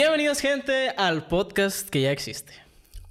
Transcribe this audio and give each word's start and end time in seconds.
Bienvenidos, 0.00 0.40
gente, 0.40 0.90
al 0.90 1.26
podcast 1.26 1.88
que 1.88 2.02
ya 2.02 2.10
existe. 2.10 2.52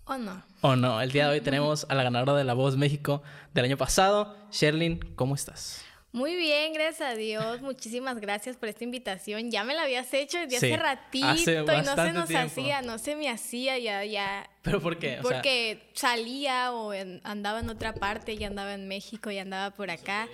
¿O 0.04 0.18
no? 0.18 0.44
O 0.62 0.76
no, 0.76 1.02
el 1.02 1.12
día 1.12 1.26
de 1.28 1.32
hoy 1.34 1.42
tenemos 1.42 1.88
a 1.90 1.96
la 1.96 2.04
ganadora 2.04 2.38
de 2.38 2.44
La 2.44 2.54
Voz 2.54 2.78
México 2.78 3.24
del 3.56 3.66
año 3.66 3.76
pasado, 3.76 4.38
Sherlyn. 4.52 5.00
¿Cómo 5.16 5.34
estás? 5.34 5.84
Muy 6.12 6.36
bien, 6.36 6.74
gracias 6.74 7.10
a 7.10 7.16
Dios. 7.16 7.60
Muchísimas 7.62 8.20
gracias 8.20 8.56
por 8.56 8.70
esta 8.70 8.84
invitación. 8.84 9.50
Ya 9.50 9.64
me 9.64 9.74
la 9.74 9.82
habías 9.82 10.14
hecho 10.14 10.38
desde 10.38 10.60
Sí, 10.60 10.68
hace 10.74 10.78
ratito 10.78 11.26
hace 11.28 11.54
y 11.54 11.56
no 11.66 11.96
se 11.96 12.14
nos 12.14 12.28
tiempo. 12.28 12.46
hacía, 12.52 12.82
no 12.84 13.00
se 13.00 13.16
me 13.16 13.30
hacía 13.32 13.80
ya, 13.80 14.06
ya. 14.06 14.48
¿Pero 14.62 14.80
por 14.80 15.00
qué? 15.00 15.14
O 15.22 15.24
sea, 15.28 15.38
Porque 15.38 15.90
salía 15.96 16.72
o 16.72 16.94
en- 16.94 17.20
andaba 17.24 17.62
en 17.62 17.70
otra 17.72 17.96
parte, 17.96 18.38
ya 18.38 18.46
andaba 18.46 18.76
en 18.76 18.88
México, 18.88 19.32
ya 19.32 19.42
andaba 19.42 19.72
por 19.76 19.90
acá. 19.90 20.28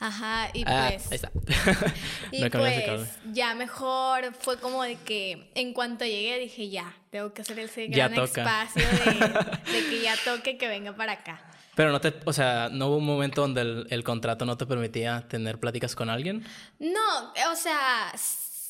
Ajá, 0.00 0.50
y 0.52 0.62
ah, 0.66 0.90
pues. 0.92 1.10
ahí 1.10 1.16
está. 1.16 1.32
Y 2.30 2.42
No 2.42 2.50
pues 2.50 3.18
ya 3.32 3.54
mejor 3.54 4.32
fue 4.38 4.58
como 4.58 4.82
de 4.84 4.96
que 4.96 5.50
en 5.54 5.72
cuanto 5.72 6.04
llegué 6.04 6.38
dije 6.38 6.68
ya, 6.68 6.94
tengo 7.10 7.32
que 7.32 7.42
hacer 7.42 7.58
ese 7.58 7.88
gran 7.88 8.14
espacio 8.14 8.82
de, 8.86 9.72
de 9.72 9.88
que 9.88 10.02
ya 10.02 10.14
toque 10.24 10.56
que 10.56 10.68
venga 10.68 10.94
para 10.94 11.12
acá. 11.12 11.42
Pero 11.74 11.92
no 11.92 12.00
te, 12.00 12.12
o 12.24 12.32
sea, 12.32 12.68
no 12.70 12.88
hubo 12.88 12.96
un 12.96 13.06
momento 13.06 13.40
donde 13.40 13.60
el, 13.60 13.86
el 13.90 14.04
contrato 14.04 14.44
no 14.44 14.56
te 14.56 14.66
permitía 14.66 15.26
tener 15.28 15.58
pláticas 15.58 15.94
con 15.94 16.10
alguien. 16.10 16.44
No, 16.78 17.32
o 17.52 17.56
sea, 17.56 18.12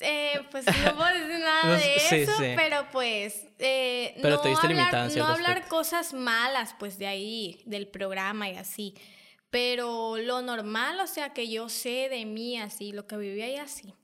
eh, 0.00 0.40
pues 0.50 0.66
no 0.66 0.72
puedo 0.96 1.08
decir 1.08 1.40
nada 1.40 1.76
de 1.76 1.96
eso, 1.96 2.32
sí. 2.38 2.52
pero 2.56 2.86
pues 2.92 3.44
eh, 3.58 4.14
Pero 4.22 4.36
no, 4.36 4.42
te 4.42 4.48
hablar, 4.50 5.10
no 5.16 5.26
hablar 5.26 5.68
cosas 5.68 6.12
malas 6.12 6.74
pues 6.78 6.98
de 6.98 7.06
ahí, 7.06 7.62
del 7.66 7.86
programa 7.86 8.48
y 8.48 8.56
así. 8.56 8.94
Pero 9.50 10.18
lo 10.18 10.42
normal, 10.42 11.00
o 11.00 11.06
sea, 11.06 11.32
que 11.32 11.48
yo 11.48 11.68
sé 11.68 12.08
de 12.10 12.26
mí 12.26 12.58
así, 12.60 12.92
lo 12.92 13.06
que 13.06 13.16
viví 13.16 13.42
ahí 13.42 13.56
así. 13.56 13.94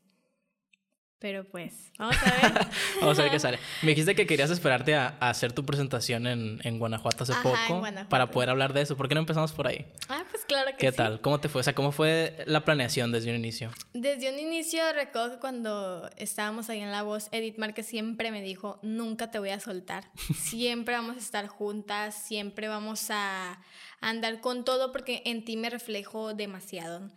Pero 1.24 1.42
pues, 1.44 1.90
vamos 1.98 2.16
a 2.18 2.24
ver. 2.48 2.66
Vamos 3.00 3.18
a 3.18 3.22
ver 3.22 3.30
qué 3.32 3.38
sale. 3.40 3.58
Me 3.80 3.92
dijiste 3.92 4.14
que 4.14 4.26
querías 4.26 4.50
esperarte 4.50 4.94
a, 4.94 5.16
a 5.20 5.30
hacer 5.30 5.54
tu 5.54 5.64
presentación 5.64 6.26
en, 6.26 6.60
en 6.64 6.78
Guanajuato 6.78 7.24
hace 7.24 7.32
Ajá, 7.32 7.48
en 7.48 7.56
poco 7.66 7.78
Guanajuato. 7.78 8.10
para 8.10 8.30
poder 8.30 8.50
hablar 8.50 8.74
de 8.74 8.82
eso. 8.82 8.94
¿Por 8.94 9.08
qué 9.08 9.14
no 9.14 9.20
empezamos 9.20 9.52
por 9.52 9.66
ahí? 9.66 9.86
ah, 10.10 10.22
pues 10.30 10.44
claro 10.44 10.72
que 10.72 10.76
¿Qué 10.76 10.90
sí. 10.90 10.96
tal? 10.98 11.22
¿Cómo 11.22 11.40
te 11.40 11.48
fue? 11.48 11.62
O 11.62 11.64
sea, 11.64 11.74
¿cómo 11.74 11.92
fue 11.92 12.36
la 12.44 12.62
planeación 12.66 13.10
desde 13.10 13.30
un 13.30 13.36
inicio? 13.36 13.70
Desde 13.94 14.30
un 14.30 14.38
inicio 14.38 14.82
recuerdo 14.92 15.30
que 15.30 15.38
cuando 15.38 16.10
estábamos 16.18 16.68
ahí 16.68 16.80
en 16.80 16.90
La 16.90 17.02
Voz, 17.02 17.28
Edith 17.32 17.56
Márquez 17.56 17.86
siempre 17.86 18.30
me 18.30 18.42
dijo, 18.42 18.78
nunca 18.82 19.30
te 19.30 19.38
voy 19.38 19.48
a 19.48 19.60
soltar, 19.60 20.04
siempre 20.36 20.94
vamos 20.94 21.16
a 21.16 21.20
estar 21.20 21.46
juntas, 21.46 22.14
siempre 22.14 22.68
vamos 22.68 23.06
a 23.08 23.58
andar 24.02 24.42
con 24.42 24.62
todo 24.66 24.92
porque 24.92 25.22
en 25.24 25.42
ti 25.46 25.56
me 25.56 25.70
reflejo 25.70 26.34
demasiado. 26.34 27.08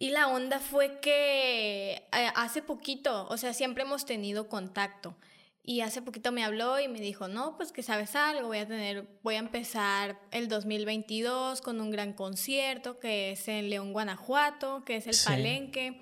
Y 0.00 0.10
la 0.10 0.28
onda 0.28 0.60
fue 0.60 1.00
que 1.00 2.06
eh, 2.12 2.30
hace 2.36 2.62
poquito, 2.62 3.26
o 3.28 3.36
sea, 3.36 3.52
siempre 3.52 3.82
hemos 3.82 4.06
tenido 4.06 4.48
contacto. 4.48 5.16
Y 5.64 5.80
hace 5.82 6.00
poquito 6.00 6.32
me 6.32 6.44
habló 6.44 6.80
y 6.80 6.88
me 6.88 7.00
dijo, 7.00 7.28
no, 7.28 7.56
pues 7.56 7.72
que 7.72 7.82
sabes 7.82 8.14
algo, 8.16 8.46
voy 8.48 8.58
a 8.58 8.66
tener, 8.66 9.06
voy 9.22 9.34
a 9.34 9.38
empezar 9.40 10.18
el 10.30 10.48
2022 10.48 11.60
con 11.60 11.80
un 11.80 11.90
gran 11.90 12.14
concierto 12.14 12.98
que 12.98 13.32
es 13.32 13.48
en 13.48 13.68
León, 13.68 13.92
Guanajuato, 13.92 14.84
que 14.84 14.96
es 14.96 15.06
el 15.06 15.14
Sí. 15.14 15.26
Palenque. 15.26 16.00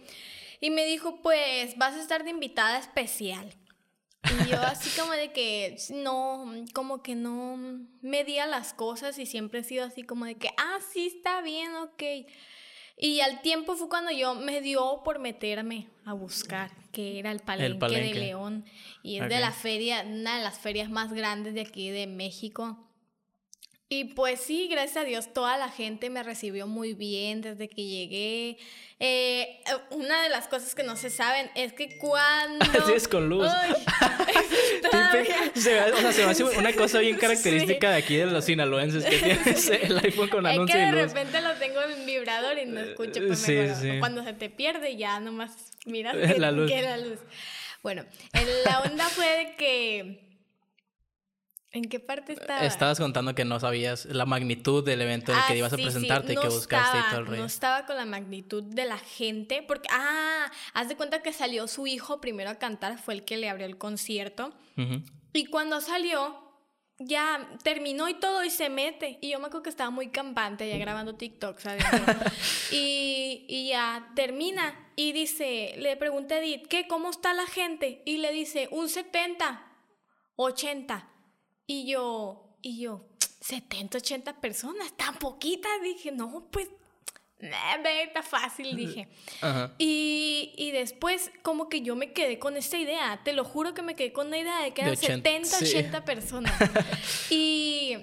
Y 0.61 0.71
me 0.71 0.85
dijo, 0.85 1.21
pues 1.21 1.77
vas 1.79 1.95
a 1.95 2.01
estar 2.01 2.23
de 2.23 2.31
invitada 2.31 2.79
especial. 2.79 3.53
Y 4.25 4.51
yo 4.51 4.61
así 4.61 4.91
como 5.01 5.13
de 5.13 5.33
que 5.33 5.77
no, 5.91 6.45
como 6.73 7.03
que 7.03 7.15
no 7.15 7.57
medía 8.03 8.47
las 8.47 8.73
cosas 8.75 9.19
y 9.19 9.27
siempre 9.27 9.61
he 9.61 9.65
sido 9.65 9.85
así 9.85 10.03
como 10.03 10.27
de 10.27 10.37
que, 10.37 10.51
ah, 10.59 10.79
sí, 10.93 11.09
está 11.17 11.41
bien, 11.41 11.75
ok. 11.77 12.03
Y 12.99 13.21
al 13.21 13.43
tiempo 13.43 13.77
fue 13.77 13.89
cuando 13.89 14.11
yo 14.11 14.35
me 14.35 14.61
dio 14.61 15.03
por 15.05 15.19
meterme 15.19 15.89
a 16.05 16.15
buscar, 16.15 16.71
que 16.93 17.19
era 17.19 17.31
el 17.31 17.41
Palenque, 17.41 17.79
Palenque. 17.79 18.15
de 18.15 18.21
León. 18.21 18.65
Y 19.03 19.19
es 19.19 19.29
de 19.29 19.39
la 19.39 19.53
feria, 19.53 20.03
una 20.07 20.39
de 20.39 20.43
las 20.43 20.59
ferias 20.59 20.89
más 20.89 21.13
grandes 21.13 21.53
de 21.55 21.61
aquí 21.61 21.91
de 21.91 22.07
México. 22.07 22.79
Y 23.89 24.05
pues 24.15 24.41
sí, 24.41 24.67
gracias 24.69 24.97
a 24.97 25.05
Dios, 25.05 25.33
toda 25.33 25.57
la 25.59 25.69
gente 25.69 26.11
me 26.11 26.25
recibió 26.25 26.67
muy 26.67 26.93
bien 26.95 27.41
desde 27.41 27.69
que 27.69 27.85
llegué. 27.85 28.59
Eh, 28.99 29.61
una 29.91 30.23
de 30.25 30.29
las 30.29 30.49
cosas 30.49 30.75
que 30.75 30.83
no 30.83 30.97
se 30.97 31.09
saben 31.09 31.49
es 31.55 31.73
que 31.73 31.97
cuando... 31.99 32.65
Así 32.83 32.93
es 32.97 33.07
con 33.07 33.29
luz. 33.29 33.47
Todavía. 34.91 35.53
Se 35.55 35.81
o 35.93 35.97
sea, 35.99 36.13
se 36.13 36.25
me 36.25 36.31
hace 36.33 36.45
una 36.45 36.73
cosa 36.73 36.99
bien 36.99 37.15
Sí. 37.17 37.21
característica 37.21 37.91
de 37.91 37.97
aquí 37.97 38.17
de 38.17 38.27
los 38.27 38.45
sinaloenses 38.45 39.05
que 39.05 39.19
tienes 39.19 39.69
el 39.71 39.99
iPhone 39.99 40.29
con 40.31 40.47
Es 40.47 40.51
que 40.53 40.55
anuncio 40.57 40.79
de 40.81 40.87
y 40.87 40.91
luz. 40.91 41.01
repente 41.13 41.41
lo 41.41 41.53
tengo 41.55 41.81
en 41.83 42.07
vibrador 42.07 42.59
y 42.59 42.67
no 42.67 42.81
escucho 42.81 43.21
pues 43.27 43.39
Sí, 43.39 43.53
mejor. 43.53 43.77
sí. 43.81 43.91
Cuando 44.01 44.25
se 44.25 44.33
te 44.33 44.51
pierde 44.51 44.97
ya 44.97 45.21
nomás 45.21 45.53
miras 45.85 46.17
La 46.17 46.49
que, 46.51 46.57
luz. 46.57 46.71
que 46.71 46.83
la 46.83 46.97
luz. 46.99 47.19
Bueno, 47.83 48.05
en 48.33 48.47
la 48.65 48.81
onda 48.81 49.09
fue 49.11 49.27
de 49.27 49.57
que... 49.57 50.26
¿En 51.77 51.85
qué 51.85 52.01
parte 52.01 52.33
estaba? 52.33 52.65
Estabas 52.65 52.99
contando 52.99 53.35
que 53.35 53.45
no 53.45 53.61
sabías 53.61 54.07
la 54.07 54.25
magnitud 54.25 54.83
del 54.83 55.03
evento 55.03 55.33
en 55.33 55.37
el 55.37 55.45
Ah, 55.45 55.47
que 55.49 55.59
ibas 55.59 55.73
a 55.75 55.77
sí, 55.77 55.83
presentarte 55.83 56.33
y 56.33 56.37
que 56.37 56.49
buscaste 56.49 56.99
y 56.99 57.03
todo 57.11 57.21
el 57.21 57.27
rollo. 57.27 57.41
No 57.41 57.47
estaba 57.47 57.85
con 57.85 57.97
la 57.97 58.07
magnitud 58.07 58.63
de 58.63 58.87
la 58.87 58.97
gente, 58.97 59.63
porque, 59.63 59.87
ah, 59.93 60.51
haz 60.73 60.89
de 60.89 60.97
cuenta 60.97 61.21
que 61.21 61.35
salió 61.35 61.69
su 61.69 61.87
hijo 61.87 62.19
primero 62.19 62.49
a 62.49 62.55
cantar, 62.55 62.99
fue 62.99 63.13
el 63.13 63.25
que 63.27 63.37
le 63.37 63.51
abrió 63.51 63.67
el 63.67 63.77
concierto. 63.77 64.55
Y 65.35 65.47
cuando 65.47 65.83
salió, 65.83 66.47
ya 66.99 67.47
terminó 67.63 68.09
y 68.09 68.15
todo 68.15 68.43
y 68.43 68.49
se 68.49 68.71
mete. 68.71 69.19
Y 69.21 69.33
yo 69.33 69.39
me 69.39 69.49
acuerdo 69.49 69.65
que 69.65 69.71
estaba 69.71 69.91
muy 69.91 70.09
campante 70.09 70.67
ya 70.67 70.79
grabando 70.79 71.15
TikToks 71.15 71.67
adentro. 71.67 72.15
y, 72.73 73.45
y 73.49 73.69
ya 73.69 74.13
termina 74.17 74.75
y 74.97 75.13
dice, 75.13 75.75
le 75.77 75.95
pregunté 75.97 76.37
a 76.37 76.39
Edith, 76.39 76.69
¿qué? 76.69 76.89
¿Cómo 76.89 77.11
está 77.11 77.35
la 77.35 77.47
gente? 77.47 78.01
Y 78.07 78.17
le 78.17 78.33
dice, 78.33 78.69
un 78.71 78.89
70, 78.89 79.63
80. 80.37 81.11
Y 81.67 81.87
yo, 81.87 82.57
y 82.63 82.81
yo, 82.81 83.05
70, 83.41 83.99
80 83.99 84.41
personas, 84.41 84.97
tan 84.97 85.17
poquitas. 85.17 85.71
Dije, 85.83 86.13
no, 86.13 86.49
pues, 86.51 86.69
está 87.39 88.23
fácil, 88.23 88.77
dije. 88.77 89.09
Ajá. 89.41 89.75
Y, 89.79 90.53
y 90.57 90.71
después 90.71 91.31
como 91.43 91.69
que 91.69 91.83
yo 91.83 91.97
me 91.97 92.13
quedé 92.13 92.39
con 92.39 92.57
esta 92.57 92.79
idea, 92.79 93.21
te 93.25 93.33
lo 93.33 93.45
juro 93.45 93.75
que 93.75 93.83
me 93.83 93.95
quedé 93.95 94.13
con 94.13 94.31
la 94.31 94.39
idea 94.39 94.61
de 94.63 94.73
que 94.73 94.83
De 94.83 94.93
eran 94.93 94.99
80, 94.99 95.49
70, 95.49 95.49
sí. 95.59 95.65
80 95.77 96.05
personas. 96.05 96.53
y 97.31 97.97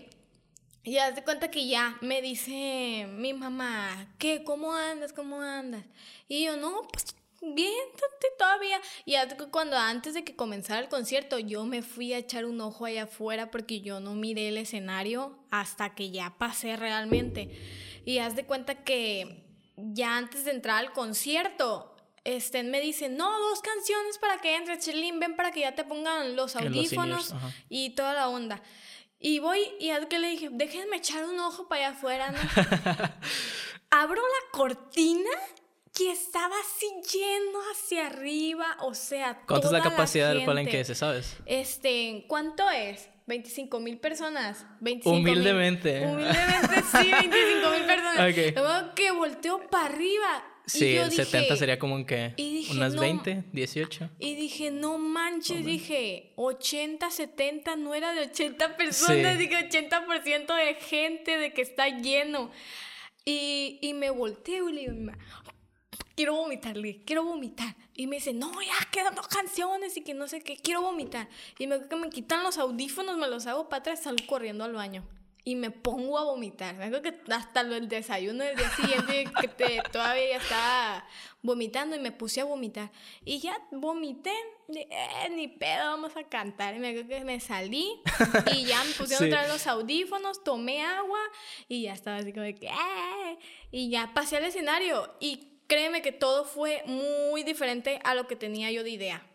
y 0.85 0.97
haz 0.97 1.15
de 1.15 1.23
cuenta 1.23 1.49
que 1.49 1.65
ya 1.65 1.97
me 2.01 2.21
dice 2.21 3.07
mi 3.09 3.33
mamá, 3.33 4.13
¿qué? 4.17 4.43
¿Cómo 4.43 4.73
andas? 4.73 5.13
¿Cómo 5.13 5.39
andas? 5.41 5.85
Y 6.27 6.43
yo, 6.43 6.57
no, 6.57 6.81
pues 6.91 7.15
bien, 7.53 7.85
t- 7.95 8.27
todavía. 8.37 8.79
Y 9.05 9.15
cuando 9.51 9.77
antes 9.77 10.13
de 10.13 10.23
que 10.23 10.35
comenzara 10.35 10.79
el 10.79 10.89
concierto, 10.89 11.39
yo 11.39 11.65
me 11.65 11.81
fui 11.81 12.13
a 12.13 12.17
echar 12.17 12.45
un 12.45 12.59
ojo 12.61 12.85
allá 12.85 13.03
afuera 13.03 13.51
porque 13.51 13.81
yo 13.81 13.99
no 13.99 14.15
miré 14.15 14.49
el 14.49 14.57
escenario 14.57 15.37
hasta 15.51 15.93
que 15.95 16.11
ya 16.11 16.35
pasé 16.37 16.75
realmente. 16.77 17.49
Y 18.05 18.19
haz 18.19 18.35
de 18.35 18.45
cuenta 18.45 18.83
que 18.83 19.45
ya 19.77 20.17
antes 20.17 20.45
de 20.45 20.51
entrar 20.51 20.77
al 20.77 20.93
concierto, 20.93 21.95
este, 22.23 22.63
me 22.63 22.79
dicen, 22.79 23.17
no, 23.17 23.37
dos 23.49 23.61
canciones 23.61 24.17
para 24.17 24.39
que 24.39 24.55
entres, 24.55 24.85
Chelín, 24.85 25.19
ven 25.19 25.35
para 25.35 25.51
que 25.51 25.59
ya 25.61 25.75
te 25.75 25.83
pongan 25.83 26.35
los 26.35 26.55
audífonos 26.55 27.33
y 27.69 27.89
toda 27.91 28.13
la 28.13 28.29
onda. 28.29 28.61
Y 29.19 29.39
voy 29.39 29.59
y 29.79 29.89
haz 29.89 30.05
que 30.07 30.19
le 30.19 30.29
dije, 30.29 30.49
déjenme 30.51 30.97
echar 30.97 31.25
un 31.25 31.39
ojo 31.39 31.67
para 31.67 31.87
allá 31.87 31.97
afuera, 31.97 32.31
¿no? 32.31 32.39
Abro 33.89 34.21
la 34.21 34.51
cortina 34.57 35.29
que 35.93 36.11
estaba 36.11 36.55
así 36.59 36.87
lleno 37.17 37.59
hacia 37.71 38.07
arriba, 38.07 38.77
o 38.81 38.93
sea, 38.95 39.41
¿Cuánto 39.47 39.67
es 39.67 39.73
la 39.73 39.79
toda 39.79 39.91
capacidad 39.91 40.29
del 40.29 40.37
gente. 40.39 40.47
palenque 40.47 40.79
ese, 40.79 40.95
sabes? 40.95 41.37
Este, 41.45 42.25
¿cuánto 42.27 42.69
es? 42.71 43.09
25 43.27 43.79
mil 43.79 43.99
personas. 43.99 44.65
25 44.81 45.15
Humildemente. 45.17 46.01
Humildemente, 46.01 46.81
sí, 46.91 47.11
25 47.11 47.69
mil 47.71 47.85
personas. 47.85 48.19
Ok. 48.31 48.55
Luego 48.55 48.95
que 48.95 49.11
volteo 49.11 49.69
para 49.69 49.85
arriba. 49.85 50.43
y 50.65 50.69
Sí, 50.69 50.95
yo 50.95 51.03
el 51.03 51.09
dije- 51.09 51.25
70 51.25 51.55
sería 51.57 51.77
como 51.79 51.97
en 51.97 52.05
que 52.05 52.33
y 52.37 52.67
unas 52.71 52.95
no. 52.95 53.01
20, 53.01 53.43
18. 53.53 54.09
Y 54.19 54.35
dije, 54.35 54.71
no 54.71 54.97
manches, 54.97 55.63
dije, 55.65 56.33
80, 56.37 57.11
70, 57.11 57.75
no 57.75 57.93
era 57.95 58.13
de 58.13 58.21
80 58.21 58.75
personas, 58.77 59.33
Sí. 59.37 59.47
dije 59.47 59.69
80% 59.69 60.55
de 60.55 60.73
gente, 60.75 61.37
de 61.37 61.53
que 61.53 61.61
está 61.61 61.87
lleno. 61.89 62.51
Y, 63.25 63.79
y 63.81 63.93
me 63.93 64.09
volteo 64.09 64.67
y 64.69 64.73
le 64.73 64.81
digo 64.81 65.11
quiero 66.15 66.35
vomitar, 66.35 66.75
le 66.77 66.87
dije, 66.89 67.01
quiero 67.05 67.23
vomitar. 67.23 67.75
Y 67.95 68.07
me 68.07 68.17
dice, 68.17 68.33
no, 68.33 68.51
ya 68.61 68.89
quedan 68.91 69.15
dos 69.15 69.27
canciones 69.27 69.95
y 69.97 70.01
que 70.03 70.13
no 70.13 70.27
sé 70.27 70.41
qué, 70.41 70.57
quiero 70.57 70.81
vomitar. 70.81 71.27
Y 71.59 71.67
me, 71.67 71.87
que 71.87 71.95
me 71.95 72.09
quitan 72.09 72.43
los 72.43 72.57
audífonos, 72.57 73.17
me 73.17 73.27
los 73.27 73.45
hago 73.47 73.69
para 73.69 73.81
atrás, 73.81 74.01
salgo 74.03 74.25
corriendo 74.27 74.63
al 74.63 74.73
baño. 74.73 75.07
Y 75.45 75.55
me 75.55 75.71
pongo 75.71 76.17
a 76.17 76.23
vomitar. 76.23 76.73
Me 76.75 77.01
que 77.01 77.19
hasta 77.29 77.59
el 77.61 77.89
desayuno 77.89 78.45
del 78.45 78.55
día 78.55 78.69
siguiente 78.69 79.25
que 79.41 79.47
te- 79.49 79.81
todavía 79.91 80.29
ya 80.29 80.37
estaba 80.37 81.05
vomitando 81.41 81.97
y 81.97 81.99
me 81.99 82.13
puse 82.13 82.39
a 82.39 82.45
vomitar. 82.45 82.91
Y 83.25 83.39
ya 83.39 83.57
vomité. 83.71 84.31
"Eh, 84.73 85.29
ni 85.31 85.49
pedo, 85.49 85.83
vamos 85.91 86.15
a 86.15 86.23
cantar. 86.23 86.75
Y 86.75 86.79
me 86.79 86.91
acuerdo 86.91 87.09
que 87.09 87.25
me 87.25 87.41
salí 87.41 87.99
y 88.55 88.63
ya 88.63 88.81
me 88.85 88.91
pusieron 88.91 89.17
Sí. 89.19 89.25
otra 89.25 89.41
vez 89.41 89.51
los 89.51 89.67
audífonos, 89.67 90.45
tomé 90.45 90.81
agua 90.81 91.19
y 91.67 91.81
ya 91.81 91.93
estaba 91.93 92.15
así 92.17 92.31
como 92.31 92.43
de 92.45 92.55
que... 92.55 92.67
"Eh". 92.67 93.37
Y 93.69 93.89
ya 93.89 94.13
pasé 94.13 94.37
al 94.37 94.45
escenario 94.45 95.13
y 95.19 95.49
créeme 95.67 96.01
que 96.01 96.11
todo 96.11 96.45
fue 96.45 96.83
muy 96.85 97.43
diferente 97.43 97.99
a 98.03 98.15
lo 98.15 98.27
que 98.27 98.35
tenía 98.35 98.71
yo 98.71 98.83
de 98.83 98.91
idea. 98.91 99.25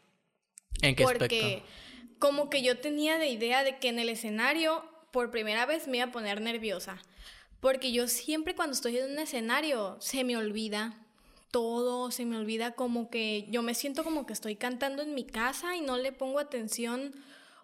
¿En 0.82 0.94
qué 0.94 1.04
porque 1.04 1.24
aspecto? 1.24 2.18
como 2.18 2.50
que 2.50 2.62
yo 2.62 2.78
tenía 2.78 3.18
de 3.18 3.28
idea 3.28 3.64
de 3.64 3.78
que 3.78 3.88
en 3.88 3.98
el 3.98 4.08
escenario 4.08 4.84
por 5.12 5.30
primera 5.30 5.66
vez 5.66 5.88
me 5.88 5.98
iba 5.98 6.06
a 6.06 6.12
poner 6.12 6.40
nerviosa. 6.40 6.98
Porque 7.60 7.90
yo 7.92 8.06
siempre 8.06 8.54
cuando 8.54 8.74
estoy 8.74 8.98
en 8.98 9.12
un 9.12 9.18
escenario 9.18 9.96
se 10.00 10.22
me 10.24 10.36
olvida 10.36 10.94
todo, 11.50 12.10
se 12.10 12.24
me 12.24 12.36
olvida 12.36 12.72
como 12.72 13.10
que 13.10 13.46
yo 13.50 13.62
me 13.62 13.74
siento 13.74 14.04
como 14.04 14.26
que 14.26 14.32
estoy 14.32 14.56
cantando 14.56 15.02
en 15.02 15.14
mi 15.14 15.24
casa 15.24 15.76
y 15.76 15.80
no 15.80 15.96
le 15.96 16.12
pongo 16.12 16.38
atención. 16.38 17.14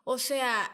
O 0.05 0.19
sea, 0.19 0.70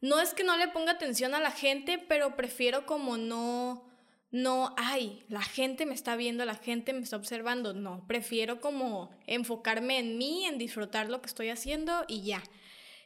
no 0.00 0.20
es 0.20 0.34
que 0.34 0.44
no 0.44 0.56
le 0.56 0.68
ponga 0.68 0.92
atención 0.92 1.34
a 1.34 1.40
la 1.40 1.50
gente, 1.50 1.98
pero 1.98 2.36
prefiero 2.36 2.86
como 2.86 3.16
no, 3.16 3.87
no, 4.30 4.74
ay, 4.76 5.24
la 5.28 5.42
gente 5.42 5.86
me 5.86 5.94
está 5.94 6.14
viendo, 6.16 6.44
la 6.44 6.54
gente 6.54 6.92
me 6.92 7.00
está 7.00 7.16
observando. 7.16 7.72
No, 7.72 8.04
prefiero 8.06 8.60
como 8.60 9.10
enfocarme 9.26 9.98
en 9.98 10.18
mí, 10.18 10.44
en 10.44 10.58
disfrutar 10.58 11.08
lo 11.08 11.22
que 11.22 11.28
estoy 11.28 11.48
haciendo 11.48 12.04
y 12.08 12.22
ya. 12.22 12.42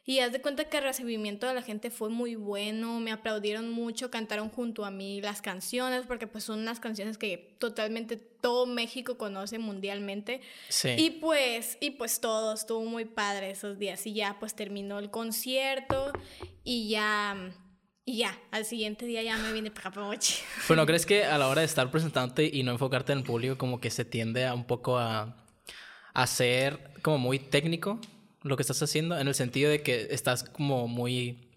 Y 0.05 0.19
haz 0.19 0.33
de 0.33 0.41
cuenta 0.41 0.65
que 0.65 0.77
el 0.77 0.83
recibimiento 0.83 1.47
de 1.47 1.53
la 1.53 1.61
gente 1.61 1.89
fue 1.89 2.09
muy 2.09 2.35
bueno, 2.35 2.99
me 2.99 3.13
aplaudieron 3.13 3.71
mucho, 3.71 4.11
cantaron 4.11 4.49
junto 4.49 4.83
a 4.83 4.91
mí 4.91 5.21
las 5.21 5.41
canciones, 5.41 6.05
porque 6.05 6.27
pues 6.27 6.43
son 6.43 6.59
unas 6.59 6.81
canciones 6.81 7.17
que 7.17 7.55
totalmente 7.57 8.17
todo 8.17 8.65
México 8.65 9.17
conoce 9.17 9.59
mundialmente. 9.59 10.41
Sí. 10.67 10.89
Y 10.97 11.09
pues, 11.11 11.77
y 11.79 11.91
pues 11.91 12.19
todo, 12.19 12.53
estuvo 12.53 12.83
muy 12.83 13.05
padre 13.05 13.51
esos 13.51 13.79
días. 13.79 14.05
Y 14.05 14.13
ya 14.13 14.35
pues 14.41 14.55
terminó 14.55 14.99
el 14.99 15.09
concierto 15.09 16.11
y 16.65 16.89
ya, 16.89 17.53
y 18.05 18.17
ya, 18.17 18.37
al 18.51 18.65
siguiente 18.65 19.05
día 19.05 19.23
ya 19.23 19.37
me 19.37 19.53
vine 19.53 19.71
para 19.71 19.83
Capamochi. 19.83 20.35
Bueno, 20.67 20.85
¿crees 20.85 21.05
que 21.05 21.25
a 21.25 21.37
la 21.37 21.47
hora 21.47 21.61
de 21.61 21.65
estar 21.65 21.89
presentándote 21.91 22.49
y 22.51 22.63
no 22.63 22.71
enfocarte 22.71 23.11
en 23.11 23.19
el 23.19 23.23
público, 23.23 23.57
como 23.57 23.79
que 23.79 23.89
se 23.89 24.05
tiende 24.05 24.45
a 24.45 24.53
un 24.53 24.65
poco 24.65 24.97
a, 24.97 25.35
a 26.13 26.27
ser 26.27 26.91
como 27.01 27.17
muy 27.17 27.39
técnico? 27.39 27.99
lo 28.43 28.57
que 28.57 28.61
estás 28.61 28.81
haciendo, 28.83 29.17
en 29.17 29.27
el 29.27 29.33
sentido 29.33 29.71
de 29.71 29.81
que 29.81 30.07
estás 30.11 30.43
como 30.43 30.87
muy... 30.87 31.49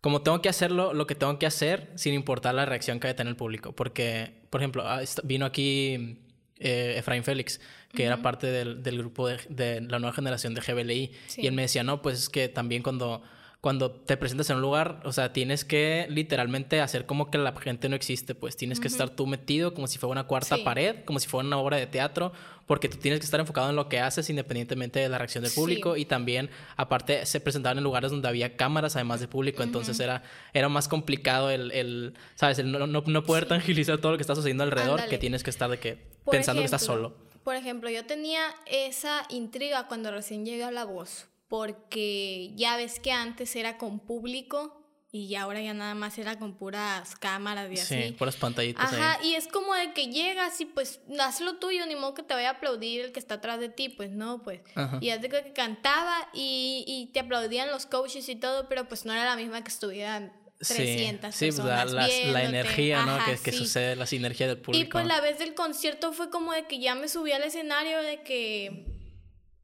Como 0.00 0.22
tengo 0.22 0.40
que 0.40 0.48
hacerlo, 0.48 0.94
lo 0.94 1.08
que 1.08 1.16
tengo 1.16 1.38
que 1.40 1.46
hacer, 1.46 1.90
sin 1.96 2.14
importar 2.14 2.54
la 2.54 2.64
reacción 2.64 3.00
que 3.00 3.08
haya 3.08 3.16
tener 3.16 3.32
el 3.32 3.36
público. 3.36 3.72
Porque, 3.72 4.42
por 4.48 4.60
ejemplo, 4.60 4.84
ah, 4.86 5.00
vino 5.24 5.44
aquí 5.44 6.20
eh, 6.58 6.94
Efraín 6.96 7.24
Félix, 7.24 7.60
que 7.92 8.04
era 8.04 8.22
parte 8.22 8.46
del, 8.46 8.82
del 8.82 8.98
grupo 8.98 9.26
de, 9.26 9.38
de, 9.48 9.80
la 9.80 9.98
nueva 9.98 10.14
generación 10.14 10.54
de 10.54 10.60
GBLI, 10.60 11.12
sí. 11.26 11.42
y 11.42 11.46
él 11.48 11.52
me 11.52 11.62
decía, 11.62 11.82
no, 11.82 12.00
pues 12.00 12.18
es 12.18 12.28
que 12.28 12.48
también 12.48 12.82
cuando 12.82 13.22
cuando 13.60 13.90
te 13.90 14.16
presentas 14.16 14.48
en 14.50 14.56
un 14.56 14.62
lugar, 14.62 15.00
o 15.04 15.12
sea, 15.12 15.32
tienes 15.32 15.64
que 15.64 16.06
literalmente 16.10 16.80
hacer 16.80 17.06
como 17.06 17.28
que 17.28 17.38
la 17.38 17.52
gente 17.56 17.88
no 17.88 17.96
existe, 17.96 18.36
pues 18.36 18.56
tienes 18.56 18.78
uh 18.78 18.80
-huh. 18.80 18.82
que 18.82 18.88
estar 18.88 19.10
tú 19.10 19.26
metido 19.26 19.74
como 19.74 19.88
si 19.88 19.98
fuera 19.98 20.12
una 20.12 20.28
cuarta 20.28 20.56
sí. 20.56 20.62
pared, 20.62 21.04
como 21.04 21.18
si 21.18 21.26
fuera 21.26 21.44
una 21.44 21.58
obra 21.58 21.76
de 21.76 21.88
teatro, 21.88 22.32
porque 22.66 22.88
tú 22.88 22.98
tienes 22.98 23.18
que 23.18 23.24
estar 23.24 23.40
enfocado 23.40 23.68
en 23.70 23.74
lo 23.74 23.88
que 23.88 23.98
haces 23.98 24.30
independientemente 24.30 25.00
de 25.00 25.08
la 25.08 25.18
reacción 25.18 25.42
del 25.42 25.52
público 25.52 25.96
sí. 25.96 26.02
y 26.02 26.04
también, 26.04 26.50
aparte, 26.76 27.26
se 27.26 27.40
presentaban 27.40 27.78
en 27.78 27.84
lugares 27.84 28.12
donde 28.12 28.28
había 28.28 28.56
cámaras 28.56 28.94
además 28.94 29.18
de 29.18 29.26
público, 29.26 29.58
uh 29.58 29.64
-huh. 29.64 29.66
entonces 29.66 29.98
era, 29.98 30.22
era 30.54 30.68
más 30.68 30.86
complicado 30.86 31.50
el, 31.50 31.72
el 31.72 32.14
¿sabes? 32.36 32.60
El 32.60 32.70
no, 32.70 32.86
no, 32.86 33.02
no 33.04 33.24
poder 33.24 33.44
sí. 33.44 33.48
tangibilizar 33.48 33.98
todo 33.98 34.12
lo 34.12 34.18
que 34.18 34.22
está 34.22 34.36
sucediendo 34.36 34.62
alrededor, 34.62 35.00
Andale. 35.00 35.10
que 35.10 35.18
tienes 35.18 35.42
que 35.42 35.50
estar 35.50 35.68
de 35.68 35.80
que 35.80 35.96
Por 36.24 36.30
pensando 36.30 36.60
ejemplo, 36.60 36.62
que 36.62 36.64
estás 36.76 36.82
solo. 36.82 37.16
Por 37.42 37.56
ejemplo, 37.56 37.90
yo 37.90 38.06
tenía 38.06 38.42
esa 38.66 39.24
intriga 39.30 39.88
cuando 39.88 40.12
recién 40.12 40.46
llegué 40.46 40.62
a 40.62 40.70
La 40.70 40.84
Voz 40.84 41.26
porque 41.48 42.52
ya 42.54 42.76
ves 42.76 43.00
que 43.00 43.12
antes 43.12 43.56
era 43.56 43.78
con 43.78 44.00
público 44.00 44.78
y 45.10 45.34
ahora 45.36 45.62
ya 45.62 45.72
nada 45.72 45.94
más 45.94 46.18
era 46.18 46.38
con 46.38 46.54
puras 46.54 47.16
cámaras 47.16 47.70
y 47.70 47.78
así. 47.80 48.02
Sí, 48.02 48.12
puras 48.12 48.36
pantallitas 48.36 48.92
Ajá, 48.92 49.18
ahí. 49.18 49.30
y 49.30 49.34
es 49.36 49.48
como 49.48 49.74
de 49.74 49.94
que 49.94 50.08
llegas 50.08 50.60
y 50.60 50.66
pues 50.66 51.00
haz 51.18 51.40
lo 51.40 51.56
tuyo, 51.56 51.86
ni 51.86 51.94
modo 51.94 52.12
que 52.12 52.22
te 52.22 52.34
vaya 52.34 52.50
a 52.50 52.52
aplaudir 52.52 53.00
el 53.00 53.12
que 53.12 53.18
está 53.18 53.36
atrás 53.36 53.58
de 53.58 53.70
ti, 53.70 53.88
pues 53.88 54.10
no, 54.10 54.42
pues. 54.42 54.60
Ajá. 54.74 54.98
Y 55.00 55.08
haz 55.08 55.22
de 55.22 55.30
que 55.30 55.54
cantaba 55.54 56.28
y, 56.34 56.84
y 56.86 57.10
te 57.12 57.20
aplaudían 57.20 57.70
los 57.70 57.86
coaches 57.86 58.28
y 58.28 58.36
todo, 58.36 58.68
pero 58.68 58.86
pues 58.86 59.06
no 59.06 59.14
era 59.14 59.24
la 59.24 59.36
misma 59.36 59.62
que 59.62 59.70
estuvieran 59.70 60.34
300 60.58 61.34
sí, 61.34 61.46
personas 61.46 61.90
sí, 61.90 61.96
la, 61.96 62.06
viéndote. 62.06 62.32
la 62.32 62.44
energía, 62.44 63.06
¿no? 63.06 63.14
Ajá, 63.14 63.32
que, 63.32 63.38
que 63.40 63.52
sí. 63.52 63.58
sucede, 63.58 63.96
la 63.96 64.04
sinergia 64.04 64.46
del 64.46 64.58
público. 64.58 64.84
Y 64.84 64.90
pues 64.90 65.06
la 65.06 65.22
vez 65.22 65.38
del 65.38 65.54
concierto 65.54 66.12
fue 66.12 66.28
como 66.28 66.52
de 66.52 66.66
que 66.66 66.80
ya 66.80 66.94
me 66.94 67.08
subí 67.08 67.32
al 67.32 67.44
escenario 67.44 68.02
de 68.02 68.22
que, 68.24 68.84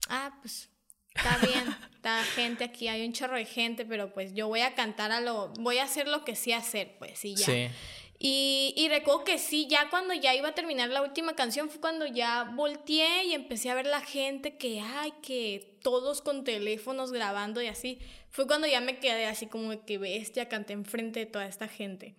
ah, 0.09 0.39
pues 0.41 0.71
está 1.15 1.39
bien, 1.39 1.77
está 1.95 2.23
gente 2.25 2.65
aquí, 2.65 2.89
hay 2.89 3.07
un 3.07 3.13
chorro 3.13 3.37
de 3.37 3.45
gente, 3.45 3.85
pero 3.85 4.13
pues 4.13 4.35
yo 4.35 4.49
voy 4.49 4.61
a 4.61 4.75
cantar 4.75 5.13
a 5.13 5.21
lo, 5.21 5.49
voy 5.61 5.79
a 5.79 5.85
hacer 5.85 6.09
lo 6.09 6.25
que 6.25 6.37
sé 6.37 6.55
hacer, 6.55 6.97
pues, 6.99 7.25
y 7.25 7.35
ya. 7.35 7.47
Sí. 7.47 7.69
Y, 8.19 8.73
y 8.77 8.89
recuerdo 8.89 9.25
que 9.25 9.39
sí, 9.39 9.67
ya 9.69 9.91
cuando 9.91 10.15
ya 10.15 10.35
iba 10.35 10.49
a 10.49 10.55
terminar 10.55 10.89
la 10.89 11.03
última 11.03 11.35
canción 11.35 11.69
fue 11.69 11.81
cuando 11.81 12.07
ya 12.07 12.45
volteé 12.55 13.25
y 13.25 13.35
empecé 13.35 13.71
a 13.71 13.75
ver 13.75 13.87
la 13.87 14.01
gente 14.01 14.57
que, 14.57 14.81
ay, 14.81 15.13
que 15.23 15.79
todos 15.83 16.23
con 16.23 16.45
teléfonos 16.45 17.13
grabando 17.13 17.61
y 17.61 17.67
así. 17.67 17.99
Fue 18.31 18.47
cuando 18.47 18.67
ya 18.67 18.81
me 18.81 18.99
quedé 18.99 19.27
así 19.27 19.47
como 19.47 19.85
que 19.85 19.99
bestia, 19.99 20.49
canté 20.49 20.73
enfrente 20.73 21.21
de 21.21 21.27
toda 21.27 21.47
esta 21.47 21.69
gente. 21.69 22.15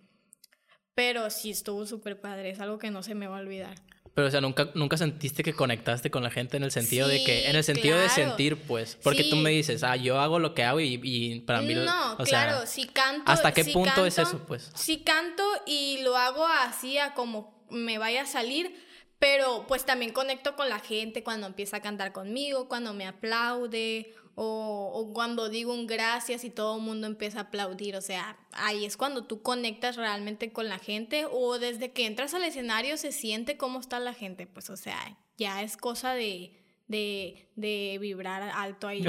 Pero 0.94 1.28
sí 1.30 1.50
estuvo 1.50 1.84
súper 1.86 2.20
padre, 2.20 2.50
es 2.50 2.60
algo 2.60 2.78
que 2.78 2.90
no 2.90 3.02
se 3.02 3.14
me 3.14 3.26
va 3.26 3.38
a 3.38 3.40
olvidar. 3.40 3.76
Pero, 4.16 4.28
o 4.28 4.30
sea, 4.30 4.40
nunca, 4.40 4.70
nunca 4.72 4.96
sentiste 4.96 5.42
que 5.42 5.52
conectaste 5.52 6.10
con 6.10 6.22
la 6.22 6.30
gente 6.30 6.56
en 6.56 6.62
el 6.62 6.70
sentido 6.70 7.06
sí, 7.06 7.18
de 7.18 7.24
que, 7.24 7.50
en 7.50 7.54
el 7.54 7.62
sentido 7.62 7.96
claro. 7.96 8.02
de 8.02 8.08
sentir, 8.08 8.56
pues. 8.56 8.96
Porque 9.02 9.24
sí. 9.24 9.28
tú 9.28 9.36
me 9.36 9.50
dices, 9.50 9.82
ah, 9.82 9.94
yo 9.94 10.18
hago 10.18 10.38
lo 10.38 10.54
que 10.54 10.64
hago 10.64 10.80
y, 10.80 10.98
y 11.02 11.40
para 11.40 11.60
mí. 11.60 11.74
No, 11.74 12.14
o 12.14 12.24
claro, 12.24 12.56
sea, 12.60 12.66
si 12.66 12.86
canto. 12.86 13.30
¿Hasta 13.30 13.52
qué 13.52 13.62
si 13.62 13.74
punto 13.74 13.90
canto, 13.90 14.06
es 14.06 14.18
eso, 14.18 14.38
pues? 14.46 14.72
Si 14.74 15.00
canto 15.00 15.44
y 15.66 16.00
lo 16.02 16.16
hago 16.16 16.46
así 16.46 16.96
a 16.96 17.12
como 17.12 17.62
me 17.68 17.98
vaya 17.98 18.22
a 18.22 18.26
salir, 18.26 18.74
pero 19.18 19.66
pues 19.68 19.84
también 19.84 20.14
conecto 20.14 20.56
con 20.56 20.70
la 20.70 20.78
gente 20.78 21.22
cuando 21.22 21.46
empieza 21.46 21.76
a 21.76 21.82
cantar 21.82 22.12
conmigo, 22.12 22.68
cuando 22.68 22.94
me 22.94 23.06
aplaude 23.06 24.14
o, 24.38 24.90
o, 24.94 25.12
cuando 25.14 25.48
digo 25.48 25.72
un 25.72 25.86
gracias 25.86 26.44
y 26.44 26.50
todo 26.50 26.76
el 26.76 26.82
mundo 26.82 27.06
empieza 27.06 27.38
a 27.38 27.42
aplaudir, 27.44 27.96
o 27.96 28.02
sea, 28.02 28.36
ahí 28.52 28.84
es 28.84 28.98
cuando 28.98 29.24
tú 29.24 29.40
conectas 29.40 29.96
realmente 29.96 30.52
con 30.52 30.68
la 30.68 30.78
gente 30.78 31.24
o 31.30 31.58
desde 31.58 31.90
que 31.92 32.04
entras 32.04 32.34
al 32.34 32.44
escenario 32.44 32.98
se 32.98 33.12
siente 33.12 33.56
cómo 33.56 33.80
está 33.80 33.98
la 33.98 34.12
gente, 34.12 34.46
pues 34.46 34.68
o 34.68 34.76
sea, 34.76 35.16
ya 35.38 35.62
es 35.62 35.78
cosa 35.78 36.12
de, 36.12 36.52
de, 36.86 37.48
de 37.56 37.98
vibrar 37.98 38.42
alto 38.42 38.88
ahí. 38.88 39.02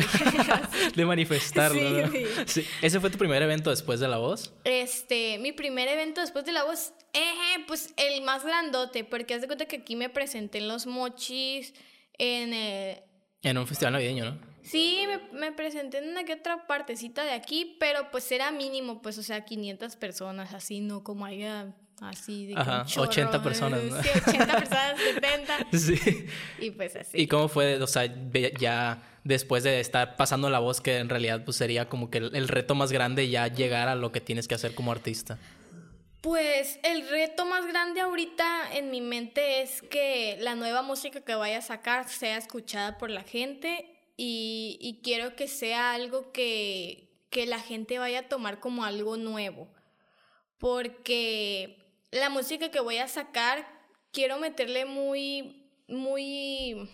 de 0.95 1.05
manifestarlo. 1.05 1.79
Sí, 1.79 1.89
¿no? 1.89 2.11
sí. 2.11 2.61
Sí. 2.61 2.67
¿Ese 2.81 2.99
fue 2.99 3.09
tu 3.09 3.17
primer 3.17 3.41
evento 3.41 3.69
después 3.69 3.99
de 3.99 4.07
La 4.07 4.17
Voz? 4.17 4.53
Este, 4.63 5.37
mi 5.39 5.51
primer 5.51 5.87
evento 5.87 6.21
después 6.21 6.45
de 6.45 6.53
La 6.53 6.63
Voz, 6.63 6.93
eh, 7.13 7.65
pues 7.67 7.93
el 7.97 8.21
más 8.21 8.43
grandote, 8.45 9.03
porque 9.03 9.33
haz 9.33 9.41
de 9.41 9.47
cuenta 9.47 9.65
que 9.65 9.77
aquí 9.77 9.95
me 9.95 10.09
presenté 10.09 10.59
en 10.59 10.67
Los 10.67 10.87
Mochis, 10.87 11.73
en 12.17 12.53
el... 12.53 13.03
En 13.43 13.57
un 13.57 13.67
festival 13.67 13.93
navideño, 13.93 14.25
¿no? 14.25 14.56
Sí, 14.69 15.05
me, 15.07 15.39
me, 15.39 15.51
presenté 15.51 15.99
en 15.99 16.09
una 16.09 16.23
que 16.23 16.33
otra 16.33 16.67
partecita 16.67 17.23
de 17.23 17.31
aquí, 17.31 17.77
pero 17.79 18.11
pues 18.11 18.31
era 18.31 18.51
mínimo, 18.51 19.01
pues, 19.01 19.17
o 19.17 19.23
sea, 19.23 19.45
500 19.45 19.95
personas, 19.95 20.53
así, 20.53 20.81
no 20.81 21.03
como 21.03 21.25
haya 21.25 21.73
así 22.01 22.47
de 22.47 22.53
Ajá, 22.55 22.85
chorro, 22.85 23.09
80 23.09 23.43
personas, 23.43 23.83
¿no? 23.83 24.01
Sí, 24.03 24.09
80 24.27 24.57
personas, 24.57 24.99
70. 24.99 25.57
Sí. 25.77 26.27
Y 26.59 26.71
pues 26.71 26.95
así. 26.95 27.17
¿Y 27.19 27.27
cómo 27.27 27.47
fue, 27.47 27.81
o 27.81 27.87
sea, 27.87 28.05
ya 28.59 29.01
después 29.23 29.63
de 29.63 29.79
estar 29.79 30.15
pasando 30.15 30.49
la 30.49 30.59
voz, 30.59 30.81
que 30.81 30.97
en 30.97 31.09
realidad 31.09 31.43
pues 31.43 31.57
sería 31.57 31.89
como 31.89 32.09
que 32.09 32.19
el, 32.19 32.35
el 32.35 32.47
reto 32.47 32.75
más 32.75 32.91
grande 32.91 33.29
ya 33.29 33.47
llegar 33.47 33.87
a 33.87 33.95
lo 33.95 34.11
que 34.11 34.21
tienes 34.21 34.47
que 34.47 34.55
hacer 34.55 34.75
como 34.75 34.91
artista? 34.91 35.37
Pues 36.21 36.79
el 36.83 37.07
reto 37.09 37.45
más 37.45 37.65
grande 37.67 38.01
ahorita 38.01 38.73
en 38.73 38.91
mi 38.91 39.01
mente 39.01 39.61
es 39.61 39.81
que 39.83 40.37
la 40.39 40.55
nueva 40.55 40.81
música 40.81 41.21
que 41.21 41.35
vaya 41.35 41.59
a 41.59 41.61
sacar 41.61 42.09
sea 42.09 42.37
escuchada 42.37 42.97
por 42.97 43.09
la 43.09 43.23
gente 43.23 43.96
y, 44.17 44.79
y 44.81 45.01
quiero 45.03 45.35
que 45.35 45.47
sea 45.47 45.93
algo 45.93 46.31
que, 46.31 47.07
que 47.29 47.45
la 47.45 47.59
gente 47.59 47.99
vaya 47.99 48.21
a 48.21 48.27
tomar 48.27 48.59
como 48.59 48.83
algo 48.83 49.15
nuevo. 49.15 49.69
Porque 50.57 51.77
la 52.11 52.29
música 52.29 52.71
que 52.71 52.79
voy 52.79 52.97
a 52.97 53.07
sacar, 53.07 53.67
quiero 54.11 54.39
meterle 54.39 54.85
muy, 54.85 55.69
muy 55.87 56.89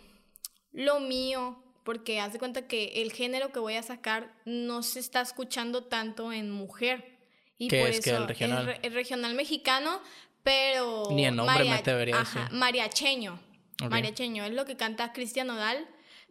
lo 0.73 0.99
mío. 0.99 1.59
Porque 1.85 2.19
haz 2.19 2.33
de 2.33 2.39
cuenta 2.39 2.67
que 2.67 3.01
el 3.01 3.11
género 3.11 3.51
que 3.51 3.59
voy 3.59 3.75
a 3.75 3.83
sacar 3.83 4.33
no 4.45 4.83
se 4.83 4.99
está 4.99 5.21
escuchando 5.21 5.85
tanto 5.85 6.31
en 6.33 6.51
mujer. 6.51 7.19
Y 7.57 7.69
¿Qué 7.69 7.79
por 7.79 7.89
es 7.89 7.99
eso 7.99 8.03
que 8.03 8.15
el 8.15 8.27
regional? 8.27 8.69
El, 8.69 8.79
el, 8.83 8.93
regional 8.93 9.33
mexicano, 9.33 10.01
pero. 10.43 11.07
Ni 11.11 11.25
en 11.25 11.35
nombre 11.35 11.55
maria, 11.55 11.75
me 11.75 11.81
debería 11.81 12.19
ajá, 12.19 12.43
decir. 12.43 12.57
Mariacheño. 12.57 13.39
Okay. 13.75 13.89
Mariacheño 13.89 14.45
es 14.45 14.53
lo 14.53 14.65
que 14.65 14.77
canta 14.77 15.11
Cristian 15.13 15.47
Nodal. 15.47 15.87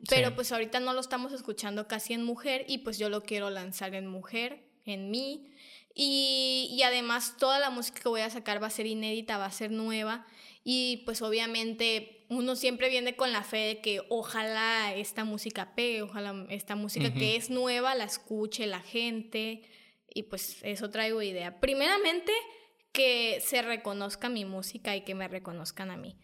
Pero 0.09 0.29
Sí. 0.29 0.35
pues 0.35 0.53
ahorita 0.53 0.81
no 0.81 0.93
lo 0.95 1.01
estamos 1.01 1.33
escuchando 1.33 1.87
casi 1.87 2.13
en 2.13 2.23
mujer 2.25 2.65
y 2.69 2.79
pues 2.79 2.99
yo 2.99 3.09
lo 3.09 3.23
quiero 3.23 3.51
lanzar 3.51 3.95
en 3.95 4.07
mujer, 4.07 4.65
en 4.85 5.11
mí. 5.11 5.47
Y, 5.95 6.69
y 6.73 6.83
además 6.83 7.37
toda 7.39 7.59
la 7.59 7.71
música 7.71 8.01
que 8.01 8.09
voy 8.09 8.23
a 8.23 8.31
sacar 8.31 8.63
va 8.63 8.67
a 8.67 8.71
ser 8.71 8.87
inédita, 8.87 9.39
va 9.39 9.47
a 9.47 9.53
ser 9.53 9.71
nueva. 9.71 10.27
Y 10.65 11.03
pues 11.05 11.23
obviamente 11.23 12.25
uno 12.31 12.57
siempre 12.57 12.89
viene 12.89 13.15
con 13.15 13.31
la 13.33 13.43
fe 13.45 13.59
de 13.59 13.81
que 13.81 14.01
ojalá 14.09 14.95
esta 14.95 15.25
música 15.25 15.75
pegue, 15.75 16.03
ojalá 16.03 16.47
esta 16.51 16.77
música 16.77 17.13
que 17.13 17.37
es 17.37 17.51
nueva 17.51 17.95
la 17.95 18.05
escuche 18.05 18.67
la 18.67 18.81
gente. 18.81 19.63
Y 20.15 20.25
pues 20.25 20.59
eso 20.63 20.91
traigo 20.91 21.21
idea. 21.23 21.61
Primeramente 21.61 22.33
que 22.93 23.43
se 23.45 23.63
reconozca 23.63 24.29
mi 24.29 24.45
música 24.45 24.95
y 24.95 25.01
que 25.03 25.15
me 25.15 25.27
reconozcan 25.27 25.91
a 25.91 25.97
mí. 25.97 26.15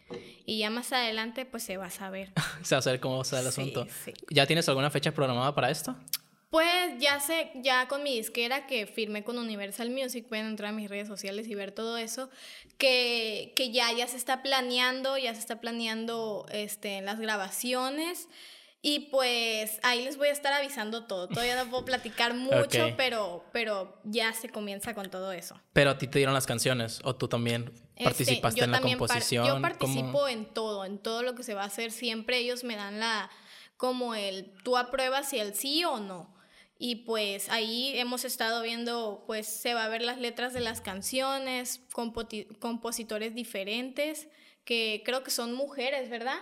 Y 0.45 0.59
ya 0.59 0.71
más 0.71 0.93
adelante 0.93 1.47
pues 1.47 1.63
se 1.63 1.77
va 1.77 1.87
a 1.87 1.91
saber. 1.91 2.33
O 2.63 2.65
sea, 2.65 2.79
a 2.79 2.83
saber 2.83 3.01
cómo 3.01 3.23
está 3.23 3.39
el 3.39 3.45
Sí, 3.45 3.49
asunto. 3.49 3.87
sí. 4.05 4.13
¿Ya 4.31 4.47
tienes 4.47 4.69
alguna 4.69 4.91
fecha 4.91 5.13
programada 5.13 5.55
para 5.55 5.71
esto? 5.71 5.97
Pues 6.51 6.99
ya 6.99 7.21
sé, 7.21 7.51
ya 7.57 7.89
con 7.89 8.03
mi 8.03 8.17
disquera 8.17 8.67
que 8.67 8.87
firmé 8.87 9.23
con 9.23 9.37
Universal 9.37 9.91
Music, 9.91 10.27
pueden 10.27 10.47
entrar 10.47 10.71
a 10.71 10.73
mis 10.73 10.89
redes 10.89 11.07
sociales 11.07 11.47
y 11.47 11.55
ver 11.55 11.73
todo 11.73 11.99
eso, 11.99 12.31
que, 12.79 13.53
que 13.55 13.71
ya, 13.71 13.93
ya 13.93 14.07
se 14.07 14.17
está 14.17 14.43
planeando, 14.43 15.19
ya 15.19 15.35
se 15.35 15.41
está 15.41 15.61
planeando 15.61 16.47
este, 16.51 17.03
las 17.03 17.19
grabaciones. 17.21 18.29
Y 18.91 19.01
pues 19.11 19.79
ahí 19.83 20.03
les 20.03 20.17
voy 20.17 20.29
a 20.29 20.33
estar 20.33 20.51
avisando 20.55 21.05
todo. 21.05 21.29
Todavía 21.29 21.63
no 21.63 21.69
puedo 21.71 21.85
platicar 21.85 22.33
mucho, 22.33 22.57
Ok. 22.87 22.95
pero, 22.97 23.45
pero 23.53 24.01
ya 24.05 24.33
se 24.33 24.49
comienza 24.49 24.95
con 24.95 25.11
todo 25.11 25.31
eso. 25.33 25.61
Pero 25.75 25.91
a 25.91 25.99
ti 25.99 26.07
te 26.07 26.19
dieron 26.21 26.33
las 26.33 26.47
canciones 26.47 27.01
o 27.05 27.15
tú 27.15 27.29
también 27.29 27.71
Este, 27.97 28.05
participaste 28.05 28.65
en 28.65 28.71
la 28.71 28.81
par- 28.81 28.89
composición. 28.91 29.47
yo 29.47 29.53
¿Cómo? 29.55 29.63
participo 29.63 30.27
en 30.29 30.47
todo, 30.55 30.85
en 30.87 30.99
todo 30.99 31.23
lo 31.23 31.35
que 31.35 31.43
se 31.43 31.53
va 31.53 31.65
a 31.65 31.67
hacer. 31.67 31.91
Siempre 31.93 32.39
ellos 32.39 32.65
me 32.65 32.77
dan 32.77 32.99
la, 32.99 33.29
como 33.77 34.15
el, 34.15 34.55
tú 34.65 34.79
apruebas 34.79 35.29
si 35.29 35.39
el 35.39 35.55
sí 35.55 35.85
o 35.85 35.99
no. 36.01 36.35
Y 36.79 36.95
pues 37.05 37.51
ahí 37.51 37.93
hemos 37.99 38.25
estado 38.25 38.63
viendo, 38.63 39.25
pues 39.27 39.49
se 39.49 39.75
va 39.75 39.85
a 39.85 39.89
ver 39.89 40.01
las 40.01 40.17
letras 40.19 40.53
de 40.55 40.61
las 40.61 40.81
canciones, 40.81 41.83
compositores 42.61 43.35
diferentes, 43.35 44.29
que 44.65 45.03
creo 45.05 45.23
que 45.25 45.31
son 45.31 45.55
mujeres, 45.55 46.09
¿verdad? 46.09 46.39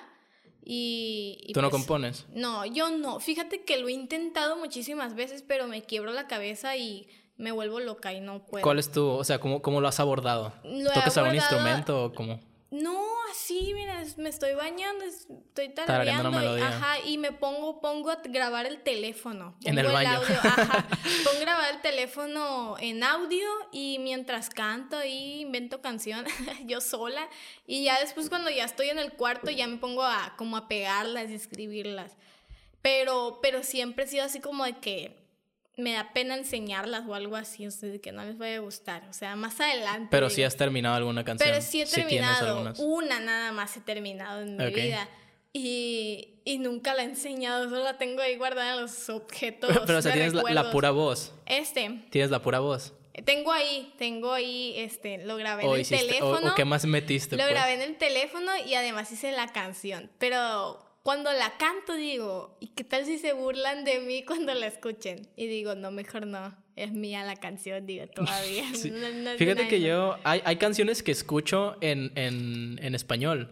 Y, 0.69 1.39
y 1.47 1.53
¿Tú 1.53 1.63
no 1.63 1.71
pues, 1.71 1.81
compones? 1.81 2.27
No, 2.35 2.67
yo 2.67 2.91
no. 2.91 3.21
Fíjate 3.21 3.63
que 3.63 3.79
lo 3.79 3.87
he 3.87 3.93
intentado 3.93 4.57
muchísimas 4.57 5.15
veces, 5.15 5.45
pero 5.47 5.69
me 5.69 5.83
quiebro 5.83 6.13
la 6.13 6.27
cabeza 6.27 6.77
y 6.77 7.07
me 7.37 7.53
vuelvo 7.53 7.79
loca 7.79 8.13
y 8.13 8.21
no 8.21 8.45
puedo. 8.45 8.65
¿Cuál 8.65 8.81
es 8.81 8.91
tu, 8.91 9.07
o 9.07 9.23
sea, 9.23 9.39
cómo, 9.39 9.63
cómo 9.63 9.81
lo 9.81 9.87
has 9.87 10.01
abordado? 10.01 10.53
Lo 10.65 10.91
¿Tocas 10.91 11.17
algún 11.19 11.37
instrumento 11.37 12.07
o 12.07 12.13
cómo? 12.13 12.41
No, 12.69 13.01
así, 13.31 13.73
mira, 13.75 14.03
me 14.17 14.29
estoy 14.29 14.55
bañando, 14.55 15.05
es- 15.05 15.29
estoy 15.31 15.69
Tarareando 15.69 16.59
y, 16.59 16.61
ajá, 16.61 16.99
y 16.99 17.17
me 17.17 17.31
pongo, 17.31 17.81
pongo 17.81 18.11
a 18.11 18.17
grabar 18.25 18.67
el 18.67 18.83
teléfono. 18.83 19.57
En 19.65 19.77
Pongo 19.77 19.89
el 19.89 19.95
baño. 19.95 20.11
audio, 20.17 20.37
ajá, 20.43 20.89
pongo 21.25 21.37
a 21.37 21.41
grabar 21.41 21.75
el 21.75 21.81
teléfono 21.81 22.77
en 22.81 23.05
audio 23.05 23.49
y 23.71 23.99
mientras 24.01 24.51
canto 24.51 24.97
ahí 24.97 25.41
invento 25.43 25.81
canciones 25.81 26.33
yo 26.67 26.81
sola 26.81 27.29
y 27.69 27.85
ya 27.85 28.01
después 28.01 28.29
cuando 28.29 28.51
ya 28.51 28.65
estoy 28.65 28.89
en 28.91 28.99
el 28.99 29.13
cuarto 29.13 29.51
ya 29.53 29.69
me 29.69 29.77
pongo 29.77 30.03
a 30.03 30.35
como 30.37 30.57
a 30.57 30.67
pegarlas 30.67 31.31
y 31.31 31.35
escribirlas. 31.35 32.17
Pero, 32.83 33.39
pero 33.43 33.63
siempre 33.63 34.05
he 34.05 34.09
sido 34.09 34.25
así 34.25 34.41
como 34.41 34.65
de 34.65 34.79
que 34.79 35.25
me 35.76 35.92
da 35.92 36.12
pena 36.12 36.37
enseñarlas 36.37 37.04
o 37.06 37.14
algo 37.14 37.37
así, 37.37 37.66
o 37.66 37.71
sea, 37.71 37.99
que 37.99 38.11
no 38.11 38.25
les 38.25 38.38
vaya 38.38 38.56
a 38.56 38.61
gustar. 38.61 39.06
O 39.11 39.12
sea, 39.12 39.37
más 39.37 39.61
adelante. 39.61 40.09
Pero 40.11 40.30
sí 40.30 40.42
has 40.42 40.56
terminado 40.56 40.97
alguna 40.97 41.23
canción. 41.23 41.49
Pero 41.49 41.62
sí 41.62 41.83
he 41.83 41.87
terminado. 41.87 42.73
una 42.78 43.21
nada 43.21 43.52
más 43.52 43.76
he 43.76 43.80
terminado 43.80 44.40
en 44.42 44.56
mi 44.56 44.71
vida. 44.71 45.09
Y, 45.52 46.40
y 46.45 46.59
nunca 46.59 46.95
la 46.95 47.02
he 47.02 47.06
enseñado, 47.06 47.64
solo 47.64 47.83
la 47.83 47.97
tengo 47.97 48.21
ahí 48.21 48.37
guardada 48.37 48.75
en 48.75 48.80
los 48.83 49.09
objetos. 49.09 49.71
Pero, 49.87 49.99
o 49.99 50.02
sea, 50.02 50.12
tienes 50.12 50.35
la, 50.35 50.71
pura 50.71 50.90
voz. 50.90 51.35
Este, 51.47 52.04
Tienes 52.11 52.30
la 52.30 52.42
pura 52.42 52.61
voz. 52.61 52.92
tengo 53.25 53.52
ahí, 53.52 53.95
tengo 53.99 54.33
ahí, 54.33 54.75
este, 54.76 55.25
lo 55.25 55.37
grabé 55.37 55.64
en 55.64 55.71
el 55.71 55.80
hiciste, 55.80 56.04
o, 56.04 56.06
teléfono. 56.09 56.52
o 56.52 56.54
qué 56.54 56.64
más 56.64 56.85
metiste, 56.85 57.37
Lo 57.37 57.42
pues? 57.42 57.54
grabé 57.54 57.75
en 57.75 57.83
el 57.83 57.97
teléfono 57.97 58.52
y 58.66 58.75
además 58.75 59.11
hice 59.12 59.33
la 59.33 59.49
canción. 59.49 60.11
Pero 60.18 60.86
cuando 61.07 61.33
la 61.33 61.57
canto 61.57 61.95
digo, 61.95 62.57
¿y 62.61 62.67
qué 62.75 62.83
tal 62.83 63.05
si 63.05 63.19
se 63.19 63.33
burlan 63.33 63.85
de 63.85 64.01
mí 64.01 64.25
cuando 64.25 64.53
la 64.55 64.67
escuchen? 64.67 65.29
Y 65.37 65.47
digo, 65.47 65.77
no, 65.77 65.93
mejor 65.93 66.27
no. 66.27 66.53
Es 66.75 66.91
mía 66.93 67.23
la 67.25 67.37
canción, 67.37 67.87
digo, 67.87 68.07
todavía. 68.09 68.65
Sí. 68.75 68.91
No- 68.91 68.99
no 69.23 69.31
Fíjate 69.39 69.69
que 69.69 69.81
yo, 69.81 70.17
hay, 70.25 70.43
hay 70.45 70.57
canciones 70.57 71.05
que 71.05 71.13
escucho 71.13 71.77
en, 71.81 72.11
en, 72.17 72.79
en 72.83 72.95
español 72.97 73.49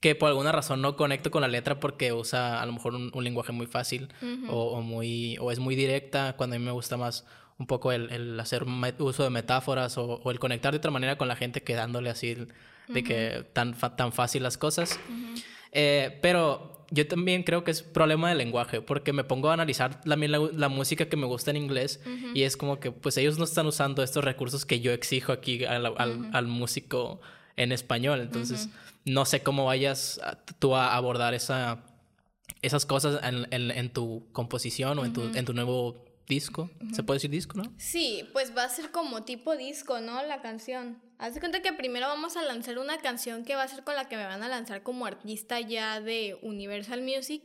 que 0.00 0.14
por 0.14 0.28
alguna 0.28 0.52
razón 0.52 0.80
no 0.82 0.96
conecto 0.96 1.30
con 1.30 1.40
la 1.42 1.48
letra 1.48 1.80
porque 1.80 2.12
usa 2.12 2.60
a 2.62 2.66
lo 2.66 2.72
mejor 2.72 2.94
un, 2.94 3.10
un 3.14 3.24
lenguaje 3.24 3.52
muy 3.52 3.66
fácil 3.66 4.08
o, 4.48 4.72
o 4.72 4.80
muy, 4.82 5.36
o 5.40 5.50
es 5.52 5.58
muy 5.58 5.74
directa, 5.76 6.34
cuando 6.36 6.56
a 6.56 6.58
mí 6.58 6.64
me 6.64 6.70
gusta 6.72 6.96
más 6.98 7.26
un 7.58 7.66
poco 7.66 7.90
el, 7.92 8.10
el 8.10 8.38
hacer 8.40 8.64
uso 8.98 9.24
de 9.24 9.30
metáforas 9.30 9.98
o, 9.98 10.20
o 10.22 10.30
el 10.30 10.38
conectar 10.38 10.72
de 10.72 10.78
otra 10.78 10.90
manera 10.90 11.16
con 11.18 11.26
la 11.28 11.36
gente 11.36 11.62
que 11.62 11.74
dándole 11.74 12.08
así 12.10 12.36
de 12.88 13.04
que 13.04 13.44
tan, 13.52 13.74
fa- 13.74 13.94
tan 13.96 14.12
fácil 14.12 14.42
las 14.42 14.56
cosas. 14.58 14.98
Eh, 15.72 16.18
pero 16.22 16.84
yo 16.90 17.06
también 17.06 17.44
creo 17.44 17.62
que 17.62 17.70
es 17.70 17.82
problema 17.82 18.28
de 18.30 18.34
lenguaje, 18.34 18.80
porque 18.82 19.12
me 19.12 19.22
pongo 19.24 19.50
a 19.50 19.54
analizar 19.54 20.00
también 20.02 20.32
la, 20.32 20.38
la 20.52 20.68
música 20.68 21.08
que 21.08 21.16
me 21.16 21.26
gusta 21.26 21.50
en 21.52 21.56
inglés 21.56 22.00
y 22.34 22.42
es 22.42 22.56
como 22.56 22.80
que 22.80 22.90
pues 22.90 23.16
ellos 23.16 23.38
no 23.38 23.44
están 23.44 23.66
usando 23.66 24.02
estos 24.02 24.24
recursos 24.24 24.66
que 24.66 24.80
yo 24.80 24.92
exijo 24.92 25.30
aquí 25.32 25.64
al, 25.64 25.86
al- 25.86 26.28
al 26.32 26.46
músico 26.48 27.20
en 27.56 27.70
español, 27.72 28.20
entonces 28.20 28.68
no 29.04 29.24
sé 29.24 29.42
cómo 29.42 29.66
vayas 29.66 30.18
a- 30.24 30.36
tú 30.58 30.74
a 30.74 30.96
abordar 30.96 31.32
esa, 31.34 31.84
esas 32.62 32.86
cosas 32.86 33.22
en, 33.22 33.46
en- 33.52 33.70
en 33.70 33.92
tu 33.92 34.26
composición 34.32 34.98
o 34.98 35.04
en 35.04 35.12
tu, 35.12 35.22
en 35.38 35.44
tu 35.44 35.52
nuevo 35.54 36.04
disco. 36.26 36.70
¿Se 36.92 37.02
puede 37.04 37.16
decir 37.16 37.30
disco, 37.30 37.56
no? 37.56 37.72
Sí, 37.76 38.28
pues 38.32 38.52
va 38.56 38.64
a 38.64 38.68
ser 38.68 38.90
como 38.90 39.22
tipo 39.24 39.56
disco, 39.56 40.00
¿no? 40.00 40.22
La 40.24 40.42
canción. 40.42 40.98
Haz 41.20 41.34
de 41.34 41.40
cuenta 41.40 41.60
que 41.60 41.72
primero 41.74 42.06
vamos 42.08 42.36
a 42.38 42.42
lanzar 42.42 42.78
una 42.78 42.96
canción 42.98 43.44
que 43.44 43.54
va 43.54 43.64
a 43.64 43.68
ser 43.68 43.84
con 43.84 43.94
la 43.94 44.08
que 44.08 44.16
me 44.16 44.24
van 44.24 44.42
a 44.42 44.48
lanzar 44.48 44.82
como 44.82 45.04
artista 45.04 45.60
ya 45.60 46.00
de 46.00 46.38
Universal 46.40 47.02
Music, 47.02 47.42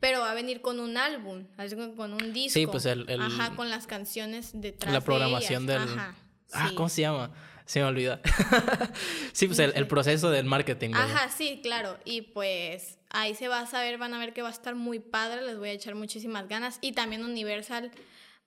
pero 0.00 0.20
va 0.20 0.32
a 0.32 0.34
venir 0.34 0.60
con 0.60 0.80
un 0.80 0.96
álbum, 0.96 1.44
de 1.56 1.94
con 1.94 2.12
un 2.14 2.32
disco. 2.32 2.54
Sí, 2.58 2.66
pues 2.66 2.84
el- 2.84 3.08
el- 3.08 3.22
Ajá, 3.22 3.54
con 3.54 3.70
las 3.70 3.86
canciones 3.86 4.50
detrás 4.54 4.92
La 4.92 4.98
de 4.98 5.04
programación 5.04 5.64
ellas. 5.70 5.86
del... 5.88 5.98
Ajá. 5.98 6.16
Ah, 6.52 6.68
sí. 6.68 6.74
¿cómo 6.74 6.88
se 6.88 7.02
llama? 7.02 7.30
Se 7.64 7.78
me 7.80 7.86
olvida. 7.86 8.20
sí, 9.32 9.46
pues 9.46 9.58
el, 9.60 9.72
el 9.76 9.86
proceso 9.86 10.28
del 10.30 10.44
marketing. 10.44 10.90
Ajá, 10.94 11.30
sí, 11.30 11.60
claro. 11.62 11.98
Y 12.04 12.22
pues 12.22 12.98
ahí 13.10 13.34
se 13.36 13.46
va 13.48 13.60
a 13.60 13.66
saber, 13.66 13.98
van 13.98 14.14
a 14.14 14.18
ver 14.18 14.32
que 14.32 14.42
va 14.42 14.48
a 14.48 14.52
estar 14.52 14.74
muy 14.74 14.98
padre, 14.98 15.42
les 15.42 15.56
voy 15.58 15.68
a 15.68 15.72
echar 15.72 15.94
muchísimas 15.94 16.48
ganas. 16.48 16.78
Y 16.80 16.92
también 16.92 17.24
Universal 17.24 17.92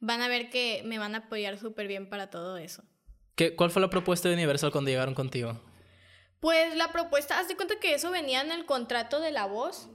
van 0.02 0.22
a 0.22 0.28
ver 0.28 0.50
que 0.50 0.82
me 0.86 1.00
van 1.00 1.16
a 1.16 1.20
apoyar 1.20 1.58
súper 1.58 1.88
bien 1.88 2.10
para 2.10 2.30
todo 2.30 2.58
eso. 2.58 2.84
¿Qué- 3.36 3.56
¿Cuál 3.56 3.72
fue 3.72 3.82
la 3.82 3.90
propuesta 3.90 4.28
de 4.30 4.36
Universal 4.36 4.72
cuando 4.72 4.90
llegaron 4.90 5.14
contigo? 5.14 5.60
Pues 6.40 6.76
la 6.76 6.92
propuesta, 6.92 7.40
haz 7.40 7.48
de 7.48 7.56
cuenta 7.56 7.80
que 7.80 7.94
eso 7.94 8.12
venía 8.12 8.42
en 8.42 8.52
el 8.52 8.66
contrato 8.66 9.20
de 9.20 9.32
la 9.32 9.46
voz. 9.46 9.90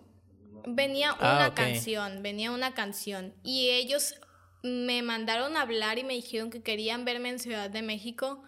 Venía 0.66 1.16
Ah, 1.18 1.36
una 1.36 1.54
canción, 1.54 2.22
venía 2.22 2.50
una 2.50 2.74
canción. 2.74 3.34
Y 3.42 3.70
ellos 3.70 4.14
me 4.62 5.02
mandaron 5.02 5.56
a 5.56 5.62
hablar 5.62 5.98
y 5.98 6.04
me 6.04 6.14
dijeron 6.14 6.50
que 6.50 6.62
querían 6.62 7.04
verme 7.04 7.30
en 7.30 7.38
Ciudad 7.38 7.70
de 7.70 7.82
México 7.82 8.42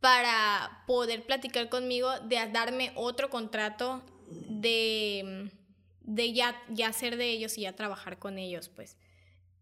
para 0.00 0.82
poder 0.86 1.24
platicar 1.24 1.68
conmigo 1.68 2.10
de 2.20 2.36
darme 2.52 2.92
otro 2.96 3.30
contrato 3.30 4.02
de, 4.48 5.50
de 6.00 6.32
ya, 6.32 6.60
ya 6.70 6.92
ser 6.92 7.16
de 7.16 7.30
ellos 7.30 7.56
y 7.56 7.62
ya 7.62 7.74
trabajar 7.76 8.18
con 8.18 8.38
ellos, 8.38 8.68
pues. 8.68 8.96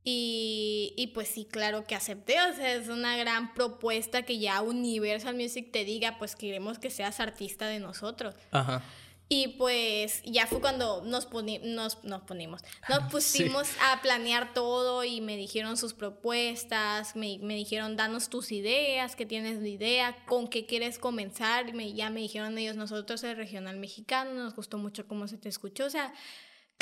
Y, 0.05 0.95
y 0.97 1.09
pues 1.09 1.29
sí, 1.29 1.45
claro 1.45 1.85
que 1.85 1.95
acepté, 1.95 2.35
o 2.51 2.55
sea, 2.57 2.75
es 2.75 2.89
una 2.89 3.17
gran 3.17 3.55
propuesta 3.55 4.23
que 4.23 4.39
ya 4.39 4.61
Universal 4.61 5.37
Music 5.37 5.71
te 5.71 5.85
diga, 5.85 6.19
pues 6.19 6.35
queremos 6.35 6.79
que 6.81 6.91
seas 6.91 7.21
artista 7.21 7.69
de 7.69 7.79
nosotros. 7.79 8.35
Ajá. 8.51 8.83
Y 9.29 9.49
pues 9.57 10.21
ya 10.25 10.47
fue 10.47 10.61
cuando 10.61 11.03
nos, 11.05 11.31
poni- 11.31 11.61
nos, 11.63 12.03
nos 12.05 12.23
ponimos, 12.23 12.61
nos 12.89 13.05
pusimos 13.13 13.69
a 13.81 14.03
planear 14.03 14.53
todo 14.53 15.05
y 15.05 15.21
me 15.23 15.37
dijeron 15.37 15.77
sus 15.79 15.95
propuestas, 15.95 17.15
me, 17.17 17.39
me 17.39 17.55
dijeron, 17.55 17.97
danos 17.97 18.29
tus 18.29 18.53
ideas, 18.53 19.15
qué 19.17 19.25
tienes 19.25 19.61
de 19.63 19.71
idea, 19.71 20.17
con 20.27 20.49
qué 20.49 20.67
quieres 20.67 20.99
comenzar. 20.99 21.69
Y 21.69 21.73
me, 21.73 21.93
ya 21.95 22.11
me 22.11 22.21
dijeron 22.21 22.59
ellos, 22.59 22.77
nosotros 22.77 23.23
el 23.25 23.37
regional 23.37 23.77
mexicano, 23.79 24.35
nos 24.35 24.55
gustó 24.57 24.77
mucho 24.79 25.07
cómo 25.07 25.29
se 25.29 25.39
te 25.39 25.49
escuchó. 25.49 25.87
O 25.87 25.91
sea, 25.91 26.13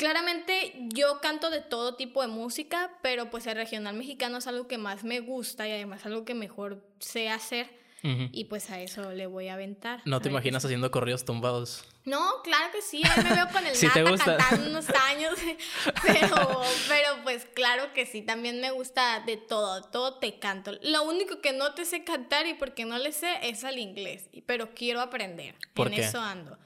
claramente 0.01 0.73
yo 0.89 1.21
canto 1.21 1.51
de 1.51 1.61
todo 1.61 1.95
tipo 1.95 2.23
de 2.23 2.27
música, 2.27 2.89
pero 3.03 3.29
pues 3.29 3.45
el 3.45 3.55
regional 3.55 3.95
mexicano 3.95 4.39
es 4.39 4.47
algo 4.47 4.67
que 4.67 4.79
más 4.79 5.03
me 5.03 5.19
gusta 5.19 5.67
y 5.67 5.71
además 5.71 6.03
algo 6.07 6.25
que 6.25 6.33
mejor 6.33 6.83
sé 6.99 7.29
hacer. 7.29 7.79
Y 8.03 8.45
pues 8.45 8.71
a 8.71 8.81
eso 8.81 9.11
le 9.11 9.27
voy 9.27 9.47
a 9.49 9.53
aventar. 9.53 10.01
No 10.05 10.19
te 10.21 10.29
A 10.29 10.31
imaginas 10.31 10.65
haciendo 10.65 10.89
corridos 10.89 11.23
tumbados. 11.23 11.83
no, 12.03 12.41
claro 12.43 12.71
que 12.71 12.81
sí, 12.81 12.99
ahí 13.07 13.23
me 13.23 13.29
veo 13.35 13.47
con 13.49 13.63
el 13.63 13.73
Nata 13.83 14.01
gusta. 14.09 14.37
cantando 14.37 14.69
unos 14.71 14.89
años, 15.07 15.35
pero, 16.03 16.61
pero 16.87 17.09
pues 17.21 17.45
claro 17.53 17.93
que 17.93 18.07
sí, 18.07 18.23
también 18.23 18.59
me 18.59 18.71
gusta 18.71 19.19
de 19.19 19.37
todo, 19.37 19.83
todo 19.83 20.15
te 20.17 20.39
canto. 20.39 20.71
Lo 20.81 21.03
único 21.03 21.41
que 21.41 21.53
no 21.53 21.75
te 21.75 21.85
sé 21.85 22.03
cantar 22.03 22.47
y 22.47 22.55
porque 22.55 22.85
no 22.85 22.97
le 22.97 23.11
sé 23.11 23.37
es 23.43 23.63
al 23.63 23.77
inglés, 23.77 24.31
pero 24.47 24.71
quiero 24.73 24.99
aprender, 24.99 25.53
¿Por 25.75 25.89
en 25.89 25.93
qué? 25.93 26.01
eso 26.01 26.19
ando. 26.19 26.57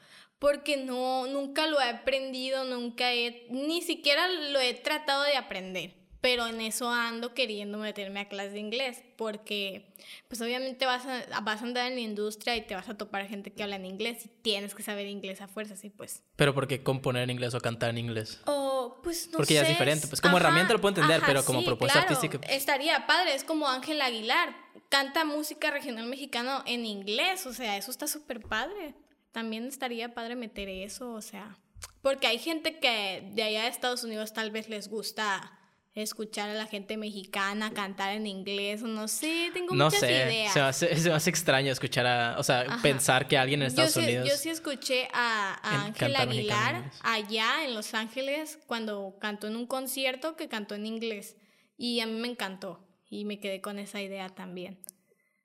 Porque 0.46 0.78
no, 0.78 1.26
nunca 1.26 1.66
lo 1.66 1.82
he 1.82 1.90
aprendido, 1.90 2.66
nunca 2.66 3.12
he, 3.12 3.48
ni 3.50 3.82
siquiera 3.82 4.28
lo 4.28 4.60
he 4.60 4.76
tratado 4.76 5.24
de 5.24 5.36
aprender. 5.38 5.96
Pero 6.22 6.46
en 6.46 6.62
eso 6.62 6.88
ando 6.88 7.34
queriendo 7.34 7.80
meterme 7.80 8.20
a 8.20 8.28
clases 8.28 8.54
de 8.54 8.60
inglés, 8.60 9.02
porque 9.16 9.92
pues 10.28 10.40
obviamente 10.42 10.86
vas 10.86 11.04
a, 11.08 11.40
vas 11.42 11.64
a 11.64 11.66
andar 11.66 11.88
en 11.88 11.96
la 11.96 12.02
industria 12.02 12.56
y 12.56 12.62
te 12.62 12.76
vas 12.76 12.88
a 12.90 12.96
topar 12.96 13.28
gente 13.28 13.54
que 13.54 13.64
habla 13.64 13.78
en 13.78 13.88
inglés 13.88 14.24
y 14.28 14.30
tienes 14.44 14.76
que 14.76 14.84
saber 14.84 15.08
inglés 15.08 15.42
a 15.42 15.48
fuerzas 15.48 15.84
y 15.84 15.90
pues... 15.90 16.22
Pero 16.36 16.54
¿por 16.54 16.68
qué 16.68 16.84
componer 16.84 17.24
en 17.24 17.32
inglés 17.32 17.56
o 17.56 17.60
cantar 17.60 17.90
en 17.90 17.98
inglés? 17.98 18.40
O 18.46 19.00
pues 19.02 19.28
no 19.32 19.38
Porque 19.38 19.56
ya 19.56 19.62
es 19.62 19.68
sé, 19.68 19.74
diferente, 19.74 20.06
pues, 20.06 20.22
como 20.22 20.38
herramienta 20.38 20.74
lo 20.74 20.80
puedo 20.80 20.94
entender, 20.94 21.24
pero 21.26 21.44
como 21.44 21.66
propuesta 21.66 22.02
claro, 22.02 22.14
artística, 22.14 22.38
pues. 22.38 22.56
Estaría 22.56 23.08
padre, 23.08 23.34
es 23.34 23.44
como 23.44 23.68
Ángel 23.68 24.00
Aguilar, 24.00 24.56
canta 24.90 25.26
música 25.26 25.72
regional 25.72 26.06
mexicano 26.06 26.62
en 26.68 26.86
inglés, 26.86 27.48
o 27.48 27.54
sea, 27.54 27.78
eso 27.78 27.90
está 27.90 28.06
súper 28.06 28.42
padre. 28.42 28.94
También 29.36 29.66
estaría 29.68 30.14
padre 30.14 30.38
meter 30.38 30.70
eso, 30.70 31.12
o 31.12 31.22
sea, 31.22 31.58
porque 32.02 32.26
hay 32.26 32.40
gente 32.40 32.80
que 32.80 33.30
de 33.34 33.44
allá 33.44 33.64
de 33.64 33.68
Estados 33.68 34.06
Unidos 34.06 34.32
tal 34.32 34.50
vez 34.50 34.70
les 34.70 34.88
gusta 34.88 35.60
escuchar 35.94 36.50
a 36.50 36.54
la 36.54 36.68
gente 36.68 36.96
mexicana 36.96 37.74
cantar 37.74 38.14
en 38.16 38.28
inglés, 38.28 38.82
no 38.82 39.10
sé, 39.10 39.50
tengo 39.54 39.76
No 39.76 39.86
muchas 39.86 40.00
sé, 40.00 40.12
ideas. 40.12 40.54
se 40.54 40.62
hace, 40.62 40.96
se 40.98 41.12
hace 41.12 41.30
extraño 41.30 41.70
escuchar 41.74 42.06
a, 42.08 42.36
o 42.40 42.44
sea, 42.44 42.62
Ajá. 42.62 42.82
pensar 42.82 43.28
que 43.28 43.38
alguien 43.38 43.62
en 43.62 43.68
Estados 43.68 43.94
yo 43.96 44.02
sí, 44.02 44.08
Unidos... 44.08 44.30
Yo 44.30 44.38
sí 44.38 44.50
escuché 44.50 45.10
a, 45.14 45.60
a 45.62 45.76
en- 45.76 45.82
Ángel 45.88 46.14
cantar 46.14 46.28
mexicano 46.30 46.78
en 46.78 46.84
Aguilar 46.86 46.92
allá 47.04 47.66
en 47.66 47.74
Los 47.74 47.94
Ángeles 47.94 48.58
cuando 48.68 49.18
cantó 49.20 49.48
en 49.48 49.58
un 49.58 49.68
concierto 49.68 50.38
que 50.38 50.48
cantó 50.48 50.76
en 50.76 50.86
inglés. 50.86 51.36
Y 51.78 52.00
a 52.00 52.06
mí 52.08 52.14
me 52.14 52.30
encantó. 52.30 52.88
Y 53.10 53.26
me 53.26 53.40
quedé 53.42 53.60
con 53.60 53.80
esa 53.80 54.02
idea 54.02 54.30
también. 54.30 54.80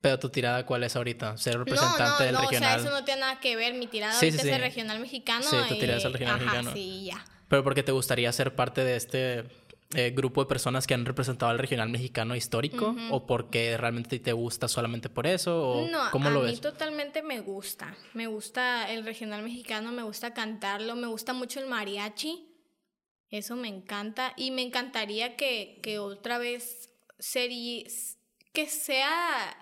Pero 0.00 0.18
tu 0.18 0.30
tirada, 0.30 0.64
¿cuál 0.64 0.82
es 0.84 0.96
ahorita? 0.96 1.36
Ser 1.36 1.58
No, 1.58 1.64
representante 1.64 2.04
no, 2.20 2.24
del 2.24 2.34
no, 2.34 2.40
regional. 2.40 2.78
o 2.78 2.82
sea, 2.82 2.88
eso 2.90 2.98
no 3.00 3.04
tiene 3.04 3.20
nada 3.20 3.40
que 3.40 3.54
ver. 3.56 3.74
Mi 3.74 3.86
tirada 3.86 4.14
Sí, 4.14 4.30
sí, 4.30 4.36
es 4.38 4.42
sí. 4.42 4.48
el 4.48 4.60
regional 4.60 4.98
mexicano. 5.00 5.44
Sí, 5.44 5.56
tu 5.68 5.78
tirada 5.78 5.98
es 5.98 6.04
el 6.04 6.12
regional 6.12 6.36
ajá, 6.36 6.44
mexicano. 6.44 6.72
sí, 6.72 7.04
ya. 7.06 7.24
Pero 7.48 7.64
porque 7.64 7.82
te 7.82 7.92
gustaría 7.92 8.32
ser 8.32 8.54
parte 8.54 8.82
de 8.84 8.96
este 8.96 9.44
eh, 9.94 10.10
grupo 10.14 10.42
de 10.42 10.48
personas 10.48 10.86
que 10.86 10.94
han 10.94 11.04
representado 11.04 11.50
al 11.50 11.58
regional 11.58 11.88
mexicano 11.90 12.34
histórico 12.36 12.94
o 13.10 13.26
porque 13.26 13.76
realmente 13.76 14.18
te 14.20 14.32
gusta 14.32 14.68
solamente 14.68 15.08
por 15.10 15.26
eso 15.26 15.68
o 15.68 15.88
No, 15.88 16.10
cómo 16.12 16.28
a 16.28 16.30
lo 16.30 16.40
mí 16.40 16.46
ves? 16.46 16.60
totalmente 16.60 17.22
me 17.22 17.40
gusta. 17.40 17.94
Me 18.14 18.26
gusta 18.28 18.90
el 18.90 19.04
regional 19.04 19.42
mexicano, 19.42 19.90
me 19.92 20.02
gusta 20.04 20.32
cantarlo, 20.32 20.94
me 20.96 21.08
gusta 21.08 21.32
mucho 21.34 21.60
el 21.60 21.66
mariachi. 21.66 22.46
Eso 23.30 23.54
me 23.56 23.68
encanta. 23.68 24.32
Y 24.36 24.50
me 24.52 24.62
encantaría 24.62 25.36
que, 25.36 25.80
que 25.82 25.98
otra 25.98 26.38
vez 26.38 26.90
sería, 27.18 27.84
que 28.52 28.66
sea 28.68 29.56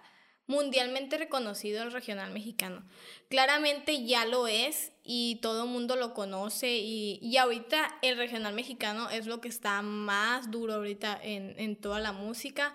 mundialmente 0.49 1.19
reconocido 1.19 1.83
el 1.85 1.93
regional 1.93 2.33
mexicano. 2.33 2.83
Claramente 3.29 4.05
ya 4.05 4.25
lo 4.25 4.49
es 4.49 4.93
y 5.05 5.37
todo 5.37 5.65
el 5.65 5.71
mundo 5.71 5.95
lo 5.95 6.15
conoce 6.15 6.79
y, 6.79 7.21
y 7.23 7.37
ahorita 7.37 7.99
el 8.03 8.17
regional 8.17 8.55
mexicano 8.55 9.11
es 9.11 9.27
lo 9.27 9.41
que 9.41 9.49
está 9.49 9.83
más 9.83 10.51
duro 10.51 10.75
ahorita 10.75 11.21
en, 11.23 11.55
en 11.59 11.77
toda 11.77 12.01
la 12.01 12.13
música, 12.13 12.75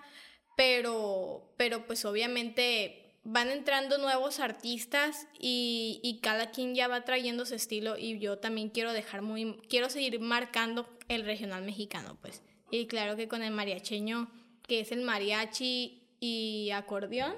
pero, 0.56 1.52
pero 1.56 1.84
pues 1.86 2.04
obviamente 2.04 3.00
van 3.24 3.50
entrando 3.50 3.98
nuevos 3.98 4.38
artistas 4.38 5.26
y, 5.38 5.98
y 6.02 6.20
cada 6.20 6.52
quien 6.52 6.76
ya 6.76 6.88
va 6.88 7.04
trayendo 7.04 7.44
su 7.44 7.56
estilo 7.56 7.98
y 7.98 8.18
yo 8.20 8.38
también 8.38 8.68
quiero 8.68 8.92
dejar 8.92 9.22
muy, 9.22 9.60
quiero 9.68 9.90
seguir 9.90 10.20
marcando 10.20 10.88
el 11.08 11.24
regional 11.24 11.64
mexicano 11.64 12.16
pues. 12.20 12.42
Y 12.70 12.86
claro 12.86 13.16
que 13.16 13.26
con 13.26 13.42
el 13.42 13.52
mariacheño, 13.52 14.30
que 14.66 14.80
es 14.80 14.92
el 14.92 15.02
mariachi 15.02 16.02
y 16.20 16.70
acordeón. 16.70 17.34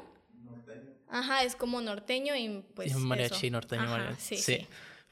Ajá, 1.09 1.43
es 1.45 1.55
como 1.57 1.81
norteño 1.81 2.35
y 2.37 2.63
pues. 2.75 2.93
Y 2.93 2.95
un 2.95 3.07
mariachi 3.07 3.47
eso. 3.47 3.53
norteño, 3.53 3.83
Ajá, 3.83 3.91
mariachi. 3.99 4.17
Sí, 4.21 4.37
Sí. 4.37 4.57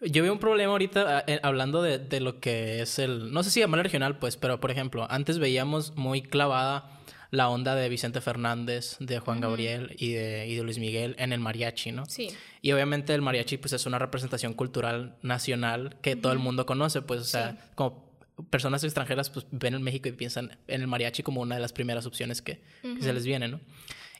sí. 0.00 0.10
Yo 0.10 0.22
veo 0.22 0.32
un 0.32 0.38
problema 0.40 0.72
ahorita 0.72 1.18
ah, 1.18 1.24
eh, 1.26 1.38
hablando 1.42 1.80
de, 1.80 1.98
de 1.98 2.20
lo 2.20 2.40
que 2.40 2.82
es 2.82 2.98
el, 2.98 3.32
no 3.32 3.42
sé 3.42 3.50
si 3.50 3.60
llamarlo 3.60 3.84
regional, 3.84 4.18
pues, 4.18 4.36
pero 4.36 4.60
por 4.60 4.70
ejemplo, 4.70 5.06
antes 5.08 5.38
veíamos 5.38 5.96
muy 5.96 6.20
clavada 6.20 6.90
la 7.30 7.48
onda 7.48 7.74
de 7.74 7.88
Vicente 7.88 8.20
Fernández, 8.20 8.96
de 9.00 9.18
Juan 9.20 9.40
Gabriel 9.40 9.94
y 9.98 10.12
de, 10.12 10.46
y 10.46 10.56
de 10.56 10.62
Luis 10.62 10.78
Miguel 10.78 11.14
en 11.18 11.32
el 11.32 11.40
mariachi, 11.40 11.92
¿no? 11.92 12.04
Sí. 12.06 12.28
Y 12.60 12.72
obviamente 12.72 13.14
el 13.14 13.22
mariachi 13.22 13.56
pues 13.56 13.72
es 13.72 13.86
una 13.86 13.98
representación 13.98 14.52
cultural 14.52 15.16
nacional 15.22 15.96
que 16.02 16.16
todo 16.16 16.32
el 16.32 16.38
mundo 16.38 16.66
conoce, 16.66 17.00
pues 17.00 17.20
o 17.20 17.24
sea, 17.24 17.52
Sí. 17.52 17.56
como 17.76 18.04
personas 18.50 18.82
extranjeras 18.84 19.30
pues 19.30 19.46
ven 19.52 19.74
en 19.74 19.82
México 19.82 20.08
y 20.08 20.12
piensan 20.12 20.58
en 20.68 20.80
el 20.82 20.86
mariachi 20.88 21.22
como 21.22 21.40
una 21.40 21.54
de 21.54 21.60
las 21.60 21.72
primeras 21.72 22.04
opciones 22.04 22.42
que, 22.42 22.60
que 22.82 23.00
se 23.00 23.12
les 23.12 23.24
viene, 23.24 23.48
¿no? 23.48 23.60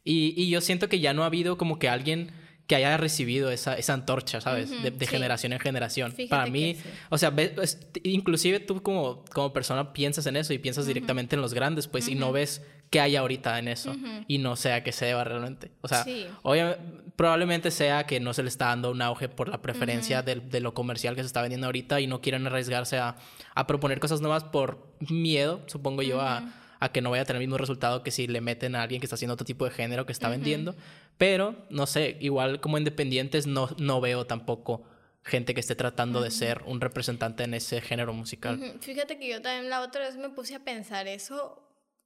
Y, 0.05 0.35
y 0.37 0.49
yo 0.51 0.61
siento 0.61 0.89
que 0.89 1.01
ya 1.01 1.13
no 1.15 1.23
ha 1.23 1.27
habido 1.27 1.57
como 1.59 1.79
que 1.79 1.89
alguien 1.89 2.31
que 2.67 2.77
haya 2.77 2.97
recibido 2.97 3.51
esa, 3.51 3.75
esa 3.75 3.93
antorcha, 3.93 4.41
¿sabes? 4.41 4.71
Ujú, 4.71 4.83
de, 4.85 4.91
de 4.91 5.05
sí. 5.05 5.11
generación 5.11 5.53
en 5.53 5.61
generación. 5.61 6.13
Fíjate 6.13 6.31
Para 6.31 6.45
que 6.47 6.51
mí, 6.51 6.75
sí. 6.75 6.89
o 7.11 7.19
sea, 7.19 7.29
ves- 7.29 7.53
es- 7.63 7.79
inclusive 8.05 8.59
tú 8.61 8.83
como, 8.83 9.23
como 9.35 9.53
persona 9.53 9.93
piensas 9.93 10.25
en 10.27 10.37
eso 10.37 10.55
y 10.55 10.59
piensas 10.59 10.87
directamente 10.87 11.37
en 11.37 11.43
los 11.43 11.53
grandes, 11.53 11.89
pues, 11.89 12.09
y 12.09 12.15
no 12.15 12.33
ves 12.33 12.63
qué 12.89 13.01
hay 13.01 13.17
ahorita 13.17 13.59
en 13.59 13.69
eso. 13.69 13.95
Y 14.29 14.39
no 14.39 14.57
sé 14.57 14.73
a 14.73 14.83
qué 14.83 14.93
se 14.93 15.05
deba 15.05 15.25
realmente. 15.25 15.73
O 15.83 15.89
sea, 15.89 16.05
Sí. 16.05 16.27
obvia- 16.43 16.79
probablemente 17.17 17.71
sea 17.71 18.07
que 18.07 18.19
no 18.19 18.33
se 18.33 18.43
le 18.43 18.49
está 18.49 18.67
dando 18.69 18.91
un 18.91 19.03
auge 19.03 19.29
por 19.29 19.49
la 19.51 19.61
preferencia 19.61 20.23
del- 20.23 20.49
de, 20.49 20.61
lo 20.61 20.73
comercial 20.73 21.15
que 21.17 21.21
se 21.23 21.27
está 21.27 21.43
vendiendo 21.43 21.67
ahorita 21.67 22.01
y 22.01 22.07
no 22.07 22.23
quieren 22.23 22.47
arriesgarse 22.47 22.97
a, 22.97 23.17
a 23.55 23.67
proponer 23.67 24.01
cosas 24.01 24.21
nuevas 24.23 24.43
por 24.45 24.89
miedo, 25.01 25.63
supongo 25.67 26.01
yo, 26.03 26.21
a, 26.23 26.51
a 26.85 26.93
que 26.93 27.01
no 27.01 27.11
vaya 27.11 27.23
a 27.23 27.25
tener 27.25 27.41
el 27.41 27.49
mismo 27.49 27.59
resultado 27.59 28.03
que 28.03 28.11
si 28.11 28.27
le 28.27 28.41
meten 28.41 28.75
a 28.77 28.83
alguien 28.83 29.01
que 29.01 29.07
está 29.07 29.15
haciendo 29.15 29.35
otro 29.35 29.45
tipo 29.47 29.65
de 29.65 29.71
género 29.71 30.05
que 30.07 30.13
está 30.13 30.29
vendiendo. 30.29 30.75
Pero, 31.19 31.55
no 31.71 31.87
sé, 31.87 32.17
igual 32.21 32.61
como 32.61 32.77
independientes 32.79 33.47
no, 33.47 33.69
no 33.79 34.01
veo 34.01 34.27
tampoco 34.27 34.85
gente 35.23 35.55
que 35.55 35.61
esté 35.61 35.75
tratando 35.75 36.21
de 36.21 36.31
ser 36.31 36.63
un 36.67 36.81
representante 36.83 37.45
en 37.45 37.55
ese 37.55 37.81
género 37.81 38.13
musical. 38.13 38.61
Ujú. 38.61 38.79
Fíjate 38.81 39.19
que 39.19 39.29
yo 39.29 39.41
también 39.41 39.71
la 39.71 39.81
otra 39.81 40.03
vez 40.03 40.17
me 40.17 40.29
puse 40.29 40.55
a 40.55 40.61
pensar 40.65 41.07
eso 41.09 41.63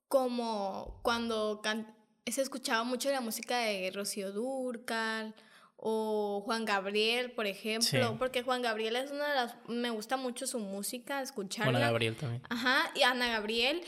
como 0.06 1.00
cuando 1.02 1.60
se 2.26 2.42
escuchaba 2.42 2.84
mucho 2.84 3.10
la 3.10 3.20
música 3.20 3.58
de 3.58 3.90
Rocío 3.90 4.32
Dúrcal 4.32 5.34
o 5.76 6.42
Juan 6.44 6.64
Gabriel, 6.64 7.30
por 7.32 7.46
ejemplo, 7.46 7.88
Sí. 7.88 8.16
porque 8.18 8.42
Juan 8.42 8.62
Gabriel 8.62 8.96
es 8.96 9.10
una 9.12 9.28
de 9.28 9.34
las 9.34 9.54
me 9.68 9.90
gusta 9.90 10.16
mucho 10.16 10.46
su 10.46 10.58
música, 10.58 11.22
escucharla. 11.22 11.70
Bueno, 11.72 11.86
Gabriel 11.86 12.16
también. 12.16 12.42
Ajá, 12.48 12.90
y 12.96 13.02
Ana 13.02 13.28
Gabriel. 13.28 13.80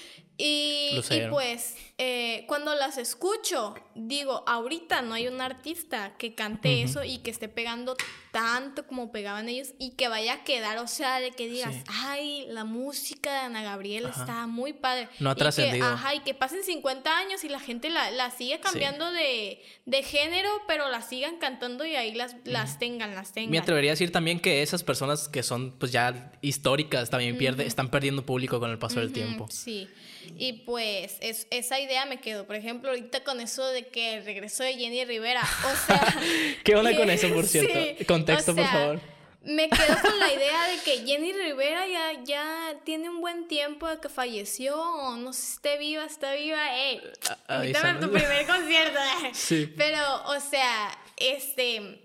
Y, 0.43 0.99
y 1.11 1.21
pues 1.31 1.77
eh, 1.99 2.45
cuando 2.49 2.75
las 2.75 2.97
escucho, 2.97 3.75
digo, 3.95 4.43
ahorita 4.47 5.03
no 5.03 5.15
hay 5.15 5.29
un 5.29 5.41
artista 5.41 6.15
que 6.17 6.35
cante 6.35 6.83
eso 6.83 7.05
y 7.05 7.19
que 7.19 7.31
esté 7.31 7.49
pegando 7.49 7.95
tanto 8.31 8.87
como 8.87 9.11
pegaban 9.13 9.49
ellos 9.49 9.69
y 9.79 9.91
que 9.97 10.09
vaya 10.09 10.33
a 10.35 10.45
quedar, 10.45 10.79
o 10.79 10.87
sea, 10.87 11.21
de 11.21 11.33
que 11.33 11.49
digas, 11.49 11.75
Sí. 11.75 11.83
ay, 11.89 12.47
la 12.49 12.65
música 12.65 13.33
de 13.33 13.39
Ana 13.41 13.63
Gabriel 13.63 14.07
Ajá. 14.07 14.21
está 14.21 14.47
muy 14.47 14.73
padre. 14.73 15.09
No 15.19 15.31
ha 15.31 15.33
Y 15.35 15.37
que-. 15.37 15.81
Ajá, 15.83 16.15
y 16.15 16.21
que 16.21 16.33
pasen 16.33 16.63
50 16.63 17.19
años 17.19 17.45
y 17.45 17.49
la 17.49 17.61
gente 17.61 17.91
la, 17.91 18.11
la 18.13 18.31
sigue 18.31 18.61
cambiando 18.61 19.11
de, 19.13 19.61
de 19.85 20.03
género, 20.03 20.49
pero 20.67 20.89
la 20.89 21.03
sigan 21.03 21.39
cantando 21.39 21.85
y 21.85 21.97
ahí 21.97 22.15
las, 22.15 22.37
las 22.45 22.79
tengan, 22.79 23.15
las 23.15 23.33
tengan. 23.33 23.51
Me 23.51 23.59
atrevería 23.59 23.91
a 23.91 23.95
decir 23.95 24.13
también 24.13 24.41
que 24.41 24.63
esas 24.63 24.85
personas 24.85 25.29
que 25.29 25.43
son 25.43 25.73
pues 25.79 25.93
ya 25.93 26.33
históricas 26.41 27.11
también 27.11 27.37
pierde, 27.37 27.67
están 27.67 27.91
perdiendo 27.91 28.25
público 28.25 28.61
con 28.61 28.71
el 28.71 28.79
paso 28.79 29.01
del 29.01 29.13
tiempo. 29.13 29.49
Sí. 29.51 29.89
Y 30.37 30.65
pues 30.65 31.17
es, 31.21 31.47
esa 31.51 31.81
idea 31.81 32.07
me 32.07 32.21
quedó. 32.21 32.47
Por 32.47 32.57
ejemplo, 32.57 32.91
ahorita 32.91 33.25
con 33.25 33.41
eso 33.41 33.67
de 33.69 33.87
que 33.89 34.15
el 34.15 34.25
regreso 34.25 34.63
de 34.63 34.75
Jenny 34.75 35.05
Rivera. 35.05 35.43
O 35.43 35.87
sea. 35.87 36.15
¿Qué 36.65 36.75
onda 36.75 36.97
con 36.97 37.11
eso, 37.11 37.29
por 37.33 37.47
cierto? 37.47 37.79
Sí, 37.99 38.05
Contexto, 38.05 38.53
o 38.53 38.57
por 38.57 38.67
favor. 38.67 39.01
Me 39.43 39.71
quedo 39.71 39.99
con 40.03 40.19
la 40.19 40.33
idea 40.33 40.67
de 40.67 40.79
que 40.85 40.99
Jenny 41.07 41.33
Rivera 41.33 41.87
ya, 41.87 42.23
ya 42.25 42.75
tiene 42.85 43.09
un 43.09 43.21
buen 43.21 43.49
tiempo 43.49 43.89
de 43.89 43.99
que 43.99 44.09
falleció. 44.09 44.79
O 44.79 45.17
no 45.17 45.33
sé 45.33 45.43
si 45.43 45.53
esté 45.55 45.79
viva, 45.79 46.05
está 46.05 46.35
viva. 46.35 46.77
¡Ey! 46.77 47.01
Invítame 47.49 47.89
a 47.91 48.01
tu 48.01 48.11
primer 48.11 48.47
concierto. 48.47 48.99
Sí. 49.33 49.73
Pero, 49.77 50.25
o 50.27 50.41
sea, 50.41 50.99
este. 51.17 52.00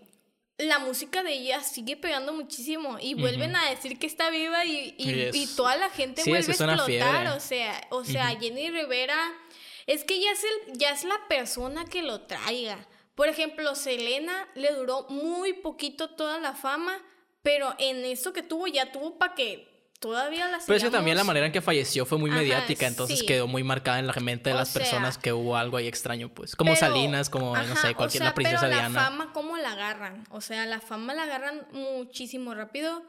La 0.58 0.80
música 0.80 1.22
de 1.22 1.34
ella 1.34 1.62
sigue 1.62 1.98
pegando 1.98 2.32
muchísimo 2.32 2.98
y 3.02 3.14
vuelven 3.14 3.56
a 3.58 3.70
decir 3.70 4.00
que 4.00 4.08
está 4.08 4.30
viva 4.30 4.64
y, 4.64 4.96
y, 4.98 5.48
toda 5.56 5.76
la 5.76 5.90
gente 5.90 6.22
Sí, 6.22 6.30
vuelve 6.30 6.48
a 6.48 6.52
explotar. 6.52 6.86
fiebre. 6.86 7.30
O 7.32 7.40
sea, 7.42 7.88
o 7.90 8.06
sea, 8.06 8.28
Jenny 8.40 8.70
Rivera 8.70 9.18
es 9.86 10.06
que 10.06 10.22
ya 10.22 10.32
es, 10.32 10.44
el, 10.44 10.78
ya 10.78 10.92
es 10.92 11.04
la 11.04 11.20
persona 11.28 11.84
que 11.86 12.02
lo 12.02 12.22
traiga. 12.22 12.88
Por 13.16 13.28
ejemplo, 13.28 13.76
Selena 13.76 14.48
le 14.56 14.72
duró 14.74 15.06
muy 15.10 15.54
poquito 15.54 16.12
toda 16.12 16.40
la 16.40 16.54
fama, 16.54 17.02
pero 17.42 17.76
en 17.78 18.06
eso 18.06 18.32
que 18.32 18.42
tuvo 18.42 18.68
ya 18.68 18.92
tuvo 18.94 19.18
para 19.18 19.36
que 19.36 19.75
todavía 20.06 20.48
la 20.50 20.60
Pero 20.64 20.78
es 20.78 20.84
que 20.84 20.92
también 20.92 21.18
la 21.18 21.24
manera 21.24 21.48
en 21.48 21.52
que 21.52 21.62
falleció 21.64 22.06
fue 22.06 22.20
muy 22.20 22.30
Ajá, 22.30 22.40
mediática, 22.40 22.86
entonces 22.86 23.20
sí. 23.20 23.26
quedó 23.26 23.48
muy 23.48 23.64
marcada 23.64 23.98
en 23.98 24.06
la 24.06 24.14
mente 24.14 24.52
de 24.52 24.56
O 24.56 24.60
las 24.60 24.70
personas 24.72 25.16
sea, 25.16 25.22
que 25.24 25.34
hubo 25.34 25.58
algo 25.58 25.78
ahí 25.78 25.88
extraño, 25.88 26.30
pues. 26.30 26.56
Como 26.56 26.74
Pero- 26.74 26.80
Salinas, 26.80 27.32
como, 27.32 27.56
no 27.56 27.60
ajá, 27.60 27.76
sé, 27.76 27.96
cualquier, 27.96 28.22
o 28.22 28.26
sea, 28.26 28.30
la 28.30 28.34
princesa 28.36 28.60
pero 28.62 28.74
Diana. 28.76 28.90
La 28.90 29.06
fama, 29.06 29.34
¿cómo 29.34 29.58
la 29.58 29.72
agarran? 29.72 30.24
O 30.30 30.42
sea, 30.42 30.68
la 30.68 30.80
fama 30.80 31.16
la 31.16 31.24
agarran 31.24 31.68
muchísimo 31.72 32.54
rápido. 32.54 33.04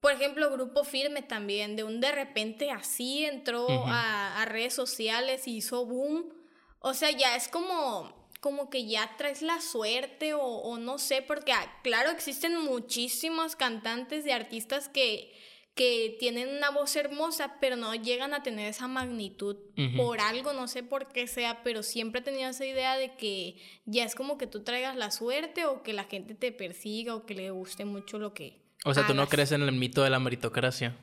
Por 0.00 0.12
ejemplo, 0.12 0.50
Grupo 0.50 0.84
Firme 0.84 1.20
también, 1.20 1.76
de 1.76 1.84
un 1.84 2.00
de 2.00 2.12
repente 2.12 2.70
así 2.70 3.26
entró 3.26 3.64
Ujú. 3.66 3.84
a, 3.88 4.40
a 4.40 4.44
redes 4.46 4.72
sociales 4.72 5.46
y 5.46 5.56
hizo 5.56 5.84
boom. 5.84 6.32
O 6.78 6.94
sea, 6.94 7.10
ya 7.10 7.36
es 7.36 7.48
como, 7.48 8.28
como 8.40 8.70
que 8.70 8.86
ya 8.86 9.16
traes 9.18 9.42
la 9.42 9.60
suerte 9.60 10.32
o, 10.34 10.40
o 10.40 10.78
no 10.78 10.98
sé, 10.98 11.20
porque 11.20 11.52
ah, 11.52 11.80
claro, 11.82 12.10
existen 12.10 12.56
muchísimos 12.58 13.54
cantantes 13.56 14.24
y 14.26 14.30
artistas 14.30 14.88
que, 14.88 15.32
que 15.76 16.16
tienen 16.18 16.48
una 16.56 16.70
voz 16.70 16.96
hermosa, 16.96 17.56
pero 17.60 17.76
no 17.76 17.94
llegan 17.94 18.32
a 18.34 18.42
tener 18.42 18.66
esa 18.66 18.88
magnitud 18.88 19.56
por 19.96 20.20
algo, 20.20 20.52
no 20.54 20.66
sé 20.68 20.82
por 20.82 21.08
qué 21.12 21.26
sea, 21.26 21.62
pero 21.62 21.82
siempre 21.82 22.22
he 22.22 22.24
tenido 22.24 22.48
esa 22.48 22.64
idea 22.64 22.96
de 22.96 23.14
que 23.16 23.56
ya 23.84 24.02
es 24.04 24.14
como 24.14 24.38
que 24.38 24.46
tú 24.46 24.64
traigas 24.64 24.96
la 24.96 25.10
suerte 25.10 25.66
o 25.66 25.82
que 25.82 25.92
la 25.92 26.04
gente 26.04 26.34
te 26.34 26.50
persiga 26.50 27.14
o 27.14 27.26
que 27.26 27.34
le 27.34 27.50
guste 27.50 27.84
mucho 27.84 28.18
lo 28.18 28.32
que... 28.32 28.62
O 28.86 28.94
sea, 28.94 29.06
tú 29.06 29.12
no 29.14 29.28
crees 29.28 29.52
en 29.52 29.62
el 29.62 29.72
mito 29.72 30.02
de 30.02 30.08
la 30.10 30.18
meritocracia. 30.18 30.96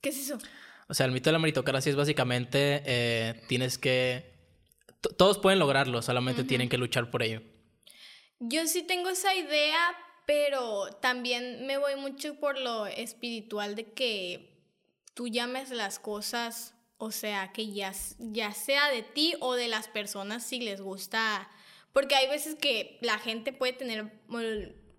¿Qué 0.00 0.10
es 0.10 0.18
eso? 0.18 0.38
O 0.88 0.94
sea, 0.94 1.06
el 1.06 1.12
mito 1.12 1.28
de 1.30 1.32
la 1.32 1.38
meritocracia 1.40 1.90
es 1.90 1.96
básicamente 1.96 2.82
eh, 2.86 3.42
tienes 3.48 3.78
que... 3.78 4.32
t- 5.00 5.10
Todos 5.16 5.38
pueden 5.38 5.58
lograrlo, 5.58 6.02
solamente 6.02 6.44
tienen 6.44 6.68
que 6.68 6.78
luchar 6.78 7.10
por 7.10 7.22
ello. 7.24 7.42
Yo 8.38 8.66
sí 8.68 8.82
tengo 8.84 9.08
esa 9.10 9.34
idea, 9.34 9.78
pero 10.30 10.92
también 11.00 11.66
me 11.66 11.76
voy 11.76 11.96
mucho 11.96 12.38
por 12.38 12.56
lo 12.56 12.86
espiritual 12.86 13.74
de 13.74 13.92
que 13.94 14.62
tú 15.12 15.26
llames 15.26 15.70
las 15.70 15.98
cosas 15.98 16.76
O 16.98 17.10
sea, 17.10 17.50
que 17.52 17.72
ya, 17.72 17.92
ya 18.20 18.52
sea 18.52 18.90
de 18.92 19.02
ti 19.02 19.34
o 19.40 19.54
de 19.54 19.66
las 19.66 19.88
personas 19.88 20.46
si 20.46 20.60
les 20.60 20.80
gusta. 20.80 21.50
Porque 21.92 22.14
hay 22.14 22.28
veces 22.28 22.54
que 22.54 22.96
la 23.00 23.18
gente 23.18 23.52
puede 23.52 23.72
tener, 23.72 24.12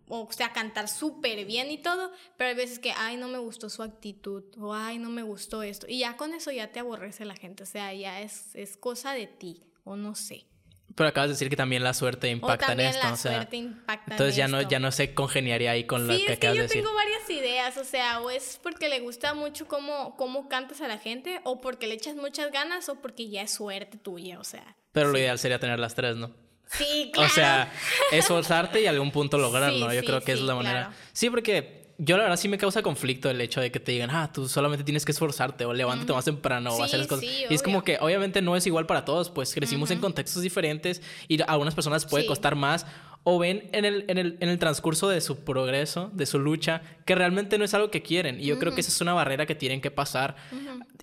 o 0.09 0.27
sea, 0.33 0.51
cantar 0.51 0.89
súper 0.89 1.45
bien 1.45 1.71
y 1.71 1.77
todo, 1.77 2.11
pero 2.35 2.49
hay 2.49 2.55
veces 2.57 2.79
que, 2.79 2.91
ay, 2.91 3.15
no 3.15 3.29
me 3.29 3.37
gustó 3.37 3.69
su 3.69 3.83
actitud, 3.83 4.43
o 4.59 4.73
ay, 4.73 4.97
no 4.97 5.09
me 5.09 5.23
gustó 5.23 5.63
esto. 5.63 5.85
Y 5.87 5.99
ya 5.99 6.17
con 6.17 6.33
eso 6.33 6.51
ya 6.51 6.73
te 6.73 6.81
aborrece 6.81 7.23
la 7.23 7.35
gente. 7.35 7.63
O 7.63 7.67
sea, 7.67 7.93
ya 7.93 8.19
es, 8.19 8.53
es 8.53 8.75
cosa 8.75 9.13
de 9.13 9.27
ti, 9.27 9.63
o 9.85 9.95
no 9.95 10.13
sé. 10.13 10.50
Pero 10.95 11.09
acabas 11.09 11.29
de 11.29 11.33
decir 11.33 11.49
que 11.49 11.55
también 11.55 11.83
la 11.83 11.93
suerte 11.93 12.29
impacta 12.29 12.73
en 12.73 12.81
esto, 12.81 13.11
o 13.11 13.15
sea. 13.15 13.47
entonces 13.51 14.35
ya 14.35 14.47
no 14.47 14.61
ya 14.61 14.79
no 14.79 14.91
se 14.91 15.13
congeniaría 15.13 15.71
ahí 15.71 15.85
con 15.85 16.07
lo 16.07 16.13
que 16.13 16.33
acabas 16.33 16.57
de 16.57 16.63
decir. 16.63 16.81
yo 16.81 16.83
tengo 16.83 16.95
varias 16.95 17.29
ideas, 17.29 17.77
o 17.77 17.83
sea, 17.83 18.19
o 18.19 18.29
es 18.29 18.59
porque 18.61 18.89
le 18.89 18.99
gusta 18.99 19.33
mucho 19.33 19.67
cómo 19.67 20.15
cómo 20.17 20.49
cantas 20.49 20.81
a 20.81 20.87
la 20.87 20.97
gente 20.97 21.39
o 21.43 21.61
porque 21.61 21.87
le 21.87 21.93
echas 21.93 22.15
muchas 22.15 22.51
ganas 22.51 22.89
o 22.89 22.95
porque 22.95 23.29
ya 23.29 23.43
es 23.43 23.51
suerte 23.51 23.97
tuya, 23.97 24.39
o 24.39 24.43
sea. 24.43 24.75
Pero 24.91 25.11
lo 25.11 25.17
ideal 25.17 25.39
sería 25.39 25.59
tener 25.59 25.79
las 25.79 25.95
tres, 25.95 26.15
¿no? 26.15 26.31
Sí, 26.67 27.11
claro. 27.13 27.27
O 27.27 27.33
sea, 27.33 27.71
esforzarte 28.11 28.81
y 28.81 28.87
algún 28.87 29.11
punto 29.11 29.37
lograrlo, 29.37 29.93
yo 29.93 30.03
creo 30.03 30.21
que 30.21 30.31
es 30.33 30.41
la 30.41 30.55
manera. 30.55 30.93
Sí, 31.11 31.29
porque 31.29 31.80
yo 32.03 32.17
la 32.17 32.23
verdad 32.23 32.37
sí 32.37 32.49
me 32.49 32.57
causa 32.57 32.81
conflicto 32.81 33.29
el 33.29 33.39
hecho 33.41 33.61
de 33.61 33.71
que 33.71 33.79
te 33.79 33.91
digan, 33.91 34.09
ah, 34.09 34.31
tú 34.33 34.47
solamente 34.47 34.83
tienes 34.83 35.05
que 35.05 35.11
esforzarte 35.11 35.65
o 35.65 35.73
levántate 35.73 36.11
más 36.13 36.25
temprano 36.25 36.73
o 36.73 36.83
hacer 36.83 36.97
las 36.97 37.07
cosas. 37.07 37.23
y 37.23 37.53
es 37.53 37.61
como 37.61 37.83
que 37.83 37.99
obviamente 38.01 38.41
no 38.41 38.55
es 38.55 38.65
igual 38.65 38.87
para 38.87 39.05
todos, 39.05 39.29
pues 39.29 39.53
crecimos 39.53 39.91
en 39.91 39.99
contextos 39.99 40.41
diferentes 40.41 41.03
y 41.27 41.39
a 41.43 41.45
algunas 41.45 41.75
personas 41.75 42.07
puede 42.07 42.25
costar 42.25 42.55
más 42.55 42.87
o 43.23 43.37
ven 43.37 43.69
en 43.71 43.85
el, 43.85 44.05
en, 44.07 44.17
el, 44.17 44.37
en 44.39 44.49
el 44.49 44.57
transcurso 44.57 45.07
de 45.07 45.21
su 45.21 45.43
progreso, 45.43 46.09
de 46.13 46.25
su 46.25 46.39
lucha, 46.39 46.81
que 47.05 47.13
realmente 47.13 47.59
no 47.59 47.65
es 47.65 47.73
algo 47.75 47.91
que 47.91 48.01
quieren. 48.01 48.39
Y 48.39 48.45
yo 48.45 48.57
creo 48.57 48.73
que 48.73 48.81
esa 48.81 48.89
es 48.89 48.99
una 48.99 49.13
barrera 49.13 49.45
que 49.45 49.53
tienen 49.53 49.79
que 49.79 49.91
pasar. 49.91 50.35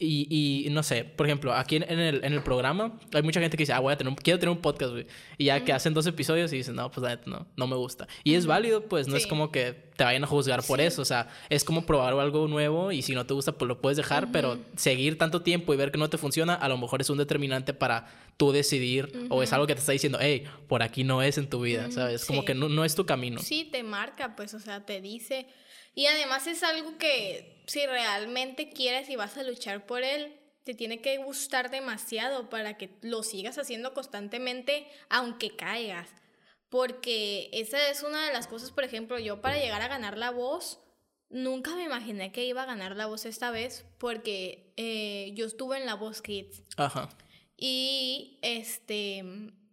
y, 0.01 0.27
y, 0.67 0.69
no 0.71 0.83
sé, 0.83 1.05
por 1.05 1.27
ejemplo, 1.27 1.55
aquí 1.55 1.77
en, 1.77 1.85
el, 1.85 2.25
en 2.25 2.33
el 2.33 2.43
programa 2.43 2.99
hay 3.15 3.23
mucha 3.23 3.41
gente 3.41 3.57
que 3.57 3.63
dice, 3.63 3.73
ah, 3.73 3.79
voy 3.79 3.93
a 3.93 3.97
tener 3.97 4.11
un, 4.11 4.17
quiero 4.17 4.41
tener 4.41 4.53
un 4.53 4.61
podcast, 4.61 4.93
güey. 4.93 5.07
Y 5.37 5.45
ya 5.45 5.65
que 5.65 5.73
hacen 5.73 5.95
dos 5.95 6.09
episodios 6.09 6.53
y 6.53 6.57
dicen, 6.57 6.75
no, 6.75 6.91
pues 6.91 7.19
no, 7.27 7.47
no 7.57 7.67
me 7.69 7.77
gusta. 7.77 8.09
Y 8.25 8.35
es 8.35 8.47
válido, 8.47 8.83
pues 8.87 9.07
no 9.07 9.17
es 9.17 9.27
como 9.29 9.53
que 9.53 9.88
te 9.99 10.05
vayan 10.05 10.23
a 10.23 10.29
juzgar 10.29 10.63
por 10.63 10.81
eso. 10.81 11.03
O 11.03 11.05
sea, 11.05 11.29
es 11.51 11.65
como 11.65 11.85
probar 11.85 12.15
algo 12.15 12.47
nuevo 12.47 12.93
y 12.93 13.03
si 13.03 13.17
no 13.17 13.27
te 13.27 13.35
gusta, 13.35 13.51
pues 13.51 13.67
lo 13.67 13.81
puedes 13.81 13.97
dejar, 13.97 14.31
pero 14.31 14.57
seguir 14.77 15.19
tanto 15.19 15.43
tiempo 15.43 15.75
y 15.75 15.77
ver 15.77 15.91
que 15.91 15.99
no 15.99 16.09
te 16.09 16.19
funciona, 16.19 16.55
a 16.55 16.69
lo 16.69 16.79
mejor 16.79 17.01
es 17.01 17.11
un 17.11 17.19
determinante 17.19 17.75
para 17.75 18.07
tú 18.37 18.53
decidir 18.53 19.27
o 19.29 19.43
es 19.43 19.53
algo 19.53 19.67
que 19.67 19.75
te 19.75 19.81
está 19.81 19.91
diciendo, 19.91 20.19
hey, 20.21 20.45
por 20.69 20.85
aquí 20.85 21.03
no 21.03 21.21
es 21.21 21.37
en 21.37 21.51
tu 21.51 21.63
vida, 21.63 21.91
¿sabes? 21.91 22.25
Como 22.25 22.45
que 22.45 22.55
no, 22.55 22.69
no 22.69 22.85
es 22.85 22.95
tu 22.95 23.07
camino. 23.07 23.41
Sí, 23.41 23.65
te 23.65 23.83
marca, 23.83 24.37
pues, 24.37 24.55
o 24.55 24.61
sea, 24.61 24.87
te 24.87 25.01
dice. 25.01 25.49
Y 25.97 26.07
además 26.07 26.47
es 26.47 26.63
algo 26.63 26.97
que 26.97 27.65
si 27.67 27.85
realmente 27.85 28.71
quieres 28.71 29.11
y 29.11 29.17
vas 29.17 29.37
a 29.37 29.43
luchar 29.43 29.85
por 29.85 30.05
él, 30.05 30.33
te 30.63 30.75
tiene 30.75 31.01
que 31.01 31.17
gustar 31.17 31.73
demasiado 31.73 32.49
para 32.49 32.77
que 32.77 32.91
lo 33.03 33.25
sigas 33.25 33.59
haciendo 33.59 33.95
constantemente, 33.95 34.87
aunque 35.09 35.57
caigas. 35.57 36.09
Porque 36.69 37.49
esa 37.53 37.89
es 37.91 38.03
una 38.03 38.27
de 38.27 38.33
las 38.33 38.47
cosas, 38.47 38.71
por 38.71 38.85
ejemplo, 38.85 39.19
yo 39.19 39.41
para 39.41 39.59
llegar 39.59 39.81
a 39.81 39.89
ganar 39.89 40.19
la 40.19 40.31
voz, 40.31 40.81
nunca 41.31 41.75
me 41.75 41.85
imaginé 41.85 42.33
que 42.33 42.45
iba 42.45 42.63
a 42.63 42.67
ganar 42.67 42.97
la 42.97 43.07
voz 43.07 43.25
esta 43.25 43.51
vez, 43.51 43.87
porque 43.99 44.73
eh, 44.77 45.33
yo 45.35 45.47
estuve 45.47 45.79
en 45.79 45.87
la 45.87 45.95
voz 45.95 46.21
Kids. 46.21 46.63
Ajá. 46.77 47.09
Y 47.57 48.39
este, 48.43 49.25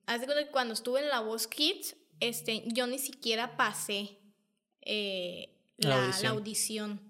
hace 0.05 0.25
que 0.25 0.47
cuando 0.51 0.73
estuve 0.73 1.01
en 1.01 1.09
la 1.09 1.19
voz 1.19 1.47
Kids, 1.47 1.95
este, 2.19 2.63
yo 2.67 2.87
ni 2.87 2.99
siquiera 2.99 3.57
pasé 3.57 4.17
eh, 4.81 5.49
la, 5.77 6.11
audición. 6.29 7.01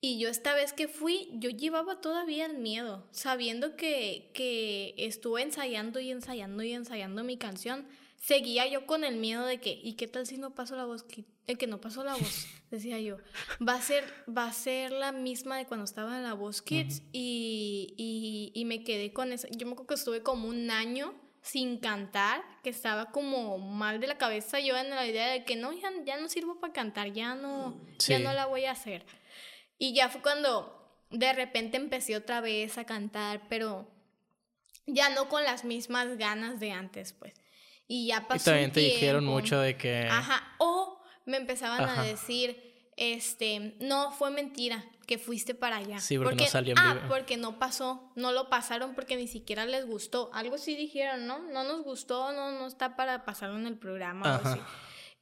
Y 0.00 0.18
yo 0.18 0.28
esta 0.30 0.54
vez 0.54 0.72
que 0.72 0.88
fui, 0.88 1.28
yo 1.34 1.50
llevaba 1.50 2.00
todavía 2.00 2.46
el 2.46 2.58
miedo, 2.58 3.06
sabiendo 3.12 3.76
que, 3.76 4.30
que 4.34 4.94
estuve 4.96 5.42
ensayando 5.42 6.00
y 6.00 6.10
ensayando 6.10 6.62
y 6.62 6.72
ensayando 6.72 7.22
mi 7.22 7.36
canción. 7.36 7.86
Seguía 8.20 8.66
yo 8.66 8.84
con 8.84 9.02
el 9.02 9.16
miedo 9.16 9.46
de 9.46 9.58
que, 9.60 9.80
¿y 9.82 9.94
qué 9.94 10.06
tal 10.06 10.26
si 10.26 10.36
no 10.36 10.54
paso 10.54 10.76
la 10.76 10.84
voz? 10.84 11.06
El 11.46 11.56
que 11.56 11.66
no 11.66 11.80
pasó 11.80 12.04
la 12.04 12.14
voz, 12.14 12.46
decía 12.70 13.00
yo. 13.00 13.16
Va 13.66 13.74
a 13.74 13.80
ser, 13.80 14.04
va 14.28 14.44
a 14.44 14.52
ser 14.52 14.92
la 14.92 15.10
misma 15.10 15.56
de 15.56 15.64
cuando 15.66 15.84
estaba 15.84 16.18
en 16.18 16.22
la 16.22 16.34
voz 16.34 16.60
Kids 16.60 17.02
y, 17.12 17.94
y, 17.96 18.52
y 18.54 18.64
me 18.66 18.84
quedé 18.84 19.14
con 19.14 19.32
eso. 19.32 19.48
Yo 19.50 19.66
me 19.66 19.72
acuerdo 19.72 19.88
que 19.88 19.94
estuve 19.94 20.22
como 20.22 20.48
un 20.48 20.70
año 20.70 21.14
sin 21.40 21.78
cantar, 21.78 22.42
que 22.62 22.68
estaba 22.68 23.10
como 23.10 23.58
mal 23.58 24.00
de 24.00 24.06
la 24.06 24.18
cabeza 24.18 24.60
yo 24.60 24.76
en 24.76 24.90
la 24.90 25.06
idea 25.06 25.28
de 25.28 25.44
que 25.44 25.56
no, 25.56 25.72
ya, 25.72 25.90
ya 26.04 26.20
no 26.20 26.28
sirvo 26.28 26.60
para 26.60 26.74
cantar, 26.74 27.12
ya 27.14 27.34
no, 27.34 27.80
ya 27.98 28.18
no 28.18 28.34
la 28.34 28.44
voy 28.44 28.66
a 28.66 28.72
hacer. 28.72 29.06
Y 29.78 29.94
ya 29.94 30.10
fue 30.10 30.20
cuando 30.20 30.76
de 31.10 31.32
repente 31.32 31.78
empecé 31.78 32.16
otra 32.16 32.42
vez 32.42 32.76
a 32.76 32.84
cantar, 32.84 33.48
pero 33.48 33.88
ya 34.86 35.08
no 35.08 35.30
con 35.30 35.42
las 35.42 35.64
mismas 35.64 36.18
ganas 36.18 36.60
de 36.60 36.72
antes, 36.72 37.14
pues. 37.14 37.32
Y 37.90 38.06
ya 38.06 38.28
pasó. 38.28 38.40
Y 38.40 38.44
también 38.44 38.70
te 38.72 38.78
dijeron 38.78 39.24
mucho 39.24 39.58
de 39.58 39.76
que. 39.76 40.06
Ajá. 40.08 40.54
O 40.58 41.02
me 41.26 41.38
empezaban 41.38 41.88
a 41.88 42.04
decir 42.04 42.70
este, 43.00 43.74
no, 43.80 44.12
fue 44.12 44.30
mentira 44.30 44.84
que 45.06 45.16
fuiste 45.16 45.54
para 45.54 45.78
allá. 45.78 45.98
Sí, 46.00 46.18
porque, 46.18 46.44
no 46.44 46.50
salió 46.50 46.74
Ah, 46.76 47.06
porque 47.08 47.38
no 47.38 47.58
pasó, 47.58 48.12
no 48.14 48.30
lo 48.30 48.50
pasaron 48.50 48.94
porque 48.94 49.16
ni 49.16 49.26
siquiera 49.26 49.64
les 49.64 49.86
gustó. 49.86 50.30
Algo 50.34 50.58
sí 50.58 50.76
dijeron, 50.76 51.26
¿no? 51.26 51.38
No 51.38 51.64
nos 51.64 51.82
gustó, 51.82 52.30
no, 52.32 52.52
no 52.52 52.66
está 52.66 52.96
para 52.96 53.24
pasarlo 53.24 53.56
en 53.56 53.66
el 53.66 53.78
programa 53.78 54.36
o 54.36 54.46
así. 54.48 54.60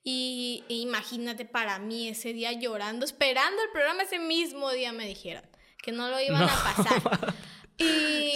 Y, 0.02 0.64
imagínate 0.68 1.44
para 1.44 1.78
mí 1.78 2.08
ese 2.08 2.32
día 2.32 2.52
llorando, 2.52 3.04
esperando 3.04 3.62
el 3.62 3.70
programa 3.70 4.02
ese 4.02 4.18
mismo 4.18 4.72
día 4.72 4.92
me 4.92 5.06
dijeron 5.06 5.44
que 5.80 5.92
no 5.92 6.08
lo 6.08 6.20
iban 6.20 6.42
a 6.42 6.46
pasar. 6.74 7.34
Y, 7.78 8.34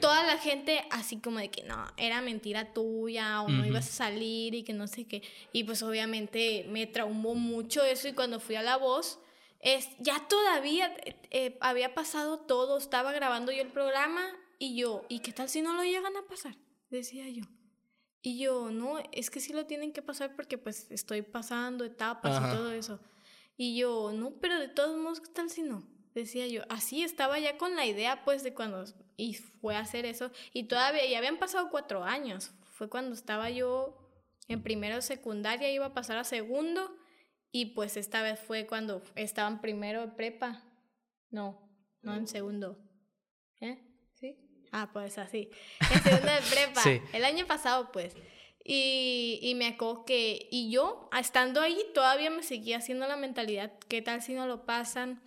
toda 0.00 0.24
la 0.24 0.36
gente 0.36 0.84
así 0.90 1.18
como 1.18 1.38
de 1.38 1.50
que 1.50 1.62
no, 1.62 1.86
era 1.96 2.20
mentira 2.20 2.74
tuya 2.74 3.40
o 3.40 3.48
no 3.48 3.64
ibas 3.64 3.88
a 3.88 3.92
salir 3.92 4.54
y 4.54 4.64
que 4.64 4.74
no 4.74 4.86
sé 4.86 5.06
qué. 5.06 5.22
Y 5.52 5.64
pues 5.64 5.82
obviamente 5.82 6.66
me 6.68 6.86
traumó 6.86 7.34
mucho 7.34 7.82
eso 7.84 8.08
y 8.08 8.12
cuando 8.12 8.38
fui 8.38 8.56
a 8.56 8.62
la 8.62 8.76
voz, 8.76 9.18
es, 9.60 9.88
ya 9.98 10.26
todavía 10.28 10.94
eh, 11.30 11.56
había 11.60 11.94
pasado 11.94 12.40
todo, 12.40 12.76
estaba 12.76 13.12
grabando 13.12 13.50
yo 13.50 13.62
el 13.62 13.72
programa 13.72 14.26
y 14.58 14.76
yo, 14.76 15.06
¿y 15.08 15.20
qué 15.20 15.32
tal 15.32 15.48
si 15.48 15.62
no 15.62 15.74
lo 15.74 15.84
llegan 15.84 16.16
a 16.16 16.26
pasar? 16.26 16.56
Decía 16.90 17.28
yo. 17.28 17.44
Y 18.20 18.38
yo, 18.38 18.70
no, 18.70 18.98
es 19.10 19.30
que 19.30 19.40
sí 19.40 19.52
lo 19.52 19.66
tienen 19.66 19.92
que 19.92 20.02
pasar 20.02 20.36
porque 20.36 20.58
pues 20.58 20.90
estoy 20.90 21.22
pasando 21.22 21.84
etapas 21.84 22.38
y 22.38 22.56
todo 22.56 22.72
eso. 22.72 23.00
Y 23.56 23.76
yo, 23.76 24.12
no, 24.12 24.34
pero 24.40 24.58
de 24.58 24.68
todos 24.68 24.96
modos, 24.96 25.20
¿qué 25.20 25.32
tal 25.32 25.50
si 25.50 25.62
no? 25.62 25.91
Decía 26.14 26.46
yo, 26.46 26.62
así 26.68 27.02
estaba 27.02 27.38
ya 27.38 27.56
con 27.56 27.76
la 27.76 27.86
idea 27.86 28.24
pues 28.24 28.42
de 28.42 28.54
cuando 28.54 28.84
y 29.16 29.34
fue 29.34 29.76
a 29.76 29.80
hacer 29.80 30.04
eso 30.04 30.30
y 30.52 30.64
todavía 30.64 31.06
ya 31.06 31.18
habían 31.18 31.38
pasado 31.38 31.70
cuatro 31.70 32.04
años, 32.04 32.52
fue 32.70 32.88
cuando 32.88 33.14
estaba 33.14 33.50
yo 33.50 33.98
en 34.48 34.62
primero 34.62 34.96
de 34.96 35.02
secundaria, 35.02 35.70
iba 35.70 35.86
a 35.86 35.94
pasar 35.94 36.18
a 36.18 36.24
segundo 36.24 36.96
y 37.50 37.66
pues 37.66 37.96
esta 37.96 38.22
vez 38.22 38.40
fue 38.40 38.66
cuando 38.66 39.02
estaba 39.14 39.48
en 39.48 39.60
primero 39.60 40.00
de 40.02 40.12
prepa, 40.12 40.62
no, 41.30 41.70
no 42.02 42.14
en 42.14 42.26
segundo, 42.26 42.78
¿eh? 43.60 43.78
¿Sí? 44.14 44.36
Ah, 44.72 44.90
pues 44.92 45.18
así, 45.18 45.50
en 45.80 46.02
segundo 46.02 46.32
de 46.32 46.40
prepa, 46.50 46.82
el 47.16 47.24
año 47.24 47.46
pasado 47.46 47.92
pues. 47.92 48.14
Y, 48.64 49.40
y, 49.42 49.56
me 49.56 49.66
acuerdo 49.66 50.04
que, 50.04 50.46
y 50.52 50.70
yo, 50.70 51.10
estando 51.18 51.60
ahí, 51.60 51.84
todavía 51.94 52.30
me 52.30 52.44
seguía 52.44 52.76
haciendo 52.78 53.08
la 53.08 53.16
mentalidad, 53.16 53.76
¿qué 53.88 54.02
tal 54.02 54.22
si 54.22 54.34
no 54.34 54.46
lo 54.46 54.64
pasan? 54.66 55.20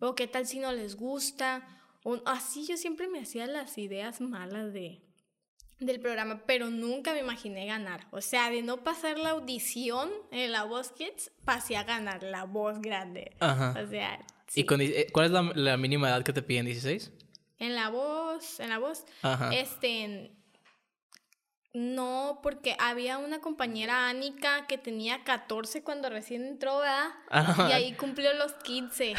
O 0.00 0.14
qué 0.14 0.26
tal 0.26 0.46
si 0.46 0.58
no 0.58 0.72
les 0.72 0.96
gusta, 0.96 1.66
o, 2.02 2.20
así 2.26 2.66
yo 2.66 2.76
siempre 2.76 3.08
me 3.08 3.20
hacía 3.20 3.46
las 3.46 3.78
ideas 3.78 4.20
malas 4.20 4.72
de, 4.72 5.02
del 5.78 6.00
programa, 6.00 6.42
pero 6.46 6.70
nunca 6.70 7.12
me 7.12 7.20
imaginé 7.20 7.66
ganar. 7.66 8.06
O 8.10 8.20
sea, 8.20 8.50
de 8.50 8.62
no 8.62 8.82
pasar 8.82 9.18
la 9.18 9.30
audición 9.30 10.10
en 10.30 10.52
la 10.52 10.64
voz 10.64 10.92
Kids, 10.92 11.30
pasé 11.44 11.76
a 11.76 11.84
ganar 11.84 12.22
la 12.22 12.44
voz 12.44 12.80
grande. 12.80 13.36
Ajá. 13.40 13.74
O 13.82 13.88
sea, 13.88 14.18
¿Y 14.54 14.64
cuál 14.64 14.80
es 15.26 15.56
la, 15.56 15.76
mínima 15.76 16.08
edad 16.08 16.24
que 16.24 16.32
te 16.32 16.42
piden? 16.42 16.66
¿16? 16.66 17.12
En 17.58 17.74
la 17.74 17.90
voz, 17.90 18.58
en 18.58 18.70
la 18.70 18.78
voz, 18.78 19.04
Ajá. 19.22 19.54
este, 19.54 20.32
no, 21.72 22.40
porque 22.42 22.74
había 22.80 23.18
una 23.18 23.40
compañera 23.40 24.08
Anika 24.08 24.66
que 24.66 24.76
tenía 24.76 25.22
14 25.22 25.84
cuando 25.84 26.10
recién 26.10 26.44
entró, 26.44 26.78
¿verdad? 26.78 27.10
Y 27.68 27.72
ahí 27.72 27.92
cumplió 27.92 28.32
los 28.34 28.54
15 28.54 29.14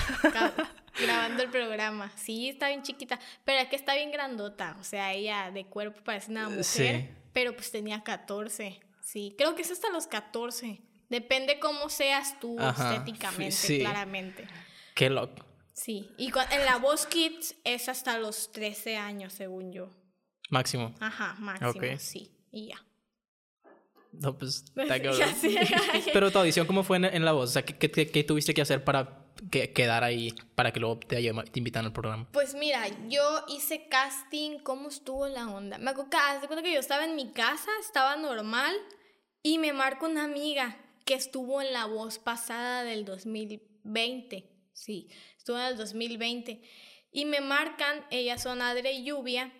grabando 1.01 1.43
el 1.43 1.49
programa. 1.49 2.11
Sí, 2.17 2.49
está 2.49 2.67
bien 2.67 2.83
chiquita, 2.83 3.19
pero 3.45 3.59
es 3.59 3.69
que 3.69 3.77
está 3.77 3.95
bien 3.95 4.11
grandota. 4.11 4.75
O 4.81 4.83
sea, 4.83 5.13
ella 5.13 5.49
de 5.51 5.65
cuerpo 5.65 6.01
parece 6.03 6.31
una 6.31 6.49
mujer, 6.49 7.15
pero 7.31 7.55
pues 7.55 7.71
tenía 7.71 8.03
14. 8.03 8.81
Sí, 9.01 9.33
creo 9.37 9.55
que 9.55 9.61
es 9.61 9.71
hasta 9.71 9.89
los 9.89 10.07
14. 10.07 10.81
Depende 11.09 11.57
cómo 11.59 11.89
seas 11.89 12.37
tú 12.41 12.57
estéticamente, 12.59 13.79
claramente. 13.79 14.45
Qué 14.93 15.09
loco. 15.09 15.45
Sí, 15.73 16.11
y 16.17 16.33
en 16.51 16.65
la 16.65 16.77
voz 16.77 17.05
Kids 17.05 17.55
es 17.63 17.87
hasta 17.87 18.17
los 18.17 18.51
13 18.51 18.97
años, 18.97 19.31
según 19.31 19.71
yo. 19.71 19.89
Máximo. 20.49 20.93
Ajá, 20.99 21.35
máximo, 21.39 21.97
sí 21.97 22.40
y 22.51 22.67
ya. 22.67 22.85
No, 24.11 24.37
pues, 24.37 24.65
Pero 26.13 26.31
tu 26.31 26.39
audición, 26.39 26.67
¿cómo 26.67 26.83
fue 26.83 26.97
en, 26.97 27.25
la 27.25 27.31
voz? 27.31 27.49
O 27.49 27.53
sea, 27.53 27.63
¿qué, 27.63 27.77
qué, 27.89 28.23
tuviste 28.23 28.53
que 28.53 28.61
hacer 28.61 28.83
para 28.83 29.25
que, 29.49 29.71
quedar 29.71 30.03
ahí 30.03 30.33
para 30.55 30.71
que 30.71 30.79
luego 30.79 30.99
te, 30.99 31.15
te 31.15 31.59
invitan 31.59 31.85
al 31.85 31.93
programa? 31.93 32.27
Pues 32.31 32.53
mira, 32.53 32.85
yo 33.07 33.45
hice 33.47 33.87
casting, 33.87 34.59
¿cómo 34.59 34.89
estuvo 34.89 35.27
la 35.27 35.49
onda? 35.49 35.77
Me 35.77 35.91
acuerdo 35.91 36.09
que, 36.09 36.63
que 36.63 36.73
yo 36.73 36.79
estaba 36.79 37.05
en 37.05 37.15
mi 37.15 37.31
casa, 37.31 37.71
estaba 37.79 38.17
normal, 38.17 38.75
y 39.43 39.57
me 39.57 39.73
marca 39.73 40.05
una 40.05 40.25
amiga 40.25 40.77
que 41.05 41.13
estuvo 41.13 41.61
en 41.61 41.73
la 41.73 41.85
voz 41.85 42.19
pasada 42.19 42.83
del 42.83 43.05
2020. 43.05 44.49
Sí, 44.73 45.09
estuvo 45.37 45.57
en 45.57 45.65
el 45.65 45.77
2020. 45.77 46.61
Y 47.11 47.25
me 47.25 47.41
marcan, 47.41 48.05
ellas 48.09 48.43
son 48.43 48.61
Adre 48.61 48.93
y 48.93 49.03
Lluvia. 49.03 49.51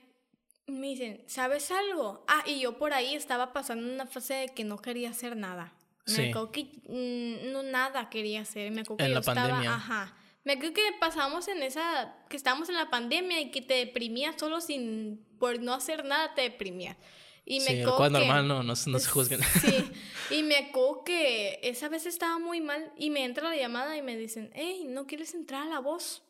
Me 0.80 0.88
dicen, 0.88 1.24
¿sabes 1.28 1.70
algo? 1.72 2.24
Ah, 2.28 2.44
y 2.46 2.60
yo 2.62 2.78
por 2.78 2.94
ahí 2.94 3.16
estaba 3.16 3.54
pasando 3.54 3.92
una 3.92 4.08
fase 4.08 4.34
de 4.36 4.48
que 4.50 4.64
no 4.64 4.78
quería 4.78 5.10
hacer 5.12 5.36
nada. 5.38 5.74
Me 6.08 6.14
Sí. 6.14 6.22
acuerdo 6.30 6.52
que 6.52 6.64
mm, 6.88 7.52
no 7.52 7.64
nada 7.64 8.10
quería 8.10 8.42
hacer. 8.42 8.72
Me 8.72 8.82
acuerdo 8.82 8.98
que 8.98 9.04
En 9.04 9.10
yo 9.10 9.14
la 9.16 9.20
estaba, 9.20 9.42
pandemia. 9.50 9.76
ajá. 9.76 10.18
Me 10.44 10.54
acuerdo 10.54 10.74
que 10.74 10.82
pasamos 11.00 11.48
en 11.48 11.62
esa, 11.62 12.16
que 12.30 12.36
estábamos 12.38 12.68
en 12.70 12.76
la 12.76 12.90
pandemia 12.90 13.40
y 13.42 13.52
que 13.52 13.62
te 13.62 13.76
deprimías 13.76 14.36
solo 14.40 14.60
sin, 14.62 15.24
por 15.40 15.62
no 15.62 15.74
hacer 15.74 16.04
nada 16.04 16.34
te 16.34 16.42
deprimías. 16.42 16.98
Y 17.46 17.60
me 17.60 17.66
Sí, 17.68 17.82
acuerdo 17.82 18.20
normal, 18.20 18.48
no, 18.48 18.64
no, 18.64 18.74
no 18.74 18.76
se 19.00 19.10
juzguen. 19.10 19.42
Sí, 19.62 19.92
y 20.32 20.44
me 20.44 20.58
acuerdo 20.58 21.04
que 21.04 21.60
esa 21.64 21.90
vez 21.90 22.06
estaba 22.08 22.40
muy 22.40 22.62
mal 22.62 22.92
y 22.98 23.10
me 23.12 23.24
entra 23.24 23.50
la 23.50 23.56
llamada 23.56 23.96
y 23.98 24.02
me 24.02 24.16
dicen, 24.18 24.50
hey, 24.56 24.86
¿no 24.88 25.06
quieres 25.06 25.34
entrar 25.36 25.64
a 25.64 25.70
la 25.70 25.80
voz? 25.80 26.24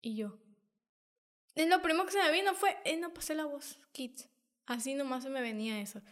Y 0.00 0.16
yo, 0.16 0.36
lo 1.66 1.82
primero 1.82 2.06
que 2.06 2.12
se 2.12 2.22
me 2.22 2.30
vino 2.32 2.54
fue, 2.54 2.76
eh, 2.84 2.96
no 2.96 3.12
pasé 3.12 3.34
la 3.34 3.44
voz, 3.44 3.78
kids. 3.92 4.28
Así 4.66 4.94
nomás 4.94 5.24
se 5.24 5.30
me 5.30 5.40
venía 5.40 5.80
eso. 5.80 6.02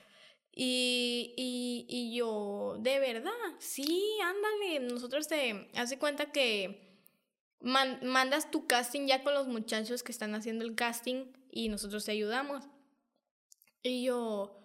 Y, 0.52 1.34
y, 1.36 1.86
y 1.88 2.16
yo, 2.16 2.76
de 2.80 2.98
verdad, 2.98 3.32
sí, 3.58 4.02
ándale. 4.22 4.80
Nosotros 4.80 5.28
te, 5.28 5.70
hace 5.74 5.98
cuenta 5.98 6.32
que 6.32 7.02
man- 7.60 8.00
mandas 8.02 8.50
tu 8.50 8.66
casting 8.66 9.06
ya 9.06 9.22
con 9.22 9.34
los 9.34 9.48
muchachos 9.48 10.02
que 10.02 10.12
están 10.12 10.34
haciendo 10.34 10.64
el 10.64 10.74
casting 10.74 11.32
y 11.50 11.68
nosotros 11.68 12.04
te 12.06 12.12
ayudamos. 12.12 12.64
Y 13.82 14.04
yo, 14.04 14.58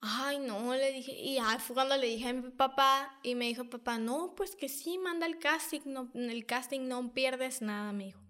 ay, 0.00 0.38
no, 0.38 0.74
le 0.74 0.92
dije, 0.92 1.12
y 1.12 1.34
ya 1.36 1.58
fue 1.58 1.74
cuando 1.74 1.96
le 1.96 2.06
dije 2.06 2.28
a 2.28 2.32
mi 2.32 2.50
papá 2.50 3.18
y 3.22 3.34
me 3.34 3.46
dijo, 3.46 3.68
papá, 3.70 3.98
no, 3.98 4.34
pues 4.34 4.56
que 4.56 4.68
sí, 4.68 4.98
manda 4.98 5.26
el 5.26 5.38
casting, 5.38 5.80
no, 5.86 6.10
el 6.14 6.46
casting 6.46 6.88
no 6.88 7.12
pierdes 7.14 7.62
nada, 7.62 7.92
me 7.92 8.06
dijo. 8.06 8.20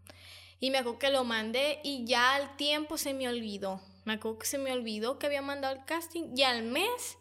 Y 0.60 0.70
me 0.70 0.78
acuerdo 0.78 0.98
que 0.98 1.10
lo 1.10 1.24
mandé 1.24 1.80
y 1.84 2.04
ya 2.04 2.34
al 2.34 2.56
tiempo 2.56 2.98
se 2.98 3.14
me 3.14 3.28
olvidó. 3.28 3.80
Me 4.04 4.14
acuerdo 4.14 4.38
que 4.38 4.46
se 4.46 4.58
me 4.58 4.72
olvidó 4.72 5.18
que 5.18 5.26
había 5.26 5.42
mandado 5.42 5.74
el 5.74 5.84
casting 5.84 6.34
y 6.36 6.42
al 6.42 6.62
mes 6.62 7.18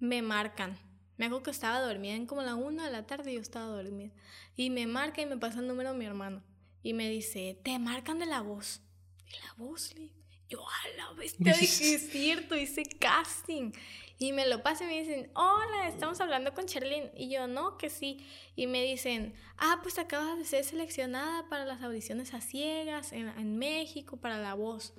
me 0.00 0.22
marcan. 0.22 0.78
Me 1.16 1.26
acuerdo 1.26 1.44
que 1.44 1.50
estaba 1.50 1.80
dormida 1.80 2.14
en 2.14 2.26
como 2.26 2.42
la 2.42 2.54
una 2.54 2.86
de 2.86 2.92
la 2.92 3.06
tarde 3.06 3.34
yo 3.34 3.40
estaba 3.40 3.66
dormida. 3.66 4.12
Y 4.56 4.70
me 4.70 4.86
marca 4.86 5.20
y 5.20 5.26
me 5.26 5.36
pasa 5.36 5.60
el 5.60 5.68
número 5.68 5.92
de 5.92 5.98
mi 5.98 6.06
hermano. 6.06 6.42
Y 6.82 6.94
me 6.94 7.08
dice, 7.10 7.60
te 7.62 7.78
marcan 7.78 8.18
de 8.18 8.26
la 8.26 8.40
voz. 8.40 8.80
¿De 9.26 9.38
la 9.40 9.54
voz? 9.56 9.94
Le. 9.94 10.10
Yo 10.48 10.66
a 10.66 10.96
la 10.96 11.12
bestia 11.12 11.52
que 11.52 11.64
es 11.64 12.10
cierto, 12.10 12.56
hice 12.56 12.84
casting. 12.84 13.72
Y 14.20 14.32
me 14.32 14.48
lo 14.48 14.62
pasan 14.62 14.90
y 14.90 14.94
me 14.94 15.00
dicen, 15.00 15.30
hola, 15.34 15.88
estamos 15.88 16.20
hablando 16.20 16.52
con 16.52 16.66
Charlene. 16.66 17.12
Y 17.16 17.30
yo, 17.30 17.46
no, 17.46 17.76
que 17.78 17.88
sí. 17.88 18.26
Y 18.56 18.66
me 18.66 18.82
dicen, 18.82 19.34
ah, 19.58 19.78
pues 19.82 19.98
acabas 19.98 20.38
de 20.38 20.44
ser 20.44 20.64
seleccionada 20.64 21.48
para 21.48 21.64
las 21.64 21.82
audiciones 21.82 22.34
a 22.34 22.40
ciegas 22.40 23.12
en, 23.12 23.28
en 23.28 23.58
México 23.58 24.16
para 24.16 24.38
la 24.38 24.54
voz. 24.54 24.94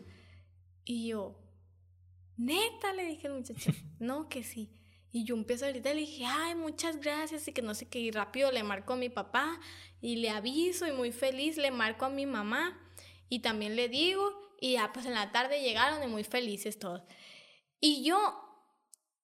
Y 0.85 1.07
yo, 1.07 1.37
neta, 2.37 2.93
le 2.93 3.05
dije 3.05 3.27
al 3.27 3.33
muchacho, 3.33 3.71
no, 3.99 4.29
que 4.29 4.43
sí. 4.43 4.69
Y 5.11 5.23
yo 5.23 5.35
empiezo 5.35 5.65
a 5.65 5.69
gritar 5.69 5.95
y 5.95 6.01
le 6.01 6.05
dije, 6.05 6.25
ay, 6.25 6.55
muchas 6.55 7.01
gracias 7.01 7.47
y 7.47 7.51
que 7.51 7.61
no 7.61 7.73
sé 7.73 7.87
qué. 7.87 7.99
Y 7.99 8.11
rápido 8.11 8.51
le 8.51 8.63
marco 8.63 8.93
a 8.93 8.95
mi 8.95 9.09
papá 9.09 9.59
y 10.01 10.17
le 10.17 10.29
aviso 10.29 10.87
y 10.87 10.91
muy 10.91 11.11
feliz 11.11 11.57
le 11.57 11.71
marco 11.71 12.05
a 12.05 12.09
mi 12.09 12.25
mamá 12.25 12.79
y 13.27 13.39
también 13.39 13.75
le 13.75 13.89
digo. 13.89 14.48
Y 14.59 14.73
ya 14.73 14.91
pues 14.93 15.05
en 15.05 15.13
la 15.13 15.31
tarde 15.31 15.61
llegaron 15.61 16.03
y 16.03 16.07
muy 16.07 16.23
felices 16.23 16.79
todos. 16.79 17.01
Y 17.79 18.03
yo, 18.03 18.19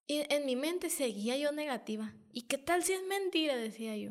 en, 0.07 0.45
mi 0.45 0.55
mente 0.55 0.89
seguía 0.89 1.37
yo 1.37 1.51
negativa. 1.51 2.13
¿Y 2.31 2.43
qué 2.43 2.57
tal 2.57 2.83
si 2.83 2.93
es 2.93 3.03
mentira? 3.03 3.55
Decía 3.55 3.95
yo. 3.97 4.09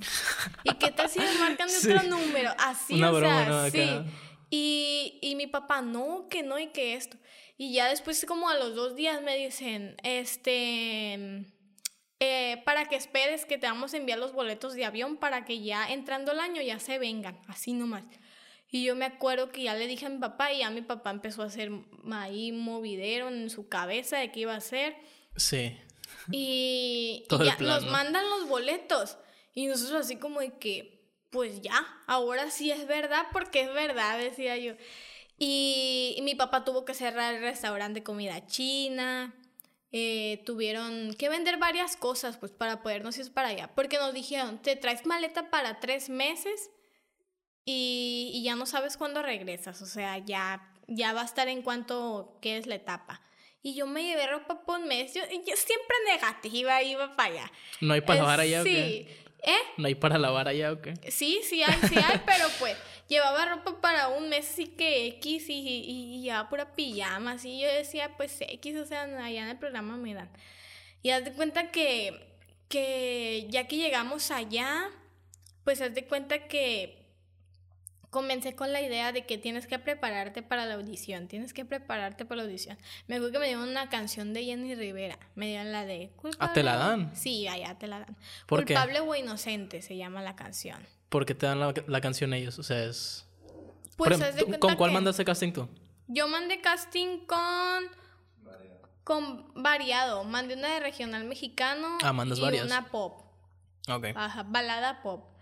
¿Y 0.64 0.74
qué 0.74 0.90
tal 0.90 1.08
si 1.08 1.18
me 1.18 1.32
marcan 1.38 1.68
de 1.68 1.74
Sí. 1.80 1.90
otro 1.90 2.08
número? 2.08 2.50
Así, 2.58 2.94
Una 2.94 3.10
o 3.10 3.14
broma, 3.14 3.70
sea, 3.70 4.02
sí. 4.04 4.10
Y, 4.50 5.18
y 5.22 5.34
mi 5.36 5.46
papá, 5.46 5.82
no, 5.82 6.28
que 6.28 6.42
no 6.42 6.58
y 6.58 6.68
que 6.68 6.94
esto. 6.94 7.16
Y 7.56 7.72
ya 7.72 7.88
después, 7.88 8.24
como 8.26 8.48
a 8.48 8.56
los 8.56 8.74
dos 8.74 8.94
días, 8.94 9.22
me 9.22 9.36
dicen, 9.36 9.96
este, 10.02 11.46
eh, 12.20 12.62
para 12.64 12.86
que 12.86 12.96
esperes 12.96 13.46
que 13.46 13.58
te 13.58 13.66
vamos 13.66 13.94
a 13.94 13.96
enviar 13.96 14.18
los 14.18 14.32
boletos 14.32 14.74
de 14.74 14.84
avión 14.84 15.16
para 15.16 15.44
que 15.44 15.62
ya 15.62 15.86
entrando 15.92 16.32
el 16.32 16.40
año 16.40 16.62
ya 16.62 16.78
se 16.78 16.98
vengan, 16.98 17.40
así 17.48 17.72
nomás. 17.72 18.04
Y 18.74 18.82
yo 18.82 18.96
me 18.96 19.04
acuerdo 19.04 19.52
que 19.52 19.62
ya 19.62 19.74
le 19.76 19.86
dije 19.86 20.06
a 20.06 20.08
mi 20.08 20.18
papá 20.18 20.52
y 20.52 20.58
ya 20.58 20.70
mi 20.70 20.82
papá 20.82 21.10
empezó 21.12 21.42
a 21.42 21.46
hacer 21.46 21.70
ahí 22.10 22.50
movidero 22.50 23.28
en 23.28 23.48
su 23.48 23.68
cabeza 23.68 24.18
de 24.18 24.32
qué 24.32 24.40
iba 24.40 24.52
a 24.54 24.56
hacer. 24.56 24.96
Sí. 25.36 25.78
Y, 26.32 27.24
Todo 27.28 27.44
ya 27.44 27.56
plan, 27.56 27.68
nos 27.68 27.84
¿no? 27.84 27.92
mandan 27.92 28.28
los 28.28 28.48
boletos. 28.48 29.16
Y 29.54 29.66
nosotros 29.68 30.04
así 30.04 30.16
como 30.16 30.40
de 30.40 30.58
que, 30.58 31.06
pues 31.30 31.60
ya, 31.62 31.86
ahora 32.08 32.50
sí 32.50 32.72
es 32.72 32.88
verdad 32.88 33.26
porque 33.32 33.60
es 33.60 33.72
verdad, 33.72 34.18
decía 34.18 34.56
yo. 34.56 34.74
Y, 35.38 36.16
y 36.18 36.22
mi 36.22 36.34
papá 36.34 36.64
tuvo 36.64 36.84
que 36.84 36.94
cerrar 36.94 37.32
el 37.34 37.42
restaurante 37.42 38.00
de 38.00 38.04
comida 38.04 38.44
china. 38.48 39.36
eh, 39.92 40.42
tuvieron 40.44 41.14
que 41.14 41.28
vender 41.28 41.58
varias 41.58 41.94
cosas 41.96 42.38
pues 42.38 42.50
para 42.50 42.82
podernos 42.82 43.16
ir 43.18 43.32
para 43.32 43.50
allá. 43.50 43.70
Porque 43.76 43.98
nos 43.98 44.12
dijeron, 44.14 44.60
te 44.60 44.74
traes 44.74 45.06
maleta 45.06 45.48
para 45.50 45.78
tres 45.78 46.08
meses 46.08 46.70
y, 47.64 48.30
y 48.34 48.42
ya 48.42 48.54
no 48.56 48.66
sabes 48.66 48.96
cuándo 48.96 49.22
regresas. 49.22 49.80
O 49.82 49.86
sea, 49.86 50.18
ya, 50.18 50.70
ya 50.86 51.12
va 51.12 51.22
a 51.22 51.24
estar 51.24 51.48
en 51.48 51.62
cuanto 51.62 52.38
quedes 52.42 52.66
la 52.66 52.74
etapa. 52.76 53.20
Y 53.62 53.74
yo 53.74 53.86
me 53.86 54.02
llevé 54.04 54.26
ropa 54.26 54.62
por 54.64 54.78
un 54.80 54.88
mes. 54.88 55.14
Yo, 55.14 55.22
yo 55.22 55.56
siempre 55.56 55.96
negativa, 56.06 56.82
iba 56.82 57.16
para 57.16 57.32
allá. 57.32 57.52
¿No 57.80 57.94
hay 57.94 58.02
para 58.02 58.18
Eh, 58.18 58.22
lavar 58.22 58.40
allá 58.40 58.60
o 58.60 58.64
Sí. 58.64 58.70
qué? 58.70 59.24
¿Eh? 59.46 59.58
¿No 59.76 59.86
hay 59.88 59.94
para 59.94 60.16
lavar 60.18 60.48
allá 60.48 60.72
o 60.72 60.80
qué? 60.80 60.94
Sí, 61.10 61.40
sí 61.42 61.62
hay, 61.62 61.78
sí 61.88 61.96
hay, 61.96 62.20
pero 62.26 62.46
pues 62.58 62.76
llevaba 63.08 63.44
ropa 63.46 63.78
para 63.80 64.08
un 64.08 64.28
mes 64.30 64.48
así 64.50 64.66
que 64.68 65.06
X 65.08 65.48
y, 65.50 65.52
y, 65.52 66.16
y 66.16 66.22
llevaba 66.22 66.48
pura 66.48 66.74
pijama, 66.74 67.32
así 67.32 67.60
yo 67.60 67.68
decía 67.68 68.16
pues 68.16 68.36
X, 68.40 68.76
o 68.76 68.86
sea, 68.86 69.02
allá 69.02 69.42
en 69.42 69.48
el 69.48 69.58
programa 69.58 69.96
me 69.98 70.14
dan. 70.14 70.30
Y 71.02 71.10
haz 71.10 71.24
de 71.26 71.32
cuenta 71.34 71.70
que, 71.70 72.26
que 72.68 73.46
ya 73.50 73.66
que 73.68 73.76
llegamos 73.76 74.30
allá, 74.30 74.90
pues 75.64 75.80
haz 75.82 75.92
de 75.94 76.04
cuenta 76.06 76.48
que 76.48 77.03
comencé 78.14 78.54
con 78.54 78.72
la 78.72 78.80
idea 78.80 79.10
de 79.10 79.26
que 79.26 79.38
tienes 79.38 79.66
que 79.66 79.80
prepararte 79.80 80.40
para 80.42 80.66
la 80.66 80.74
audición, 80.74 81.26
tienes 81.26 81.52
que 81.52 81.64
prepararte 81.64 82.24
para 82.24 82.36
la 82.38 82.42
audición. 82.44 82.78
Me 83.08 83.16
acuerdo 83.16 83.32
que 83.32 83.38
me 83.40 83.46
dieron 83.46 83.68
una 83.68 83.88
canción 83.88 84.32
de 84.32 84.44
Jenny 84.44 84.76
Rivera, 84.76 85.18
me 85.34 85.48
dieron 85.48 85.72
la 85.72 85.84
de... 85.84 86.12
Ah, 86.38 86.52
¿te 86.52 86.62
la 86.62 86.76
dan? 86.76 87.10
Sí, 87.16 87.48
allá 87.48 87.76
te 87.76 87.88
la 87.88 87.98
dan. 87.98 88.16
¿Por 88.46 88.64
qué? 88.64 88.74
Culpable 88.74 89.00
o 89.00 89.14
inocente 89.16 89.82
se 89.82 89.96
llama 89.96 90.22
la 90.22 90.36
canción. 90.36 90.78
¿Por 91.08 91.26
qué 91.26 91.34
te 91.34 91.46
dan 91.46 91.58
la, 91.58 91.74
la 91.88 92.00
canción 92.00 92.32
ellos? 92.34 92.56
O 92.60 92.62
sea, 92.62 92.84
es... 92.84 93.26
Pues 93.96 94.12
ejemplo, 94.12 94.32
de 94.32 94.38
¿tú- 94.40 94.46
cuenta 94.46 94.58
¿Con 94.60 94.76
cuál 94.76 94.90
que 94.90 94.94
mandaste 94.94 95.24
casting 95.24 95.52
tú? 95.52 95.68
Yo 96.06 96.28
mandé 96.28 96.60
casting 96.60 97.26
con. 97.26 97.84
Con 99.02 99.52
variado. 99.54 100.22
Mandé 100.24 100.54
una 100.54 100.72
de 100.74 100.80
regional 100.80 101.24
mexicano. 101.24 101.98
Ah, 102.02 102.12
mandas 102.12 102.38
y 102.38 102.42
varias. 102.42 102.66
una 102.66 102.88
pop. 102.90 103.22
Ok. 103.88 104.06
Ajá, 104.14 104.44
balada 104.44 105.02
pop. 105.02 105.33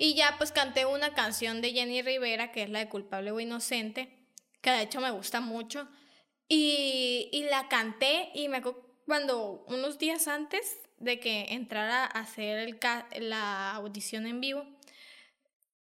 Y 0.00 0.14
ya 0.14 0.36
pues 0.38 0.52
canté 0.52 0.86
una 0.86 1.12
canción 1.12 1.60
de 1.60 1.72
Jenny 1.72 2.02
Rivera, 2.02 2.52
que 2.52 2.62
es 2.62 2.70
la 2.70 2.78
de 2.78 2.88
Culpable 2.88 3.32
o 3.32 3.40
Inocente, 3.40 4.16
que 4.62 4.70
de 4.70 4.82
hecho 4.82 5.00
me 5.00 5.10
gusta 5.10 5.40
mucho. 5.40 5.88
Y, 6.48 7.28
y 7.32 7.42
la 7.42 7.68
canté 7.68 8.30
y 8.32 8.48
me 8.48 8.62
cuando 9.04 9.64
unos 9.66 9.98
días 9.98 10.28
antes 10.28 10.78
de 10.98 11.18
que 11.18 11.46
entrara 11.50 12.04
a 12.04 12.20
hacer 12.20 12.58
el 12.58 12.78
la 13.28 13.72
audición 13.72 14.26
en 14.26 14.40
vivo, 14.40 14.64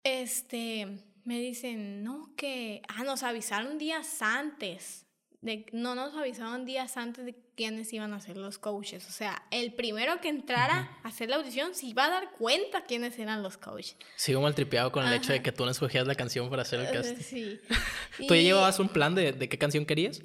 este, 0.02 0.88
me 1.24 1.38
dicen, 1.38 2.02
no, 2.02 2.34
que, 2.36 2.82
ah, 2.88 3.04
nos 3.04 3.22
avisaron 3.22 3.78
días 3.78 4.20
antes. 4.20 5.06
De, 5.42 5.66
no 5.72 5.94
nos 5.94 6.14
avisaron 6.14 6.64
días 6.64 6.96
antes 6.96 7.26
de 7.26 7.34
quiénes 7.56 7.92
iban 7.92 8.12
a 8.12 8.20
ser 8.20 8.36
los 8.36 8.58
coaches. 8.58 9.06
O 9.08 9.12
sea, 9.12 9.42
el 9.50 9.74
primero 9.74 10.20
que 10.20 10.28
entrara 10.28 10.98
a 11.02 11.08
hacer 11.08 11.28
la 11.28 11.36
audición 11.36 11.74
se 11.74 11.86
iba 11.86 12.06
a 12.06 12.10
dar 12.10 12.30
cuenta 12.38 12.84
quiénes 12.84 13.18
eran 13.18 13.42
los 13.42 13.58
coaches. 13.58 13.96
Sigo 14.16 14.40
mal 14.40 14.54
tripeado 14.54 14.92
con 14.92 15.06
el 15.06 15.12
hecho 15.12 15.32
de 15.32 15.42
que 15.42 15.52
tú 15.52 15.64
no 15.64 15.72
escogías 15.72 16.06
la 16.06 16.14
canción 16.14 16.48
para 16.48 16.62
hacer 16.62 16.80
el 16.80 16.90
casting. 16.90 17.22
Sí. 17.22 17.60
¿Tú 18.28 18.34
ya 18.34 18.40
Y, 18.40 18.44
llevabas 18.44 18.78
un 18.78 18.88
plan 18.88 19.14
de, 19.14 19.32
de 19.32 19.48
qué 19.48 19.58
canción 19.58 19.84
querías? 19.84 20.22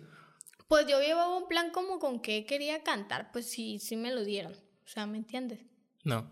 Pues 0.67 0.86
yo 0.88 1.01
llevaba 1.01 1.36
un 1.36 1.47
plan 1.47 1.71
como 1.71 1.99
con 1.99 2.21
qué 2.21 2.45
quería 2.45 2.84
cantar. 2.84 3.32
Pues 3.32 3.49
sí, 3.49 3.80
sí 3.80 3.95
me 3.95 4.12
lo 4.12 4.23
dieron. 4.23 4.53
O 4.53 4.88
sea, 4.88 5.06
¿me 5.06 5.17
entiendes? 5.17 5.60
No. 6.08 6.32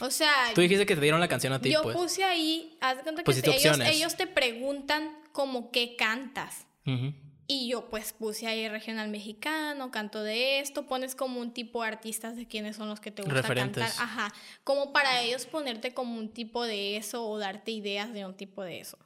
O 0.00 0.10
sea, 0.10 0.32
Tú 0.54 0.60
dijiste 0.60 0.86
que 0.86 0.94
te 0.94 1.00
dieron 1.00 1.20
la 1.20 1.26
canción 1.26 1.52
a 1.52 1.60
ti, 1.60 1.72
yo 1.72 1.82
pues. 1.82 1.96
puse 1.96 2.22
ahí, 2.22 2.78
haz 2.80 2.98
de 2.98 3.02
cuenta 3.02 3.24
que 3.24 3.90
ellos, 3.90 4.16
te 4.16 4.28
preguntan 4.28 5.18
como 5.32 5.72
qué 5.72 5.96
cantas. 5.96 6.66
Ujú. 6.86 7.12
Y 7.48 7.68
yo 7.68 7.88
pues 7.88 8.12
puse 8.12 8.46
ahí 8.48 8.68
regional 8.68 9.08
mexicano, 9.08 9.90
canto 9.92 10.22
de 10.22 10.58
esto, 10.58 10.86
pones 10.86 11.14
como 11.14 11.40
un 11.40 11.52
tipo 11.52 11.82
de 11.82 11.88
artistas 11.88 12.36
de 12.36 12.46
quiénes 12.48 12.74
son 12.76 12.88
los 12.88 12.98
que 12.98 13.12
te 13.12 13.22
gusta 13.22 13.34
Referentes. 13.40 13.84
cantar. 13.84 14.02
Ajá, 14.04 14.34
como 14.64 14.92
para 14.92 15.22
ellos 15.22 15.46
ponerte 15.46 15.94
como 15.94 16.18
un 16.18 16.28
tipo 16.30 16.64
de 16.64 16.96
eso 16.96 17.24
o 17.28 17.38
darte 17.38 17.70
ideas 17.70 18.12
de 18.12 18.26
un 18.26 18.34
tipo 18.34 18.62
de 18.64 18.80
eso. 18.80 18.98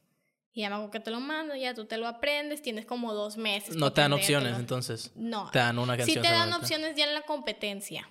Y 0.52 0.62
ya 0.62 0.68
me 0.70 0.76
acuerdo 0.76 0.90
que 0.90 1.00
te 1.00 1.10
lo 1.10 1.20
mando, 1.20 1.54
ya 1.54 1.74
tú 1.74 1.84
te 1.84 1.96
lo 1.98 2.08
aprendes, 2.08 2.62
tienes 2.62 2.86
como 2.86 3.12
dos 3.14 3.36
meses. 3.36 3.76
No 3.76 3.92
te 3.92 4.00
dan 4.00 4.12
opciones, 4.14 4.58
entonces. 4.58 5.12
No. 5.14 5.50
Te 5.50 5.58
dan 5.58 5.78
una 5.78 5.92
Sí 5.94 5.98
canción. 5.98 6.22
te 6.24 6.30
dan 6.30 6.52
opciones 6.54 6.96
ya 6.96 7.04
en 7.04 7.14
la 7.14 7.22
competencia. 7.22 8.08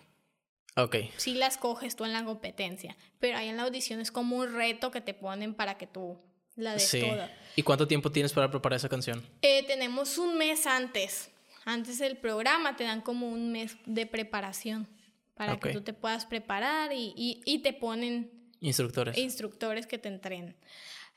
Ok. 0.77 0.95
Sí 1.17 1.33
las 1.33 1.57
coges 1.57 1.95
tú 1.95 2.05
en 2.05 2.13
la 2.13 2.23
competencia. 2.23 2.95
Pero 3.19 3.37
ahí 3.37 3.49
en 3.49 3.57
la 3.57 3.63
audición 3.63 3.99
es 3.99 4.11
como 4.11 4.37
un 4.37 4.53
reto 4.53 4.91
que 4.91 5.01
te 5.01 5.13
ponen 5.13 5.53
para 5.55 5.77
que 5.77 5.87
tú 5.87 6.17
la 6.55 6.73
des 6.73 6.87
Sí. 6.87 7.01
toda. 7.01 7.29
¿Y 7.59 7.63
cuánto 7.63 7.89
tiempo 7.89 8.09
tienes 8.09 8.31
para 8.31 8.49
preparar 8.49 8.77
esa 8.77 8.87
canción? 8.87 9.21
Eh, 9.41 9.63
tenemos 9.67 10.17
un 10.17 10.37
mes 10.37 10.65
antes. 10.65 11.29
Antes 11.65 11.99
del 11.99 12.15
programa 12.15 12.77
te 12.77 12.85
dan 12.85 13.01
como 13.01 13.27
un 13.27 13.51
mes 13.51 13.75
de 13.85 14.05
preparación 14.05 14.87
para 15.35 15.55
Ok. 15.55 15.63
que 15.63 15.73
tú 15.73 15.81
te 15.81 15.91
puedas 15.91 16.25
preparar 16.25 16.93
y, 16.93 17.13
y- 17.17 17.41
y 17.43 17.59
te 17.59 17.73
ponen 17.73 18.31
Instructores. 18.61 19.17
instructores 19.17 19.87
que 19.87 19.97
te 19.97 20.07
entrenen 20.07 20.55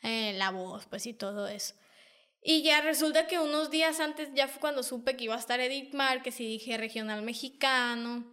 eh, 0.02 0.32
la 0.36 0.50
voz, 0.50 0.86
pues 0.86 1.06
y 1.06 1.12
todo 1.12 1.46
eso. 1.46 1.74
Y 2.42 2.62
ya 2.62 2.80
resulta 2.80 3.28
que 3.28 3.38
unos 3.38 3.70
días 3.70 4.00
antes 4.00 4.30
ya 4.34 4.48
fue 4.48 4.60
cuando 4.60 4.82
supe 4.82 5.16
que 5.16 5.22
iba 5.24 5.36
a 5.36 5.38
estar 5.38 5.60
Edith 5.60 5.94
Márquez 5.94 6.40
y 6.40 6.46
dije 6.48 6.76
regional 6.76 7.22
mexicano 7.22 8.24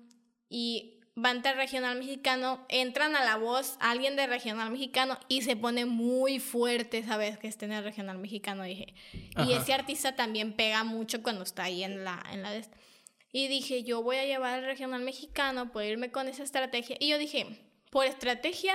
y 0.50 0.99
va 1.24 1.30
a 1.30 1.32
entrar 1.34 1.56
regional 1.56 1.98
mexicano, 1.98 2.66
entran 2.70 3.16
a 3.16 3.24
la 3.24 3.38
voz 3.38 3.78
alguien 3.80 4.16
de 4.16 4.28
regional 4.28 4.72
mexicano 4.72 5.18
y 5.28 5.42
se 5.42 5.56
pone 5.56 5.86
muy 5.86 6.40
fuerte, 6.40 7.04
¿sabes? 7.04 7.38
Que 7.38 7.48
esté 7.48 7.66
en 7.66 7.74
el 7.74 7.84
regional 7.84 8.18
mexicano, 8.18 8.64
dije. 8.64 8.94
Y 9.38 9.54
ese 9.54 9.74
artista 9.74 10.16
también 10.16 10.54
pega 10.54 10.84
mucho 10.84 11.24
cuando 11.24 11.44
está 11.44 11.64
ahí 11.64 11.84
en 11.84 12.04
la, 12.04 12.24
en 12.32 12.42
la 12.42 12.52
de 12.52 12.60
esta. 12.60 12.78
Y 13.32 13.48
dije, 13.48 13.84
yo 13.84 14.02
voy 14.02 14.18
a 14.18 14.26
llevar 14.26 14.56
al 14.56 14.66
regional 14.66 15.02
mexicano, 15.04 15.72
puedo 15.72 15.88
irme 15.88 16.12
con 16.12 16.28
esa 16.28 16.44
estrategia. 16.44 16.98
Y 17.00 17.10
yo 17.10 17.18
dije, 17.18 17.46
por 17.92 18.06
estrategia, 18.06 18.74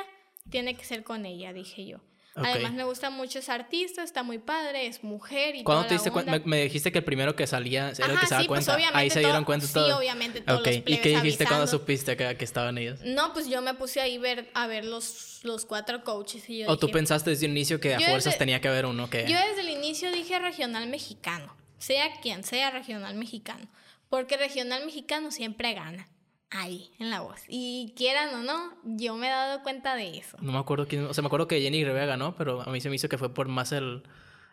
tiene 0.51 0.77
que 0.77 0.85
ser 0.85 1.03
con 1.03 1.27
ella, 1.27 1.53
dije 1.53 1.87
yo. 1.87 2.01
Ok. 2.37 2.45
Además, 2.47 2.73
me 2.73 2.83
gusta 2.83 3.11
mucho 3.11 3.39
esa 3.39 3.55
artista, 3.55 4.03
está 4.03 4.25
muy 4.25 4.39
padre, 4.39 4.87
es 4.89 5.05
mujer 5.05 5.55
y 5.55 5.63
¿Cuándo 5.63 5.87
te 5.87 5.95
diste 5.95 6.11
cuenta? 6.11 6.33
Me, 6.33 6.41
me 6.41 6.63
dijiste 6.65 6.91
que 6.91 6.99
el 6.99 7.05
primero 7.05 7.37
que 7.37 7.47
salía 7.47 7.91
era 7.91 8.07
el 8.07 8.13
Ajá, 8.13 8.21
que 8.21 8.27
se 8.27 8.35
da 8.35 8.41
sí, 8.41 8.49
pues, 8.49 8.67
cuenta. 8.67 8.75
Ahí 8.75 8.81
obviamente 8.89 9.15
se 9.15 9.21
dieron 9.21 9.37
todo- 9.37 9.47
cuenta 9.47 9.67
sí, 9.69 9.73
todo. 9.73 9.99
obviamente 9.99 10.41
todos 10.41 10.61
Ok. 10.61 10.67
los 10.67 10.77
¿Y 10.79 10.83
qué 10.99 11.09
dijiste 11.11 11.45
cuando 11.45 11.63
avisando. 11.63 11.67
supiste 11.67 12.17
que, 12.17 12.37
que 12.37 12.45
estaban 12.45 12.77
ellos? 12.79 12.99
No, 13.05 13.33
pues 13.33 13.47
yo 13.49 13.63
me 13.63 13.75
puse 13.75 14.01
ahí 14.01 14.19
ver, 14.19 14.51
a 14.55 14.67
ver 14.67 14.85
los, 14.85 15.41
los 15.45 15.65
cuatro 15.65 16.03
coaches 16.03 16.49
y 16.51 16.59
yo 16.59 16.69
¿O 16.69 16.77
tú 16.77 16.87
dije, 16.87 16.95
pensaste 16.99 17.31
desde 17.31 17.47
un 17.47 17.53
inicio 17.53 17.79
que 17.79 17.95
a 17.95 18.01
fuerzas 18.01 18.25
desde- 18.25 18.39
tenía 18.39 18.61
que 18.61 18.67
haber 18.67 18.87
uno 18.87 19.09
que... 19.09 19.27
Yo 19.29 19.39
desde 19.39 19.61
el 19.61 19.69
inicio 19.69 20.11
dije 20.11 20.37
regional 20.41 20.89
mexicano, 20.89 21.55
sea 21.79 22.11
quien 22.21 22.43
sea 22.43 22.71
regional 22.73 23.15
mexicano, 23.15 23.69
porque 24.09 24.37
regional 24.37 24.85
mexicano 24.87 25.31
siempre 25.31 25.73
gana, 25.75 26.09
ahí, 26.55 26.91
en 26.99 27.11
la 27.11 27.21
voz. 27.21 27.41
Y 27.49 27.93
quieran 27.97 28.35
o 28.35 28.39
no, 28.43 28.75
yo 28.85 29.17
me 29.17 29.27
he 29.27 29.31
dado 29.31 29.63
cuenta 29.63 29.95
de 29.97 30.19
eso. 30.19 30.37
No 30.41 30.53
me 30.53 30.59
acuerdo 30.59 30.87
quién... 30.87 31.05
O 31.07 31.13
sea, 31.15 31.23
me 31.23 31.27
acuerdo 31.27 31.49
que 31.49 31.61
Jenny 31.61 31.85
Rivera 31.85 32.07
ganó, 32.07 32.35
pero 32.37 32.63
a 32.63 32.67
mí 32.67 32.81
se 32.81 32.89
me 32.89 32.97
hizo 32.97 33.09
que 33.09 33.19
fue 33.19 33.33
por 33.35 33.49
más 33.49 33.73
el, 33.73 34.03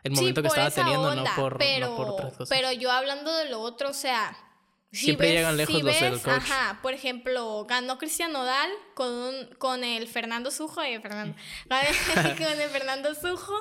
el 0.04 0.14
Sí, 0.16 0.20
momento 0.22 0.42
que 0.42 0.48
estaba 0.50 0.72
teniendo, 0.72 1.10
onda, 1.10 1.24
no, 1.24 1.36
por, 1.36 1.58
pero, 1.58 1.90
no 1.90 1.96
por 1.96 2.10
otras 2.10 2.34
cosas. 2.34 2.50
Pero 2.50 2.72
yo 2.72 2.92
hablando 2.92 3.32
de 3.38 3.50
lo 3.50 3.60
otro, 3.62 3.90
o 3.90 3.94
sea... 3.94 4.36
si 4.92 5.06
Siempre 5.06 5.28
ves- 5.28 5.36
llegan 5.38 5.58
lejos 5.58 5.76
si 5.76 5.82
los 5.84 6.00
del 6.00 6.12
ves, 6.14 6.22
coach. 6.22 6.34
Ajá, 6.38 6.80
por 6.82 6.94
ejemplo, 6.94 7.66
ganó 7.70 7.98
Cristian 7.98 8.32
Nodal 8.34 8.70
con, 8.96 9.12
un- 9.14 9.46
con 9.58 9.84
el 9.84 10.08
Fernando 10.08 10.50
Sujo, 10.52 10.82
eh, 10.82 11.00
Fernando, 11.02 11.36
con 11.70 12.60
el 12.62 12.70
Fernando 12.70 13.14
Sujo, 13.16 13.54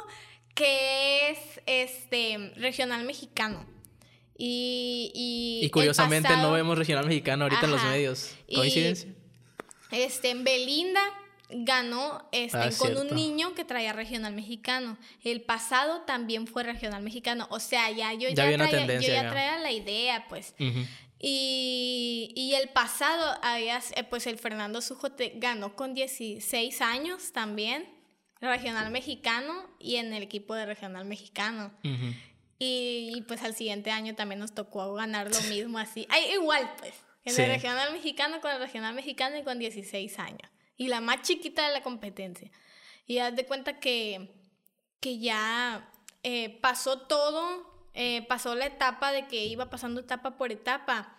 que 0.55 1.31
es 1.31 1.61
este 1.66 2.53
regional 2.57 3.05
mexicano. 3.05 3.64
Y, 4.42 5.12
y, 5.14 5.66
Y 5.66 5.70
curiosamente 5.70 6.35
no 6.38 6.50
vemos 6.53 6.79
regional 6.79 7.07
mexicano 7.07 7.44
ahorita 7.44 7.66
en 7.66 7.70
los 7.72 7.85
medios. 7.85 8.35
Y- 8.46 8.55
¿Coincidencia? 8.57 9.12
Este, 9.90 10.35
Belinda 10.35 11.03
ganó 11.50 12.26
este, 12.33 12.57
Ah, 12.57 12.70
con 12.79 12.88
cierto. 12.92 13.03
un 13.03 13.14
niño 13.14 13.55
que 13.55 13.64
traía 13.66 13.92
regional 13.92 14.33
mexicano. 14.33 14.96
El 15.22 15.42
pasado 15.42 16.03
también 16.03 16.46
fue 16.46 16.62
regional 16.62 17.03
mexicano. 17.03 17.48
O 17.50 17.61
sea, 17.61 17.90
ya 17.90 18.14
yo 18.14 18.29
Ya 18.31 18.35
traía, 18.35 18.57
yo 18.87 19.00
ya 19.00 19.22
ya. 19.24 19.31
traía 19.31 19.59
la 19.59 19.72
idea, 19.72 20.26
pues. 20.29 20.55
Y, 21.22 22.33
y 22.35 22.55
el 22.55 22.70
pasado, 22.70 23.38
había, 23.42 23.79
eh, 23.96 24.05
pues 24.05 24.26
el 24.26 24.38
Fernando 24.38 24.81
Sujo 24.81 25.12
te- 25.12 25.35
ganó 25.37 25.76
con 25.76 25.92
16 25.92 26.81
años 26.81 27.33
también, 27.33 27.87
regional 28.40 28.90
mexicano, 28.90 29.53
y 29.79 29.96
en 29.96 30.14
el 30.14 30.22
equipo 30.22 30.55
de 30.55 30.64
regional 30.64 31.05
mexicano. 31.05 31.72
Y, 32.61 33.12
y, 33.16 33.23
pues 33.23 33.42
al 33.42 33.55
siguiente 33.55 33.90
año 33.90 34.14
también 34.14 34.38
nos 34.38 34.53
tocó 34.55 34.92
ganar 34.94 35.29
lo 35.35 35.40
mismo 35.49 35.79
así. 35.79 36.07
Ay, 36.11 36.33
igual, 36.35 36.70
pues. 36.79 36.94
En 37.25 37.35
Sí. 37.35 37.42
el 37.42 37.49
regional 37.49 37.90
mexicano 37.92 38.40
con 38.40 38.51
el 38.51 38.59
regional 38.59 38.94
mexicano 38.94 39.37
y 39.38 39.42
con 39.42 39.59
16 39.59 40.18
años. 40.18 40.49
Y 40.77 40.88
la 40.88 41.01
más 41.01 41.23
chiquita 41.23 41.66
de 41.66 41.73
la 41.75 41.83
competencia. 41.83 42.51
Y 43.07 43.18
haz 43.18 43.35
de 43.35 43.44
cuenta 43.46 43.81
que, 43.81 44.31
que 45.01 45.18
ya 45.18 45.90
eh, 46.23 46.59
pasó 46.61 47.01
todo, 47.01 47.88
eh, 47.94 48.27
pasó 48.29 48.55
la 48.55 48.66
etapa 48.66 49.11
de 49.11 49.27
que 49.27 49.44
iba 49.46 49.68
pasando 49.70 50.01
etapa 50.01 50.37
por 50.37 50.53
etapa. 50.53 51.16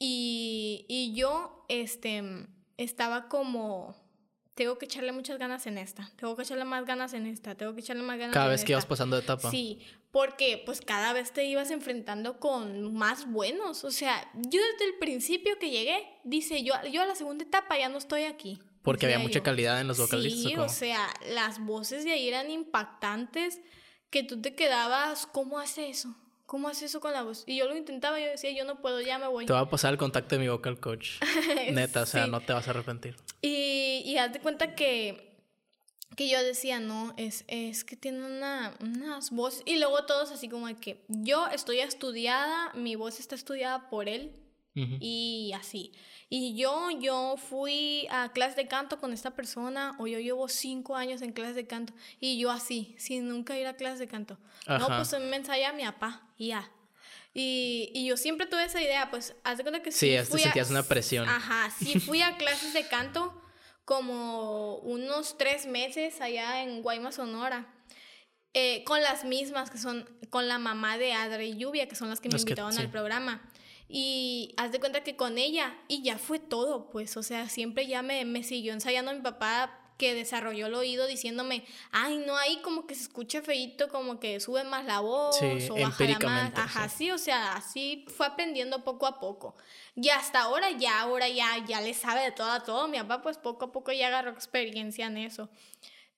Y, 0.00 0.84
y 0.88 1.14
yo 1.14 1.64
este, 1.68 2.22
estaba 2.76 3.28
como, 3.28 3.94
tengo 4.54 4.78
que 4.78 4.86
echarle 4.86 5.12
muchas 5.12 5.38
ganas 5.38 5.66
en 5.66 5.78
esta, 5.78 6.10
tengo 6.16 6.34
que 6.36 6.42
echarle 6.42 6.64
más 6.64 6.84
ganas 6.84 7.12
en 7.14 7.26
esta, 7.26 7.54
tengo 7.54 7.72
que 7.74 7.80
echarle 7.82 8.02
más 8.02 8.18
ganas 8.18 8.34
Cada 8.34 8.46
en 8.46 8.50
vez 8.52 8.64
que 8.64 8.72
ibas 8.72 8.82
esta. 8.82 8.88
pasando 8.88 9.14
de 9.16 9.22
etapa. 9.22 9.48
Sí, 9.50 9.80
porque 10.12 10.62
pues 10.64 10.80
cada 10.80 11.12
vez 11.12 11.32
te 11.32 11.44
ibas 11.44 11.70
enfrentando 11.72 12.38
con 12.38 12.94
más 12.94 13.28
buenos. 13.30 13.82
O 13.84 13.90
sea, 13.90 14.30
yo 14.34 14.60
desde 14.72 14.84
el 14.84 14.98
principio 15.00 15.58
que 15.58 15.70
llegué, 15.70 16.06
dice 16.22 16.62
yo, 16.62 16.74
yo 16.92 17.02
a 17.02 17.06
la 17.06 17.14
segunda 17.16 17.44
etapa 17.44 17.76
ya 17.78 17.88
no 17.88 17.98
estoy 17.98 18.22
aquí. 18.24 18.60
Porque 18.82 19.06
había 19.06 19.18
mucha 19.18 19.38
yo. 19.40 19.42
calidad 19.44 19.80
en 19.80 19.88
los 19.88 19.98
vocalistas. 19.98 20.44
¿o 20.44 20.48
Sí, 20.48 20.54
cómo? 20.54 20.66
o 20.66 20.68
sea, 20.68 21.08
las 21.30 21.58
voces 21.64 22.04
de 22.04 22.12
ahí 22.12 22.28
eran 22.28 22.50
impactantes 22.50 23.60
que 24.10 24.22
tú 24.22 24.40
te 24.40 24.54
quedabas, 24.54 25.26
¿cómo 25.26 25.58
hace 25.58 25.88
eso? 25.88 26.14
¿Cómo 26.46 26.68
hace 26.68 26.84
eso 26.84 27.00
con 27.00 27.12
la 27.14 27.22
voz? 27.22 27.44
Y 27.46 27.56
yo 27.56 27.66
lo 27.66 27.74
intentaba, 27.76 28.20
yo 28.20 28.26
decía, 28.26 28.50
yo 28.50 28.64
no 28.66 28.82
puedo, 28.82 29.00
ya 29.00 29.18
me 29.18 29.26
voy. 29.28 29.46
Te 29.46 29.52
va 29.54 29.60
a 29.60 29.70
pasar 29.70 29.92
el 29.92 29.98
contacto 29.98 30.34
de 30.34 30.40
mi 30.42 30.48
vocal 30.48 30.78
coach. 30.80 31.12
Neta, 31.72 32.02
o 32.02 32.06
sea, 32.06 32.24
Sí. 32.26 32.30
no 32.30 32.40
te 32.42 32.52
vas 32.52 32.66
a 32.66 32.70
arrepentir. 32.72 33.16
Y, 33.40 34.02
y 34.04 34.18
haz 34.18 34.32
de 34.34 34.40
cuenta 34.40 34.74
que, 34.74 35.31
que 36.16 36.28
yo 36.28 36.42
decía, 36.42 36.78
no, 36.80 37.14
es, 37.16 37.44
es 37.48 37.84
que 37.84 37.96
tiene 37.96 38.24
una, 38.24 38.74
unas 38.80 39.30
voces. 39.30 39.62
Y 39.66 39.78
luego 39.78 40.04
todos 40.04 40.30
así 40.30 40.48
como 40.48 40.66
de 40.66 40.74
que 40.76 41.04
yo 41.08 41.46
estoy 41.48 41.80
estudiada, 41.80 42.70
mi 42.74 42.96
voz 42.96 43.18
está 43.20 43.34
estudiada 43.34 43.88
por 43.88 44.08
él 44.08 44.32
Ujú. 44.76 44.96
y 45.00 45.52
así. 45.54 45.92
Y 46.28 46.56
yo, 46.56 46.88
yo 46.98 47.36
fui 47.36 48.06
a 48.10 48.32
clase 48.32 48.56
de 48.56 48.66
canto 48.68 48.98
con 48.98 49.12
esta 49.12 49.32
persona, 49.32 49.94
o 49.98 50.06
yo 50.06 50.18
llevo 50.18 50.48
cinco 50.48 50.96
años 50.96 51.20
en 51.22 51.32
clase 51.32 51.52
de 51.52 51.66
canto, 51.66 51.92
y 52.20 52.38
yo 52.38 52.50
así, 52.50 52.94
sin 52.98 53.28
nunca 53.28 53.58
ir 53.58 53.66
a 53.66 53.76
clase 53.76 53.98
de 53.98 54.08
canto. 54.08 54.38
No, 54.66 54.74
Ajá. 54.76 54.96
pues 54.96 55.12
a 55.12 55.18
mí 55.18 55.26
me 55.26 55.36
ensaya 55.36 55.72
mi 55.74 55.82
papá, 55.84 56.26
y 56.38 56.48
ya. 56.48 56.70
Y, 57.34 57.90
y 57.94 58.06
yo 58.06 58.16
siempre 58.16 58.46
tuve 58.46 58.64
esa 58.64 58.80
idea, 58.80 59.10
pues, 59.10 59.34
haz 59.44 59.58
de 59.58 59.64
cuenta 59.64 59.82
que 59.82 59.92
Sí, 59.92 60.16
hasta 60.16 60.30
fui 60.32 60.40
a- 60.40 60.44
sentías 60.44 60.70
una 60.70 60.82
presión. 60.82 61.28
Ajá, 61.28 61.70
sí 61.78 61.98
fui 62.00 62.22
a 62.22 62.36
clases 62.36 62.72
de 62.74 62.86
canto 62.88 63.41
como 63.84 64.76
unos 64.78 65.36
tres 65.38 65.66
meses 65.66 66.20
allá 66.20 66.62
en 66.62 66.82
Guaymas, 66.82 67.16
Sonora. 67.16 67.66
eh, 68.54 68.84
con 68.84 69.00
las 69.00 69.24
mismas 69.24 69.70
que 69.70 69.78
son 69.78 70.06
con 70.28 70.46
la 70.46 70.58
mamá 70.58 70.98
de 70.98 71.14
Adre 71.14 71.46
y 71.46 71.56
Lluvia, 71.56 71.88
que 71.88 71.94
son 71.96 72.10
las 72.10 72.20
que 72.20 72.28
me 72.28 72.34
que- 72.34 72.42
invitaron 72.42 72.72
sí. 72.74 72.80
al 72.80 72.90
programa. 72.90 73.42
Y 73.88 74.54
haz 74.58 74.72
de 74.72 74.78
cuenta 74.80 75.02
que 75.02 75.16
con 75.16 75.38
ella, 75.38 75.74
y 75.88 76.02
ya 76.02 76.18
fue 76.18 76.38
todo, 76.38 76.90
pues, 76.90 77.16
o 77.16 77.22
sea, 77.22 77.48
siempre 77.48 77.86
ya 77.86 78.02
me, 78.02 78.24
me 78.26 78.42
siguió 78.42 78.72
ensayando 78.74 79.12
mi 79.14 79.20
papá 79.20 79.81
que 80.02 80.14
desarrolló 80.14 80.66
el 80.66 80.74
oído 80.74 81.06
diciéndome, 81.06 81.62
ay, 81.92 82.24
no, 82.26 82.36
ahí 82.36 82.56
como 82.56 82.88
que 82.88 82.96
se 82.96 83.02
escucha 83.02 83.40
feíto, 83.40 83.88
como 83.88 84.18
que 84.18 84.40
sube 84.40 84.64
más 84.64 84.84
la 84.84 84.98
voz 84.98 85.38
Sí, 85.38 85.68
o 85.70 85.74
baja 85.76 86.18
más. 86.24 86.52
Ajá, 86.56 86.88
sí. 86.88 86.96
sí, 86.96 87.10
o 87.12 87.18
sea, 87.18 87.52
así 87.52 88.04
fue 88.08 88.26
aprendiendo 88.26 88.82
poco 88.82 89.06
a 89.06 89.20
poco. 89.20 89.54
Y 89.94 90.08
hasta 90.08 90.40
ahora 90.40 90.72
ya, 90.72 91.02
ahora 91.02 91.28
ya, 91.28 91.64
ya 91.68 91.80
le 91.80 91.94
sabe 91.94 92.22
de 92.22 92.32
todo 92.32 92.50
a 92.50 92.64
todo. 92.64 92.88
Mi 92.88 92.98
papá 92.98 93.22
pues 93.22 93.38
poco 93.38 93.66
a 93.66 93.70
poco 93.70 93.92
ya 93.92 94.08
agarró 94.08 94.32
experiencia 94.32 95.06
en 95.06 95.18
eso. 95.18 95.48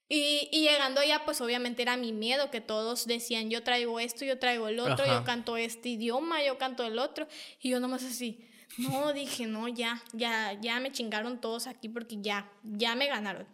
Y, 0.08 0.48
y 0.50 0.62
llegando 0.62 1.02
allá, 1.02 1.26
pues 1.26 1.42
obviamente 1.42 1.82
era 1.82 1.98
mi 1.98 2.14
miedo, 2.14 2.50
que 2.50 2.62
todos 2.62 3.06
decían, 3.06 3.50
yo 3.50 3.62
traigo 3.64 4.00
esto, 4.00 4.24
yo 4.24 4.38
traigo 4.38 4.68
el 4.68 4.80
otro, 4.80 5.04
Ajá. 5.04 5.18
yo 5.18 5.24
canto 5.24 5.58
este 5.58 5.90
idioma, 5.90 6.42
yo 6.42 6.56
canto 6.56 6.84
el 6.84 6.98
otro. 6.98 7.28
Y 7.60 7.68
yo 7.68 7.80
nomás 7.80 8.02
así, 8.02 8.48
no, 8.78 9.12
dije, 9.12 9.46
no, 9.46 9.68
ya, 9.68 10.02
ya, 10.14 10.58
ya 10.58 10.80
me 10.80 10.90
chingaron 10.90 11.38
todos 11.38 11.66
aquí 11.66 11.90
porque 11.90 12.16
ya, 12.22 12.50
ya 12.62 12.94
me 12.94 13.08
ganaron. 13.08 13.46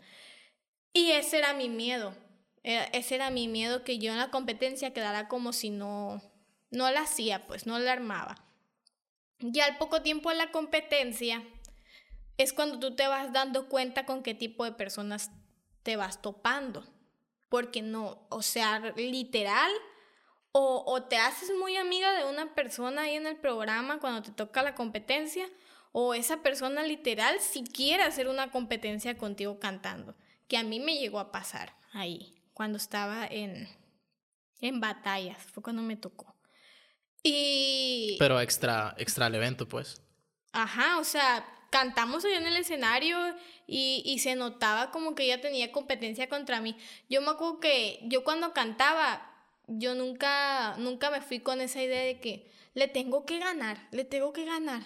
Y 0.93 1.13
ese 1.13 1.39
era 1.39 1.55
mi 1.55 1.69
miedo. 1.69 2.15
Era- 2.63 2.85
ese 2.85 3.15
era 3.17 3.31
mi 3.31 3.49
miedo 3.49 3.85
que 3.85 3.99
yo 3.99 4.13
en 4.13 4.19
la 4.19 4.31
competencia 4.31 4.93
quedara 4.93 5.29
como 5.29 5.53
si 5.53 5.71
no, 5.71 6.23
no 6.71 6.91
la 6.91 7.01
hacía, 7.03 7.47
pues 7.47 7.67
no 7.67 7.79
la 7.79 7.93
armaba. 7.93 8.45
Ya 9.41 9.65
al 9.67 9.79
poco 9.79 10.03
tiempo 10.03 10.31
de 10.31 10.37
la 10.37 10.51
competencia 10.51 11.43
es 12.39 12.53
cuando 12.53 12.79
tú 12.81 12.97
te 12.97 13.07
vas 13.09 13.33
dando 13.33 13.69
cuenta 13.69 14.07
con 14.07 14.23
qué 14.23 14.35
tipo 14.35 14.65
de 14.65 14.73
personas 14.73 15.31
te 15.83 15.97
vas 15.97 16.23
topando. 16.23 16.85
Porque 17.49 17.83
no, 17.83 18.27
o 18.31 18.43
sea, 18.43 18.81
literal, 18.97 19.73
o, 20.53 20.85
o 20.87 21.03
te 21.05 21.17
haces 21.17 21.51
muy 21.59 21.77
amiga 21.77 22.13
de 22.15 22.25
una 22.25 22.55
persona 22.55 23.03
ahí 23.03 23.15
en 23.15 23.27
el 23.27 23.37
programa 23.37 24.01
cuando 24.01 24.23
te 24.23 24.33
toca 24.33 24.63
la 24.63 24.75
competencia, 24.75 25.49
o 25.93 26.15
esa 26.15 26.43
persona 26.43 26.83
literal 26.85 27.41
si 27.41 27.65
quiere 27.65 28.03
hacer 28.05 28.29
una 28.29 28.51
competencia 28.51 29.19
contigo 29.19 29.59
cantando, 29.61 30.15
que 30.51 30.59
a 30.59 30.65
mí 30.65 30.81
me 30.81 30.99
llegó 30.99 31.21
a 31.21 31.31
pasar 31.31 31.77
ahí, 31.93 32.35
cuando 32.53 32.77
estaba 32.77 33.25
en, 33.25 33.69
en 34.61 34.81
batallas, 34.81 35.41
fue 35.41 35.63
cuando 35.63 35.81
me 35.81 35.97
tocó. 35.97 36.37
Y... 37.23 38.17
Pero 38.19 38.41
extra, 38.41 38.97
extra 38.99 39.29
el 39.29 39.37
evento, 39.37 39.69
pues. 39.69 40.03
Ajá, 40.53 40.99
o 40.99 41.05
sea, 41.05 41.47
cantamos 41.71 42.25
allá 42.25 42.39
en 42.39 42.49
el 42.49 42.57
escenario 42.57 43.17
y, 43.69 44.03
y, 44.05 44.19
se 44.19 44.35
notaba 44.35 44.91
como 44.91 45.15
que 45.15 45.23
ella 45.23 45.41
tenía 45.41 45.71
competencia 45.71 46.29
contra 46.29 46.61
mí. 46.61 46.77
Yo 47.09 47.23
me 47.23 47.31
acuerdo 47.31 47.61
que 47.61 48.01
yo 48.03 48.25
cuando 48.25 48.53
cantaba, 48.53 49.23
yo 49.69 49.95
nunca, 49.95 50.75
nunca 50.79 51.13
me 51.13 51.21
fui 51.21 51.39
con 51.39 51.61
esa 51.61 51.81
idea 51.81 52.03
de 52.03 52.19
que 52.19 52.51
le 52.75 52.89
tengo 52.89 53.25
que 53.25 53.39
ganar, 53.39 53.87
le 53.93 54.05
tengo 54.05 54.33
que 54.33 54.45
ganar. 54.45 54.83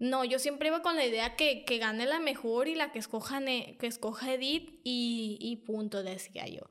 No, 0.00 0.24
yo 0.24 0.38
siempre 0.38 0.68
iba 0.68 0.80
con 0.80 0.96
la 0.96 1.04
idea 1.04 1.36
que, 1.36 1.64
que 1.66 1.76
gane 1.76 2.06
la 2.06 2.18
mejor 2.20 2.68
y 2.68 2.74
la 2.74 2.90
que 2.90 2.98
escoja, 2.98 3.40
que 3.44 3.86
escoja 3.86 4.32
Edith 4.32 4.80
y, 4.82 5.36
y 5.38 5.56
punto, 5.56 6.02
decía 6.02 6.48
yo. 6.48 6.62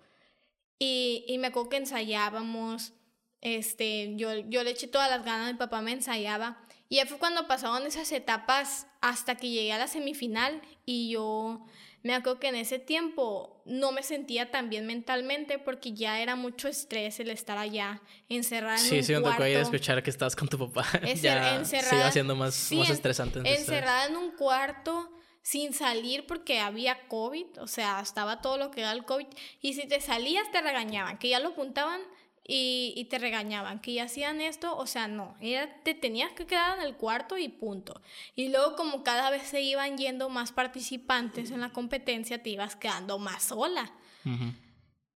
Y, 0.79 1.25
y 1.27 1.37
me 1.37 1.47
acuerdo 1.47 1.69
que 1.69 1.77
ensayábamos, 1.77 2.93
este, 3.41 4.15
yo, 4.15 4.35
yo 4.35 4.63
le 4.63 4.71
eché 4.71 4.87
todas 4.87 5.11
las 5.11 5.23
ganas, 5.23 5.51
mi 5.51 5.59
papá 5.59 5.79
me 5.81 5.91
ensayaba. 5.91 6.65
Y 6.89 6.95
ya 6.95 7.05
fue 7.05 7.19
cuando 7.19 7.47
pasaron 7.47 7.85
esas 7.85 8.11
etapas 8.11 8.87
hasta 8.99 9.35
que 9.35 9.51
llegué 9.51 9.73
a 9.73 9.77
la 9.77 9.87
semifinal 9.87 10.61
y 10.87 11.11
yo 11.11 11.67
me 12.03 12.13
acuerdo 12.13 12.39
que 12.39 12.47
en 12.47 12.55
ese 12.55 12.79
tiempo 12.79 13.61
no 13.65 13.91
me 13.91 14.03
sentía 14.03 14.51
tan 14.51 14.69
bien 14.69 14.85
mentalmente 14.87 15.59
porque 15.59 15.93
ya 15.93 16.21
era 16.21 16.35
mucho 16.35 16.67
estrés 16.67 17.19
el 17.19 17.29
estar 17.29 17.57
allá 17.57 18.01
encerrada 18.29 18.75
en 18.79 18.83
sí, 18.85 18.97
un 18.99 19.03
sí, 19.03 19.13
me 19.13 19.21
cuarto. 19.21 19.43
tocó 19.43 19.59
escuchar 19.59 20.01
que 20.03 20.09
estabas 20.09 20.35
con 20.35 20.47
tu 20.47 20.57
papá. 20.57 20.85
Encer- 21.01 21.21
ya 21.21 21.55
encerrada- 21.55 21.89
se 21.89 21.95
iba 21.95 22.07
haciendo 22.07 22.35
más, 22.35 22.55
sí, 22.55 22.81
estresante. 22.81 23.39
encerrada 23.45 24.05
en 24.07 24.15
un 24.17 24.31
cuarto 24.31 25.11
sin 25.41 25.73
salir 25.73 26.25
porque 26.27 26.59
había 26.59 27.07
COVID, 27.07 27.61
o 27.61 27.67
sea, 27.67 27.99
estaba 28.01 28.41
todo 28.41 28.57
lo 28.57 28.71
que 28.71 28.81
era 28.81 28.91
el 28.91 29.03
COVID, 29.05 29.25
y 29.61 29.73
si 29.73 29.87
te 29.87 29.99
salías 30.01 30.49
te 30.51 30.61
regañaban, 30.61 31.17
que 31.17 31.29
ya 31.29 31.39
lo 31.39 31.49
apuntaban 31.49 32.01
y, 32.49 32.93
y 32.95 33.05
te 33.05 33.19
regañaban, 33.19 33.79
que 33.79 33.93
ya 33.93 34.05
hacían 34.05 34.41
esto, 34.41 34.75
o 34.75 34.87
sea, 34.87 35.07
no, 35.07 35.37
era, 35.39 35.71
te 35.83 35.93
tenías 35.93 36.31
que 36.31 36.47
quedar 36.47 36.79
en 36.79 36.85
el 36.85 36.95
cuarto 36.95 37.37
y 37.37 37.47
punto. 37.47 38.01
Y 38.35 38.49
luego 38.49 38.75
como 38.75 39.03
cada 39.03 39.29
vez 39.29 39.43
se 39.43 39.61
iban 39.61 39.97
yendo 39.97 40.29
más 40.29 40.51
participantes 40.51 41.51
en 41.51 41.61
la 41.61 41.69
competencia, 41.69 42.41
te 42.41 42.49
ibas 42.49 42.75
quedando 42.75 43.19
más 43.19 43.43
sola. 43.43 43.93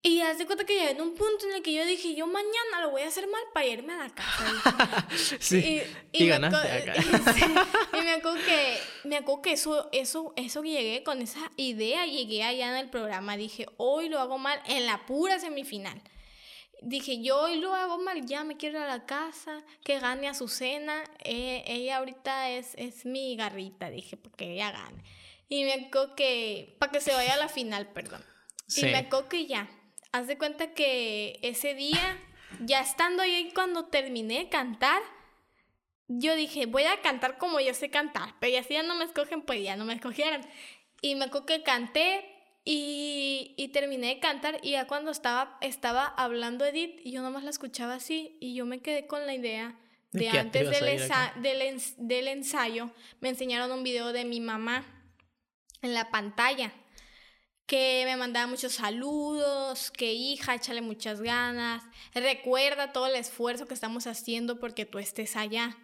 Y 0.02 0.22
haz 0.22 0.38
de 0.38 0.46
cuenta 0.46 0.64
que 0.64 0.74
llegué 0.74 0.90
en 0.90 1.00
un 1.02 1.14
punto 1.14 1.46
en 1.46 1.56
el 1.56 1.62
que 1.62 1.72
yo 1.72 1.84
dije, 1.84 2.14
yo 2.16 2.26
mañana 2.26 2.80
lo 2.80 2.90
voy 2.90 3.02
a 3.02 3.08
hacer 3.08 3.28
mal 3.28 3.42
para 3.54 3.66
irme 3.66 3.92
a 3.92 3.98
la 3.98 4.10
casa. 4.10 5.06
Sí, 5.38 5.82
y, 6.10 6.26
ganaste 6.26 6.90
acá. 6.90 6.94
sí, 7.34 7.44
y 7.92 8.00
me 8.02 8.12
acuerdo 8.12 8.38
que, 8.44 8.78
me 9.04 9.16
acuerdo 9.18 9.42
que 9.42 9.52
eso, 9.52 9.88
eso, 9.92 10.32
eso 10.36 10.62
que 10.62 10.70
llegué 10.70 11.02
con 11.04 11.22
esa 11.22 11.52
idea, 11.56 12.06
llegué 12.06 12.42
allá 12.42 12.70
en 12.70 12.76
el 12.76 12.90
programa, 12.90 13.36
dije, 13.36 13.66
hoy 13.76 14.08
lo 14.08 14.18
hago 14.18 14.38
mal 14.38 14.60
en 14.66 14.86
la 14.86 15.06
pura 15.06 15.38
semifinal. 15.38 16.02
Dije, 16.82 17.22
yo 17.22 17.40
hoy 17.40 17.56
lo 17.56 17.74
hago 17.74 17.98
mal, 17.98 18.24
ya 18.24 18.42
me 18.44 18.56
quiero 18.56 18.78
ir 18.78 18.84
a 18.84 18.88
la 18.88 19.06
casa, 19.06 19.62
que 19.84 19.98
gane 19.98 20.28
Azucena, 20.28 21.04
eh, 21.22 21.62
ella 21.66 21.98
ahorita 21.98 22.50
es, 22.50 22.74
es 22.76 23.04
mi 23.04 23.36
garrita, 23.36 23.90
dije, 23.90 24.16
porque 24.16 24.54
ella 24.54 24.70
gane. 24.70 25.02
Y 25.48 25.64
me 25.64 25.74
acuerdo 25.74 26.14
que, 26.14 26.76
para 26.78 26.92
que 26.92 27.00
se 27.00 27.12
vaya 27.12 27.34
a 27.34 27.36
la 27.36 27.48
final, 27.48 27.88
perdón. 27.88 28.24
Sí. 28.66 28.86
Y 28.86 28.92
me 28.92 28.98
acuerdo 28.98 29.28
que 29.28 29.46
ya, 29.46 29.68
haz 30.12 30.26
de 30.26 30.38
cuenta 30.38 30.72
que 30.72 31.38
ese 31.42 31.74
día, 31.74 32.18
ya 32.60 32.80
estando 32.80 33.22
ahí 33.22 33.50
cuando 33.54 33.86
terminé 33.86 34.38
de 34.38 34.48
cantar, 34.48 35.02
yo 36.08 36.34
dije, 36.34 36.66
voy 36.66 36.84
a 36.84 37.00
cantar 37.02 37.38
como 37.38 37.60
yo 37.60 37.74
sé 37.74 37.90
cantar, 37.90 38.34
pero 38.40 38.52
ya 38.52 38.62
si 38.62 38.74
ya 38.74 38.82
no 38.82 38.96
me 38.96 39.04
escogen, 39.04 39.42
pues 39.42 39.62
ya 39.62 39.76
no 39.76 39.84
me 39.84 39.94
escogieron. 39.94 40.40
Y 41.02 41.14
me 41.14 41.26
acuerdo 41.26 41.46
que 41.46 41.62
canté 41.62 42.29
y, 42.64 43.54
y 43.56 43.68
terminé 43.68 44.08
de 44.08 44.20
cantar 44.20 44.58
y 44.62 44.72
ya 44.72 44.86
cuando 44.86 45.10
estaba, 45.10 45.56
estaba 45.60 46.06
hablando 46.06 46.64
Edith 46.64 47.00
y 47.04 47.12
yo 47.12 47.22
nomás 47.22 47.44
la 47.44 47.50
escuchaba 47.50 47.94
así 47.94 48.36
y 48.40 48.54
yo 48.54 48.66
me 48.66 48.80
quedé 48.80 49.06
con 49.06 49.26
la 49.26 49.34
idea 49.34 49.78
¿De 50.12 50.28
antes 50.40 50.62
ensa- 51.10 51.32
ens- 51.62 51.94
del 51.96 52.28
ensayo, 52.28 52.90
me 53.20 53.28
enseñaron 53.28 53.70
un 53.72 53.82
video 53.84 54.12
de 54.12 54.24
mi 54.24 54.40
mamá 54.40 54.84
en 55.82 55.94
la 55.94 56.10
pantalla 56.10 56.72
que 57.66 58.02
me 58.04 58.16
mandaba 58.16 58.48
muchos 58.48 58.72
saludos, 58.74 59.92
que 59.92 60.12
hija, 60.12 60.56
échale 60.56 60.80
muchas 60.82 61.20
ganas, 61.20 61.84
recuerda 62.12 62.92
todo 62.92 63.06
el 63.06 63.14
esfuerzo 63.14 63.66
que 63.68 63.74
estamos 63.74 64.08
haciendo 64.08 64.58
porque 64.58 64.84
tú 64.86 64.98
estés 64.98 65.36
allá. 65.36 65.78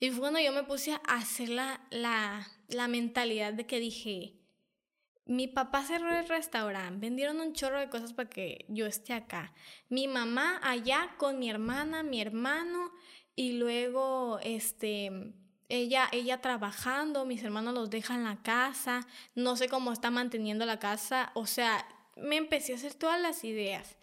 Y 0.00 0.08
fue 0.10 0.20
cuando 0.20 0.40
yo 0.40 0.52
me 0.52 0.62
puse 0.64 0.92
a 0.92 0.96
hacer 1.04 1.50
la, 1.50 1.86
la, 1.90 2.48
la 2.68 2.88
mentalidad 2.88 3.52
de 3.52 3.66
que 3.66 3.78
dije, 3.80 4.37
mi 5.28 5.46
papá 5.46 5.84
cerró 5.84 6.18
el 6.18 6.26
restaurante, 6.26 6.98
vendieron 6.98 7.38
un 7.40 7.52
chorro 7.52 7.78
de 7.78 7.90
cosas 7.90 8.14
para 8.14 8.30
que 8.30 8.64
yo 8.68 8.86
esté 8.86 9.12
acá. 9.12 9.52
Mi 9.90 10.08
mamá 10.08 10.58
allá 10.64 11.10
con 11.18 11.38
mi 11.38 11.50
hermana, 11.50 12.02
mi 12.02 12.20
hermano, 12.20 12.90
y 13.36 13.52
luego 13.52 14.40
este 14.42 15.34
ella 15.68 16.08
ella 16.12 16.40
trabajando, 16.40 17.26
mis 17.26 17.42
hermanos 17.42 17.74
los 17.74 17.90
dejan 17.90 18.24
la 18.24 18.42
casa, 18.42 19.06
no 19.34 19.54
sé 19.56 19.68
cómo 19.68 19.92
está 19.92 20.10
manteniendo 20.10 20.64
la 20.64 20.78
casa, 20.78 21.30
o 21.34 21.44
sea, 21.44 21.86
me 22.16 22.36
empecé 22.36 22.72
a 22.72 22.76
hacer 22.76 22.94
todas 22.94 23.20
las 23.20 23.44
ideas. 23.44 23.98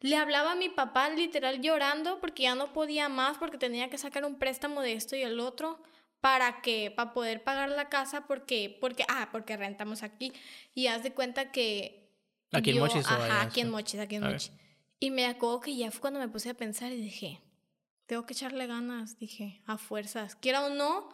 Le 0.00 0.16
hablaba 0.16 0.52
a 0.52 0.56
mi 0.56 0.68
papá 0.68 1.08
literal 1.08 1.62
llorando 1.62 2.20
porque 2.20 2.42
ya 2.42 2.54
no 2.54 2.74
podía 2.74 3.08
más 3.08 3.38
porque 3.38 3.56
tenía 3.56 3.88
que 3.88 3.96
sacar 3.96 4.26
un 4.26 4.38
préstamo 4.38 4.82
de 4.82 4.92
esto 4.92 5.16
y 5.16 5.22
el 5.22 5.40
otro 5.40 5.80
para 6.26 6.60
que 6.60 6.90
para 6.90 7.12
poder 7.14 7.44
pagar 7.44 7.68
la 7.68 7.88
casa 7.88 8.26
porque 8.26 8.76
porque 8.80 9.04
ah, 9.08 9.28
porque 9.30 9.56
rentamos 9.56 10.02
aquí 10.02 10.32
y 10.74 10.88
haz 10.88 11.04
de 11.04 11.12
cuenta 11.14 11.52
que 11.52 12.10
¿Aquí 12.50 12.70
en 12.70 12.76
yo- 12.76 12.82
Mochis 12.82 13.06
o 13.06 13.10
Ajá, 13.10 13.24
allá? 13.24 13.42
aquí 13.42 13.60
en 13.60 13.70
Mochis, 13.70 14.00
aquí 14.00 14.16
en. 14.16 14.24
Mochis. 14.24 14.50
Y 14.98 15.12
me 15.12 15.26
acuerdo 15.26 15.60
que 15.60 15.76
ya 15.76 15.88
fue 15.92 16.00
cuando 16.00 16.18
me 16.18 16.26
puse 16.28 16.50
a 16.50 16.54
pensar 16.54 16.90
y 16.90 16.96
dije, 17.00 17.40
tengo 18.06 18.26
que 18.26 18.32
echarle 18.32 18.66
ganas, 18.66 19.18
dije, 19.20 19.62
a 19.66 19.78
fuerzas. 19.78 20.34
Quiera 20.34 20.64
o 20.66 20.70
no, 20.70 21.08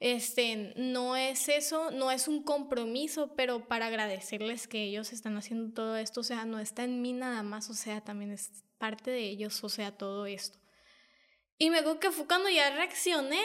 este, 0.00 0.74
no 0.76 1.14
es 1.14 1.48
eso, 1.48 1.92
no 1.92 2.10
es 2.10 2.26
un 2.26 2.42
compromiso, 2.42 3.34
pero 3.36 3.68
para 3.68 3.86
agradecerles 3.86 4.66
que 4.66 4.82
ellos 4.82 5.12
están 5.12 5.36
haciendo 5.36 5.72
todo 5.74 5.96
esto, 5.96 6.22
o 6.22 6.24
sea, 6.24 6.44
no 6.44 6.58
está 6.58 6.82
en 6.82 7.02
mí 7.02 7.12
nada 7.12 7.44
más, 7.44 7.70
o 7.70 7.74
sea, 7.74 8.00
también 8.00 8.32
es 8.32 8.64
parte 8.78 9.12
de 9.12 9.28
ellos, 9.28 9.62
o 9.62 9.68
sea, 9.68 9.96
todo 9.96 10.26
esto. 10.26 10.58
Y 11.56 11.70
me 11.70 11.78
acuerdo 11.78 12.00
que 12.00 12.10
fue 12.10 12.26
cuando 12.26 12.48
ya 12.48 12.68
reaccioné 12.74 13.42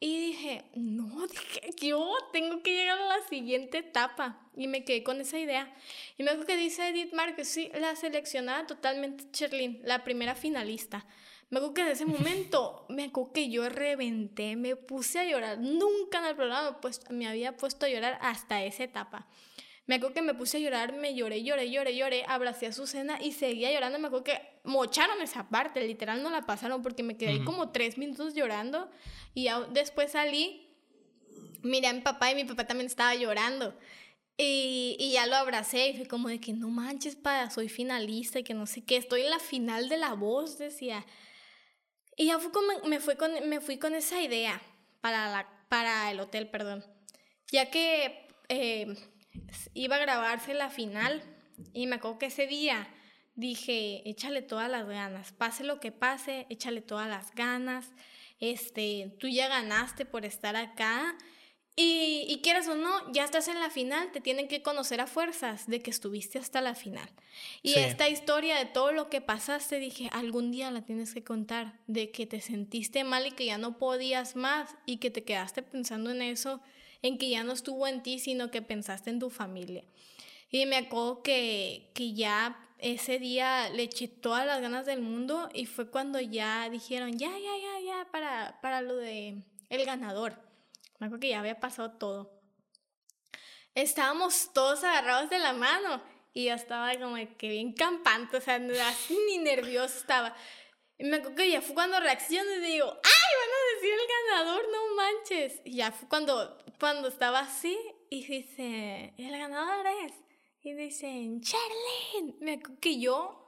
y 0.00 0.18
dije, 0.26 0.64
no, 0.74 1.26
dije, 1.28 1.70
yo 1.80 2.10
tengo 2.32 2.62
que 2.62 2.72
llegar 2.74 2.98
a 2.98 3.06
la 3.18 3.26
siguiente 3.28 3.78
etapa. 3.78 4.40
Y 4.56 4.68
me 4.68 4.84
quedé 4.84 5.02
con 5.02 5.20
esa 5.20 5.38
idea. 5.38 5.72
Y 6.18 6.22
me 6.22 6.30
acuerdo 6.30 6.46
que 6.46 6.56
dice 6.56 6.88
Edith 6.88 7.12
Márquez, 7.12 7.48
sí, 7.48 7.70
la 7.74 7.96
seleccionada 7.96 8.66
totalmente 8.66 9.24
Cherlin, 9.32 9.80
la 9.84 10.04
primera 10.04 10.34
finalista. 10.34 11.06
Me 11.50 11.58
acuerdo 11.58 11.74
que 11.74 11.80
en 11.82 11.88
ese 11.88 12.06
momento, 12.06 12.86
me 12.90 13.04
acuerdo 13.04 13.32
que 13.32 13.50
yo 13.50 13.68
reventé, 13.68 14.56
me 14.56 14.76
puse 14.76 15.18
a 15.20 15.24
llorar. 15.24 15.58
Nunca 15.58 16.18
en 16.18 16.24
el 16.26 16.36
programa 16.36 16.70
me, 16.72 16.76
puesto- 16.78 17.12
me 17.12 17.26
había 17.26 17.56
puesto 17.56 17.86
a 17.86 17.88
llorar 17.88 18.18
hasta 18.20 18.62
esa 18.64 18.84
etapa. 18.84 19.26
Me 19.86 19.96
acuerdo 19.96 20.14
que 20.14 20.22
me 20.22 20.34
puse 20.34 20.56
a 20.56 20.60
llorar, 20.60 20.94
me 20.94 21.14
lloré, 21.14 21.42
lloré, 21.42 21.70
lloré, 21.70 21.94
lloré, 21.94 22.24
abracé 22.26 22.66
a 22.66 22.72
Susana 22.72 23.18
y 23.20 23.32
seguía 23.32 23.70
llorando. 23.70 23.98
Me 23.98 24.06
acuerdo 24.06 24.24
que 24.24 24.40
mocharon 24.64 25.20
esa 25.20 25.48
parte, 25.50 25.86
literal 25.86 26.22
no 26.22 26.30
la 26.30 26.46
pasaron 26.46 26.82
porque 26.82 27.02
me 27.02 27.16
quedé 27.18 27.30
ahí 27.30 27.36
Ujú. 27.36 27.44
como 27.44 27.70
tres 27.70 27.98
minutos 27.98 28.34
llorando 28.34 28.90
y 29.34 29.44
ya 29.44 29.60
después 29.60 30.12
salí, 30.12 30.74
miré 31.62 31.88
a 31.88 31.92
mi 31.92 32.00
papá 32.00 32.30
y 32.30 32.34
mi 32.34 32.44
papá 32.44 32.66
también 32.66 32.86
estaba 32.86 33.14
llorando. 33.14 33.76
Y, 34.36 34.96
y 34.98 35.12
ya 35.12 35.26
lo 35.26 35.36
abracé 35.36 35.88
y 35.90 35.96
fue 35.96 36.06
como 36.06 36.28
de 36.28 36.40
que 36.40 36.52
no 36.54 36.68
manches, 36.68 37.14
pa, 37.14 37.50
soy 37.50 37.68
finalista 37.68 38.38
y 38.38 38.42
que 38.42 38.54
no 38.54 38.66
sé 38.66 38.84
qué, 38.84 38.96
estoy 38.96 39.20
en 39.22 39.30
la 39.30 39.38
final 39.38 39.88
de 39.88 39.98
la 39.98 40.14
voz, 40.14 40.58
decía. 40.58 41.04
Y 42.16 42.26
ya 42.26 42.38
fue 42.38 42.50
como, 42.52 42.88
me, 42.88 43.00
fue 43.00 43.16
con, 43.16 43.32
me 43.48 43.60
fui 43.60 43.78
con 43.78 43.94
esa 43.94 44.22
idea 44.22 44.60
para, 45.00 45.30
la, 45.30 45.66
para 45.68 46.10
el 46.10 46.20
hotel, 46.20 46.48
perdón. 46.48 46.84
Ya 47.52 47.70
que 47.70 48.26
eh, 48.48 48.96
iba 49.74 49.96
a 49.96 50.00
grabarse 50.00 50.54
la 50.54 50.70
final 50.70 51.22
y 51.72 51.86
me 51.86 51.96
acuerdo 51.96 52.18
que 52.18 52.26
ese 52.26 52.46
día 52.46 52.88
dije, 53.36 54.08
échale 54.08 54.42
todas 54.42 54.70
las 54.70 54.86
ganas, 54.86 55.32
pase 55.32 55.64
lo 55.64 55.80
que 55.80 55.92
pase, 55.92 56.46
échale 56.50 56.80
todas 56.82 57.08
las 57.08 57.34
ganas, 57.34 57.90
este, 58.40 59.14
tú 59.18 59.28
ya 59.28 59.48
ganaste 59.48 60.04
por 60.04 60.24
estar 60.24 60.54
acá 60.56 61.16
y, 61.76 62.24
y 62.28 62.40
quieras 62.40 62.68
o 62.68 62.76
no, 62.76 63.12
ya 63.12 63.24
estás 63.24 63.48
en 63.48 63.58
la 63.58 63.68
final, 63.70 64.12
te 64.12 64.20
tienen 64.20 64.46
que 64.46 64.62
conocer 64.62 65.00
a 65.00 65.08
fuerzas 65.08 65.66
de 65.66 65.80
que 65.80 65.90
estuviste 65.90 66.38
hasta 66.38 66.60
la 66.60 66.76
final. 66.76 67.08
Y 67.62 67.70
Sí. 67.72 67.80
esta 67.80 68.08
historia 68.08 68.56
de 68.56 68.66
todo 68.66 68.92
lo 68.92 69.10
que 69.10 69.20
pasaste, 69.20 69.80
dije, 69.80 70.08
algún 70.12 70.52
día 70.52 70.70
la 70.70 70.82
tienes 70.84 71.12
que 71.14 71.24
contar, 71.24 71.80
de 71.88 72.12
que 72.12 72.26
te 72.26 72.40
sentiste 72.40 73.02
mal 73.02 73.26
y 73.26 73.32
que 73.32 73.46
ya 73.46 73.58
no 73.58 73.76
podías 73.78 74.36
más 74.36 74.76
y 74.86 74.98
que 74.98 75.10
te 75.10 75.24
quedaste 75.24 75.62
pensando 75.62 76.12
en 76.12 76.22
eso, 76.22 76.60
en 77.04 77.18
que 77.18 77.28
ya 77.28 77.44
no 77.44 77.52
estuvo 77.52 77.86
en 77.86 78.02
ti, 78.02 78.18
sino 78.18 78.50
que 78.50 78.62
pensaste 78.62 79.10
en 79.10 79.18
tu 79.20 79.28
familia. 79.28 79.84
Y 80.50 80.64
me 80.64 80.78
acuerdo 80.78 81.22
que, 81.22 81.90
que 81.94 82.14
ya 82.14 82.58
ese 82.78 83.18
día 83.18 83.68
le 83.68 83.82
eché 83.82 84.08
todas 84.08 84.46
las 84.46 84.62
ganas 84.62 84.86
del 84.86 85.02
mundo 85.02 85.50
y 85.52 85.66
fue 85.66 85.90
cuando 85.90 86.18
ya 86.18 86.70
dijeron, 86.70 87.18
ya, 87.18 87.28
ya, 87.28 87.56
ya, 87.58 87.80
ya, 87.84 88.10
para, 88.10 88.58
para 88.62 88.80
lo 88.80 88.96
de 88.96 89.42
el 89.68 89.84
ganador. 89.84 90.32
Me 90.98 91.06
acuerdo 91.06 91.20
que 91.20 91.28
ya 91.28 91.40
había 91.40 91.60
pasado 91.60 91.90
todo. 91.90 92.40
Estábamos 93.74 94.54
todos 94.54 94.82
agarrados 94.82 95.28
de 95.28 95.40
la 95.40 95.52
mano 95.52 96.02
y 96.32 96.46
yo 96.46 96.54
estaba 96.54 96.94
como 96.98 97.16
que 97.36 97.48
bien 97.50 97.74
campante, 97.74 98.38
o 98.38 98.40
sea, 98.40 98.56
así 98.88 99.18
ni 99.26 99.36
nervioso 99.36 99.98
estaba. 99.98 100.34
Y 100.96 101.04
me 101.04 101.16
acuerdo 101.16 101.36
que 101.36 101.50
ya 101.50 101.60
fue 101.60 101.74
cuando 101.74 102.00
reacciono 102.00 102.50
y 102.50 102.60
digo, 102.60 102.86
¡ay, 102.86 103.30
van 103.40 103.50
el 103.88 104.38
ganador, 104.38 104.62
no 104.70 104.96
manches! 104.96 105.60
Y 105.64 105.76
ya 105.76 105.92
fue 105.92 106.08
cuando, 106.08 106.58
cuando 106.78 107.08
estaba 107.08 107.40
así 107.40 107.78
y 108.10 108.26
dice, 108.26 109.14
el 109.18 109.30
ganador 109.30 109.86
es. 110.04 110.12
Y 110.62 110.72
dicen, 110.72 111.42
Charlene. 111.42 112.36
Me 112.40 112.62
que 112.80 112.98
yo 112.98 113.44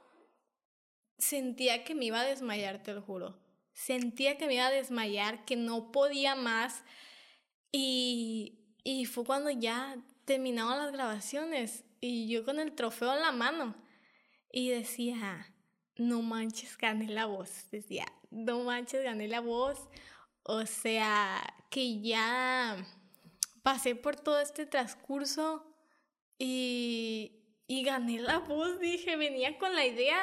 sentía 1.17 1.83
que 1.83 1.95
me 1.95 2.05
iba 2.05 2.21
a 2.21 2.25
desmayar, 2.25 2.83
te 2.83 2.93
lo 2.93 3.01
juro. 3.01 3.39
Sentía 3.73 4.37
que 4.37 4.47
me 4.47 4.55
iba 4.55 4.67
a 4.67 4.71
desmayar, 4.71 5.45
que 5.45 5.55
no 5.55 5.91
podía 5.91 6.35
más. 6.35 6.83
Y, 7.71 8.75
y 8.83 9.05
fue 9.05 9.25
cuando 9.25 9.49
ya 9.49 9.97
terminaron 10.25 10.77
las 10.77 10.91
grabaciones 10.91 11.85
y 11.99 12.27
yo 12.27 12.45
con 12.45 12.59
el 12.59 12.75
trofeo 12.75 13.13
en 13.13 13.21
la 13.21 13.31
mano. 13.31 13.75
Y 14.51 14.69
decía, 14.69 15.53
no 15.95 16.21
manches, 16.21 16.77
gané 16.77 17.07
la 17.07 17.25
voz. 17.25 17.69
Decía, 17.71 18.05
no 18.29 18.59
manches, 18.63 19.03
gané 19.03 19.27
la 19.27 19.39
voz. 19.39 19.87
O 20.47 20.65
sea, 20.65 21.41
que 21.69 22.01
ya 22.01 22.77
pasé 23.63 23.95
por 23.95 24.15
todo 24.15 24.39
este 24.39 24.65
transcurso 24.65 25.65
y, 26.39 27.43
y 27.67 27.83
gané 27.83 28.19
la 28.19 28.39
voz. 28.39 28.79
Dije, 28.79 29.15
venía 29.17 29.57
con 29.57 29.75
la 29.75 29.85
idea, 29.85 30.17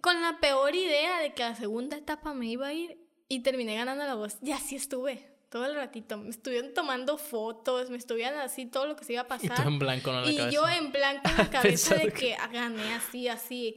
con 0.00 0.20
la 0.20 0.40
peor 0.40 0.74
idea 0.74 1.20
de 1.20 1.34
que 1.34 1.42
la 1.42 1.54
segunda 1.54 1.96
etapa 1.96 2.34
me 2.34 2.46
iba 2.46 2.68
a 2.68 2.72
ir 2.72 2.98
y 3.28 3.40
terminé 3.40 3.76
ganando 3.76 4.04
la 4.04 4.14
voz. 4.14 4.38
Y 4.42 4.52
así 4.52 4.76
estuve 4.76 5.30
todo 5.50 5.66
el 5.66 5.74
ratito. 5.74 6.16
Me 6.16 6.30
estuvieron 6.30 6.72
tomando 6.72 7.18
fotos, 7.18 7.90
me 7.90 7.98
estuvieron 7.98 8.38
así 8.38 8.66
todo 8.66 8.86
lo 8.86 8.96
que 8.96 9.04
se 9.04 9.12
iba 9.14 9.22
a 9.22 9.28
pasar. 9.28 9.58
Y 9.58 9.62
tú 9.62 9.68
en 9.68 9.78
blanco 9.78 10.10
en 10.10 10.16
la 10.16 10.30
y 10.30 10.36
cabeza. 10.36 10.54
yo 10.54 10.68
en 10.68 10.92
blanco 10.92 11.28
en 11.28 11.36
la 11.36 11.50
cabeza 11.50 11.94
de 11.96 12.12
que 12.12 12.36
gané 12.52 12.94
así, 12.94 13.28
así. 13.28 13.76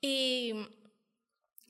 Y, 0.00 0.54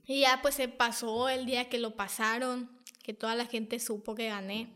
y 0.07 0.21
ya 0.21 0.41
pues 0.41 0.55
se 0.55 0.69
pasó 0.69 1.29
el 1.29 1.45
día 1.45 1.69
que 1.69 1.79
lo 1.79 1.97
pasaron, 1.97 2.82
que 3.03 3.15
toda 3.15 3.35
la 3.35 3.47
gente 3.47 3.79
supo 3.79 4.15
que 4.15 4.29
gané. 4.29 4.69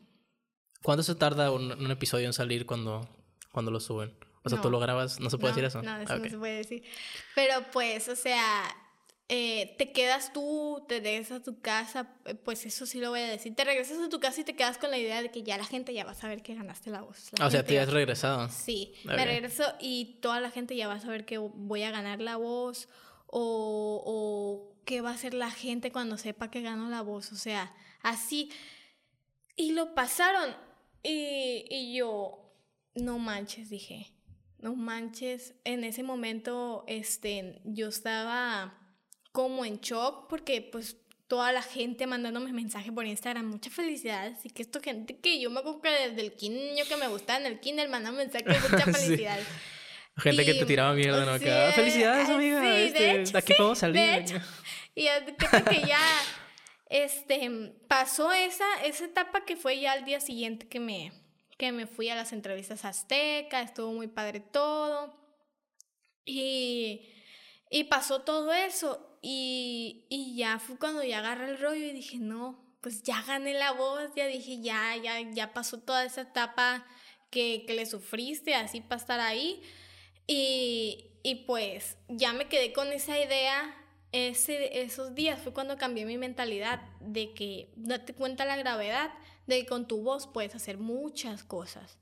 ¿Cuánto 0.83 1.03
se 1.03 1.15
tarda 1.15 1.51
un, 1.51 1.73
un 1.73 1.91
episodio 1.91 2.27
en 2.27 2.33
salir 2.33 2.67
cuando, 2.67 3.09
cuando 3.53 3.71
lo 3.71 3.81
suben? 3.81 4.15
O 4.45 4.49
sea, 4.49 4.61
tú 4.61 4.71
lo 4.71 4.79
grabas, 4.79 5.19
¿no 5.19 5.29
se 5.29 5.39
puede 5.39 5.53
no, 5.53 5.57
decir 5.57 5.65
eso? 5.67 5.83
No, 5.83 5.97
eso 6.01 6.13
Ah, 6.13 6.17
no 6.19 6.23
ok. 6.23 6.31
se 6.31 6.39
puede 6.39 6.57
decir. 6.59 6.85
Pero 7.35 7.65
pues, 7.73 8.09
o 8.09 8.15
sea, 8.15 8.63
eh, 9.29 9.75
te 9.77 9.91
quedas 9.91 10.33
tú, 10.33 10.85
te 10.87 11.01
regresas 11.01 11.41
a 11.41 11.43
tu 11.43 11.61
casa, 11.61 12.15
eh, 12.27 12.37
pues 12.37 12.65
eso 12.65 12.87
sí 12.87 13.01
lo 13.01 13.11
voy 13.11 13.21
a 13.21 13.27
decir. 13.27 13.57
Te 13.57 13.65
regresas 13.65 13.99
a 13.99 14.09
tu 14.09 14.21
casa 14.21 14.43
y 14.43 14.45
te 14.45 14.55
quedas 14.55 14.79
con 14.79 14.93
la 14.93 14.99
idea 14.99 15.21
de 15.21 15.33
que 15.33 15.43
ya 15.43 15.59
la 15.59 15.65
gente 15.65 15.93
ya 15.93 16.05
va 16.05 16.13
a 16.13 16.15
saber 16.15 16.43
que 16.45 16.55
ganaste 16.55 16.91
la 16.91 17.01
voz. 17.03 17.31
La 17.37 17.45
Ah, 17.45 17.49
o 17.49 17.51
sea, 17.51 17.65
te 17.65 17.75
ya 17.75 17.83
has 17.83 17.93
regresado. 17.93 18.49
Sí, 18.51 18.93
me 19.05 19.25
regreso 19.25 19.65
y 19.81 20.19
toda 20.23 20.41
la 20.41 20.53
gente 20.53 20.77
ya 20.77 20.87
va 20.87 20.95
a 20.95 21.01
saber 21.01 21.25
que 21.25 21.39
voy 21.39 21.83
a 21.83 21.91
ganar 21.91 22.21
la 22.21 22.37
voz 22.37 22.89
o, 23.27 24.03
o 24.07 24.77
qué 24.85 25.01
va 25.01 25.11
a 25.11 25.15
hacer 25.15 25.35
la 25.35 25.51
gente 25.51 25.91
cuando 25.91 26.19
sepa 26.19 26.53
que 26.53 26.63
gano 26.63 26.89
la 26.89 27.01
voz. 27.03 27.33
O 27.33 27.37
sea, 27.37 27.75
así. 28.11 28.51
Y 29.57 29.73
lo 29.73 29.95
pasaron 29.95 30.55
y, 31.03 31.65
y 31.71 31.97
yo, 31.97 32.53
no 32.95 33.19
manches, 33.19 33.71
dije, 33.71 34.13
no 34.59 34.75
manches. 34.75 35.55
En 35.65 35.85
ese 35.85 36.03
momento, 36.03 36.85
este, 36.87 37.61
yo 37.65 37.89
estaba 37.89 38.79
como 39.33 39.65
en 39.65 39.81
shock 39.81 40.29
porque 40.29 40.63
pues 40.63 40.97
toda 41.27 41.53
la 41.53 41.63
gente 41.63 42.07
mandándome 42.07 42.53
mensaje 42.53 42.93
por 42.93 43.05
Instagram, 43.07 43.47
muchas 43.47 43.73
felicidades. 43.73 44.45
Y 44.45 44.51
que 44.51 44.63
esto 44.63 44.81
gente 44.81 45.19
que 45.19 45.41
yo 45.41 45.51
me 45.51 45.61
acuerdo 45.61 45.81
que 45.83 45.91
desde 45.91 46.21
el 46.23 46.33
kinder 46.35 46.87
que 46.87 46.97
me 46.97 47.09
gustaba 47.09 47.41
en 47.41 47.47
el 47.47 47.61
kinder 47.61 47.89
mandaba 47.89 48.17
mensajes, 48.17 48.47
muchas 48.71 48.85
Sí. 48.99 49.05
felicidades. 49.07 49.47
Gente 50.19 50.45
que 50.47 50.55
te 50.55 50.65
tiraba 50.65 50.95
mierda, 50.95 51.27
¿no? 51.27 51.37
sí, 51.39 51.45
Que, 51.45 51.53
"Ah, 51.53 51.73
felicidades, 51.75 52.29
ah, 52.31 52.35
amiga. 52.37 52.61
sí, 52.61 52.67
de 52.67 52.87
este, 52.87 53.21
hecho, 53.21 53.33
de 53.33 53.39
aquí 53.39 53.53
sí, 53.53 53.57
podemos 53.59 53.79
salir. 53.79 53.95
de 54.01 54.17
hecho. 54.17 54.37
Y 54.95 55.09
que 55.69 55.87
ya 55.87 55.99
este, 56.87 57.75
pasó 57.89 58.33
esa, 58.33 58.67
esa 58.85 59.05
etapa 59.05 59.45
que 59.45 59.57
fue 59.57 59.81
ya 59.81 59.93
al 59.93 60.05
día 60.05 60.21
siguiente 60.21 60.69
que 60.69 60.81
me, 60.81 61.13
que 61.59 61.73
me 61.73 61.87
fui 61.87 62.09
a 62.09 62.15
las 62.15 62.33
entrevistas 62.33 62.85
Azteca, 62.85 63.61
estuvo 63.61 63.93
muy 63.93 64.07
padre 64.07 64.41
todo. 64.41 65.15
Y, 66.25 67.09
y 67.71 67.85
pasó 67.85 68.23
todo 68.23 68.53
eso. 68.53 69.19
Y, 69.23 70.07
y 70.09 70.37
ya 70.37 70.59
fue 70.59 70.79
cuando 70.79 71.03
ya 71.03 71.19
agarré 71.19 71.51
el 71.51 71.59
rollo 71.59 71.85
y 71.85 71.93
dije, 71.93 72.19
no, 72.19 72.79
pues 72.81 73.03
ya 73.03 73.23
gané 73.23 73.55
la 73.55 73.73
voz, 73.73 74.15
ya 74.15 74.27
dije, 74.27 74.61
ya, 74.61 74.97
ya, 74.97 75.21
ya 75.21 75.53
pasó 75.53 75.81
toda 75.81 76.05
esa 76.05 76.21
etapa 76.23 76.87
que, 77.31 77.65
que 77.67 77.75
le 77.75 77.87
sufriste 77.87 78.55
así 78.55 78.81
para 78.81 79.01
estar 79.01 79.21
ahí. 79.21 79.61
Y, 80.29 81.19
y 81.23 81.47
pues 81.47 81.97
ya 82.09 82.33
me 82.33 82.49
quedé 82.49 82.73
con 82.73 82.93
esa 82.93 83.19
idea. 83.19 83.75
Ese, 84.13 84.83
esos 84.83 85.15
días 85.15 85.41
fue 85.41 85.53
cuando 85.53 85.77
cambié 85.77 86.05
mi 86.07 86.17
mentalidad 86.17 86.81
de 87.01 87.35
que 87.35 87.73
date 87.77 88.15
cuenta 88.15 88.45
la 88.45 88.57
gravedad 88.57 89.13
de 89.47 89.61
que 89.61 89.67
con 89.67 89.87
tu 89.87 90.03
voz 90.03 90.27
puedes 90.27 90.55
hacer 90.55 90.79
muchas 90.79 91.45
cosas, 91.45 91.99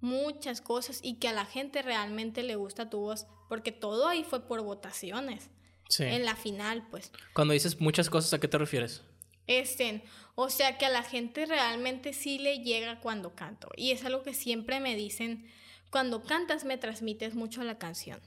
muchas 0.00 0.60
cosas 0.60 1.00
y 1.02 1.18
que 1.18 1.28
a 1.28 1.32
la 1.32 1.44
gente 1.44 1.82
realmente 1.82 2.42
le 2.42 2.56
gusta 2.56 2.90
tu 2.90 3.00
voz, 3.00 3.26
porque 3.48 3.72
todo 3.72 4.08
ahí 4.08 4.24
fue 4.24 4.46
por 4.46 4.62
votaciones. 4.62 5.50
Sí. 5.88 6.04
En 6.04 6.24
la 6.24 6.36
final, 6.36 6.86
pues. 6.90 7.12
Cuando 7.34 7.52
dices 7.52 7.80
muchas 7.80 8.08
cosas, 8.08 8.32
¿a 8.32 8.40
qué 8.40 8.48
te 8.48 8.56
refieres? 8.56 9.02
Este, 9.46 10.02
o 10.34 10.48
sea 10.48 10.78
que 10.78 10.86
a 10.86 10.90
la 10.90 11.02
gente 11.02 11.46
realmente 11.46 12.12
sí 12.12 12.38
le 12.38 12.60
llega 12.60 13.00
cuando 13.00 13.34
canto. 13.34 13.68
Y 13.76 13.90
es 13.90 14.04
algo 14.04 14.22
que 14.22 14.34
siempre 14.34 14.80
me 14.80 14.96
dicen, 14.96 15.50
cuando 15.90 16.22
cantas 16.22 16.64
me 16.64 16.78
transmites 16.78 17.34
mucho 17.34 17.62
la 17.62 17.78
canción. 17.78 18.20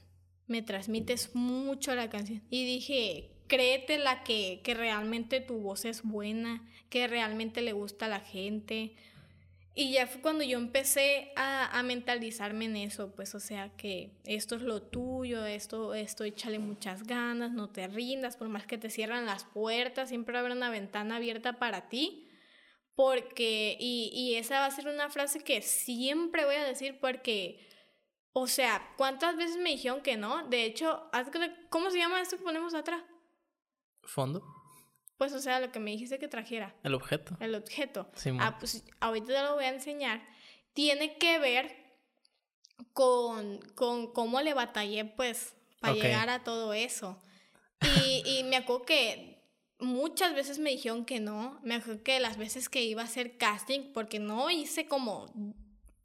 Me 0.46 0.62
transmites 0.62 1.34
mucho 1.34 1.94
la 1.94 2.08
canción. 2.08 2.42
Y 2.50 2.64
dije, 2.64 3.30
créetela 3.46 4.22
que, 4.22 4.60
que 4.62 4.74
realmente 4.74 5.40
tu 5.40 5.58
voz 5.58 5.84
es 5.84 6.02
buena, 6.02 6.66
que 6.90 7.06
realmente 7.06 7.62
le 7.62 7.72
gusta 7.72 8.06
a 8.06 8.08
la 8.08 8.20
gente. 8.20 8.94
Y 9.74 9.92
ya 9.92 10.06
fue 10.06 10.22
cuando 10.22 10.42
yo 10.42 10.56
empecé 10.56 11.32
a, 11.36 11.78
a 11.78 11.82
mentalizarme 11.82 12.64
en 12.64 12.76
eso, 12.76 13.14
pues 13.14 13.34
o 13.34 13.40
sea 13.40 13.76
que 13.76 14.10
esto 14.24 14.56
es 14.56 14.62
lo 14.62 14.80
tuyo, 14.80 15.44
esto, 15.44 15.92
esto 15.94 16.24
échale 16.24 16.58
muchas 16.58 17.06
ganas, 17.06 17.52
no 17.52 17.68
te 17.68 17.86
rindas, 17.86 18.38
por 18.38 18.48
más 18.48 18.66
que 18.66 18.78
te 18.78 18.88
cierran 18.88 19.26
las 19.26 19.44
puertas, 19.44 20.08
siempre 20.08 20.38
haber 20.38 20.52
una 20.52 20.70
ventana 20.70 21.16
abierta 21.16 21.58
para 21.58 21.88
ti. 21.90 22.26
Porque, 22.94 23.76
y, 23.78 24.10
y 24.14 24.36
esa 24.36 24.60
va 24.60 24.66
a 24.66 24.70
ser 24.70 24.88
una 24.88 25.10
frase 25.10 25.40
que 25.40 25.60
siempre 25.60 26.46
voy 26.46 26.54
a 26.54 26.64
decir 26.64 26.98
porque, 26.98 27.60
o 28.38 28.46
sea, 28.46 28.86
¿cuántas 28.98 29.34
veces 29.34 29.56
me 29.56 29.70
dijeron 29.70 30.02
que 30.02 30.18
no? 30.18 30.46
De 30.48 30.66
hecho, 30.66 31.10
¿cómo 31.70 31.90
se 31.90 31.96
llama 31.96 32.20
esto 32.20 32.36
que 32.36 32.44
ponemos 32.44 32.74
atrás? 32.74 33.02
¿Fondo? 34.02 34.44
Pues 35.16 35.32
o 35.32 35.40
sea, 35.40 35.58
lo 35.58 35.72
que 35.72 35.78
me 35.78 35.92
dijiste 35.92 36.18
que 36.18 36.28
trajera. 36.28 36.74
¿El 36.82 36.92
objeto? 36.92 37.34
El 37.40 37.54
objeto. 37.54 38.10
Simón. 38.14 38.42
ah, 38.42 38.58
pues 38.58 38.84
ahorita 39.00 39.28
te 39.28 39.42
lo 39.42 39.54
voy 39.54 39.64
a 39.64 39.70
enseñar. 39.70 40.22
Tiene 40.74 41.16
que 41.16 41.38
ver 41.38 41.74
con, 42.92 43.58
con 43.74 44.12
cómo 44.12 44.42
le 44.42 44.52
batallé, 44.52 45.06
pues, 45.06 45.54
para 45.80 45.94
llegar 45.94 46.28
a 46.28 46.44
todo 46.44 46.74
eso. 46.74 47.18
Y, 48.04 48.22
y 48.26 48.44
me 48.44 48.56
acuerdo 48.56 48.84
que 48.84 49.42
muchas 49.78 50.34
veces 50.34 50.58
me 50.58 50.68
dijeron 50.68 51.06
que 51.06 51.20
no. 51.20 51.58
Me 51.62 51.76
acuerdo 51.76 52.02
que 52.02 52.20
las 52.20 52.36
veces 52.36 52.68
que 52.68 52.84
iba 52.84 53.00
a 53.00 53.06
hacer 53.06 53.38
casting, 53.38 53.94
porque 53.94 54.18
no 54.18 54.50
hice 54.50 54.86
como 54.86 55.32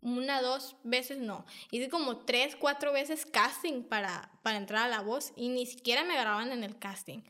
una, 0.02 0.42
dos 0.42 0.76
veces, 0.84 1.18
no. 1.20 1.46
Hice 1.72 1.90
como 1.90 2.18
tres, 2.26 2.56
cuatro 2.56 2.92
veces 2.92 3.26
casting 3.26 3.84
para, 3.84 4.32
para 4.44 4.58
entrar 4.58 4.86
a 4.86 4.90
la 4.90 5.02
voz 5.02 5.34
y 5.36 5.50
ni 5.50 5.66
siquiera 5.66 6.04
me 6.04 6.16
grababan 6.16 6.52
en 6.52 6.64
el 6.64 6.78
casting. 6.78 7.22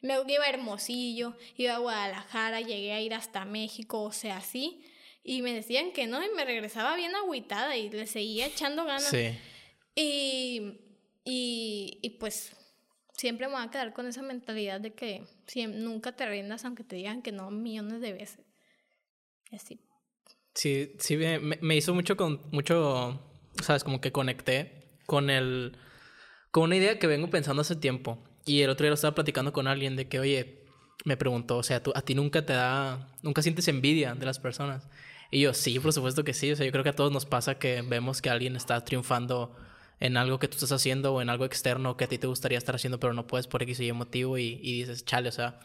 Me 0.00 0.14
iba 0.28 0.44
a 0.44 0.48
Hermosillo, 0.48 1.36
iba 1.56 1.74
a 1.74 1.78
Guadalajara, 1.78 2.60
llegué 2.60 2.92
a 2.92 3.00
ir 3.00 3.14
hasta 3.14 3.44
México, 3.44 4.02
o 4.02 4.12
sea, 4.12 4.36
así. 4.36 4.84
Y 5.24 5.42
me 5.42 5.52
decían 5.52 5.92
que 5.92 6.06
no, 6.06 6.24
y 6.24 6.28
me 6.34 6.44
regresaba 6.44 6.94
bien 6.96 7.14
agüitada 7.16 7.76
y 7.76 7.90
le 7.90 8.06
seguía 8.06 8.46
echando 8.46 8.84
ganas. 8.84 9.08
Sí. 9.08 9.36
Y, 9.94 10.78
y, 11.24 11.98
y 12.02 12.10
pues 12.10 12.54
siempre 13.12 13.48
me 13.48 13.54
voy 13.54 13.64
a 13.64 13.70
quedar 13.70 13.92
con 13.92 14.06
esa 14.06 14.22
mentalidad 14.22 14.80
de 14.80 14.94
que 14.94 15.24
siem- 15.46 15.74
nunca 15.74 16.12
te 16.14 16.24
rindas 16.26 16.64
aunque 16.64 16.84
te 16.84 16.94
digan 16.96 17.20
que 17.20 17.32
no 17.32 17.50
millones 17.50 18.00
de 18.00 18.12
veces. 18.12 18.46
Así. 19.50 19.80
Sí, 20.58 20.92
sí, 20.98 21.16
me, 21.16 21.38
me- 21.38 21.76
hizo 21.76 21.94
mucho 21.94 22.16
con 22.16 22.40
mucho, 22.50 23.20
sabes, 23.62 23.84
como 23.84 24.00
que 24.00 24.10
conecté 24.10 24.88
con 25.06 25.30
el, 25.30 25.76
con 26.50 26.64
una 26.64 26.76
idea 26.76 26.98
que 26.98 27.06
vengo 27.06 27.30
pensando 27.30 27.62
hace 27.62 27.76
tiempo. 27.76 28.18
Y 28.46 28.62
el 28.62 28.70
otro 28.70 28.84
día 28.84 28.90
lo 28.90 28.94
estaba 28.96 29.14
platicando 29.14 29.52
con 29.52 29.68
alguien 29.68 29.96
de 29.96 30.08
que, 30.08 30.20
oye, 30.20 30.64
me 31.04 31.16
preguntó, 31.16 31.58
o 31.58 31.64
sea, 31.64 31.82
tú, 31.82 31.92
a 31.94 32.02
ti 32.02 32.14
nunca 32.14 32.46
te 32.46 32.54
da, 32.54 33.08
nunca 33.22 33.42
sientes 33.42 33.68
envidia 33.68 34.14
de 34.14 34.26
las 34.26 34.40
personas. 34.40 34.88
Y 35.30 35.40
yo, 35.42 35.54
sí, 35.54 35.78
por 35.80 35.92
supuesto 35.94 36.24
que 36.24 36.34
sí. 36.34 36.52
O 36.52 36.56
sea, 36.56 36.66
yo 36.66 36.72
creo 36.72 36.84
que 36.84 36.90
a 36.90 36.96
todos 36.96 37.12
nos 37.12 37.26
pasa 37.26 37.58
que 37.58 37.82
vemos 37.82 38.22
que 38.22 38.30
alguien 38.30 38.56
está 38.56 38.84
triunfando 38.84 39.56
en 40.00 40.16
algo 40.18 40.38
que 40.40 40.48
tú 40.48 40.56
estás 40.56 40.72
haciendo 40.72 41.14
o 41.14 41.22
en 41.22 41.30
algo 41.30 41.44
externo 41.46 41.96
que 41.96 42.04
a 42.04 42.08
ti 42.08 42.18
te 42.18 42.26
gustaría 42.28 42.58
estar 42.58 42.74
haciendo, 42.76 43.00
pero 43.00 43.14
no 43.14 43.26
puedes 43.26 43.46
por 43.48 43.62
X 43.64 43.80
o 43.80 43.84
Y 43.84 43.92
motivo 43.92 44.38
y, 44.38 44.60
y 44.62 44.80
dices, 44.80 45.04
chale, 45.04 45.28
o 45.28 45.32
sea, 45.32 45.60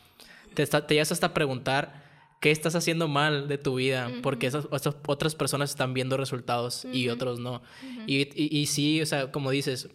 te, 0.54 0.64
está, 0.64 0.86
te 0.88 0.96
llegas 0.96 1.12
hasta 1.12 1.28
a 1.28 1.34
preguntar 1.34 2.03
qué 2.44 2.52
estás 2.52 2.76
haciendo 2.76 3.08
mal 3.08 3.48
de 3.48 3.58
tu 3.58 3.76
vida, 3.76 4.12
porque 4.22 4.48
esas, 4.48 4.68
esas, 4.74 4.98
otras 5.08 5.34
personas 5.34 5.70
están 5.70 5.94
viendo 5.94 6.18
resultados 6.18 6.84
y 6.91 7.08
otros 7.08 7.39
no. 7.39 7.62
y, 8.06 8.18
y, 8.20 8.60
y, 8.60 8.66
sí, 8.66 9.02
o 9.02 9.06
sea, 9.06 9.32
como 9.32 9.50
dices, 9.50 9.88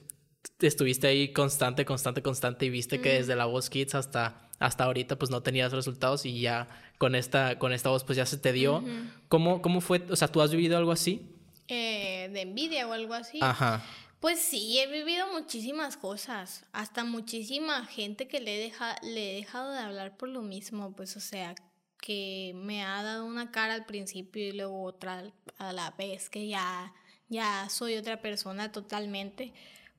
estuviste 0.59 1.09
ahí 1.09 1.35
constante, 1.35 1.85
constante, 1.85 2.23
constante 2.23 2.65
y 2.65 2.71
viste 2.71 3.03
que 3.03 3.13
desde 3.13 3.37
la 3.37 3.45
voz 3.45 3.69
Kids 3.69 3.95
hasta, 3.95 4.49
hasta 4.61 4.85
ahorita 4.85 5.19
pues 5.19 5.31
no 5.31 5.43
tenías 5.43 5.75
resultados 5.75 6.25
y 6.25 6.41
ya 6.41 6.69
con 6.97 7.15
esta, 7.15 7.59
con 7.59 7.75
esta 7.75 7.91
voz 7.91 8.03
pues 8.05 8.17
ya 8.17 8.25
se 8.25 8.39
te 8.39 8.55
dio. 8.55 8.83
¿Cómo, 9.29 9.61
¿Cómo 9.61 9.83
fue? 9.83 10.03
O 10.09 10.17
sea, 10.17 10.29
¿tú 10.29 10.41
has 10.41 10.51
vivido 10.51 10.79
algo 10.79 10.93
así? 10.93 11.31
Eh, 11.69 12.31
de 12.33 12.41
envidia 12.41 12.89
o 12.89 12.95
algo 12.95 13.13
así. 13.13 13.41
Ajá. 13.43 13.85
Pues 14.21 14.41
sí, 14.41 14.79
he 14.79 14.87
vivido 14.87 15.31
muchísimas 15.35 15.99
cosas, 15.99 16.65
hasta 16.73 17.05
muchísima 17.05 17.85
gente 17.85 18.27
que 18.27 18.41
le, 18.41 18.57
deja, 18.57 18.97
le 19.03 19.33
he 19.33 19.35
dejado 19.37 19.71
de 19.71 19.81
hablar 19.81 20.17
por 20.17 20.31
lo 20.31 20.41
mismo, 20.41 20.97
pues 20.97 21.15
o 21.17 21.21
sea, 21.21 21.55
que 22.01 22.53
me 22.55 22.83
ha 22.85 23.03
dado 23.03 23.25
una 23.27 23.51
cara 23.51 23.75
al 23.75 23.87
principio 23.87 24.47
y 24.47 24.53
luego 24.53 24.83
otra 24.83 25.33
a 25.59 25.73
la 25.73 25.91
vez, 25.93 26.31
que 26.31 26.49
ya, 26.49 26.95
ya 27.29 27.69
soy 27.69 27.97
otra 27.97 28.21
persona 28.21 28.73
totalmente, 28.73 29.53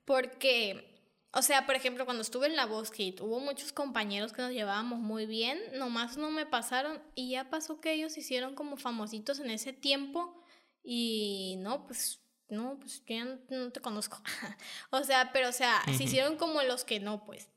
porque, 0.06 0.98
o 1.32 1.42
sea, 1.42 1.66
por 1.66 1.76
ejemplo, 1.76 2.06
cuando 2.06 2.22
estuve 2.22 2.48
en 2.48 2.56
la 2.56 2.66
Voz 2.66 2.92
Kit, 2.92 3.22
hubo 3.22 3.40
muchos 3.40 3.74
compañeros 3.74 4.34
que 4.34 4.42
nos 4.42 4.52
llevábamos 4.52 5.00
muy 5.00 5.26
bien, 5.26 5.60
nomás 5.78 6.18
no 6.18 6.32
me 6.32 6.46
pasaron 6.46 7.02
y 7.16 7.32
ya 7.32 7.50
pasó 7.50 7.80
que 7.82 7.94
ellos 7.94 8.18
hicieron 8.18 8.56
como 8.56 8.78
famositos 8.78 9.40
en 9.40 9.50
ese 9.52 9.74
tiempo 9.74 10.44
y 10.84 11.58
no, 11.60 11.86
pues 11.86 12.22
no, 12.50 12.80
pues 12.80 13.04
yo 13.06 13.26
no, 13.50 13.72
te 13.72 13.80
conozco. 13.80 14.22
o 14.90 15.04
sea, 15.04 15.32
pero 15.32 15.50
o 15.50 15.54
sea, 15.54 15.84
se 15.96 16.04
hicieron 16.04 16.38
como 16.38 16.62
los 16.64 16.84
que 16.84 17.00
no, 17.00 17.26
pues. 17.26 17.50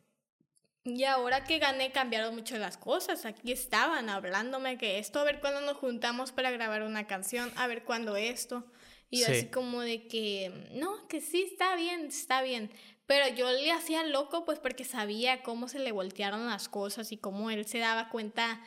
Y 0.84 1.04
ahora 1.04 1.44
que 1.44 1.58
gané 1.58 1.92
cambiaron 1.92 2.34
mucho 2.34 2.58
las 2.58 2.76
cosas. 2.76 3.24
Aquí 3.24 3.52
estaban 3.52 4.08
hablándome 4.08 4.78
que 4.78 4.98
esto, 4.98 5.20
a 5.20 5.24
ver 5.24 5.40
cuándo 5.40 5.60
nos 5.60 5.76
juntamos 5.76 6.32
para 6.32 6.50
grabar 6.50 6.82
una 6.82 7.06
canción, 7.06 7.52
a 7.56 7.66
ver 7.68 7.84
cuándo 7.84 8.16
esto. 8.16 8.64
Y 9.08 9.24
así 9.24 9.46
como 9.46 9.82
de 9.82 10.08
que, 10.08 10.70
no, 10.72 11.06
que 11.06 11.20
sí, 11.20 11.42
está 11.42 11.76
bien, 11.76 12.06
está 12.06 12.42
bien. 12.42 12.72
Pero 13.06 13.28
yo 13.34 13.50
le 13.52 13.70
hacía 13.70 14.04
loco 14.04 14.44
pues 14.44 14.58
porque 14.58 14.84
sabía 14.84 15.42
cómo 15.42 15.68
se 15.68 15.78
le 15.78 15.92
voltearon 15.92 16.46
las 16.46 16.68
cosas 16.68 17.12
y 17.12 17.18
cómo 17.18 17.50
él 17.50 17.66
se 17.66 17.78
daba 17.78 18.08
cuenta 18.08 18.62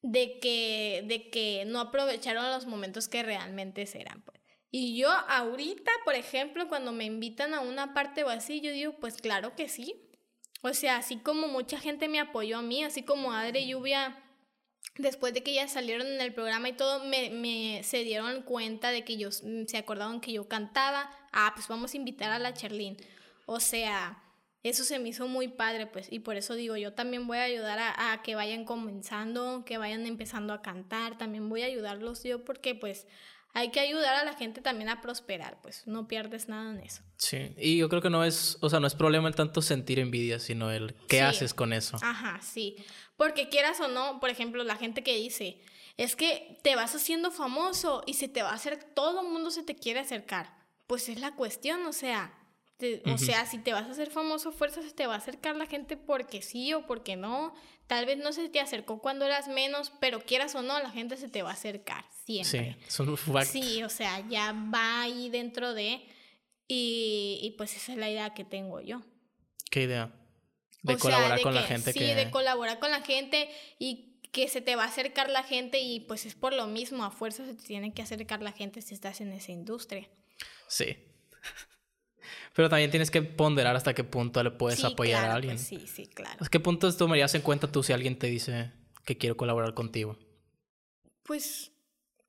de 0.00 0.38
que, 0.38 1.02
de 1.06 1.28
que 1.28 1.64
no 1.66 1.80
aprovecharon 1.80 2.48
los 2.52 2.66
momentos 2.66 3.08
que 3.08 3.22
realmente 3.22 3.84
serán. 3.86 4.22
Pues. 4.22 4.40
Y 4.70 4.96
yo 4.96 5.10
ahorita, 5.10 5.90
por 6.04 6.14
ejemplo, 6.14 6.68
cuando 6.68 6.92
me 6.92 7.04
invitan 7.04 7.52
a 7.52 7.60
una 7.60 7.94
parte 7.94 8.22
o 8.22 8.28
así, 8.28 8.60
yo 8.60 8.70
digo, 8.70 8.94
pues 9.00 9.16
claro 9.16 9.56
que 9.56 9.68
sí. 9.68 10.07
O 10.62 10.74
sea, 10.74 10.96
así 10.96 11.16
como 11.18 11.48
mucha 11.48 11.78
gente 11.78 12.08
me 12.08 12.20
apoyó 12.20 12.58
a 12.58 12.62
mí, 12.62 12.82
así 12.82 13.02
como 13.02 13.32
Adre 13.32 13.66
Lluvia, 13.66 14.22
después 14.96 15.32
de 15.32 15.42
que 15.42 15.54
ya 15.54 15.68
salieron 15.68 16.06
en 16.06 16.20
el 16.20 16.34
programa 16.34 16.68
y 16.68 16.72
todo, 16.72 17.04
me, 17.04 17.30
me 17.30 17.82
se 17.84 18.04
dieron 18.04 18.42
cuenta 18.42 18.90
de 18.90 19.04
que 19.04 19.14
ellos 19.14 19.42
se 19.66 19.78
acordaron 19.78 20.20
que 20.20 20.32
yo 20.32 20.48
cantaba. 20.48 21.10
Ah, 21.32 21.52
pues 21.54 21.68
vamos 21.68 21.94
a 21.94 21.96
invitar 21.96 22.30
a 22.32 22.38
la 22.38 22.54
Cherlin. 22.54 22.96
O 23.46 23.60
sea, 23.60 24.22
eso 24.64 24.84
se 24.84 24.98
me 24.98 25.10
hizo 25.10 25.28
muy 25.28 25.48
padre, 25.48 25.86
pues, 25.86 26.12
y 26.12 26.18
por 26.18 26.36
eso 26.36 26.54
digo, 26.54 26.76
yo 26.76 26.92
también 26.92 27.26
voy 27.26 27.38
a 27.38 27.44
ayudar 27.44 27.78
a, 27.78 28.12
a, 28.12 28.22
que 28.22 28.34
vayan 28.34 28.64
comenzando, 28.64 29.64
que 29.64 29.78
vayan 29.78 30.04
empezando 30.06 30.52
a 30.52 30.62
cantar, 30.62 31.16
también 31.16 31.48
voy 31.48 31.62
a 31.62 31.66
ayudarlos 31.66 32.24
yo 32.24 32.44
porque 32.44 32.74
pues 32.74 33.06
hay 33.58 33.70
que 33.70 33.80
ayudar 33.80 34.14
a 34.14 34.24
la 34.24 34.34
gente 34.34 34.60
también 34.60 34.88
a 34.88 35.00
prosperar, 35.00 35.60
pues 35.60 35.84
no 35.84 36.06
pierdes 36.06 36.48
nada 36.48 36.70
en 36.70 36.78
eso. 36.78 37.02
Sí, 37.16 37.54
y 37.58 37.76
yo 37.76 37.88
creo 37.88 38.00
que 38.00 38.08
no 38.08 38.22
es, 38.22 38.56
o 38.60 38.70
sea, 38.70 38.78
no 38.78 38.86
es 38.86 38.94
problema 38.94 39.26
el 39.26 39.34
tanto 39.34 39.62
sentir 39.62 39.98
envidia, 39.98 40.38
sino 40.38 40.70
el 40.70 40.94
qué 41.08 41.22
haces 41.22 41.54
con 41.54 41.72
eso. 41.72 41.96
Ajá, 42.00 42.40
sí, 42.40 42.76
porque 43.16 43.48
quieras 43.48 43.80
o 43.80 43.88
no, 43.88 44.20
por 44.20 44.30
ejemplo, 44.30 44.62
la 44.62 44.76
gente 44.76 45.02
que 45.02 45.16
dice, 45.16 45.60
es 45.96 46.14
que 46.14 46.60
te 46.62 46.76
vas 46.76 46.94
haciendo 46.94 47.32
famoso 47.32 48.04
y 48.06 48.14
se 48.14 48.28
te 48.28 48.44
va 48.44 48.50
a 48.50 48.54
hacer, 48.54 48.78
todo 48.94 49.22
el 49.22 49.28
mundo 49.28 49.50
se 49.50 49.64
te 49.64 49.74
quiere 49.74 49.98
acercar. 49.98 50.56
Pues 50.86 51.08
es 51.08 51.18
la 51.18 51.34
cuestión, 51.34 51.84
o 51.84 51.92
sea, 51.92 52.37
o 53.06 53.18
sea, 53.18 53.44
si 53.46 53.58
te 53.58 53.72
vas 53.72 53.86
a 53.86 53.90
hacer 53.90 54.10
famoso, 54.10 54.52
fuerza 54.52 54.82
se 54.82 54.92
te 54.92 55.06
va 55.06 55.14
a 55.14 55.18
acercar 55.18 55.56
la 55.56 55.66
gente 55.66 55.96
porque 55.96 56.42
sí 56.42 56.72
o 56.74 56.86
porque 56.86 57.16
no. 57.16 57.54
Tal 57.86 58.06
vez 58.06 58.18
no 58.18 58.32
se 58.32 58.48
te 58.48 58.60
acercó 58.60 59.00
cuando 59.00 59.24
eras 59.24 59.48
menos, 59.48 59.92
pero 60.00 60.20
quieras 60.20 60.54
o 60.54 60.62
no, 60.62 60.78
la 60.80 60.90
gente 60.90 61.16
se 61.16 61.28
te 61.28 61.42
va 61.42 61.50
a 61.50 61.54
acercar 61.54 62.04
siempre. 62.24 62.76
Sí, 62.86 62.90
son 62.90 63.16
Sí, 63.46 63.82
o 63.82 63.88
sea, 63.88 64.26
ya 64.28 64.52
va 64.52 65.02
ahí 65.02 65.30
dentro 65.30 65.74
de... 65.74 66.02
Y, 66.70 67.40
y, 67.42 67.52
pues 67.52 67.74
esa 67.74 67.92
es 67.92 67.98
la 67.98 68.10
idea 68.10 68.34
que 68.34 68.44
tengo 68.44 68.82
yo. 68.82 69.00
¿Qué 69.70 69.84
idea? 69.84 70.12
De 70.82 70.98
colaborar 70.98 71.40
con 71.40 71.54
la 71.54 71.62
gente. 71.62 71.92
Sí, 71.94 72.00
de 72.00 72.30
colaborar 72.30 72.78
con 72.78 72.90
la 72.90 73.00
gente 73.00 73.48
y 73.78 74.20
que 74.32 74.48
se 74.48 74.60
te 74.60 74.76
va 74.76 74.84
a 74.84 74.88
acercar 74.88 75.30
la 75.30 75.42
gente 75.42 75.80
y 75.80 76.00
pues 76.00 76.26
es 76.26 76.34
por 76.34 76.52
lo 76.52 76.66
mismo, 76.66 77.04
a 77.04 77.10
fuerza 77.10 77.46
se 77.46 77.54
te 77.54 77.64
tiene 77.64 77.94
que 77.94 78.02
acercar 78.02 78.42
la 78.42 78.52
gente 78.52 78.82
si 78.82 78.94
estás 78.94 79.22
en 79.22 79.32
esa 79.32 79.52
industria. 79.52 80.08
Sí. 80.66 80.96
Pero 82.58 82.68
también 82.68 82.90
tienes 82.90 83.12
que 83.12 83.22
ponderar 83.22 83.76
hasta 83.76 83.94
qué 83.94 84.02
punto 84.02 84.42
le 84.42 84.50
puedes 84.50 84.82
apoyar 84.82 85.26
a 85.26 85.34
alguien. 85.34 85.54
Pues 85.54 85.68
sí, 85.68 85.86
sí, 85.86 86.08
claro. 86.08 86.44
¿A 86.44 86.48
qué 86.48 86.58
punto 86.58 86.92
tomarías 86.92 87.32
en 87.36 87.42
cuenta 87.42 87.70
tú 87.70 87.84
si 87.84 87.92
alguien 87.92 88.18
te 88.18 88.26
dice 88.26 88.72
que 89.04 89.16
quiero 89.16 89.36
colaborar 89.36 89.74
contigo? 89.74 90.18
Pues, 91.22 91.70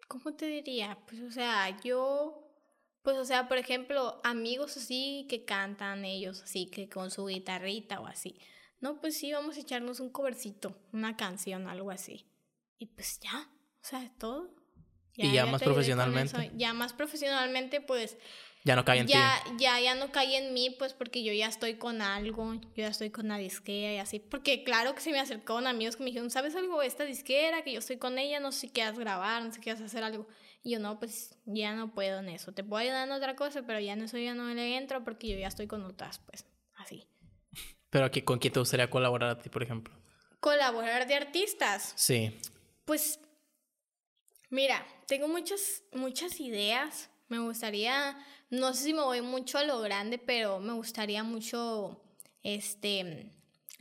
¿cómo 0.08 0.36
te 0.36 0.46
diría? 0.46 1.00
Pues, 1.08 1.24
o 1.24 1.32
sea, 1.32 1.82
yo, 1.82 2.48
pues, 3.02 3.18
o 3.18 3.26
sea, 3.26 3.48
por 3.48 3.58
ejemplo, 3.58 4.22
amigos 4.24 4.78
así 4.78 5.26
que 5.28 5.46
cantan 5.46 6.06
ellos, 6.06 6.44
así 6.44 6.68
que 6.68 6.90
con 6.90 7.10
su 7.10 7.26
guitarrita 7.26 8.00
o 8.00 8.06
así. 8.06 8.38
No, 8.82 9.02
pues 9.02 9.18
sí, 9.18 9.32
vamos 9.32 9.58
a 9.58 9.62
echarnos 9.62 10.00
un 10.00 10.12
covercito, 10.12 10.78
una 10.92 11.18
canción, 11.18 11.68
algo 11.68 11.90
así. 11.90 12.28
Y 12.78 12.86
pues 12.86 13.20
ya, 13.20 13.50
o 13.82 13.84
sea, 13.84 14.12
todo. 14.20 14.54
Ya, 15.16 15.26
y 15.26 15.28
ya, 15.30 15.34
ya 15.34 15.46
más 15.48 15.64
profesionalmente. 15.64 16.52
Ya 16.56 16.74
más 16.74 16.94
profesionalmente, 16.94 17.82
pues 17.82 18.20
ya 18.64 18.76
no 18.76 18.84
cae 18.84 19.00
en 19.00 19.08
ya, 19.08 19.42
ti. 19.46 19.52
Ya, 19.60 19.80
ya 19.80 19.96
no 19.96 20.12
cae 20.12 20.38
en 20.38 20.54
mí, 20.54 20.70
pues 20.78 20.94
porque 20.94 21.24
yo 21.24 21.32
ya 21.32 21.48
estoy 21.48 21.76
con 21.76 22.02
algo, 22.02 22.54
yo 22.54 22.62
ya 22.76 22.88
estoy 22.88 23.10
con 23.10 23.26
una 23.26 23.38
disquera 23.38 23.94
y 23.94 23.98
así. 23.98 24.20
Porque 24.20 24.64
claro 24.64 24.94
que 24.96 25.02
se 25.02 25.12
me 25.12 25.20
acercaron 25.20 25.66
amigos 25.68 25.96
que 25.96 26.04
me 26.04 26.10
dijeron, 26.10 26.30
¿sabes 26.30 26.56
algo? 26.56 26.82
Esta 26.82 27.06
disquera, 27.06 27.64
que 27.64 27.72
yo 27.74 27.80
estoy 27.80 27.98
con 27.98 28.18
ella, 28.18 28.40
no 28.40 28.52
sé 28.52 28.62
si 28.62 28.70
quieras 28.70 29.00
grabar, 29.00 29.42
no 29.44 29.50
sé 29.50 29.56
si 29.56 29.62
quieras 29.62 29.82
hacer 29.82 30.04
algo. 30.04 30.28
Y 30.62 30.72
yo, 30.72 30.80
no, 30.80 31.00
pues 31.00 31.38
ya 31.46 31.74
no 31.74 31.94
puedo 31.94 32.20
en 32.20 32.30
eso. 32.30 32.52
Te 32.52 32.64
puedo 32.64 32.82
ayudar 32.82 33.08
en 33.08 33.14
otra 33.14 33.36
cosa, 33.36 33.64
pero 33.66 33.80
ya 33.80 33.94
en 33.94 34.02
eso 34.02 34.18
ya 34.18 34.34
no 34.34 34.54
le 34.54 34.78
entro 34.78 35.04
porque 35.04 35.30
yo 35.30 35.38
ya 35.38 35.48
estoy 35.48 35.68
con 35.68 35.84
otras, 35.86 36.20
pues, 36.20 36.46
así. 36.76 37.08
¿Pero 37.90 38.06
aquí 38.06 38.22
con 38.22 38.40
quién 38.40 38.54
te 38.54 38.60
gustaría 38.60 38.90
colaborar 38.90 39.30
a 39.30 39.40
ti, 39.40 39.50
por 39.50 39.64
ejemplo? 39.64 39.94
¿Colaborar 40.42 41.08
de 41.08 41.16
artistas? 41.16 41.94
Sí. 41.96 42.38
Pues, 42.86 43.20
mira, 44.50 44.86
tengo 45.08 45.28
muchas, 45.28 45.84
muchas 45.94 46.40
ideas. 46.40 47.09
Me 47.30 47.40
gustaría 47.40 48.18
no 48.50 48.74
sé 48.74 48.86
si 48.86 48.94
me 48.94 49.04
voy 49.04 49.22
mucho 49.22 49.60
a 49.60 49.64
lo 49.64 49.80
grande, 49.80 50.18
pero 50.18 50.60
me 50.60 50.74
gustaría 50.74 51.24
mucho, 51.24 52.02
este, 52.42 53.32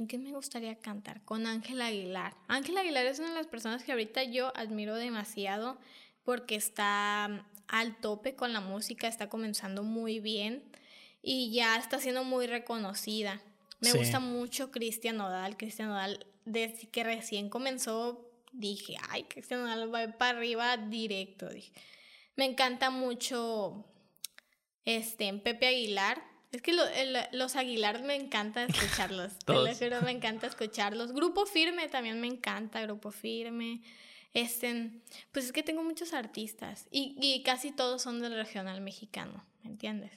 ¿qué 0.08 0.18
me 0.18 0.32
gustaría 0.32 0.78
cantar? 0.78 1.24
Con 1.24 1.46
Ángel 1.46 1.80
Aguilar. 1.80 2.36
Ángel 2.48 2.76
Aguilar 2.76 3.06
es 3.06 3.18
una 3.18 3.30
de 3.30 3.34
las 3.34 3.46
personas 3.46 3.82
que 3.82 3.92
ahorita 3.92 4.24
yo 4.24 4.54
admiro 4.54 4.94
demasiado 4.94 5.78
porque 6.22 6.54
está 6.54 7.46
al 7.66 8.00
tope 8.00 8.34
con 8.34 8.52
la 8.52 8.60
música, 8.60 9.08
está 9.08 9.30
comenzando 9.30 9.82
muy 9.82 10.20
bien 10.20 10.62
y 11.22 11.50
ya 11.52 11.76
está 11.76 11.98
siendo 11.98 12.24
muy 12.24 12.46
reconocida. 12.46 13.40
Me 13.80 13.92
gusta 13.92 14.20
mucho 14.20 14.70
Cristian 14.70 15.16
Nodal. 15.16 15.56
Cristian 15.56 15.88
Nodal, 15.88 16.26
desde 16.44 16.88
que 16.88 17.04
recién 17.04 17.48
comenzó, 17.48 18.28
dije, 18.52 18.96
ay, 19.08 19.22
Cristian 19.24 19.62
Nodal 19.62 19.94
va 19.94 20.18
para 20.18 20.36
arriba 20.36 20.76
directo. 20.76 21.48
Dije. 21.48 21.72
Me 22.38 22.44
encanta 22.44 22.90
mucho 22.90 23.84
este, 24.84 25.34
Pepe 25.34 25.66
Aguilar. 25.66 26.22
Es 26.52 26.62
que 26.62 26.72
los 27.32 27.56
Aguilar 27.56 28.04
me 28.04 28.14
encanta 28.14 28.62
escucharlos. 28.62 29.32
Te 29.44 29.90
me 30.02 30.12
encanta 30.12 30.46
escucharlos. 30.46 31.10
Grupo 31.10 31.46
Firme 31.46 31.88
también 31.88 32.20
me 32.20 32.28
encanta, 32.28 32.80
Grupo 32.82 33.10
Firme. 33.10 33.82
Este, 34.34 34.92
pues 35.32 35.46
es 35.46 35.52
que 35.52 35.64
tengo 35.64 35.82
muchos 35.82 36.12
artistas 36.12 36.86
y, 36.92 37.16
y 37.20 37.42
casi 37.42 37.72
todos 37.72 38.02
son 38.02 38.20
del 38.20 38.34
regional 38.34 38.82
mexicano. 38.82 39.44
¿Me 39.68 39.74
entiendes? 39.74 40.10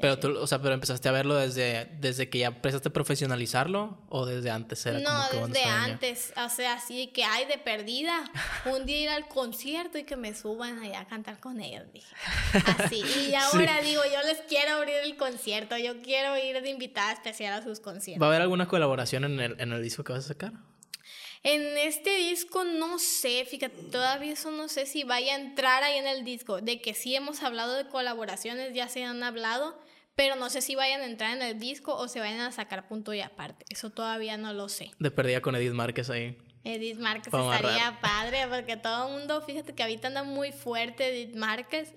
Pero 0.00 0.18
tú, 0.18 0.38
o 0.38 0.46
sea, 0.46 0.62
pero 0.62 0.74
empezaste 0.74 1.08
a 1.08 1.12
verlo 1.12 1.34
desde, 1.34 1.86
desde 1.98 2.30
que 2.30 2.38
ya 2.38 2.48
empezaste 2.48 2.88
a 2.88 2.92
profesionalizarlo 2.92 3.98
o 4.08 4.26
desde 4.26 4.50
antes 4.50 4.84
era 4.86 5.00
No, 5.00 5.46
desde 5.48 5.64
antes, 5.64 6.32
o 6.36 6.48
sea, 6.48 6.74
así 6.74 7.08
que 7.08 7.24
hay 7.24 7.46
de 7.46 7.58
perdida, 7.58 8.24
un 8.66 8.86
día 8.86 9.00
ir 9.00 9.08
al 9.08 9.26
concierto 9.28 9.98
y 9.98 10.04
que 10.04 10.16
me 10.16 10.34
suban 10.34 10.78
allá 10.78 11.00
a 11.00 11.06
cantar 11.06 11.40
con 11.40 11.60
ellos, 11.60 11.84
dije. 11.92 12.14
Así, 12.78 13.02
y 13.28 13.34
ahora 13.52 13.80
digo, 13.82 14.02
yo 14.04 14.22
les 14.26 14.38
quiero 14.48 14.76
abrir 14.76 14.96
el 15.04 15.16
concierto, 15.16 15.76
yo 15.76 16.00
quiero 16.00 16.36
ir 16.38 16.62
de 16.62 16.70
invitada 16.70 17.12
especial 17.12 17.52
a 17.54 17.62
sus 17.62 17.80
conciertos. 17.80 18.22
¿Va 18.22 18.26
a 18.26 18.30
haber 18.30 18.42
alguna 18.42 18.68
colaboración 18.68 19.24
en 19.24 19.40
el, 19.40 19.60
en 19.60 19.72
el 19.72 19.82
disco 19.82 20.04
que 20.04 20.12
vas 20.12 20.24
a 20.26 20.28
sacar? 20.28 20.52
En 21.42 21.76
este 21.78 22.16
disco 22.16 22.64
no 22.64 22.98
sé, 22.98 23.44
fíjate, 23.44 23.82
todavía 23.90 24.32
eso 24.32 24.50
no 24.50 24.68
sé 24.68 24.86
si 24.86 25.04
vaya 25.04 25.34
a 25.34 25.38
entrar 25.38 25.82
ahí 25.82 25.98
en 25.98 26.06
el 26.06 26.24
disco. 26.24 26.60
De 26.60 26.80
que 26.80 26.94
sí 26.94 27.14
hemos 27.14 27.42
hablado 27.42 27.74
de 27.74 27.86
colaboraciones, 27.88 28.74
ya 28.74 28.88
se 28.88 29.04
han 29.04 29.22
hablado, 29.22 29.78
pero 30.14 30.36
no 30.36 30.50
sé 30.50 30.62
si 30.62 30.74
vayan 30.74 31.02
a 31.02 31.06
entrar 31.06 31.36
en 31.36 31.42
el 31.42 31.58
disco 31.58 31.94
o 31.94 32.08
se 32.08 32.20
vayan 32.20 32.40
a 32.40 32.52
sacar 32.52 32.88
punto 32.88 33.12
y 33.14 33.20
aparte. 33.20 33.64
Eso 33.68 33.90
todavía 33.90 34.36
no 34.36 34.52
lo 34.52 34.68
sé. 34.68 34.90
De 34.98 35.10
perdida 35.10 35.40
con 35.40 35.54
Edith 35.54 35.72
Márquez 35.72 36.10
ahí. 36.10 36.36
Edith 36.64 36.98
Márquez 36.98 37.32
Vamos 37.32 37.54
estaría 37.54 38.00
padre 38.00 38.46
porque 38.48 38.76
todo 38.76 39.06
el 39.06 39.12
mundo, 39.12 39.40
fíjate 39.42 39.72
que 39.72 39.82
ahorita 39.82 40.08
anda 40.08 40.24
muy 40.24 40.50
fuerte 40.50 41.08
Edith 41.08 41.36
Márquez 41.36 41.92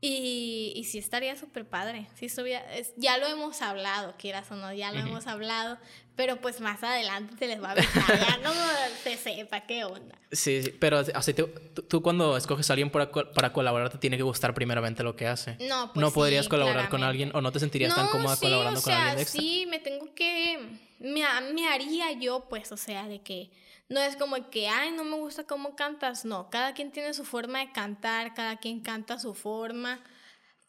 y, 0.00 0.72
y 0.76 0.84
sí 0.84 0.98
estaría 0.98 1.34
súper 1.36 1.64
padre. 1.66 2.06
Sí 2.14 2.26
estuviera- 2.26 2.74
es- 2.76 2.92
ya 2.96 3.18
lo 3.18 3.26
hemos 3.26 3.62
hablado, 3.62 4.14
quieras 4.18 4.50
o 4.50 4.54
no, 4.56 4.72
ya 4.72 4.92
lo 4.92 5.00
hemos 5.00 5.26
hablado, 5.26 5.76
pero 6.14 6.40
pues 6.40 6.60
más 6.60 6.82
adelante 6.84 7.34
se 7.38 7.46
les 7.48 7.60
va 7.62 7.70
a 7.70 7.72
avisar, 7.72 8.18
ya 8.20 8.36
como 8.36 8.60
se 9.02 9.16
sepa 9.16 9.60
qué 9.62 9.84
onda. 9.84 10.16
Sí, 10.30 10.62
sí, 10.62 10.70
pero 10.78 10.98
así 11.14 11.34
te- 11.34 11.42
tú, 11.44 11.82
tú 11.82 12.00
cuando 12.02 12.36
escoges 12.36 12.70
a 12.70 12.74
alguien 12.74 12.90
para, 12.90 13.10
para 13.10 13.52
colaborar 13.52 13.90
te 13.90 13.98
tiene 13.98 14.16
que 14.16 14.22
gustar 14.22 14.54
primeramente 14.54 15.02
lo 15.02 15.16
que 15.16 15.26
hace. 15.26 15.56
No, 15.68 15.92
pues 15.92 16.00
no 16.00 16.12
podrías 16.12 16.44
sí, 16.44 16.50
colaborar 16.50 16.88
con 16.88 17.00
claramente. 17.00 17.24
alguien 17.24 17.30
o 17.36 17.40
no 17.40 17.50
te 17.50 17.58
sentirías 17.58 17.94
tan 17.94 18.06
No, 18.06 18.10
cómoda 18.12 18.36
sí, 18.36 18.42
colaborando 18.46 18.78
o 18.78 18.82
con 18.82 18.92
sea, 18.92 19.02
alguien 19.06 19.18
extra. 19.20 19.40
Sí, 19.40 19.66
me 19.68 19.78
tengo 19.80 20.14
que. 20.14 20.58
Me, 21.00 21.22
me 21.54 21.68
haría 21.68 22.12
yo, 22.12 22.46
pues, 22.48 22.70
o 22.72 22.76
sea, 22.76 23.08
de 23.08 23.20
que. 23.20 23.50
No 23.88 24.00
es 24.00 24.16
como 24.16 24.50
que, 24.50 24.68
ay, 24.68 24.90
no 24.90 25.04
me 25.04 25.16
gusta 25.16 25.44
cómo 25.44 25.74
cantas. 25.74 26.24
No, 26.24 26.50
cada 26.50 26.74
quien 26.74 26.92
tiene 26.92 27.14
su 27.14 27.24
forma 27.24 27.60
de 27.60 27.72
cantar, 27.72 28.34
cada 28.34 28.56
quien 28.56 28.80
canta 28.80 29.18
su 29.18 29.34
forma. 29.34 30.00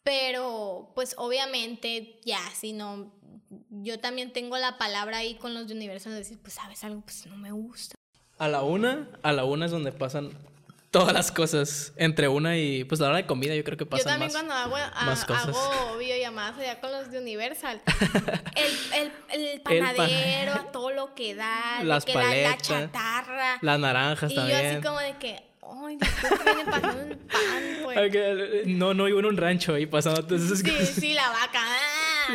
Pero, 0.04 0.92
pues, 0.96 1.16
obviamente, 1.18 2.20
ya, 2.24 2.40
si 2.54 2.74
no. 2.74 3.12
Yo 3.70 4.00
también 4.00 4.32
tengo 4.32 4.58
la 4.58 4.78
palabra 4.78 5.18
ahí 5.18 5.36
con 5.36 5.54
los 5.54 5.68
de 5.68 5.74
Universal 5.74 6.14
de 6.14 6.20
decir, 6.20 6.40
pues, 6.42 6.54
sabes 6.54 6.84
algo, 6.84 7.02
pues 7.02 7.26
no 7.26 7.36
me 7.36 7.52
gusta. 7.52 7.96
A 8.38 8.48
la 8.48 8.64
una, 8.64 9.10
a 9.22 9.34
la 9.34 9.44
una 9.44 9.66
es 9.66 9.72
donde 9.72 9.92
pasan 9.92 10.32
todas 10.92 11.14
las 11.14 11.32
cosas. 11.32 11.94
Entre 11.98 12.28
una 12.28 12.58
y 12.58 12.84
pues 12.84 13.00
la 13.00 13.08
hora 13.10 13.18
de 13.18 13.26
comida 13.26 13.56
yo 13.56 13.64
creo 13.64 13.78
que 13.78 13.86
Yo 13.86 13.90
pasan 13.90 14.20
también 14.20 14.32
más. 14.32 14.34
cuando 14.34 14.54
hago, 14.54 14.76
a- 14.76 15.06
más 15.06 15.26
cosas. 15.26 15.48
hago 15.56 15.98
videollamadas 16.00 16.58
allá 16.60 16.80
con 16.80 16.92
los 16.92 17.12
de 17.12 17.20
Universal, 17.20 17.82
el, 18.56 19.12
el, 19.34 19.42
el 19.54 19.62
pan- 19.62 19.80
panadero, 19.96 20.66
todo 20.74 20.92
lo 20.92 21.14
que 21.16 21.36
da, 21.36 21.84
Las 21.84 22.06
que 22.06 22.14
la- 22.14 22.22
la, 22.24 22.28
paletas, 22.30 22.62
chatarra. 22.68 23.58
Las 23.62 23.80
naranjas 23.80 24.32
y 24.32 24.36
también. 24.36 24.62
yo 24.62 24.70
así 24.78 24.82
como 24.88 25.00
de 25.00 25.18
que, 25.18 25.44
ay, 25.62 25.98
viene 26.46 26.66
pasando 26.72 27.02
el 27.02 27.18
pan, 27.18 27.64
pues. 27.84 27.98
Ay, 27.98 28.10
que- 28.12 28.64
No, 28.68 28.94
no 28.94 29.06
vivo 29.06 29.20
en 29.20 29.26
un 29.26 29.38
rancho 29.38 29.74
ahí 29.76 29.86
pasando 29.86 30.36
esas 30.36 30.60
Sí, 30.60 30.86
sí, 30.86 31.14
la 31.14 31.30
vaca. 31.30 31.62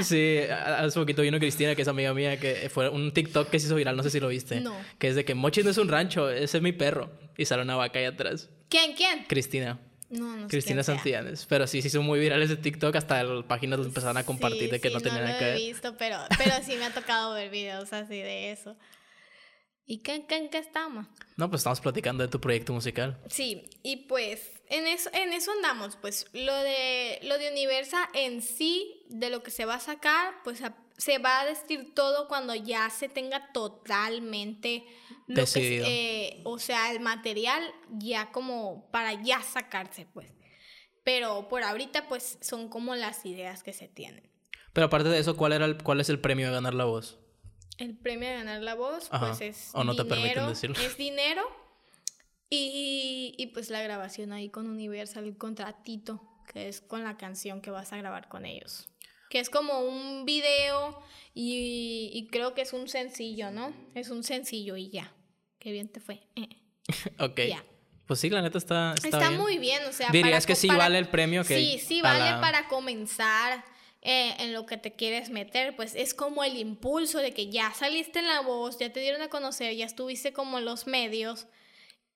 Sí, 0.03 0.39
hace 0.51 0.99
poquito 0.99 1.23
vino 1.23 1.39
Cristina, 1.39 1.75
que 1.75 1.83
es 1.83 1.89
amiga 1.89 2.13
mía, 2.15 2.39
que 2.41 2.69
fue 2.71 2.89
un 2.89 3.13
TikTok 3.13 3.49
que 3.51 3.59
se 3.61 3.67
hizo 3.67 3.77
viral, 3.77 3.97
no 3.97 4.03
sé 4.03 4.11
si 4.11 4.21
lo 4.21 4.29
viste. 4.29 4.61
No. 4.61 4.77
Que 4.99 5.09
es 5.09 5.15
de 5.17 5.25
que 5.25 5.35
Mochis 5.35 5.65
no 5.65 5.71
es 5.71 5.79
un 5.79 5.89
rancho, 5.89 6.31
ese 6.31 6.57
es 6.59 6.63
mi 6.63 6.73
perro. 6.73 7.11
Y 7.37 7.45
sale 7.45 7.63
una 7.63 7.77
vaca 7.77 7.99
ahí 7.99 8.05
atrás. 8.07 8.49
¿Quién, 8.69 8.95
quién? 8.95 9.25
Cristina. 9.29 9.79
No, 10.11 10.37
no 10.37 10.43
sé 10.43 10.49
Cristina. 10.49 10.83
Santillanes. 10.83 11.47
Pero 11.47 11.67
sí, 11.67 11.81
se 11.83 11.89
hizo 11.89 12.03
muy 12.03 12.21
viral 12.21 12.43
ese 12.43 12.57
TikTok, 12.57 12.95
hasta 12.97 13.23
las 13.25 13.45
páginas 13.45 13.79
lo 13.79 13.85
empezaron 13.85 14.17
a 14.17 14.25
compartir 14.25 14.65
Sí, 14.65 14.71
de 14.71 14.81
que 14.81 14.89
sí, 14.89 14.95
no 14.95 15.01
tenía 15.01 15.21
lo 15.21 15.25
nada 15.27 15.39
que 15.39 15.45
he 15.45 15.53
ver. 15.53 15.59
visto, 15.59 15.95
pero, 15.97 16.19
pero 16.39 16.53
sí 16.65 16.77
me 16.77 16.85
ha 16.85 16.91
tocado 16.95 17.35
ver 17.35 17.51
videos 17.51 17.93
así 17.93 18.17
de 18.17 18.53
eso. 18.53 18.77
¿Y 19.87 19.99
qué, 19.99 20.25
qué, 20.27 20.37
en 20.37 20.49
qué 20.49 20.59
estamos? 20.59 21.07
No, 21.37 21.51
pues 21.51 21.61
estamos 21.61 21.81
platicando 21.81 22.23
de 22.23 22.29
tu 22.29 22.41
proyecto 22.41 22.73
musical. 22.73 23.19
Sí, 23.29 23.69
y 23.83 23.97
pues 24.09 24.41
en 24.69 24.87
eso, 24.87 25.11
en 25.13 25.33
eso 25.33 25.51
andamos, 25.53 25.97
pues 25.97 26.27
lo 26.33 26.55
de, 26.55 27.19
lo 27.23 27.39
de 27.39 27.51
Universa 27.51 28.09
en 28.15 28.43
sí, 28.43 29.05
de 29.09 29.31
lo 29.31 29.43
que 29.43 29.51
se 29.51 29.65
va 29.65 29.75
a 29.75 29.81
sacar, 29.81 30.35
pues 30.45 30.63
a- 30.63 30.77
se 30.97 31.19
va 31.19 31.41
a 31.41 31.45
decir 31.47 31.93
todo 31.95 32.29
cuando 32.29 32.55
ya 32.55 32.89
se 32.91 33.09
tenga 33.09 33.53
totalmente 33.53 34.85
lo 35.27 35.35
que 35.37 35.41
Decidido. 35.41 35.87
eh, 35.89 36.41
o 36.45 36.59
sea, 36.59 36.93
el 36.93 37.01
material 37.01 37.73
ya 37.91 38.31
como 38.33 38.89
para 38.91 39.13
ya 39.23 39.43
sacarse, 39.43 40.07
pues. 40.13 40.31
Pero 41.03 41.49
por 41.49 41.63
ahorita, 41.63 42.09
pues 42.09 42.39
son 42.41 42.69
como 42.69 42.95
las 42.95 43.27
ideas 43.27 43.63
que 43.63 43.73
se 43.73 43.89
tienen. 43.89 44.31
Pero 44.73 44.87
aparte 44.87 45.09
de 45.09 45.19
eso, 45.19 45.37
¿cuál, 45.37 45.53
era 45.53 45.65
el, 45.67 45.83
cuál 45.83 46.01
es 46.01 46.09
el 46.09 46.19
premio 46.21 46.47
de 46.49 46.53
ganar 46.55 46.75
la 46.75 46.85
voz? 46.85 47.19
El 47.79 47.97
premio 47.97 48.29
de 48.29 48.37
ganar 48.37 48.63
la 48.63 48.75
voz, 48.75 49.09
Ajá. 49.11 49.27
pues 49.29 49.41
es 49.41 49.71
O 49.75 49.85
no 49.85 49.95
te 49.97 50.05
permiten 50.05 50.31
dinero, 50.31 50.49
decirlo. 50.49 50.77
es 50.81 50.97
dinero 50.97 51.43
y, 52.55 53.35
y 53.43 53.47
pues 53.49 53.71
la 53.71 53.83
grabación 53.83 54.33
ahí 54.33 54.49
con 54.49 54.69
Universal, 54.69 55.25
el 55.25 55.37
contratito, 55.37 56.21
que 56.53 56.69
es 56.69 56.81
con 56.81 57.05
la 57.05 57.17
canción 57.17 57.61
que 57.61 57.71
vas 57.71 57.93
a 57.93 57.97
grabar 57.97 58.29
con 58.29 58.45
ellos. 58.47 58.89
Que 59.31 59.41
es 59.41 59.51
como 59.51 59.81
un 59.81 60.25
video 60.25 61.01
y, 61.35 62.11
y 62.13 62.27
creo 62.29 62.55
que 62.55 62.63
es 62.63 62.73
un 62.73 62.89
sencillo, 62.89 63.51
¿no? 63.51 63.73
Es 63.95 64.11
un 64.11 64.23
sencillo 64.23 64.77
y 64.77 64.91
ya. 64.91 65.13
Qué 65.59 65.73
bien 65.73 65.89
te 65.89 66.01
fue. 66.01 66.27
Eh. 66.37 66.49
Ok. 67.19 67.41
Ya. 67.49 67.65
Pues 68.07 68.21
sí, 68.21 68.29
la 68.29 68.43
neta 68.43 68.59
está, 68.59 68.93
está, 68.95 69.09
Está, 69.09 69.29
bien. 69.31 69.41
muy 69.41 69.57
bien, 69.59 69.83
o 69.89 69.93
sea. 69.93 70.11
Dirías 70.11 70.45
para 70.45 70.47
que 70.47 70.55
sí 70.57 70.67
para- 70.69 70.79
vale 70.81 70.99
el 70.99 71.09
premio 71.09 71.43
que 71.43 71.57
Sí, 71.59 71.79
sí 71.79 72.03
vale 72.03 72.39
para 72.41 72.69
comenzar 72.69 73.65
eh, 74.03 74.35
en 74.41 74.53
lo 74.53 74.67
que 74.67 74.77
te 74.77 74.93
quieres 74.93 75.31
meter, 75.31 75.75
pues 75.75 75.95
es 75.95 76.13
como 76.13 76.45
el 76.45 76.59
impulso 76.59 77.21
de 77.21 77.33
que 77.33 77.51
ya 77.51 77.73
saliste 77.73 78.19
en 78.19 78.27
la 78.27 78.41
voz, 78.43 78.79
ya 78.79 78.93
te 78.93 79.01
dieron 79.01 79.23
a 79.23 79.29
conocer, 79.31 79.75
ya 79.75 79.87
estuviste 79.87 80.35
como 80.35 80.59
en 80.59 80.67
los 80.67 80.87
medios. 80.87 81.47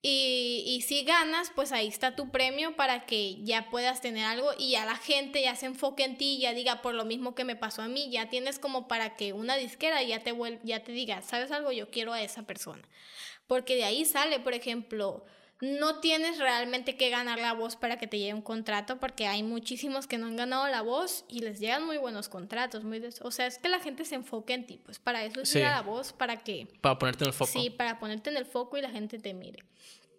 Y, 0.00 0.62
y 0.64 0.82
si 0.82 1.02
ganas, 1.02 1.50
pues 1.54 1.72
ahí 1.72 1.88
está 1.88 2.14
tu 2.14 2.30
premio 2.30 2.76
para 2.76 3.04
que 3.04 3.42
ya 3.42 3.68
puedas 3.68 4.00
tener 4.00 4.24
algo 4.24 4.50
y 4.56 4.70
ya 4.70 4.84
la 4.84 4.94
gente 4.94 5.42
ya 5.42 5.56
se 5.56 5.66
enfoque 5.66 6.04
en 6.04 6.16
ti 6.16 6.36
y 6.36 6.40
ya 6.40 6.54
diga 6.54 6.82
por 6.82 6.94
lo 6.94 7.04
mismo 7.04 7.34
que 7.34 7.44
me 7.44 7.56
pasó 7.56 7.82
a 7.82 7.88
mí, 7.88 8.08
ya 8.08 8.28
tienes 8.28 8.60
como 8.60 8.86
para 8.86 9.16
que 9.16 9.32
una 9.32 9.56
disquera 9.56 10.02
ya 10.04 10.20
te, 10.20 10.32
ya 10.62 10.84
te 10.84 10.92
diga, 10.92 11.22
¿sabes 11.22 11.50
algo? 11.50 11.72
Yo 11.72 11.90
quiero 11.90 12.12
a 12.12 12.22
esa 12.22 12.44
persona. 12.44 12.82
Porque 13.48 13.74
de 13.74 13.84
ahí 13.84 14.04
sale, 14.04 14.38
por 14.38 14.54
ejemplo, 14.54 15.24
no 15.60 15.98
tienes 16.00 16.38
realmente 16.38 16.96
que 16.96 17.10
ganar 17.10 17.38
la 17.38 17.52
voz 17.52 17.74
para 17.76 17.98
que 17.98 18.06
te 18.06 18.18
llegue 18.18 18.32
un 18.34 18.42
contrato, 18.42 18.98
porque 19.00 19.26
hay 19.26 19.42
muchísimos 19.42 20.06
que 20.06 20.16
no 20.18 20.26
han 20.26 20.36
ganado 20.36 20.68
la 20.68 20.82
voz 20.82 21.24
y 21.28 21.40
les 21.40 21.58
llegan 21.58 21.84
muy 21.84 21.96
buenos 21.98 22.28
contratos. 22.28 22.84
Muy 22.84 23.00
des- 23.00 23.20
O 23.22 23.30
sea, 23.30 23.46
es 23.46 23.58
que 23.58 23.68
la 23.68 23.80
gente 23.80 24.04
se 24.04 24.14
enfoque 24.14 24.54
en 24.54 24.66
ti, 24.66 24.80
pues 24.84 24.98
para 24.98 25.24
eso 25.24 25.40
es 25.40 25.48
Sí. 25.48 25.58
ir 25.58 25.64
a 25.64 25.72
la 25.72 25.82
voz, 25.82 26.12
para 26.12 26.36
que... 26.44 26.68
Para 26.80 26.98
ponerte 26.98 27.24
en 27.24 27.28
el 27.28 27.34
foco. 27.34 27.50
Sí, 27.50 27.70
para 27.70 27.98
ponerte 27.98 28.30
en 28.30 28.36
el 28.36 28.46
foco 28.46 28.76
y 28.78 28.82
la 28.82 28.90
gente 28.90 29.18
te 29.18 29.34
mire. 29.34 29.64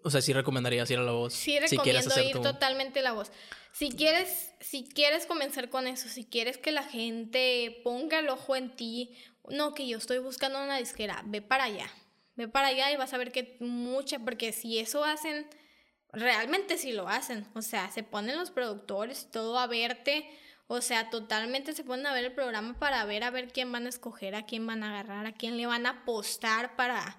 O 0.03 0.09
sea, 0.09 0.21
sí 0.21 0.31
recomendarías 0.33 0.89
ir 0.91 0.97
a 0.99 1.03
la 1.03 1.11
voz. 1.11 1.33
Sí, 1.33 1.57
si 1.67 1.77
quieres 1.77 2.05
recomiendo 2.05 2.21
ir 2.29 2.35
tu... 2.35 2.41
totalmente 2.41 3.01
la 3.01 3.11
voz. 3.13 3.31
Si 3.73 3.89
quieres, 3.91 4.51
si 4.61 4.83
quieres 4.83 5.25
comenzar 5.25 5.69
con 5.69 5.87
eso, 5.87 6.07
si 6.09 6.25
quieres 6.25 6.57
que 6.57 6.71
la 6.71 6.83
gente 6.83 7.81
ponga 7.83 8.19
el 8.19 8.29
ojo 8.29 8.55
en 8.55 8.75
ti, 8.75 9.13
no 9.49 9.73
que 9.73 9.87
yo 9.87 9.97
estoy 9.97 10.19
buscando 10.19 10.61
una 10.63 10.77
disquera, 10.77 11.21
ve 11.25 11.41
para 11.41 11.65
allá. 11.65 11.89
Ve 12.39 12.47
para 12.47 12.67
allá 12.67 12.89
y 12.89 12.95
vas 12.95 13.13
a 13.13 13.17
ver 13.17 13.33
que 13.33 13.57
mucha, 13.59 14.17
porque 14.19 14.53
si 14.53 14.79
eso 14.79 15.03
hacen, 15.03 15.45
realmente 16.13 16.77
sí 16.77 16.93
lo 16.93 17.09
hacen. 17.09 17.45
O 17.53 17.61
sea, 17.61 17.91
se 17.91 18.01
ponen 18.01 18.37
los 18.37 18.49
productores 18.49 19.29
todo 19.29 19.59
a 19.59 19.67
verte. 19.67 20.25
O 20.67 20.79
sea, 20.79 21.09
totalmente 21.09 21.73
se 21.73 21.83
ponen 21.83 22.05
a 22.07 22.13
ver 22.13 22.23
el 22.23 22.31
programa 22.31 22.79
para 22.79 23.03
ver 23.03 23.25
a 23.25 23.29
ver 23.29 23.49
quién 23.51 23.71
van 23.73 23.87
a 23.87 23.89
escoger, 23.89 24.35
a 24.35 24.45
quién 24.45 24.65
van 24.65 24.83
a 24.83 24.89
agarrar, 24.89 25.25
a 25.25 25.33
quién 25.33 25.57
le 25.57 25.65
van 25.65 25.85
a 25.85 25.89
apostar 25.89 26.77
para, 26.77 27.17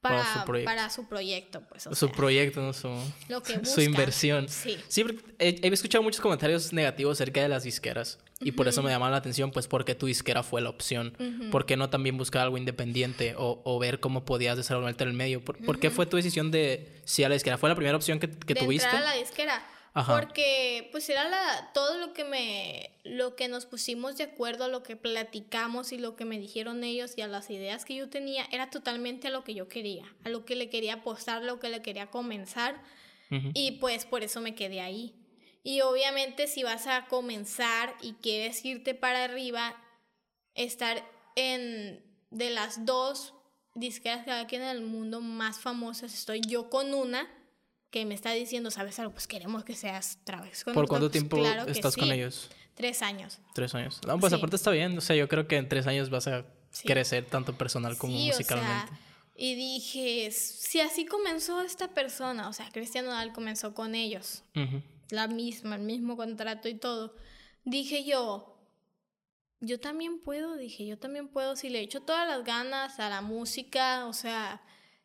Para 0.00 0.18
para, 0.22 0.34
su 0.34 0.44
proyecto. 0.44 0.70
para 0.70 0.90
su 0.90 1.08
proyecto. 1.08 1.60
Pues, 1.68 1.86
o 1.88 1.94
Su 1.96 2.06
sea, 2.06 2.14
proyecto, 2.14 2.60
¿no? 2.60 2.72
Su, 2.72 2.90
lo 3.28 3.42
que 3.42 3.64
su 3.64 3.80
inversión. 3.80 4.48
Sí. 4.48 4.78
porque 5.02 5.24
he, 5.40 5.66
he 5.66 5.72
escuchado 5.72 6.04
muchos 6.04 6.20
comentarios 6.20 6.72
negativos 6.72 7.16
acerca 7.16 7.42
de 7.42 7.48
las 7.48 7.64
disqueras. 7.64 8.18
Y 8.40 8.52
por 8.52 8.68
eso 8.68 8.82
me 8.82 8.90
llama 8.90 9.10
la 9.10 9.18
atención, 9.18 9.50
pues, 9.50 9.68
porque 9.68 9.94
tu 9.94 10.06
disquera 10.06 10.42
fue 10.42 10.60
la 10.60 10.70
opción. 10.70 11.16
¿Por 11.50 11.66
qué 11.66 11.76
no 11.76 11.90
también 11.90 12.16
buscar 12.16 12.42
algo 12.42 12.56
independiente 12.56 13.34
o, 13.36 13.60
o 13.64 13.78
ver 13.78 14.00
cómo 14.00 14.24
podías 14.24 14.56
desarrollarte 14.56 15.04
en 15.04 15.10
el 15.10 15.16
medio? 15.16 15.44
¿Por, 15.44 15.58
por 15.64 15.78
qué 15.78 15.90
fue 15.90 16.06
tu 16.06 16.16
decisión 16.16 16.50
de 16.50 17.00
si 17.04 17.22
a 17.24 17.28
la 17.28 17.34
disquera? 17.34 17.58
¿Fue 17.58 17.68
la 17.68 17.74
primera 17.74 17.96
opción 17.96 18.18
que, 18.18 18.30
que 18.30 18.54
de 18.54 18.60
tuviste? 18.60 18.86
entrar 18.86 19.02
a 19.02 19.14
la 19.14 19.20
disquera. 19.20 19.62
Ajá. 19.92 20.20
Porque 20.20 20.88
pues 20.92 21.08
era 21.10 21.28
la, 21.28 21.70
todo 21.74 21.98
lo 21.98 22.12
que 22.12 22.22
me 22.24 22.92
lo 23.02 23.34
que 23.34 23.48
nos 23.48 23.66
pusimos 23.66 24.16
de 24.16 24.24
acuerdo, 24.24 24.68
lo 24.68 24.84
que 24.84 24.94
platicamos 24.94 25.90
y 25.90 25.98
lo 25.98 26.14
que 26.14 26.24
me 26.24 26.38
dijeron 26.38 26.84
ellos 26.84 27.14
y 27.16 27.22
a 27.22 27.26
las 27.26 27.50
ideas 27.50 27.84
que 27.84 27.96
yo 27.96 28.08
tenía 28.08 28.46
era 28.52 28.70
totalmente 28.70 29.26
a 29.26 29.30
lo 29.30 29.42
que 29.42 29.52
yo 29.54 29.66
quería, 29.68 30.04
a 30.24 30.28
lo 30.28 30.44
que 30.44 30.54
le 30.54 30.68
quería 30.68 30.94
apostar, 30.94 31.42
lo 31.42 31.58
que 31.58 31.70
le 31.70 31.82
quería 31.82 32.06
comenzar 32.06 32.80
y 33.54 33.72
pues 33.72 34.06
por 34.06 34.22
eso 34.22 34.40
me 34.40 34.54
quedé 34.54 34.80
ahí. 34.80 35.14
Y 35.62 35.82
obviamente 35.82 36.46
si 36.46 36.62
vas 36.62 36.86
a 36.86 37.06
comenzar 37.06 37.94
y 38.00 38.14
quieres 38.14 38.64
irte 38.64 38.94
para 38.94 39.24
arriba, 39.24 39.76
estar 40.54 41.04
en 41.36 42.02
de 42.30 42.50
las 42.50 42.86
dos 42.86 43.34
disqueras 43.74 44.24
que 44.24 44.30
hay 44.30 44.42
aquí 44.44 44.56
en 44.56 44.62
el 44.62 44.82
mundo 44.82 45.20
más 45.20 45.58
famosas, 45.60 46.14
estoy 46.14 46.40
yo 46.40 46.70
con 46.70 46.94
una 46.94 47.28
que 47.90 48.04
me 48.06 48.14
está 48.14 48.30
diciendo, 48.32 48.70
¿sabes 48.70 48.98
algo? 49.00 49.12
Pues 49.12 49.26
queremos 49.26 49.64
que 49.64 49.74
seas 49.74 50.18
Travis. 50.24 50.64
con 50.64 50.74
¿Por 50.74 50.84
nosotros". 50.84 50.88
cuánto 50.88 51.06
Pues 51.06 51.12
tiempo 51.12 51.36
claro 51.38 51.70
estás 51.70 51.96
con 51.96 52.10
ellos? 52.12 52.48
Tres 52.74 53.02
años. 53.02 53.38
Tres 53.54 53.74
años. 53.74 54.00
No, 54.06 54.18
pues 54.18 54.30
Sí. 54.30 54.36
aparte 54.38 54.56
está 54.56 54.70
bien. 54.70 54.96
O 54.96 55.00
sea, 55.00 55.16
yo 55.16 55.28
creo 55.28 55.46
que 55.48 55.56
en 55.56 55.68
tres 55.68 55.86
años 55.86 56.08
vas 56.08 56.26
a 56.28 56.44
Sí. 56.70 56.86
crecer 56.86 57.26
tanto 57.26 57.52
personal 57.58 57.98
como 57.98 58.14
musicalmente. 58.14 58.84
O 58.84 58.88
sea, 58.88 58.98
y 59.34 59.54
dije, 59.56 60.30
si 60.30 60.80
así 60.80 61.04
comenzó 61.04 61.60
esta 61.62 61.88
persona, 61.88 62.48
o 62.48 62.52
sea, 62.52 62.70
Cristian 62.70 63.06
Nodal 63.06 63.32
comenzó 63.32 63.74
con 63.74 63.94
ellos, 63.96 64.44
Ujú. 64.54 64.82
La 65.12 65.26
misma, 65.28 65.76
el 65.76 65.82
mismo 65.82 66.16
contrato 66.16 66.68
y 66.68 66.74
todo. 66.74 67.14
Dije 67.64 68.04
yo, 68.04 68.50
yo 69.60 69.78
también 69.78 70.20
puedo, 70.20 70.56
dije, 70.56 70.86
yo 70.86 70.98
también 70.98 71.28
puedo, 71.28 71.56
si 71.56 71.68
le 71.68 71.80
echo 71.80 72.00
todas 72.02 72.26
las 72.26 72.44
ganas 72.44 72.98
a 72.98 73.10
la 73.10 73.20
música, 73.20 74.06
o 74.06 74.12
sea, 74.12 74.62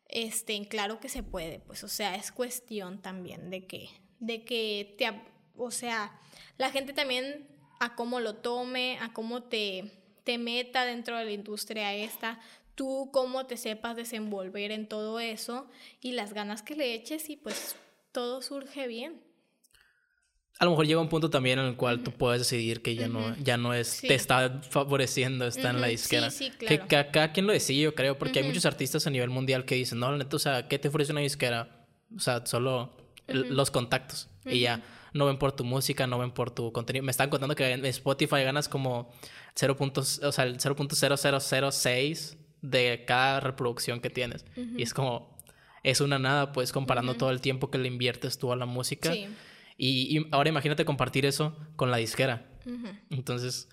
este, 0.08 0.66
claro 0.68 0.98
que 0.98 1.08
se 1.08 1.22
puede, 1.22 1.60
pues, 1.60 1.84
o 1.84 1.88
sea, 1.88 2.16
es 2.16 2.32
cuestión 2.32 3.02
también 3.02 3.50
de 3.50 3.66
que, 3.66 3.90
de 4.18 4.44
que 4.44 4.94
te, 4.96 5.10
o 5.56 5.70
sea, 5.70 6.18
la 6.56 6.70
gente 6.70 6.92
también 6.94 7.48
a 7.80 7.94
cómo 7.94 8.20
lo 8.20 8.36
tome, 8.36 8.98
a 9.00 9.12
cómo 9.12 9.42
te, 9.42 9.92
te 10.24 10.38
meta 10.38 10.86
dentro 10.86 11.18
de 11.18 11.26
la 11.26 11.32
industria 11.32 11.94
esta, 11.94 12.40
tú 12.74 13.10
cómo 13.12 13.46
te 13.46 13.56
sepas 13.56 13.96
desenvolver 13.96 14.70
en 14.70 14.88
todo 14.88 15.20
eso 15.20 15.68
y 16.00 16.12
las 16.12 16.32
ganas 16.32 16.62
que 16.62 16.76
le 16.76 16.94
eches 16.94 17.28
y 17.28 17.36
pues 17.36 17.76
todo 18.12 18.40
surge 18.40 18.86
bien. 18.86 19.25
A 20.58 20.64
lo 20.64 20.70
mejor 20.70 20.86
llega 20.86 21.00
un 21.00 21.08
punto 21.08 21.28
también 21.28 21.58
en 21.58 21.66
el 21.66 21.76
cual 21.76 22.02
tú 22.02 22.12
puedes 22.12 22.40
decidir 22.40 22.80
que 22.80 22.94
ya 22.94 23.08
no, 23.08 23.36
ya 23.36 23.58
no 23.58 23.74
es, 23.74 24.00
te 24.00 24.14
está 24.14 24.62
favoreciendo, 24.70 25.46
está 25.46 25.70
en 25.70 25.82
la 25.82 25.88
disquera. 25.88 26.30
Sí, 26.30 26.46
sí, 26.46 26.50
claro. 26.50 26.88
Que, 26.88 27.06
cada 27.10 27.32
quien 27.32 27.46
lo 27.46 27.52
decide, 27.52 27.82
yo 27.82 27.94
creo, 27.94 28.16
porque 28.16 28.38
hay 28.38 28.46
muchos 28.46 28.64
artistas 28.64 29.06
a 29.06 29.10
nivel 29.10 29.28
mundial 29.28 29.66
que 29.66 29.74
dicen, 29.74 29.98
no, 29.98 30.10
la 30.10 30.16
neta, 30.16 30.34
o 30.36 30.38
sea, 30.38 30.66
¿qué 30.66 30.78
te 30.78 30.88
ofrece 30.88 31.12
una 31.12 31.20
disquera? 31.20 31.86
O 32.14 32.20
sea, 32.20 32.46
solo 32.46 32.96
los 33.28 33.70
contactos 33.70 34.28
y 34.44 34.60
ya. 34.60 34.82
No 35.12 35.26
ven 35.26 35.38
por 35.38 35.52
tu 35.52 35.64
música, 35.64 36.06
no 36.06 36.18
ven 36.18 36.30
por 36.30 36.50
tu 36.50 36.72
contenido. 36.72 37.02
Me 37.02 37.10
están 37.10 37.30
contando 37.30 37.54
que 37.54 37.70
en 37.70 37.84
Spotify 37.86 38.42
ganas 38.42 38.68
como 38.68 39.10
0. 39.54 39.76
o 39.80 40.02
sea, 40.32 40.44
el 40.44 40.58
0.0006 40.58 42.36
de 42.60 43.04
cada 43.06 43.40
reproducción 43.40 44.00
que 44.00 44.10
tienes. 44.10 44.44
Y 44.56 44.82
es 44.82 44.92
como, 44.92 45.38
es 45.82 46.00
una 46.02 46.18
nada, 46.18 46.52
pues, 46.52 46.70
comparando 46.72 47.14
todo 47.14 47.30
el 47.30 47.40
tiempo 47.40 47.70
que 47.70 47.78
le 47.78 47.88
inviertes 47.88 48.38
tú 48.38 48.52
a 48.52 48.56
la 48.56 48.66
música. 48.66 49.12
Sí. 49.12 49.26
Y, 49.76 50.26
ahora 50.32 50.48
imagínate 50.48 50.84
compartir 50.84 51.26
eso 51.26 51.56
con 51.76 51.90
la 51.90 51.98
disquera. 51.98 52.50
Entonces, 53.10 53.68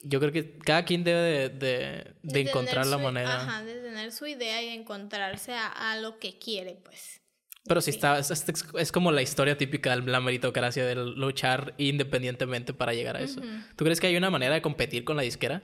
yo 0.00 0.20
creo 0.20 0.32
que 0.32 0.58
cada 0.58 0.84
quien 0.84 1.04
debe 1.04 1.48
de, 1.50 2.14
de, 2.22 2.40
encontrar 2.40 2.86
la 2.86 2.98
manera. 2.98 3.42
Ajá, 3.42 3.64
de 3.64 3.80
tener 3.80 4.12
su 4.12 4.26
idea 4.26 4.62
y 4.62 4.68
encontrarse 4.68 5.52
a, 5.54 5.96
lo 6.00 6.18
que 6.18 6.38
quiere, 6.38 6.76
pues. 6.84 7.20
Pero 7.64 7.80
sí, 7.80 7.90
está, 7.90 8.18
es, 8.18 8.30
es, 8.30 8.92
como 8.92 9.12
la 9.12 9.20
historia 9.20 9.58
típica 9.58 9.94
de 9.94 10.02
la 10.02 10.20
meritocracia, 10.20 10.86
de 10.86 10.94
luchar 10.94 11.74
independientemente 11.76 12.72
para 12.72 12.94
llegar 12.94 13.16
a 13.16 13.20
eso. 13.20 13.42
¿Tú 13.76 13.84
crees 13.84 14.00
que 14.00 14.06
hay 14.06 14.16
una 14.16 14.30
manera 14.30 14.54
de 14.54 14.62
competir 14.62 15.04
con 15.04 15.16
la 15.16 15.22
disquera? 15.22 15.62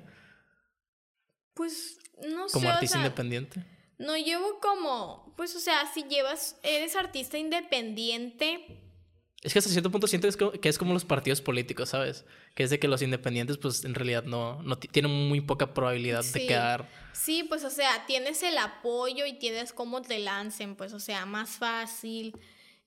Pues 1.54 1.98
no 2.28 2.48
sé. 2.48 2.52
Como 2.52 2.68
artista 2.68 2.98
independiente. 2.98 3.64
No 3.96 4.16
llevo 4.16 4.58
como, 4.60 5.32
pues 5.36 5.54
o 5.54 5.60
sea, 5.60 5.86
si 5.94 6.02
llevas, 6.02 6.58
eres 6.64 6.96
artista 6.96 7.38
independiente, 7.38 8.83
es 9.44 9.52
que 9.52 9.58
hasta 9.58 9.70
cierto 9.70 9.90
punto 9.90 10.06
siento 10.06 10.26
que 10.60 10.68
es 10.68 10.78
como 10.78 10.94
los 10.94 11.04
partidos 11.04 11.40
políticos, 11.42 11.90
¿sabes? 11.90 12.24
Que 12.54 12.62
es 12.62 12.70
de 12.70 12.78
que 12.78 12.88
los 12.88 13.02
independientes, 13.02 13.58
pues 13.58 13.84
en 13.84 13.94
realidad 13.94 14.24
no, 14.24 14.62
no 14.62 14.78
tienen 14.78 15.12
muy 15.12 15.42
poca 15.42 15.74
probabilidad 15.74 16.24
de 16.24 16.46
quedar. 16.46 16.88
Sí, 17.12 17.44
pues 17.44 17.62
o 17.62 17.70
sea, 17.70 18.06
tienes 18.06 18.42
el 18.42 18.56
apoyo 18.56 19.26
y 19.26 19.34
tienes 19.34 19.72
cómo 19.72 20.02
te 20.02 20.18
lancen, 20.18 20.74
pues 20.76 20.94
o 20.94 20.98
sea, 20.98 21.26
más 21.26 21.50
fácil 21.50 22.34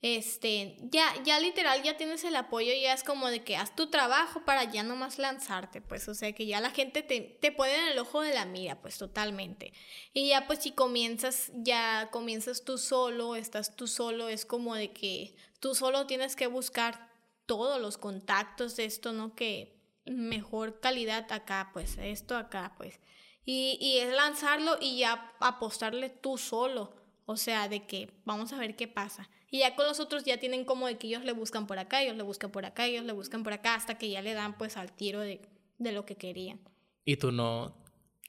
este, 0.00 0.76
ya, 0.92 1.12
ya 1.24 1.40
literal, 1.40 1.82
ya 1.82 1.96
tienes 1.96 2.22
el 2.22 2.36
apoyo, 2.36 2.72
ya 2.72 2.92
es 2.92 3.02
como 3.02 3.28
de 3.30 3.42
que 3.42 3.56
haz 3.56 3.74
tu 3.74 3.90
trabajo 3.90 4.44
para 4.44 4.62
ya 4.62 4.84
nomás 4.84 5.18
lanzarte, 5.18 5.80
pues, 5.80 6.06
o 6.06 6.14
sea, 6.14 6.32
que 6.32 6.46
ya 6.46 6.60
la 6.60 6.70
gente 6.70 7.02
te, 7.02 7.20
te 7.20 7.50
pone 7.50 7.74
en 7.74 7.88
el 7.88 7.98
ojo 7.98 8.20
de 8.20 8.32
la 8.32 8.44
mira, 8.44 8.80
pues, 8.80 8.96
totalmente. 8.96 9.72
Y 10.12 10.28
ya, 10.28 10.46
pues, 10.46 10.60
si 10.60 10.70
comienzas, 10.70 11.50
ya 11.52 12.10
comienzas 12.12 12.64
tú 12.64 12.78
solo, 12.78 13.34
estás 13.34 13.74
tú 13.74 13.88
solo, 13.88 14.28
es 14.28 14.46
como 14.46 14.76
de 14.76 14.92
que 14.92 15.34
tú 15.60 15.74
solo 15.74 16.06
tienes 16.06 16.36
que 16.36 16.46
buscar 16.46 17.10
todos 17.46 17.80
los 17.80 17.98
contactos 17.98 18.76
de 18.76 18.84
esto, 18.84 19.12
¿no? 19.12 19.34
Que 19.34 19.76
mejor 20.06 20.80
calidad 20.80 21.30
acá, 21.32 21.70
pues, 21.72 21.96
esto 21.98 22.36
acá, 22.36 22.74
pues. 22.76 23.00
Y, 23.44 23.78
y 23.80 23.98
es 23.98 24.14
lanzarlo 24.14 24.76
y 24.80 24.98
ya 24.98 25.32
apostarle 25.40 26.10
tú 26.10 26.36
solo, 26.36 26.94
o 27.24 27.36
sea, 27.36 27.68
de 27.68 27.86
que 27.86 28.12
vamos 28.24 28.52
a 28.52 28.58
ver 28.58 28.76
qué 28.76 28.88
pasa. 28.88 29.30
Y 29.50 29.60
ya 29.60 29.74
con 29.74 29.86
los 29.86 30.00
otros 30.00 30.24
ya 30.24 30.38
tienen 30.38 30.64
como 30.64 30.86
de 30.86 30.98
que 30.98 31.06
ellos 31.06 31.24
le 31.24 31.32
buscan 31.32 31.66
por 31.66 31.78
acá, 31.78 32.02
ellos 32.02 32.16
le 32.16 32.22
buscan 32.22 32.50
por 32.50 32.66
acá, 32.66 32.86
ellos 32.86 33.04
le 33.04 33.12
buscan 33.12 33.42
por 33.42 33.54
acá, 33.54 33.74
hasta 33.74 33.96
que 33.96 34.10
ya 34.10 34.20
le 34.20 34.34
dan 34.34 34.58
pues 34.58 34.76
al 34.76 34.92
tiro 34.92 35.20
de, 35.20 35.40
de 35.78 35.92
lo 35.92 36.04
que 36.04 36.16
querían. 36.16 36.60
Y 37.06 37.16
tú 37.16 37.32
no, 37.32 37.74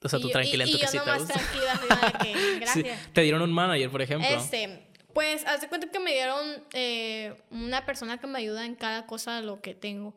o 0.02 0.08
sea, 0.08 0.18
tú 0.18 0.30
tranquila 0.30 0.64
en 0.64 0.70
tu 0.70 0.76
y 0.78 0.80
yo 0.80 1.04
nomás 1.04 1.26
tranquila, 1.26 1.74
de 1.74 2.18
que, 2.32 2.58
gracias. 2.58 3.12
¿Te 3.12 3.20
dieron 3.20 3.42
un 3.42 3.52
manager, 3.52 3.90
por 3.90 4.00
ejemplo? 4.00 4.26
Este, 4.26 4.89
pues, 5.14 5.46
haz 5.46 5.60
de 5.60 5.68
cuenta 5.68 5.88
que 5.90 5.98
me 5.98 6.12
dieron 6.12 6.64
eh, 6.72 7.42
una 7.50 7.86
persona 7.86 8.18
que 8.18 8.26
me 8.26 8.38
ayuda 8.38 8.64
en 8.64 8.74
cada 8.74 9.06
cosa 9.06 9.36
de 9.36 9.42
lo 9.42 9.60
que 9.60 9.74
tengo. 9.74 10.14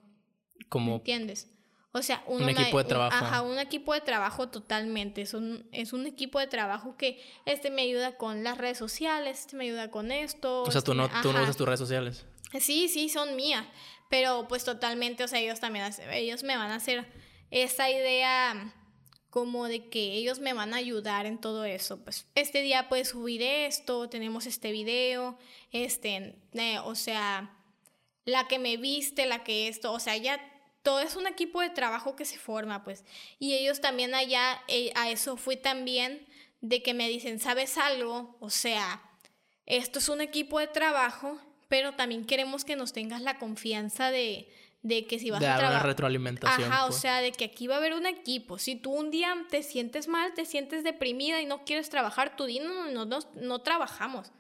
Como... 0.69 0.95
¿Entiendes? 0.95 1.49
O 1.95 2.01
sea, 2.01 2.23
un 2.25 2.49
equipo 2.49 2.79
de 2.79 2.85
trabajo. 2.85 3.15
ajá, 3.15 3.41
un 3.43 3.59
equipo 3.59 3.93
de 3.93 4.01
trabajo 4.01 4.49
totalmente. 4.49 5.21
Es 5.21 5.35
un, 5.35 5.67
es 5.71 5.93
un 5.93 6.07
equipo 6.07 6.39
de 6.39 6.47
trabajo 6.47 6.97
que 6.97 7.21
este 7.45 7.69
me 7.69 7.83
ayuda 7.83 8.17
con 8.17 8.43
las 8.43 8.57
redes 8.57 8.79
sociales, 8.79 9.41
este 9.41 9.55
me 9.55 9.65
ayuda 9.65 9.91
con 9.91 10.11
esto. 10.11 10.63
O 10.63 10.71
sea, 10.71 10.81
tú, 10.81 10.93
este 10.93 11.13
no, 11.13 11.21
tú 11.21 11.31
no 11.31 11.43
usas 11.43 11.55
tus 11.55 11.67
redes 11.67 11.79
sociales. 11.79 12.25
Sí, 12.59 12.87
sí, 12.87 13.09
son 13.09 13.35
mías. 13.35 13.65
Pero 14.09 14.47
pues 14.47 14.63
totalmente, 14.63 15.23
o 15.23 15.27
sea, 15.27 15.39
ellos 15.39 15.59
también, 15.59 15.85
ellos 16.11 16.43
me 16.43 16.57
van 16.57 16.71
a 16.71 16.75
hacer 16.75 17.07
esa 17.51 17.91
idea 17.91 18.73
como 19.33 19.67
de 19.67 19.89
que 19.89 20.13
ellos 20.13 20.37
me 20.37 20.53
van 20.53 20.75
a 20.75 20.77
ayudar 20.77 21.25
en 21.25 21.39
todo 21.39 21.65
eso. 21.65 21.97
Pues 22.03 22.27
este 22.35 22.61
día 22.61 22.87
puedes 22.87 23.09
subir 23.09 23.41
esto, 23.41 24.07
tenemos 24.07 24.45
este 24.45 24.71
video, 24.71 25.39
este, 25.71 26.35
eh, 26.53 26.77
o 26.77 26.93
sea, 26.93 27.57
la 28.25 28.47
que 28.47 28.59
me 28.59 28.77
viste, 28.77 29.25
la 29.25 29.43
que 29.43 29.67
esto, 29.67 29.91
o 29.91 29.99
sea, 29.99 30.15
ya 30.17 30.39
todo 30.83 30.99
es 30.99 31.15
un 31.15 31.25
equipo 31.25 31.61
de 31.61 31.71
trabajo 31.71 32.15
que 32.15 32.25
se 32.25 32.37
forma, 32.37 32.83
pues. 32.83 33.05
Y 33.39 33.55
ellos 33.55 33.81
también 33.81 34.13
allá, 34.13 34.61
eh, 34.67 34.91
a 34.93 35.09
eso 35.09 35.35
fui 35.35 35.57
también, 35.57 36.27
de 36.61 36.83
que 36.83 36.93
me 36.93 37.09
dicen, 37.09 37.39
¿sabes 37.39 37.79
algo? 37.79 38.37
O 38.39 38.51
sea, 38.51 39.01
esto 39.65 39.97
es 39.97 40.09
un 40.09 40.21
equipo 40.21 40.59
de 40.59 40.67
trabajo, 40.67 41.39
pero 41.69 41.95
también 41.95 42.25
queremos 42.25 42.65
que 42.65 42.75
nos 42.75 42.93
tengas 42.93 43.23
la 43.23 43.39
confianza 43.39 44.11
de, 44.11 44.47
de 44.83 45.07
que 45.07 45.17
si 45.17 45.31
vas 45.31 45.41
a 45.41 45.57
trabajar. 45.57 45.85
retroalimentación. 45.85 46.71
Ajá, 46.71 46.85
o 46.85 46.89
pues. 46.89 47.01
sea, 47.01 47.21
de 47.21 47.31
que 47.31 47.45
aquí 47.45 47.67
va 47.67 47.75
a 47.75 47.77
haber 47.77 47.93
un 47.93 48.05
equipo. 48.05 48.59
Si 48.59 48.75
tú 48.75 48.91
un 48.91 49.11
día 49.11 49.33
te 49.49 49.63
sientes 49.63 50.07
mal, 50.09 50.33
te 50.33 50.45
sientes 50.45 50.83
deprimida 50.83 51.41
y 51.41 51.45
no 51.45 51.63
quieres 51.63 51.89
trabajar, 51.89 52.35
tú 52.35 52.45
dinos, 52.45 52.91
no, 52.91 53.05
no, 53.05 53.19
no 53.35 53.61
trabajamos. 53.61 54.31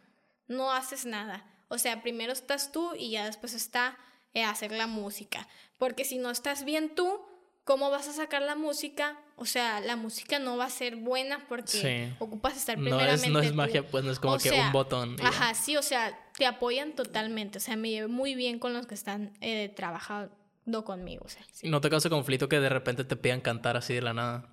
No 0.47 0.71
haces 0.71 1.05
nada. 1.05 1.45
O 1.69 1.77
sea, 1.77 2.03
primero 2.03 2.33
estás 2.33 2.73
tú 2.73 2.93
y 2.93 3.11
ya 3.11 3.25
después 3.25 3.53
está 3.53 3.97
eh, 4.33 4.43
hacer 4.43 4.73
la 4.73 4.85
música. 4.85 5.47
Porque 5.77 6.03
si 6.03 6.17
no 6.17 6.29
estás 6.29 6.65
bien 6.65 6.93
tú, 6.93 7.21
¿cómo 7.63 7.89
vas 7.89 8.09
a 8.09 8.13
sacar 8.13 8.41
la 8.41 8.55
música? 8.55 9.17
O 9.35 9.45
sea, 9.45 9.79
la 9.79 9.95
música 9.95 10.37
no 10.39 10.57
va 10.57 10.65
a 10.65 10.69
ser 10.69 10.95
buena 10.95 11.45
porque 11.49 12.13
ocupas 12.19 12.55
estar 12.55 12.75
primeramente. 12.75 13.29
No 13.29 13.39
es, 13.39 13.45
no 13.45 13.49
es 13.49 13.53
magia, 13.55 13.87
pues 13.87 14.03
no 14.03 14.11
es 14.11 14.19
como 14.19 14.37
que 14.37 14.51
un 14.51 14.71
botón. 14.71 15.17
Ajá, 15.23 15.53
sí, 15.55 15.75
o 15.75 15.81
sea, 15.81 16.17
te 16.37 16.45
apoyan 16.45 16.93
totalmente. 16.93 17.57
O 17.57 17.61
sea, 17.61 17.75
me 17.75 17.89
llevo 17.89 18.09
muy 18.09 18.35
bien 18.35 18.59
con 18.59 18.73
los 18.73 18.85
que 18.85 18.93
están 18.93 19.33
eh, 19.41 19.73
trabajando 19.75 20.85
conmigo. 20.85 21.25
O 21.25 21.29
sea, 21.29 21.43
¿No 21.63 21.81
te 21.81 21.89
causa 21.89 22.09
conflicto 22.09 22.47
que 22.47 22.59
de 22.59 22.69
repente 22.69 23.03
te 23.03 23.15
pidan 23.15 23.41
cantar 23.41 23.75
así 23.75 23.93
de 23.95 24.01
la 24.01 24.13
nada? 24.13 24.49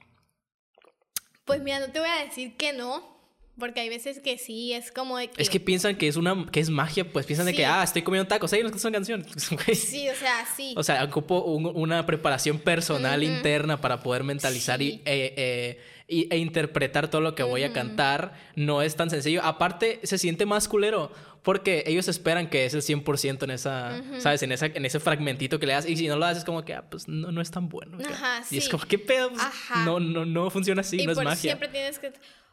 Pues 1.44 1.60
mira, 1.62 1.80
no 1.80 1.92
te 1.92 2.00
voy 2.00 2.08
a 2.08 2.24
decir 2.24 2.56
que 2.56 2.72
no. 2.72 3.19
Porque 3.60 3.80
hay 3.80 3.88
veces 3.88 4.18
que 4.18 4.38
sí, 4.38 4.72
es 4.72 4.90
como 4.90 5.18
de 5.18 5.28
que... 5.28 5.40
Es 5.40 5.48
que 5.48 5.60
piensan 5.60 5.94
que 5.94 6.08
es 6.08 6.16
una 6.16 6.46
que 6.50 6.58
es 6.58 6.70
magia, 6.70 7.04
pues 7.04 7.26
piensan 7.26 7.46
de 7.46 7.54
que, 7.54 7.64
ah, 7.64 7.84
estoy 7.84 8.02
comiendo 8.02 8.26
tacos, 8.26 8.52
ahí 8.52 8.62
no 8.64 8.76
son 8.76 8.92
canciones. 8.92 9.28
sí, 9.74 10.08
o 10.08 10.14
sea, 10.16 10.44
sí. 10.56 10.74
O 10.76 10.82
sea, 10.82 11.04
ocupo 11.04 11.42
una 11.44 12.04
preparación 12.06 12.58
personal 12.58 13.22
interna 13.22 13.80
para 13.80 14.00
poder 14.00 14.24
mentalizar 14.24 14.82
y, 14.82 15.02
eh, 15.04 15.78
eh, 16.08 16.26
e 16.30 16.38
interpretar 16.38 17.08
todo 17.08 17.20
lo 17.20 17.36
que 17.36 17.44
voy 17.44 17.62
a 17.62 17.72
cantar. 17.72 18.32
No 18.56 18.82
es 18.82 18.96
tan 18.96 19.10
sencillo. 19.10 19.42
Aparte, 19.44 20.00
se 20.02 20.18
siente 20.18 20.44
más 20.44 20.66
culero 20.66 21.12
porque 21.42 21.84
ellos 21.86 22.08
esperan 22.08 22.50
que 22.50 22.66
es 22.66 22.74
el 22.74 22.82
100% 22.82 23.44
en 23.44 23.50
esa, 23.50 24.02
¿sabes? 24.18 24.42
En, 24.42 24.52
esa, 24.52 24.66
en 24.66 24.84
ese 24.84 25.00
fragmentito 25.00 25.58
que 25.58 25.66
le 25.66 25.72
das. 25.72 25.86
Y 25.86 25.96
si 25.96 26.08
no 26.08 26.16
lo 26.16 26.26
haces, 26.26 26.44
como 26.44 26.64
que, 26.64 26.74
ah, 26.74 26.84
pues 26.90 27.08
no, 27.08 27.32
no 27.32 27.40
es 27.40 27.50
tan 27.50 27.68
bueno. 27.68 27.96
Ajá, 28.04 28.42
y 28.50 28.58
es 28.58 28.68
como, 28.68 28.84
¿qué 28.84 28.98
pedo? 28.98 29.30
Pues, 29.30 29.42
no, 29.84 30.00
no, 30.00 30.26
no 30.26 30.50
funciona 30.50 30.82
así, 30.82 31.04
no 31.04 31.12
es 31.12 31.18
magia. 31.18 31.36
siempre 31.36 31.68
tienes 31.68 31.98
que 31.98 32.12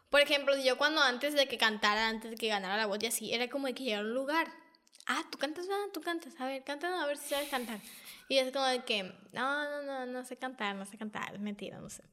por 0.10 0.22
ejemplo, 0.22 0.56
yo 0.58 0.78
cuando 0.78 1.02
antes 1.02 1.34
de 1.34 1.48
que 1.48 1.58
cantara, 1.58 2.08
antes 2.08 2.32
de 2.32 2.38
que 2.38 2.48
ganara 2.48 2.78
la 2.78 2.86
voz 2.86 3.00
y 3.02 3.08
así, 3.08 3.34
era 3.34 3.50
como 3.50 3.68
de 3.68 3.74
que 3.74 3.84
llegara 3.84 4.04
a 4.04 4.06
un 4.06 4.14
lugar. 4.14 4.48
Ah, 5.06 5.24
tú 5.32 5.38
cantas, 5.38 5.68
ah, 5.72 5.86
tú 5.94 6.02
cantas, 6.02 6.34
a 6.40 6.46
ver, 6.46 6.64
canta, 6.64 7.02
a 7.02 7.08
ver 7.08 7.18
si 7.18 7.30
sabes 7.30 7.50
cantar. 7.50 7.80
Y 8.30 8.38
es 8.38 8.52
como 8.52 8.66
de 8.66 8.84
que, 8.84 9.04
no, 9.34 9.64
no, 9.70 9.84
no, 9.84 10.06
no 10.06 10.26
sé 10.26 10.38
cantar, 10.38 10.76
no 10.76 10.86
sé 10.86 10.98
cantar, 10.98 11.34
es 11.34 11.40
mentira, 11.40 11.80
no 11.80 11.90
sé. 11.90 12.04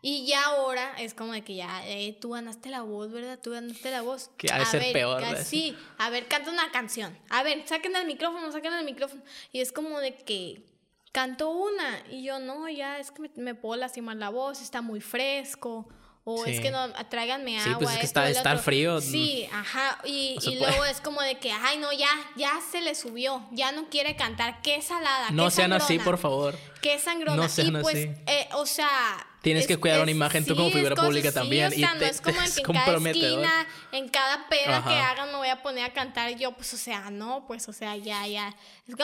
Y 0.00 0.26
ya 0.26 0.44
ahora 0.44 0.94
es 1.00 1.14
como 1.14 1.32
de 1.32 1.42
que 1.42 1.56
ya, 1.56 1.82
eh, 1.88 2.16
tú 2.20 2.30
ganaste 2.30 2.68
la 2.70 2.82
voz, 2.82 3.10
¿verdad? 3.10 3.40
Tú 3.42 3.50
ganaste 3.50 3.90
la 3.90 4.02
voz. 4.02 4.30
Que 4.36 4.52
ha 4.52 4.60
de 4.60 4.66
ser 4.66 4.92
peor, 4.92 5.20
¿verdad? 5.20 5.44
Sí, 5.44 5.76
a 5.98 6.10
ver, 6.10 6.28
canta 6.28 6.50
una 6.50 6.70
canción. 6.70 7.18
A 7.30 7.42
ver, 7.42 7.66
saquen 7.66 7.96
el 7.96 8.06
micrófono, 8.06 8.52
saquen 8.52 8.74
el 8.74 8.84
micrófono. 8.84 9.22
Y 9.50 9.60
es 9.60 9.72
como 9.72 9.98
de 9.98 10.16
que 10.16 10.62
canto 11.10 11.50
una. 11.50 12.04
Y 12.10 12.22
yo, 12.22 12.38
no, 12.38 12.68
ya, 12.68 13.00
es 13.00 13.10
que 13.10 13.22
me, 13.22 13.30
me 13.34 13.54
puedo 13.56 13.80
lastimar 13.80 14.16
la 14.16 14.28
voz, 14.28 14.62
está 14.62 14.82
muy 14.82 15.00
fresco. 15.00 15.88
O 16.30 16.44
es 16.44 16.60
que 16.60 16.70
no, 16.70 16.92
tráiganme 17.08 17.58
agua. 17.58 17.72
Sí, 17.72 17.76
pues 17.78 17.94
es 17.94 18.00
que 18.00 18.06
está, 18.06 18.28
está 18.28 18.58
frío. 18.58 19.00
Sí, 19.00 19.48
ajá. 19.50 19.98
Y, 20.04 20.36
y 20.42 20.56
luego 20.58 20.84
es 20.84 21.00
como 21.00 21.22
de 21.22 21.38
que, 21.38 21.50
ay, 21.52 21.78
no, 21.78 21.90
ya, 21.92 22.10
ya 22.36 22.52
se 22.70 22.82
le 22.82 22.94
subió. 22.94 23.46
Ya 23.52 23.72
no 23.72 23.88
quiere 23.88 24.14
cantar. 24.14 24.60
Qué 24.60 24.82
salada. 24.82 25.30
No 25.30 25.50
sean 25.50 25.72
así, 25.72 25.98
por 25.98 26.18
favor. 26.18 26.54
Qué 26.82 26.98
sangrona. 26.98 27.42
No 27.42 27.48
sean 27.48 27.68
y 27.68 27.80
pues, 27.80 27.96
eh, 28.26 28.48
o 28.52 28.66
sea, 28.66 29.24
Tienes 29.40 29.62
Es- 29.62 29.68
que 29.68 29.76
cuidar 29.78 30.02
una 30.02 30.10
imagen 30.10 30.44
tú 30.44 30.56
como 30.56 30.68
figura 30.70 30.96
pública 30.96 31.32
también. 31.32 31.68
O 31.68 31.70
sea, 31.70 31.78
y 31.78 31.82
no 31.82 31.98
te- 31.98 32.08
es 32.08 32.20
como 32.20 32.38
te- 32.38 32.44
en 32.44 32.52
que 32.52 32.60
en 32.60 32.72
cada 32.72 32.98
esquina, 33.10 33.66
en 33.92 34.08
cada 34.08 34.48
peda 34.48 34.84
que 34.84 34.94
hagan 34.94 35.30
me 35.30 35.36
voy 35.36 35.48
a 35.48 35.62
poner 35.62 35.84
a 35.84 35.92
cantar 35.92 36.36
yo, 36.36 36.52
pues, 36.52 36.74
o 36.74 36.76
sea, 36.76 37.10
no, 37.10 37.46
pues, 37.46 37.68
o 37.68 37.72
sea, 37.72 37.96
ya, 37.96 38.26
ya. 38.26 38.54
Es 38.86 38.94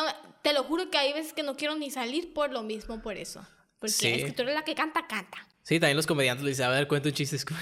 te 0.42 0.52
lo 0.52 0.64
juro 0.64 0.90
que 0.90 0.98
hay 0.98 1.12
veces 1.14 1.32
que 1.32 1.42
no 1.42 1.56
quiero 1.56 1.74
ni 1.76 1.90
salir 1.90 2.34
por 2.34 2.50
lo 2.52 2.62
mismo, 2.62 3.00
por 3.00 3.16
eso. 3.16 3.46
Porque 3.78 4.14
es 4.16 4.24
que 4.24 4.32
tú 4.32 4.42
eres 4.42 4.54
la 4.54 4.64
que 4.64 4.74
canta, 4.74 5.06
canta. 5.06 5.46
Sí, 5.64 5.80
también 5.80 5.96
los 5.96 6.06
comediantes 6.06 6.44
le 6.44 6.50
dicen, 6.50 6.66
a 6.66 6.68
ver, 6.68 6.86
cuenta 6.86 7.08
un 7.08 7.14
chiste. 7.14 7.38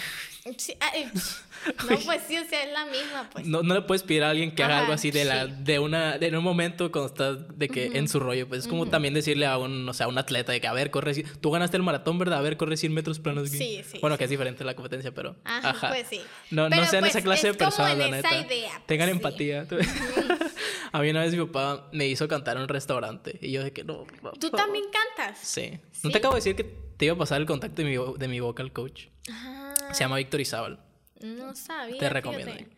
Sí, 0.59 0.75
ay, 0.81 1.05
no, 1.89 1.99
pues 2.01 2.23
sí, 2.27 2.37
o 2.37 2.45
sea, 2.45 2.65
es 2.65 2.73
la 2.73 2.85
misma, 2.87 3.31
pues. 3.33 3.47
No, 3.47 3.63
no 3.63 3.75
le 3.75 3.83
puedes 3.83 4.03
pedir 4.03 4.25
a 4.25 4.31
alguien 4.31 4.53
que 4.53 4.65
haga 4.65 4.81
algo 4.81 4.93
así 4.93 5.13
de 5.13 5.25
la 5.25 5.47
sí. 5.47 5.53
de 5.61 5.79
una 5.79 6.19
de 6.19 6.27
en 6.27 6.35
un 6.35 6.43
momento 6.43 6.91
cuando 6.91 7.07
estás 7.07 7.57
de 7.57 7.69
que 7.69 7.93
en 7.97 8.09
su 8.09 8.19
rollo 8.19 8.49
pues 8.49 8.63
es 8.63 8.67
como 8.69 8.87
también 8.87 9.15
decirle 9.15 9.47
a 9.47 9.57
un 9.57 9.89
o 9.89 9.95
sea 9.95 10.07
a 10.07 10.09
un 10.09 10.19
atleta 10.19 10.51
de 10.51 10.61
que 10.61 10.67
a 10.67 10.73
ver 10.73 10.91
corre 10.91 11.15
tú 11.41 11.53
ganaste 11.53 11.77
el 11.77 11.85
maratón 11.85 12.19
verdad 12.19 12.41
a 12.41 12.43
ver 12.43 12.57
corre 12.57 12.77
100 12.77 12.93
metros 12.93 13.21
planos 13.21 13.51
Sí, 13.51 13.85
sí, 13.89 13.99
bueno 14.01 14.19
que 14.19 14.25
es 14.25 14.31
diferente 14.31 14.65
la 14.65 14.75
competencia 14.75 15.15
pero 15.15 15.37
Ajá, 15.45 15.91
pues 15.91 16.09
sí. 16.11 16.21
no 16.51 16.69
no 16.69 16.87
sean 16.87 17.03
pues, 17.05 17.15
esa 17.15 17.23
clase 17.23 17.51
es 17.51 17.55
de 17.55 17.59
personas 17.65 17.97
la 17.97 18.07
esa 18.07 18.17
neta 18.17 18.41
idea, 18.53 18.71
pues, 18.73 18.87
tengan 18.87 19.09
sí. 19.09 19.13
empatía 19.13 19.67
a 20.93 21.01
mí 21.01 21.11
una 21.11 21.21
vez 21.21 21.37
mi 21.37 21.45
papá 21.47 21.89
me 21.93 22.09
hizo 22.09 22.27
cantar 22.27 22.57
en 22.57 22.65
un 22.65 22.69
restaurante 22.69 23.39
y 23.41 23.53
yo 23.53 23.63
de 23.63 23.73
que 23.73 23.85
no 23.85 24.07
por 24.21 24.37
¿Tú 24.39 24.49
favor". 24.49 24.57
también 24.67 24.87
cantas? 24.91 25.39
sí. 25.41 25.79
Sí. 25.93 26.01
no 26.03 26.11
te 26.11 26.19
acabo 26.19 26.35
de 26.35 26.39
decir 26.39 26.57
que 26.57 26.65
te 27.03 27.07
iba 27.07 27.17
a 27.17 27.19
pasar 27.19 27.41
el 27.41 27.49
contacto 27.49 27.83
de 27.83 27.89
mi 27.89 27.97
de 28.17 28.29
mi 28.29 28.39
vocal 28.39 28.73
coach 28.73 29.07
Ah, 29.29 29.75
se 29.93 30.05
llama 30.05 30.19
Víctor 30.19 30.41
Izábal 30.41 30.79
no 31.21 31.53
sabía. 31.57 31.99
Te 31.99 32.09
recomiendo. 32.09 32.53
fíjate. 32.53 32.77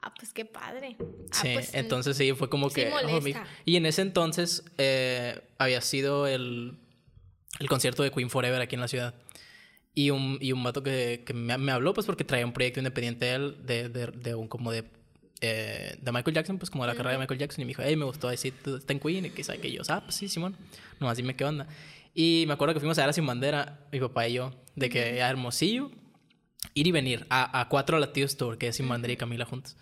Ah, 0.00 0.14
pues 0.14 0.32
qué 0.32 0.46
padre. 0.46 0.96
Ah, 1.00 1.04
Sí, 1.42 1.48
pues, 1.52 1.74
entonces 1.74 2.16
sí, 2.16 2.32
fue 2.32 2.48
como 2.48 2.70
sí 2.70 2.76
que... 2.76 2.90
oh, 3.04 3.20
mi- 3.20 3.34
y 3.66 3.76
en 3.76 3.84
ese 3.84 4.00
entonces 4.02 4.62
eh, 4.78 5.40
había 5.58 5.80
sido 5.82 6.26
el, 6.26 6.78
el 7.60 7.68
concierto 7.68 8.02
de 8.02 8.10
Queen 8.10 8.30
Forever 8.30 8.60
aquí 8.62 8.74
en 8.74 8.80
la 8.80 8.88
ciudad. 8.88 9.14
Y 9.94 10.10
un, 10.10 10.38
y 10.40 10.52
un 10.52 10.62
vato 10.62 10.82
que, 10.82 11.24
que 11.26 11.34
me, 11.34 11.58
me 11.58 11.72
habló, 11.72 11.92
pues 11.94 12.06
porque 12.06 12.24
traía 12.24 12.46
un 12.46 12.52
proyecto 12.52 12.80
independiente 12.80 13.24
de 13.26 13.34
él, 13.34 13.56
de, 13.66 13.88
de, 13.90 14.06
de 14.08 14.34
un 14.34 14.48
como 14.48 14.70
de... 14.70 14.84
eh, 15.40 15.96
de 16.00 16.12
Michael 16.12 16.34
Jackson, 16.36 16.58
pues 16.58 16.70
como 16.70 16.84
de 16.84 16.88
la 16.88 16.94
carrera 16.94 17.12
de 17.12 17.18
Michael 17.18 17.40
Jackson, 17.40 17.62
y 17.62 17.64
me 17.64 17.68
dijo, 17.70 17.82
hey, 17.84 17.96
me 17.96 18.04
gustó 18.04 18.28
decir, 18.28 18.54
tú 18.62 18.76
estás 18.76 18.90
en 18.90 19.00
Queen, 19.00 19.24
y 19.26 19.30
que 19.30 19.42
sabe 19.44 19.60
que 19.60 19.72
yo, 19.72 19.82
ah, 19.88 20.02
pues 20.04 20.14
sí, 20.14 20.28
Simón, 20.28 20.56
nomás 21.00 21.16
dime 21.16 21.34
qué 21.36 21.44
onda. 21.44 21.66
Y 22.20 22.46
me 22.48 22.54
acuerdo 22.54 22.74
que 22.74 22.80
fuimos 22.80 22.98
a 22.98 23.02
ver 23.02 23.10
a 23.10 23.12
Sin 23.12 23.24
Bandera, 23.26 23.86
mi 23.92 24.00
papá 24.00 24.26
y 24.26 24.32
yo, 24.32 24.50
de 24.74 24.88
que 24.90 25.22
a 25.22 25.30
Hermosillo, 25.30 25.92
ir 26.74 26.86
y 26.88 26.90
venir 26.90 27.24
a, 27.30 27.60
a 27.60 27.68
cuatro 27.68 27.96
latidos 28.00 28.36
tour, 28.36 28.58
que 28.58 28.66
es 28.66 28.76
Sin 28.76 28.88
Bandera 28.88 29.12
y 29.12 29.16
Camila 29.16 29.44
juntos. 29.44 29.76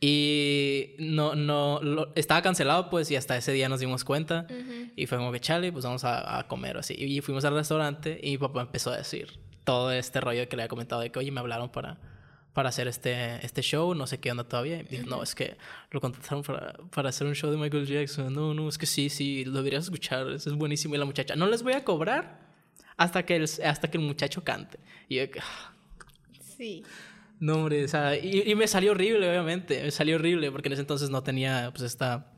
Y 0.00 0.90
no, 0.98 1.34
no, 1.34 1.80
lo- 1.82 2.12
estaba 2.16 2.42
cancelado 2.42 2.90
pues 2.90 3.10
y 3.10 3.16
hasta 3.16 3.36
ese 3.38 3.52
día 3.52 3.70
nos 3.70 3.80
dimos 3.80 4.04
cuenta 4.04 4.46
y 4.94 5.06
fue 5.06 5.16
como 5.16 5.32
que 5.32 5.40
chale, 5.40 5.72
pues 5.72 5.86
vamos 5.86 6.04
a, 6.04 6.38
a 6.38 6.46
comer 6.48 6.76
o 6.76 6.80
así. 6.80 6.94
Y 6.98 7.22
fuimos 7.22 7.44
al 7.46 7.54
restaurante 7.54 8.20
y 8.22 8.32
mi 8.32 8.38
papá 8.38 8.60
empezó 8.60 8.90
a 8.92 8.98
decir 8.98 9.38
todo 9.64 9.90
este 9.92 10.20
rollo 10.20 10.46
que 10.48 10.56
le 10.56 10.64
había 10.64 10.68
comentado 10.68 11.00
de 11.00 11.10
que, 11.10 11.18
oye, 11.18 11.30
me 11.30 11.40
hablaron 11.40 11.70
para, 11.70 11.96
para 12.54 12.70
hacer 12.70 12.88
este, 12.88 13.44
este 13.44 13.60
show, 13.62 13.94
no 13.94 14.06
sé 14.06 14.18
qué 14.20 14.30
onda 14.30 14.44
todavía. 14.44 14.78
Y 14.80 14.84
dijo, 14.84 15.06
no, 15.06 15.22
es 15.22 15.34
que 15.34 15.56
lo 15.90 16.00
contrataron 16.00 16.42
para, 16.42 16.72
para 16.94 17.10
hacer 17.10 17.26
un 17.26 17.34
show 17.34 17.50
de 17.50 17.56
Michael 17.58 17.84
Jackson. 17.86 18.32
No, 18.32 18.54
no, 18.54 18.68
es 18.68 18.78
que 18.78 18.86
sí, 18.86 19.10
sí, 19.10 19.44
lo 19.44 19.52
deberías 19.58 19.84
escuchar, 19.84 20.30
es 20.30 20.46
buenísimo. 20.52 20.94
Y 20.94 20.98
la 20.98 21.04
muchacha, 21.04 21.36
no 21.36 21.46
les 21.48 21.62
voy 21.62 21.72
a 21.74 21.84
cobrar 21.84 22.40
hasta 22.96 23.26
que 23.26 23.36
el, 23.36 23.42
hasta 23.42 23.90
que 23.90 23.98
el 23.98 24.04
muchacho 24.04 24.42
cante. 24.44 24.78
Y 25.08 25.16
yo, 25.16 25.24
"Ah, 25.40 25.72
Sí. 26.56 26.84
no, 27.40 27.54
hombre, 27.56 27.84
o 27.84 27.88
sea, 27.88 28.16
y, 28.16 28.42
y 28.48 28.54
me 28.54 28.68
salió 28.68 28.92
horrible, 28.92 29.28
obviamente. 29.28 29.82
Me 29.82 29.90
salió 29.90 30.14
horrible 30.16 30.52
porque 30.52 30.68
en 30.68 30.74
ese 30.74 30.82
entonces 30.82 31.10
no 31.10 31.22
tenía, 31.24 31.70
pues, 31.72 31.82
esta, 31.82 32.30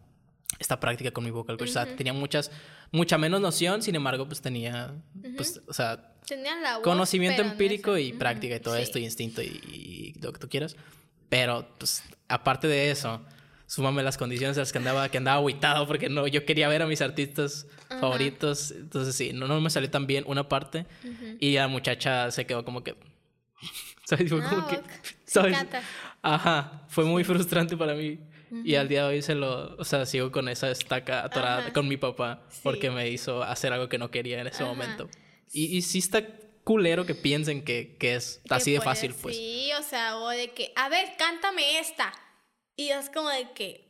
esta 0.59 0.81
práctica 0.81 1.11
con 1.11 1.25
mi 1.25 1.31
vocal 1.31 1.59
coach. 1.59 1.69
O 1.69 1.73
sea, 1.73 1.95
tenía 1.95 2.14
muchas, 2.14 2.51
mucha 2.91 3.19
menos 3.19 3.43
noción, 3.43 3.83
sin 3.83 3.95
embargo, 3.95 4.27
pues 4.27 4.41
tenía, 4.41 4.95
pues, 5.37 5.61
o 5.69 5.75
sea, 5.75 6.14
Tenían 6.27 6.62
la 6.62 6.74
voz, 6.77 6.85
conocimiento 6.85 7.43
no 7.45 7.51
empírico 7.51 7.97
esa- 7.97 8.01
y 8.07 8.11
Ujú, 8.11 8.18
práctica 8.18 8.57
y 8.57 8.61
todo 8.61 8.77
sí. 8.77 8.83
esto, 8.83 8.99
y 8.99 9.05
instinto 9.05 9.43
y, 9.43 9.47
y 9.47 10.20
lo 10.20 10.33
que 10.33 10.39
tú 10.39 10.49
quieras. 10.49 10.77
Pero, 11.29 11.66
pues, 11.79 12.03
aparte 12.29 12.68
de 12.68 12.91
eso, 12.91 13.20
súmame 13.66 14.03
las 14.03 14.16
condiciones 14.16 14.57
en 14.57 14.62
las 14.62 14.72
que 14.72 14.79
andaba, 14.79 15.09
que 15.09 15.18
andaba 15.18 15.39
aguitado 15.39 15.87
porque 15.87 16.09
no, 16.09 16.27
yo 16.27 16.45
quería 16.45 16.68
ver 16.68 16.83
a 16.83 16.87
mis 16.87 17.01
artistas 17.01 17.66
favoritos. 17.89 18.70
Entonces, 18.72 19.14
sí, 19.14 19.33
no, 19.33 19.47
no 19.49 19.61
me 19.61 19.70
salió 19.70 19.91
tan 19.91 20.07
bien 20.07 20.24
una 20.27 20.49
parte. 20.49 20.87
Y 21.41 21.55
la 21.55 21.68
muchacha 21.68 22.31
se 22.31 22.47
quedó 22.47 22.64
como 22.64 22.83
que... 22.85 22.95
¿Sabes? 24.05 24.31
Fue 24.31 24.43
como 24.43 24.66
que... 24.68 24.81
¿Sabes? 25.24 25.57
Ajá, 26.22 26.85
fue 26.89 27.05
muy 27.05 27.24
frustrante 27.24 27.77
para 27.77 27.95
mí. 27.95 28.18
Y 28.64 28.77
al 28.77 28.89
día 28.89 29.03
de 29.03 29.09
hoy 29.16 29.22
se 29.22 29.35
lo, 29.35 29.74
o 29.77 29.85
sea, 29.85 30.07
sigo 30.07 30.31
con 30.31 30.49
esa 30.49 30.70
estaca 30.70 31.24
atorada 31.24 31.59
Ajá. 31.59 31.72
con 31.72 31.89
mi 31.89 31.97
papá 31.97 32.45
Sí. 32.49 32.61
porque 32.62 32.91
me 32.93 33.09
hizo 33.11 33.43
hacer 33.43 33.72
algo 33.72 33.89
que 33.89 33.99
no 33.99 34.11
quería 34.12 34.41
en 34.41 34.47
ese 34.47 34.62
Ajá. 34.62 34.72
momento. 34.72 35.11
Y, 35.53 35.76
y 35.76 35.82
sí 35.82 35.99
está 35.99 36.22
culero 36.64 37.07
que 37.07 37.14
piensen 37.14 37.64
que, 37.64 37.97
que 37.99 38.16
es 38.16 38.40
así 38.51 38.72
de 38.72 38.78
puede- 38.78 38.84
fácil, 38.90 39.14
pues. 39.14 39.36
Sí, 39.36 39.70
o 39.78 39.82
sea, 39.82 40.16
o 40.18 40.28
de 40.28 40.51
que, 40.53 40.72
a 40.76 40.88
ver, 40.88 41.12
cántame 41.18 41.78
esta. 41.78 42.12
Y 42.76 42.88
es 42.90 43.09
como 43.11 43.28
de 43.30 43.53
que, 43.53 43.86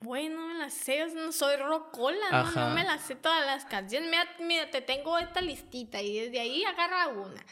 bueno, 0.00 0.40
no 0.40 0.54
me 0.54 0.58
la 0.58 0.70
sé, 0.70 1.04
no 1.14 1.32
soy 1.32 1.56
rocola, 1.56 2.44
¿no? 2.54 2.68
No 2.68 2.74
me 2.74 2.84
la 2.84 2.98
sé 2.98 3.14
todas 3.16 3.44
las 3.46 3.64
canciones. 3.64 4.08
Mira, 4.10 4.24
mira, 4.40 4.70
te 4.70 4.80
tengo 4.80 5.18
esta 5.18 5.40
listita 5.40 6.00
y 6.00 6.18
desde 6.18 6.40
ahí 6.40 6.64
agarra 6.64 7.08
una. 7.08 7.44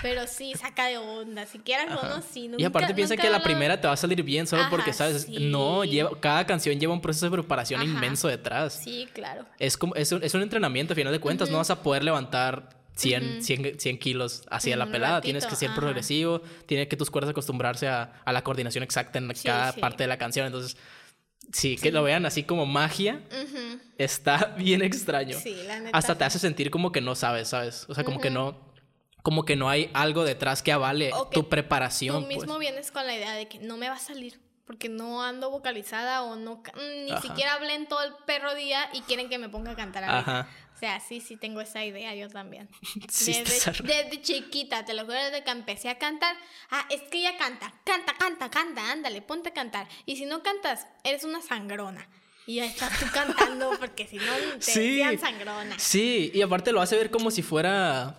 Pero 0.00 0.26
sí, 0.26 0.54
saca 0.54 0.86
de 0.86 0.96
onda. 0.96 1.44
Si 1.44 1.58
quieras 1.58 1.88
o 2.02 2.06
no, 2.06 2.22
sí. 2.22 2.50
y 2.56 2.64
aparte 2.64 2.86
nunca- 2.86 2.94
piensa 2.96 3.14
nunca 3.14 3.22
que 3.24 3.30
la 3.30 3.38
lo- 3.38 3.44
primera 3.44 3.78
te 3.80 3.86
va 3.86 3.92
a 3.92 3.96
salir 3.98 4.22
bien 4.22 4.46
solo 4.46 4.62
porque, 4.70 4.90
Ajá, 4.90 4.98
¿sabes? 4.98 5.22
sí. 5.24 5.36
No, 5.50 5.84
lleva, 5.84 6.18
cada 6.18 6.46
canción 6.46 6.78
lleva 6.80 6.94
un 6.94 7.02
proceso 7.02 7.26
de 7.26 7.32
preparación 7.32 7.80
Ajá. 7.82 7.90
inmenso 7.90 8.26
detrás. 8.28 8.80
Sí, 8.82 9.06
claro. 9.12 9.44
Es, 9.58 9.76
como, 9.76 9.94
es, 9.94 10.10
un, 10.12 10.22
es 10.22 10.32
un 10.34 10.40
entrenamiento, 10.42 10.94
a 10.94 10.96
final 10.96 11.12
de 11.12 11.20
cuentas. 11.20 11.50
No 11.50 11.58
vas 11.58 11.68
a 11.70 11.82
poder 11.82 12.04
levantar 12.04 12.70
100, 12.94 13.42
100, 13.42 13.80
100 13.80 13.98
kilos 13.98 14.42
así 14.50 14.72
a 14.72 14.76
la 14.76 14.84
Un 14.86 14.92
pelada. 14.92 15.14
ratito, 15.14 15.24
Tienes 15.26 15.46
que 15.46 15.56
ser 15.56 15.74
progresivo. 15.74 16.42
Tiene 16.66 16.88
que 16.88 16.96
tus 16.96 17.10
cuerdas 17.10 17.30
acostumbrarse 17.30 17.88
a, 17.88 18.20
a 18.24 18.32
la 18.32 18.42
coordinación 18.44 18.84
exacta 18.84 19.18
en 19.18 19.34
Sí, 19.34 19.48
cada 19.48 19.72
sí. 19.72 19.80
parte 19.80 20.04
de 20.04 20.08
la 20.08 20.18
canción. 20.18 20.46
Entonces, 20.46 20.76
sí, 21.52 21.76
que 21.76 21.90
lo 21.90 22.02
vean 22.02 22.26
así 22.26 22.42
como 22.44 22.66
magia. 22.66 23.22
Está 23.98 24.54
bien 24.58 24.82
extraño. 24.82 25.38
Sí, 25.38 25.56
la 25.66 25.80
neta. 25.80 25.96
Hasta 25.96 26.16
te 26.18 26.24
hace 26.24 26.38
sentir 26.38 26.70
como 26.70 26.92
que 26.92 27.00
no 27.00 27.14
sabes, 27.14 27.48
¿sabes? 27.48 27.86
O 27.88 27.94
sea, 27.94 28.04
como 28.04 28.20
que 28.20 28.30
no... 28.30 28.70
Como 29.22 29.44
que 29.44 29.54
no 29.54 29.70
hay 29.70 29.88
algo 29.94 30.24
detrás 30.24 30.64
que 30.64 30.72
avale 30.72 31.12
O 31.14 31.30
que 31.30 31.34
tu 31.34 31.48
preparación. 31.48 32.22
Tú 32.22 32.26
mismo 32.26 32.44
pues. 32.56 32.58
vienes 32.58 32.90
con 32.90 33.06
la 33.06 33.14
idea 33.14 33.34
de 33.34 33.46
que 33.46 33.60
no 33.60 33.76
me 33.76 33.88
va 33.88 33.94
a 33.94 33.98
salir 34.00 34.40
porque 34.66 34.88
no 34.88 35.22
ando 35.22 35.50
vocalizada 35.50 36.22
o 36.22 36.36
no 36.36 36.62
ni 37.04 37.10
Ajá. 37.10 37.20
siquiera 37.20 37.54
hablé 37.54 37.74
en 37.74 37.86
todo 37.86 38.02
el 38.02 38.12
perro 38.26 38.54
día 38.54 38.88
y 38.92 39.00
quieren 39.02 39.28
que 39.28 39.38
me 39.38 39.48
ponga 39.48 39.72
a 39.72 39.76
cantar 39.76 40.04
ahorita. 40.04 40.40
Ajá. 40.40 40.48
O 40.74 40.78
sea, 40.78 40.98
sí, 41.00 41.20
sí 41.20 41.36
tengo 41.36 41.60
esa 41.60 41.84
idea 41.84 42.14
yo 42.14 42.28
también. 42.28 42.68
Sí, 43.08 43.32
desde, 43.44 43.72
desde 43.82 44.20
chiquita, 44.22 44.84
te 44.84 44.94
lo 44.94 45.02
juro, 45.04 45.14
desde 45.14 45.44
que 45.44 45.50
empecé 45.50 45.88
a 45.88 45.98
cantar. 45.98 46.36
Ah, 46.70 46.86
es 46.90 47.02
que 47.02 47.18
ella 47.18 47.36
canta, 47.36 47.72
canta, 47.84 48.14
canta, 48.18 48.50
canta, 48.50 48.90
ándale, 48.90 49.22
ponte 49.22 49.50
a 49.50 49.52
cantar. 49.52 49.86
Y 50.06 50.16
si 50.16 50.24
no 50.26 50.42
cantas, 50.42 50.86
eres 51.04 51.24
una 51.24 51.40
sangrona. 51.40 52.08
Y 52.46 52.56
ya 52.56 52.64
estás 52.64 52.98
tú 52.98 53.06
cantando 53.12 53.70
porque 53.78 54.06
si 54.08 54.16
no 54.16 54.32
te 54.58 54.60
Sí. 54.62 55.00
sangrona. 55.20 55.78
Sí, 55.78 56.32
y 56.34 56.42
aparte 56.42 56.72
lo 56.72 56.80
hace 56.80 56.96
ver 56.96 57.10
como 57.12 57.30
si 57.30 57.42
fuera. 57.42 58.16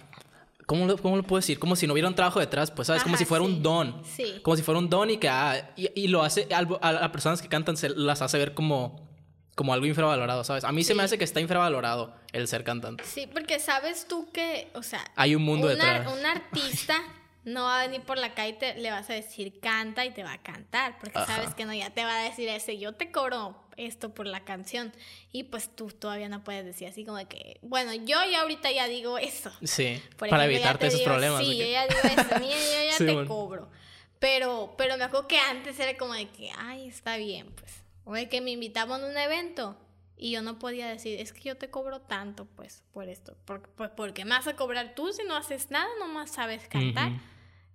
¿Cómo 0.66 0.86
lo, 0.86 0.98
cómo 0.98 1.18
lo 1.18 1.24
puedo 1.24 1.40
decir? 1.40 1.60
Como 1.60 1.76
si 1.76 1.88
no 1.88 1.94
hubiera 1.94 2.08
un 2.08 2.16
trabajo 2.16 2.40
detrás, 2.40 2.72
pues, 2.72 2.88
¿sabes? 2.88 3.04
como 3.04 3.18
si 3.18 3.26
fuera 3.26 3.44
sí. 3.46 3.52
un 3.52 3.62
don. 3.64 4.02
Sí. 4.06 4.40
Como 4.42 4.56
si 4.58 4.64
fuera 4.64 4.80
un 4.80 4.90
don 4.90 5.10
y 5.10 5.18
que. 5.18 5.30
ah, 5.30 5.72
y, 5.76 5.90
y 6.00 6.08
lo 6.08 6.24
hace. 6.24 6.48
A, 6.54 6.92
las 6.92 7.10
personas 7.10 7.42
que 7.42 7.48
cantan 7.50 7.76
se 7.78 7.90
las 7.90 8.22
hace 8.22 8.38
ver 8.38 8.54
como. 8.54 9.12
Como 9.56 9.72
algo 9.72 9.86
infravalorado, 9.86 10.44
¿sabes? 10.44 10.64
A 10.64 10.72
mí 10.72 10.84
se 10.84 10.96
me 10.96 11.02
Sí. 11.02 11.06
hace 11.06 11.18
que 11.20 11.24
está 11.26 11.40
infravalorado 11.40 12.16
el 12.32 12.48
ser 12.48 12.64
cantante. 12.64 13.04
Sí, 13.04 13.28
porque 13.32 13.60
sabes 13.60 14.08
tú 14.08 14.32
que, 14.32 14.72
o 14.74 14.82
sea, 14.82 15.04
Hay 15.16 15.36
un 15.36 15.44
mundo 15.44 15.68
un, 15.68 15.74
detrás. 15.74 16.12
un 16.12 16.26
artista 16.26 16.96
no 17.46 17.66
va 17.66 17.82
a 17.82 17.86
venir 17.86 18.02
por 18.02 18.18
la 18.18 18.34
calle 18.34 18.50
y 18.50 18.58
te, 18.58 18.74
le 18.80 18.90
vas 18.90 19.08
a 19.12 19.14
decir 19.14 19.60
canta 19.60 20.06
y 20.06 20.12
te 20.12 20.24
va 20.24 20.34
a 20.34 20.42
cantar, 20.42 20.98
porque 21.00 21.20
Ajá. 21.20 21.36
sabes 21.36 21.54
que 21.54 21.66
no, 21.66 21.74
ya 21.76 21.92
te 21.92 22.04
va 22.04 22.16
a 22.20 22.24
decir 22.24 22.50
ese, 22.50 22.80
yo 22.80 22.94
te 22.94 23.12
cobro 23.12 23.56
esto 23.78 24.14
por 24.14 24.28
la 24.28 24.44
canción. 24.44 24.92
Y 25.32 25.44
pues 25.44 25.70
tú 25.76 25.88
todavía 25.88 26.30
no 26.30 26.44
puedes 26.44 26.64
decir 26.66 26.88
así 26.88 27.04
como 27.06 27.18
de 27.18 27.26
que, 27.26 27.58
bueno, 27.62 27.94
yo 27.94 28.18
ya 28.30 28.42
ahorita 28.42 28.72
ya 28.72 28.88
digo 28.88 29.18
eso. 29.18 29.52
Sí. 29.64 30.02
Por 30.18 30.30
para 30.30 30.44
ejemplo, 30.46 30.58
evitarte 30.58 30.80
te 30.80 30.88
esos 30.88 31.00
digo, 31.00 31.12
problemas. 31.12 31.46
Sí, 31.46 31.52
que- 31.52 31.58
yo 31.58 31.72
ya 31.72 31.88
digo 31.88 32.00
eso, 32.04 32.40
niña, 32.40 32.56
yo 32.56 32.84
ya 32.90 32.92
Sí, 32.98 33.06
te 33.06 33.14
bueno. 33.14 33.28
cobro. 33.28 33.70
Pero, 34.20 34.74
pero 34.78 34.98
me 34.98 35.04
acuerdo 35.04 35.28
que 35.28 35.38
antes 35.40 35.80
era 35.80 35.98
como 35.98 36.14
de 36.14 36.30
que, 36.30 36.50
ay, 36.58 36.88
está 36.88 37.18
bien, 37.18 37.52
pues. 37.56 37.84
O 38.06 38.14
de 38.14 38.30
que 38.30 38.42
me 38.42 38.52
invitaban 38.52 39.04
a 39.04 39.08
un 39.08 39.18
evento 39.18 39.78
y 40.18 40.32
yo 40.32 40.42
no 40.42 40.60
podía 40.60 40.88
decir, 40.88 41.20
es 41.20 41.34
que 41.34 41.42
yo 41.42 41.58
te 41.58 41.70
cobro 41.70 42.00
tanto, 42.02 42.46
pues, 42.56 42.84
por 42.94 43.10
esto. 43.10 43.36
Por, 43.46 43.68
pues, 43.70 43.90
porque 43.96 44.24
me 44.24 44.32
vas 44.32 44.48
a 44.48 44.56
cobrar 44.56 44.96
tú 44.96 45.12
si 45.12 45.24
no 45.24 45.36
haces 45.36 45.72
nada, 45.72 45.90
nomás 46.00 46.32
sabes 46.32 46.68
cantar. 46.70 47.12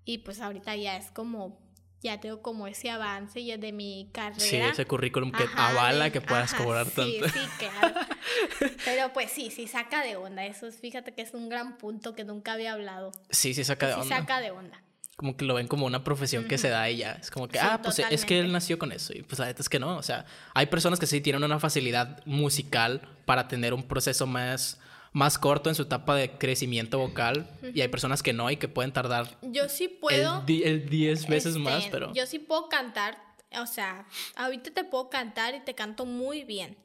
Y 0.07 0.19
pues 0.19 0.41
ahorita 0.41 0.75
ya 0.77 0.97
es 0.97 1.11
como, 1.11 1.59
ya 2.03 2.21
tengo 2.21 2.43
como 2.43 2.67
ese 2.67 2.91
avance 2.91 3.45
ya 3.45 3.57
de 3.59 3.73
mi 3.73 4.09
carrera. 4.13 4.41
Sí, 4.41 4.57
ese 4.57 4.87
currículum 4.87 5.33
que 5.33 5.45
Ajá, 5.45 5.69
avala 5.71 6.11
que 6.11 6.21
puedas 6.21 6.53
ajá, 6.55 6.63
cobrar 6.65 6.87
sí, 6.87 6.93
tanto. 6.95 7.29
Sí, 7.29 7.39
claro. 7.59 7.95
Pero 8.85 9.13
pues 9.13 9.31
sí, 9.31 9.51
sí 9.51 9.67
saca 9.67 10.03
de 10.03 10.17
onda. 10.17 10.45
Eso 10.47 10.67
es, 10.67 10.81
fíjate 10.81 11.13
que 11.15 11.23
es 11.23 11.35
un 11.35 11.49
gran 11.49 11.77
punto 11.79 12.15
que 12.15 12.25
nunca 12.25 12.53
había 12.53 12.73
hablado. 12.73 13.13
Sí, 13.31 13.55
sí, 13.55 13.65
saca 13.65 13.89
de 13.89 13.95
Sí 13.95 14.01
onda. 14.01 14.17
saca 14.19 14.41
de 14.41 14.51
onda. 14.51 14.83
como 15.17 15.37
que 15.37 15.45
lo 15.45 15.55
ven 15.55 15.67
como 15.67 15.87
una 15.87 16.05
profesión 16.05 16.45
que 16.45 16.59
se 16.59 16.69
da 16.69 16.89
y 16.89 16.99
ya. 16.99 17.13
Es 17.15 17.31
como 17.33 17.49
que, 17.49 17.59
Sí, 17.59 17.67
ah, 17.69 17.81
pues 17.83 17.99
es 17.99 18.25
que 18.25 18.39
él 18.39 18.53
nació 18.53 18.79
con 18.79 18.93
eso. 18.93 19.13
Y 19.13 19.23
pues 19.23 19.39
la 19.41 19.47
neta 19.47 19.63
es 19.63 19.69
que 19.69 19.81
no. 19.81 19.97
O 19.97 20.03
sea, 20.03 20.25
hay 20.55 20.67
personas 20.67 21.01
que 21.01 21.07
sí 21.07 21.21
tienen 21.21 21.43
una 21.43 21.59
facilidad 21.59 22.25
musical 22.25 23.01
para 23.25 23.49
tener 23.49 23.75
un 23.75 23.83
proceso 23.83 24.27
más, 24.29 24.79
más 25.19 25.39
corto 25.39 25.69
en 25.69 25.75
su 25.75 25.83
etapa 25.83 26.15
de 26.15 26.31
crecimiento 26.39 26.99
vocal 26.99 27.51
y 27.75 27.81
hay 27.81 27.89
personas 27.89 28.23
que 28.23 28.33
no 28.33 28.51
y 28.51 28.57
que 28.57 28.69
pueden 28.69 28.93
tardar 28.93 29.37
Yo 29.43 29.69
sí 29.69 29.89
puedo. 29.89 30.41
el, 30.41 30.47
di- 30.47 30.63
el 30.63 30.89
10 30.89 31.27
veces 31.27 31.47
este, 31.57 31.59
más, 31.59 31.87
pero... 31.91 32.13
Yo 32.15 32.25
sí 32.27 32.39
puedo 32.39 32.69
cantar. 32.69 33.19
O 33.61 33.67
sea, 33.67 34.07
ahorita 34.37 34.71
te 34.71 34.85
puedo 34.85 35.11
cantar 35.11 35.55
y 35.55 35.61
te 35.61 35.75
canto 35.75 36.05
muy 36.07 36.45
bien. 36.45 36.77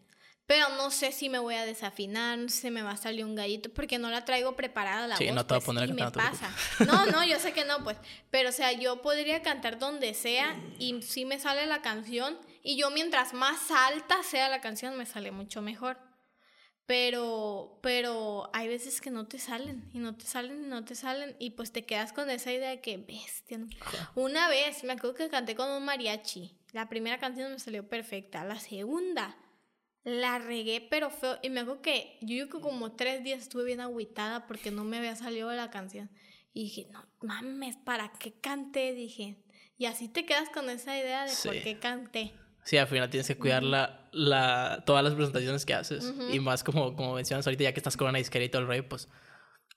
Pero 0.46 0.68
no 0.76 0.92
sé 0.92 1.12
si 1.14 1.30
me 1.30 1.40
voy 1.40 1.56
a 1.56 1.66
desafinar, 1.66 2.38
no 2.38 2.50
sé 2.50 2.62
si 2.62 2.70
me 2.72 2.82
va 2.82 2.92
a 2.92 2.98
salir 2.98 3.24
un 3.24 3.34
gallito, 3.36 3.70
porque 3.70 3.98
no 3.98 4.10
la 4.10 4.26
traigo 4.26 4.56
preparada 4.58 5.08
la 5.08 5.16
Sí, 5.16 5.26
voz. 5.28 5.36
no 5.36 5.46
te 5.46 5.54
voy 5.54 5.58
a 5.58 5.60
pues, 5.60 5.66
poner 5.66 5.84
a 5.84 5.88
y 5.88 5.94
me 5.94 6.02
cantar, 6.02 6.32
te 6.32 6.38
pasa. 6.38 6.56
No, 6.86 7.06
no, 7.06 7.24
yo 7.26 7.40
sé 7.40 7.54
que 7.54 7.64
no, 7.66 7.82
pues. 7.84 7.98
Pero, 8.30 8.50
o 8.50 8.52
sea, 8.52 8.72
yo 8.74 9.02
podría 9.02 9.42
cantar 9.42 9.80
donde 9.80 10.14
sea 10.14 10.56
y 10.80 11.02
sí 11.02 11.24
me 11.26 11.40
sale 11.40 11.66
la 11.66 11.82
canción. 11.82 12.38
Y 12.62 12.78
yo, 12.78 12.90
mientras 12.92 13.34
más 13.34 13.72
alta 13.72 14.22
sea 14.24 14.50
la 14.50 14.60
canción, 14.60 14.98
me 14.98 15.06
sale 15.06 15.32
mucho 15.32 15.62
mejor. 15.62 15.98
Pero, 16.86 17.80
pero 17.82 18.50
hay 18.54 18.68
veces 18.68 19.00
que 19.00 19.10
no 19.10 19.28
te 19.28 19.40
salen, 19.40 19.90
y 19.94 20.00
no 20.00 20.18
te 20.18 20.26
salen, 20.26 20.66
y 20.66 20.68
no 20.68 20.84
te 20.84 20.96
salen, 20.96 21.36
y 21.40 21.52
pues 21.52 21.72
te 21.72 21.86
quedas 21.86 22.12
con 22.12 22.30
esa 22.30 22.52
idea 22.52 22.70
de 22.70 22.82
que, 22.82 22.98
bestia. 22.98 23.58
¿no? 23.58 23.68
Una 24.16 24.50
vez, 24.50 24.84
me 24.84 24.94
acuerdo 24.94 25.16
que 25.16 25.30
canté 25.30 25.56
con 25.56 25.70
un 25.72 25.86
mariachi. 25.86 26.58
La 26.74 26.90
primera 26.90 27.20
canción 27.20 27.52
me 27.52 27.60
salió 27.60 27.88
perfecta. 27.88 28.44
La 28.44 28.60
segunda, 28.60 29.38
la 30.04 30.40
regué, 30.40 30.86
pero 30.90 31.10
feo. 31.10 31.40
Y 31.42 31.50
me 31.50 31.62
acuerdo 31.62 31.82
que 31.82 32.18
yo 32.22 32.50
como 32.50 32.92
tres 32.94 33.24
días 33.24 33.42
estuve 33.42 33.64
bien 33.64 33.80
agüitada 33.80 34.48
porque 34.48 34.72
no 34.72 34.84
me 34.84 34.98
había 34.98 35.16
salido 35.16 35.52
la 35.54 35.70
canción. 35.70 36.10
Y 36.54 36.64
dije, 36.64 36.88
no 36.92 37.06
mames, 37.22 37.78
¿para 37.78 38.12
qué 38.20 38.34
canté? 38.34 38.94
Dije. 38.94 39.38
Y 39.78 39.86
así 39.86 40.08
te 40.08 40.26
quedas 40.26 40.50
con 40.50 40.70
esa 40.70 40.98
idea 40.98 41.26
de 41.26 41.34
por 41.44 41.54
qué 41.62 41.80
canté. 41.80 42.34
Sí, 42.64 42.78
al 42.78 42.88
final 42.88 43.10
tienes 43.10 43.28
que 43.28 43.38
cuidar 43.38 43.64
la, 43.64 44.08
la, 44.12 44.84
todas 44.86 45.04
las 45.04 45.14
presentaciones 45.14 45.66
que 45.66 45.74
haces. 45.74 46.14
Y 46.32 46.40
más 46.40 46.64
como, 46.64 46.96
como 46.96 47.16
mencionas 47.16 47.46
ahorita, 47.46 47.64
ya 47.64 47.74
que 47.74 47.80
estás 47.80 47.98
con 47.98 48.08
una 48.08 48.18
disquera 48.18 48.46
y 48.46 48.50
todo 48.50 48.62
el 48.62 48.68
rollo, 48.68 48.88
pues 48.88 49.10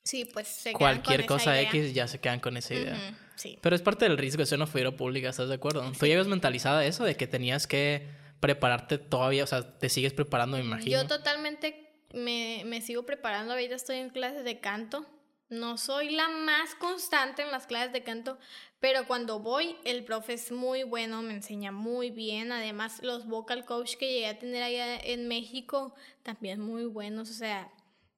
Sí, 0.07 0.25
pues 0.25 0.47
se 0.47 0.71
quedan 0.71 0.79
cualquier 0.79 1.27
con 1.27 1.39
esa 1.39 1.51
cosa 1.51 1.61
idea. 1.61 1.69
X 1.69 1.93
ya 1.93 2.07
se 2.07 2.21
quedan 2.21 2.39
con 2.39 2.57
esa 2.57 2.75
idea. 2.75 3.19
Sí. 3.35 3.59
Pero 3.61 3.75
es 3.75 3.83
parte 3.83 4.05
del 4.05 4.17
riesgo 4.17 4.39
de 4.39 4.47
ser 4.47 4.57
una 4.57 4.69
figura 4.69 4.93
pública, 4.93 5.29
¿estás 5.29 5.49
de 5.49 5.57
acuerdo? 5.57 5.91
Tú 5.99 6.07
llevas 6.07 6.29
mentalizada 6.29 6.87
eso 6.87 7.03
de 7.03 7.17
que 7.17 7.27
tenías 7.27 7.67
que 7.67 8.09
prepararte 8.39 8.99
todavía, 8.99 9.43
o 9.43 9.49
sea, 9.49 9.79
te 9.79 9.89
sigues 9.89 10.13
preparando, 10.13 10.59
me 10.59 10.63
imagino. 10.63 11.03
Yo 11.03 11.09
totalmente 11.09 11.91
me, 12.15 12.63
me 12.67 12.83
sigo 12.83 13.05
preparando. 13.05 13.55
Ahorita 13.55 13.75
estoy 13.75 13.97
en 13.97 14.11
clases 14.11 14.45
de 14.45 14.61
canto. 14.61 15.05
No 15.49 15.79
soy 15.79 16.11
la 16.11 16.29
más 16.29 16.75
constante 16.75 17.43
en 17.43 17.51
las 17.53 17.67
clases 17.67 17.93
de 17.93 18.03
canto, 18.03 18.37
pero 18.81 19.07
cuando 19.07 19.39
voy, 19.39 19.77
el 19.85 20.05
profe 20.05 20.33
es 20.35 20.51
muy 20.51 20.83
bueno, 20.83 21.23
me 21.23 21.35
enseña 21.35 21.71
muy 21.71 22.11
bien. 22.11 22.51
Además, 22.51 23.01
los 23.03 23.27
vocal 23.27 23.65
coach 23.65 23.95
que 23.97 24.13
llegué 24.13 24.27
a 24.27 24.39
tener 24.39 24.63
allá 24.63 24.97
en 24.97 25.29
México 25.29 25.95
también 26.25 26.61
muy 26.61 26.85
buenos. 26.87 27.31
O 27.31 27.35
sea, 27.35 27.71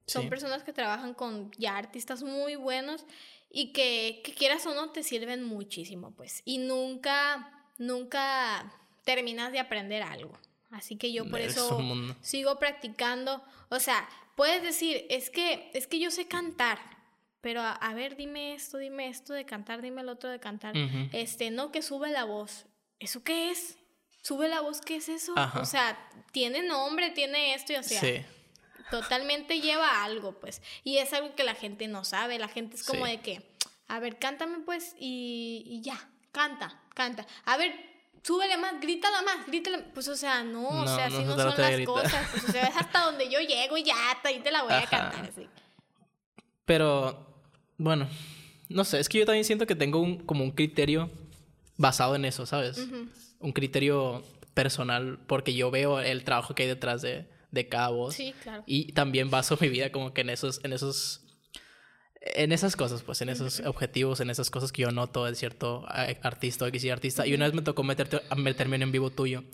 son 0.07 0.23
Sí. 0.23 0.27
personas 0.29 0.63
que 0.63 0.73
trabajan 0.73 1.13
con 1.13 1.51
ya 1.57 1.77
artistas 1.77 2.23
muy 2.23 2.55
buenos 2.55 3.05
y 3.51 3.73
que, 3.73 4.21
que 4.23 4.33
quieras 4.33 4.65
o 4.65 4.73
no 4.73 4.89
te 4.91 5.03
sirven 5.03 5.43
muchísimo, 5.43 6.11
pues. 6.15 6.41
Y 6.45 6.57
nunca, 6.57 7.67
nunca 7.77 8.73
terminas 9.05 9.51
de 9.51 9.59
aprender 9.59 10.01
algo. 10.01 10.37
Así 10.71 10.97
que 10.97 11.11
yo 11.11 11.29
por 11.29 11.39
Es 11.41 11.53
eso 11.57 11.79
sigo 12.21 12.57
practicando. 12.59 13.43
O 13.69 13.79
sea, 13.79 14.07
puedes 14.35 14.61
decir, 14.63 15.05
es 15.09 15.29
que, 15.29 15.69
es 15.73 15.85
que 15.87 15.99
yo 15.99 16.11
sé 16.11 16.27
cantar, 16.27 16.79
pero 17.41 17.61
a, 17.61 17.71
a 17.71 17.93
ver, 17.93 18.15
dime 18.15 18.53
esto, 18.53 18.77
dime 18.77 19.07
esto 19.07 19.33
de 19.33 19.45
cantar, 19.45 19.81
dime 19.81 20.01
el 20.01 20.09
otro 20.09 20.29
de 20.29 20.39
cantar. 20.39 20.73
Este, 21.13 21.51
no, 21.51 21.71
que 21.71 21.81
sube 21.81 22.09
la 22.11 22.23
voz. 22.25 22.65
¿Eso 22.99 23.23
qué 23.23 23.51
es? 23.51 23.77
¿Sube 24.21 24.47
la 24.49 24.61
voz? 24.61 24.81
¿Qué 24.81 24.97
es 24.97 25.07
eso? 25.09 25.33
Ajá. 25.37 25.61
O 25.61 25.65
sea, 25.65 25.97
tiene 26.31 26.61
nombre, 26.63 27.11
tiene 27.11 27.53
esto 27.53 27.71
y 27.73 27.77
o 27.77 27.83
sea, 27.83 28.01
sí. 28.01 28.21
totalmente 28.91 29.61
lleva 29.61 30.03
algo, 30.03 30.33
pues. 30.39 30.61
Y 30.83 30.97
es 30.97 31.13
algo 31.13 31.33
que 31.35 31.43
la 31.43 31.55
gente 31.55 31.87
no 31.87 32.03
sabe. 32.03 32.37
La 32.39 32.49
gente 32.49 32.75
es 32.75 32.83
como 32.83 33.05
Sí. 33.05 33.11
de 33.11 33.21
que, 33.21 33.55
a 33.87 33.99
ver, 33.99 34.19
cántame, 34.19 34.59
pues, 34.59 34.95
y, 34.99 35.63
y 35.65 35.81
ya, 35.81 36.09
canta, 36.33 36.81
canta. 36.93 37.25
A 37.45 37.55
ver, 37.55 37.73
súbele 38.21 38.57
más, 38.57 38.81
grítala 38.81 39.21
más, 39.21 39.45
grítala. 39.47 39.85
Pues, 39.93 40.09
o 40.09 40.15
sea, 40.17 40.43
no, 40.43 40.67
o 40.67 40.87
sea, 40.87 41.07
no 41.09 41.15
así 41.15 41.23
no 41.25 41.37
son 41.37 41.57
las 41.57 41.85
cosas. 41.85 42.27
Pues, 42.31 42.43
o 42.43 42.51
sea, 42.51 42.63
es 42.67 42.75
hasta 42.75 42.99
donde 43.05 43.29
yo 43.29 43.39
llego 43.39 43.77
y 43.77 43.83
ya, 43.83 44.11
hasta 44.11 44.27
ahí 44.27 44.39
te 44.41 44.51
la 44.51 44.63
voy 44.63 44.73
a 44.73 44.85
cantar, 44.85 45.23
así. 45.29 45.47
Pero, 46.65 47.28
bueno, 47.79 48.07
no 48.67 48.83
sé, 48.83 48.99
es 48.99 49.09
que 49.09 49.17
yo 49.17 49.25
también 49.25 49.45
siento 49.45 49.65
que 49.65 49.73
tengo 49.73 49.99
un, 49.99 50.17
como 50.19 50.43
un 50.43 50.51
criterio 50.51 51.09
basado 51.77 52.15
en 52.15 52.25
eso, 52.25 52.45
¿sabes? 52.45 52.87
Un 53.39 53.51
criterio 53.53 54.23
personal, 54.53 55.19
porque 55.25 55.55
yo 55.55 55.71
veo 55.71 55.99
el 56.01 56.23
trabajo 56.23 56.53
que 56.53 56.63
hay 56.63 56.69
detrás 56.69 57.01
de, 57.01 57.27
de 57.51 57.67
cada 57.67 57.89
voz. 57.89 58.15
Sí, 58.15 58.35
claro. 58.43 58.63
Y 58.67 58.91
también 58.91 59.31
baso 59.31 59.57
mi 59.59 59.69
vida 59.69 59.91
como 59.91 60.13
que 60.13 60.21
en 60.21 60.29
esos, 60.29 60.59
en 60.63 60.73
esos, 60.73 61.25
en 62.21 62.51
esas 62.51 62.75
cosas, 62.75 63.01
pues, 63.01 63.21
en 63.21 63.29
esos 63.29 63.61
objetivos, 63.61 64.19
en 64.19 64.29
esas 64.29 64.49
cosas 64.49 64.73
que 64.73 64.81
yo 64.81 64.91
noto 64.91 65.25
de 65.25 65.33
cierto 65.35 65.85
artista 65.87 66.65
o 66.65 66.69
y 66.71 66.89
artista. 66.89 67.25
Y 67.25 67.33
una 67.33 67.45
vez 67.45 67.55
me 67.55 67.61
tocó 67.61 67.83
meterte, 67.83 68.19
meterme 68.35 68.75
en 68.75 68.83
en 68.83 68.91
vivo 68.91 69.09
tuyo, 69.09 69.45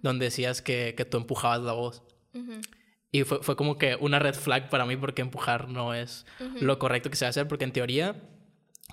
donde 0.00 0.26
decías 0.26 0.62
que, 0.62 0.94
que 0.96 1.04
tú 1.04 1.16
empujabas 1.16 1.60
la 1.60 1.72
voz. 1.72 2.02
Y 3.14 3.22
fue, 3.22 3.40
fue 3.44 3.54
como 3.54 3.78
que 3.78 3.94
una 4.00 4.18
red 4.18 4.34
flag 4.34 4.68
para 4.70 4.84
mí 4.86 4.96
porque 4.96 5.22
empujar 5.22 5.68
no 5.68 5.94
es 5.94 6.26
lo 6.60 6.80
correcto 6.80 7.10
que 7.10 7.16
se 7.16 7.24
debe 7.24 7.30
hacer, 7.30 7.46
porque 7.46 7.62
en 7.64 7.72
teoría 7.72 8.20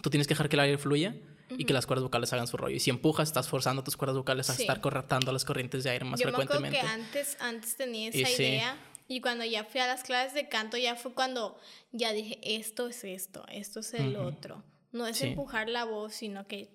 tú 0.03 0.11
tienes 0.11 0.27
que 0.27 0.35
dejar 0.35 0.47
que 0.47 0.55
el 0.57 0.59
aire 0.59 0.77
fluya 0.77 1.15
y 1.49 1.65
que 1.65 1.73
las 1.73 1.87
cuerdas 1.87 2.03
vocales 2.03 2.31
hagan 2.31 2.45
su 2.45 2.55
rollo. 2.55 2.75
Y 2.75 2.79
si 2.79 2.91
empujas, 2.91 3.29
estás 3.29 3.49
forzando 3.49 3.83
tus 3.83 3.97
cuerdas 3.97 4.15
vocales 4.15 4.47
a 4.51 4.53
Sí. 4.53 4.61
estar 4.61 4.79
correctando 4.79 5.31
las 5.31 5.43
corrientes 5.43 5.83
de 5.83 5.89
aire 5.89 6.05
más 6.05 6.19
Yo 6.19 6.27
frecuentemente. 6.27 6.79
que 6.79 6.85
antes, 6.85 7.35
antes 7.39 7.75
tenía 7.77 8.11
Y 8.13 8.21
esa 8.21 8.29
sí. 8.37 8.43
idea 8.43 8.77
y 9.07 9.21
cuando 9.21 9.43
ya 9.43 9.63
fui 9.63 9.81
a 9.81 9.87
las 9.87 10.03
clases 10.03 10.35
de 10.35 10.47
canto 10.47 10.77
ya 10.77 10.95
fue 10.95 11.13
cuando 11.15 11.57
ya 11.91 12.13
dije, 12.13 12.39
esto 12.43 12.87
es 12.89 13.03
esto, 13.03 13.43
esto 13.51 13.79
es 13.79 13.91
el 13.95 14.17
Ujú. 14.17 14.27
otro. 14.27 14.63
No 14.91 15.07
es 15.07 15.17
Sí. 15.17 15.29
empujar 15.29 15.67
la 15.67 15.83
voz, 15.83 16.13
sino 16.13 16.45
que 16.47 16.69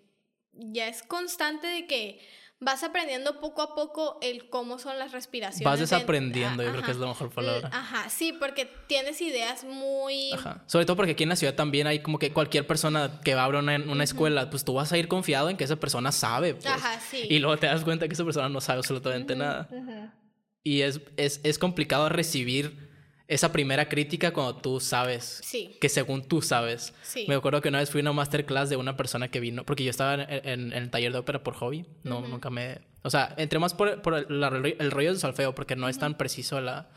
ya 0.53 0.89
es 0.89 1.05
constante 1.05 1.69
de 1.69 1.87
que 1.87 2.19
vas 2.59 2.83
aprendiendo 2.83 3.39
poco 3.41 3.61
a 3.63 3.75
poco 3.75 4.19
el 4.23 4.49
cómo 4.49 4.79
son 4.79 4.99
las 4.99 5.13
respiraciones. 5.13 5.65
Vas 5.65 5.75
en- 5.79 5.81
desaprendiendo, 5.85 6.63
yo 6.63 6.71
creo 6.71 6.79
ajá. 6.81 6.87
que 6.87 6.93
es 6.93 6.99
la 6.99 7.07
mejor 7.07 7.31
palabra. 7.31 7.69
Ajá, 7.73 8.09
sí, 8.09 8.33
porque 8.33 8.67
tienes 8.87 9.21
ideas 9.21 9.65
muy... 9.65 10.33
Ajá. 10.33 10.65
Sobre 10.67 10.87
todo 10.87 10.97
porque 10.97 11.13
aquí 11.13 11.23
en 11.25 11.29
la 11.29 11.37
ciudad 11.37 11.55
también 11.55 11.87
hay 11.87 12.01
como 12.01 12.19
que 12.19 12.33
cualquier 12.33 12.67
persona 12.67 13.21
que 13.23 13.35
va 13.35 13.43
a 13.43 13.45
abrir 13.45 13.61
una, 13.61 13.77
una 13.77 14.05
escuela, 14.05 14.49
pues 14.49 14.65
tú 14.65 14.73
vas 14.75 14.91
a 14.93 14.99
ir 14.99 15.07
confiado 15.09 15.51
en 15.51 15.57
que 15.57 15.65
esa 15.65 15.77
persona 15.77 16.13
sabe. 16.13 16.55
pues. 16.55 16.67
Ajá, 16.67 16.99
sí. 17.01 17.27
Y 17.29 17.39
luego 17.41 17.59
te 17.59 17.67
das 17.67 17.85
cuenta 17.85 18.09
que 18.09 18.15
esa 18.15 18.25
persona 18.25 18.49
no 18.49 18.61
sabe 18.61 18.79
absolutamente 18.79 19.37
nada. 19.37 19.69
Ujú. 19.71 20.11
Y 20.65 20.81
es, 20.83 21.01
es, 21.17 21.41
es 21.45 21.59
complicado 21.59 22.09
recibir 22.09 22.86
esa 23.29 23.51
primera 23.53 23.89
crítica 23.89 24.33
cuando 24.33 24.57
tú 24.57 24.79
sabes. 24.81 25.41
Sí. 25.45 25.77
Que 25.81 25.89
según 25.89 26.29
tú 26.29 26.43
sabes. 26.43 26.95
Sí. 27.03 27.25
Me 27.29 27.35
acuerdo 27.35 27.61
que 27.61 27.69
una 27.69 27.79
vez 27.81 27.91
fui 27.91 28.01
a 28.01 28.03
una 28.03 28.13
masterclass 28.13 28.71
de 28.71 28.77
una 28.77 28.97
persona 28.97 29.29
que 29.31 29.41
vino, 29.41 29.65
porque 29.65 29.83
yo 29.85 29.91
estaba 29.91 30.15
en, 30.15 30.21
en- 30.31 30.73
en 30.73 30.83
el 30.83 30.91
taller 30.91 31.13
de 31.13 31.19
ópera 31.19 31.43
por 31.43 31.55
hobby. 31.55 31.87
No, 32.05 32.21
nunca 32.21 32.51
me. 32.51 32.81
O 33.03 33.11
sea, 33.11 33.35
entré 33.37 33.59
más 33.59 33.75
por, 33.75 34.01
por 34.03 34.15
el, 34.15 34.41
la- 34.41 34.49
el 34.49 34.91
rollo 34.91 35.11
del 35.11 35.19
solfeo, 35.19 35.55
porque 35.55 35.75
no 35.77 35.89
es 35.89 35.99
tan 35.99 36.17
preciso 36.17 36.61
la, 36.61 36.91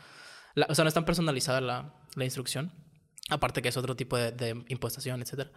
la- 0.54 0.66
O 0.68 0.74
sea, 0.74 0.84
no 0.84 0.88
es 0.88 0.94
tan 0.94 1.04
personalizada 1.04 1.60
la, 1.60 1.94
la 2.14 2.24
instrucción. 2.24 2.72
Aparte 3.28 3.62
que 3.62 3.68
es 3.68 3.76
otro 3.76 3.96
tipo 3.96 4.16
de, 4.16 4.32
de 4.32 4.64
impostación, 4.68 5.22
etc. 5.22 5.48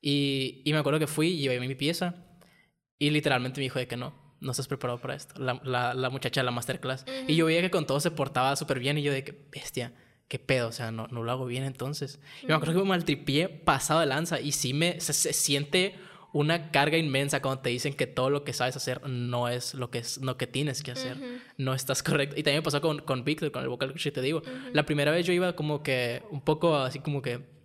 Y, 0.00 0.62
y 0.64 0.72
me 0.72 0.78
acuerdo 0.78 0.98
que 0.98 1.06
fui 1.06 1.28
y 1.28 1.38
llevé 1.38 1.60
mi 1.60 1.74
pieza. 1.74 2.14
Y 2.98 3.10
literalmente 3.10 3.60
me 3.60 3.64
dijo 3.64 3.78
de 3.78 3.86
que 3.86 3.96
no, 3.96 4.36
no 4.40 4.50
estás 4.50 4.68
preparado 4.68 4.98
para 5.00 5.14
esto. 5.14 5.34
La, 5.40 5.60
la, 5.64 5.92
la 5.94 6.10
muchacha 6.10 6.40
de 6.40 6.44
la 6.46 6.50
masterclass. 6.50 7.04
Y 7.26 7.36
yo 7.36 7.46
veía 7.46 7.60
que 7.60 7.70
con 7.70 7.86
todo 7.86 8.00
se 8.00 8.10
portaba 8.10 8.56
súper 8.56 8.78
bien. 8.80 8.96
Y 8.98 9.02
yo 9.02 9.12
de 9.12 9.24
que, 9.24 9.48
bestia, 9.52 9.92
qué 10.28 10.38
pedo. 10.38 10.68
O 10.68 10.72
sea, 10.72 10.90
no, 10.90 11.06
no 11.10 11.22
lo 11.22 11.32
hago 11.32 11.46
bien 11.46 11.64
entonces. 11.64 12.20
Y 12.42 12.46
me 12.46 12.54
acuerdo 12.54 12.74
que 12.74 12.80
me 12.80 12.88
maltripié 12.90 13.48
pasado 13.48 14.00
de 14.00 14.06
lanza. 14.06 14.40
Y 14.40 14.52
sí 14.52 14.74
me 14.74 15.00
se, 15.00 15.12
se 15.12 15.32
siente 15.32 15.94
una 16.32 16.70
carga 16.70 16.98
inmensa 16.98 17.40
cuando 17.40 17.62
te 17.62 17.70
dicen 17.70 17.94
que 17.94 18.06
todo 18.06 18.28
lo 18.28 18.44
que 18.44 18.52
sabes 18.52 18.76
hacer 18.76 19.08
no 19.08 19.48
es 19.48 19.72
lo 19.72 19.90
que, 19.90 19.98
es, 19.98 20.18
lo 20.18 20.36
que 20.36 20.46
tienes 20.46 20.82
que 20.82 20.90
hacer. 20.90 21.16
No 21.56 21.72
estás 21.72 22.02
correcto. 22.02 22.36
Y 22.38 22.42
también 22.42 22.58
me 22.58 22.62
pasó 22.62 22.80
con, 22.80 22.98
con 22.98 23.24
Víctor, 23.24 23.50
con 23.52 23.62
el 23.62 23.68
vocal 23.68 23.92
coach, 23.92 24.08
te 24.12 24.20
digo. 24.20 24.42
La 24.72 24.84
primera 24.84 25.10
vez 25.10 25.26
yo 25.26 25.32
iba 25.32 25.54
como 25.54 25.82
que 25.82 26.22
un 26.30 26.42
poco 26.42 26.76
así 26.76 26.98
como 26.98 27.22
que 27.22 27.55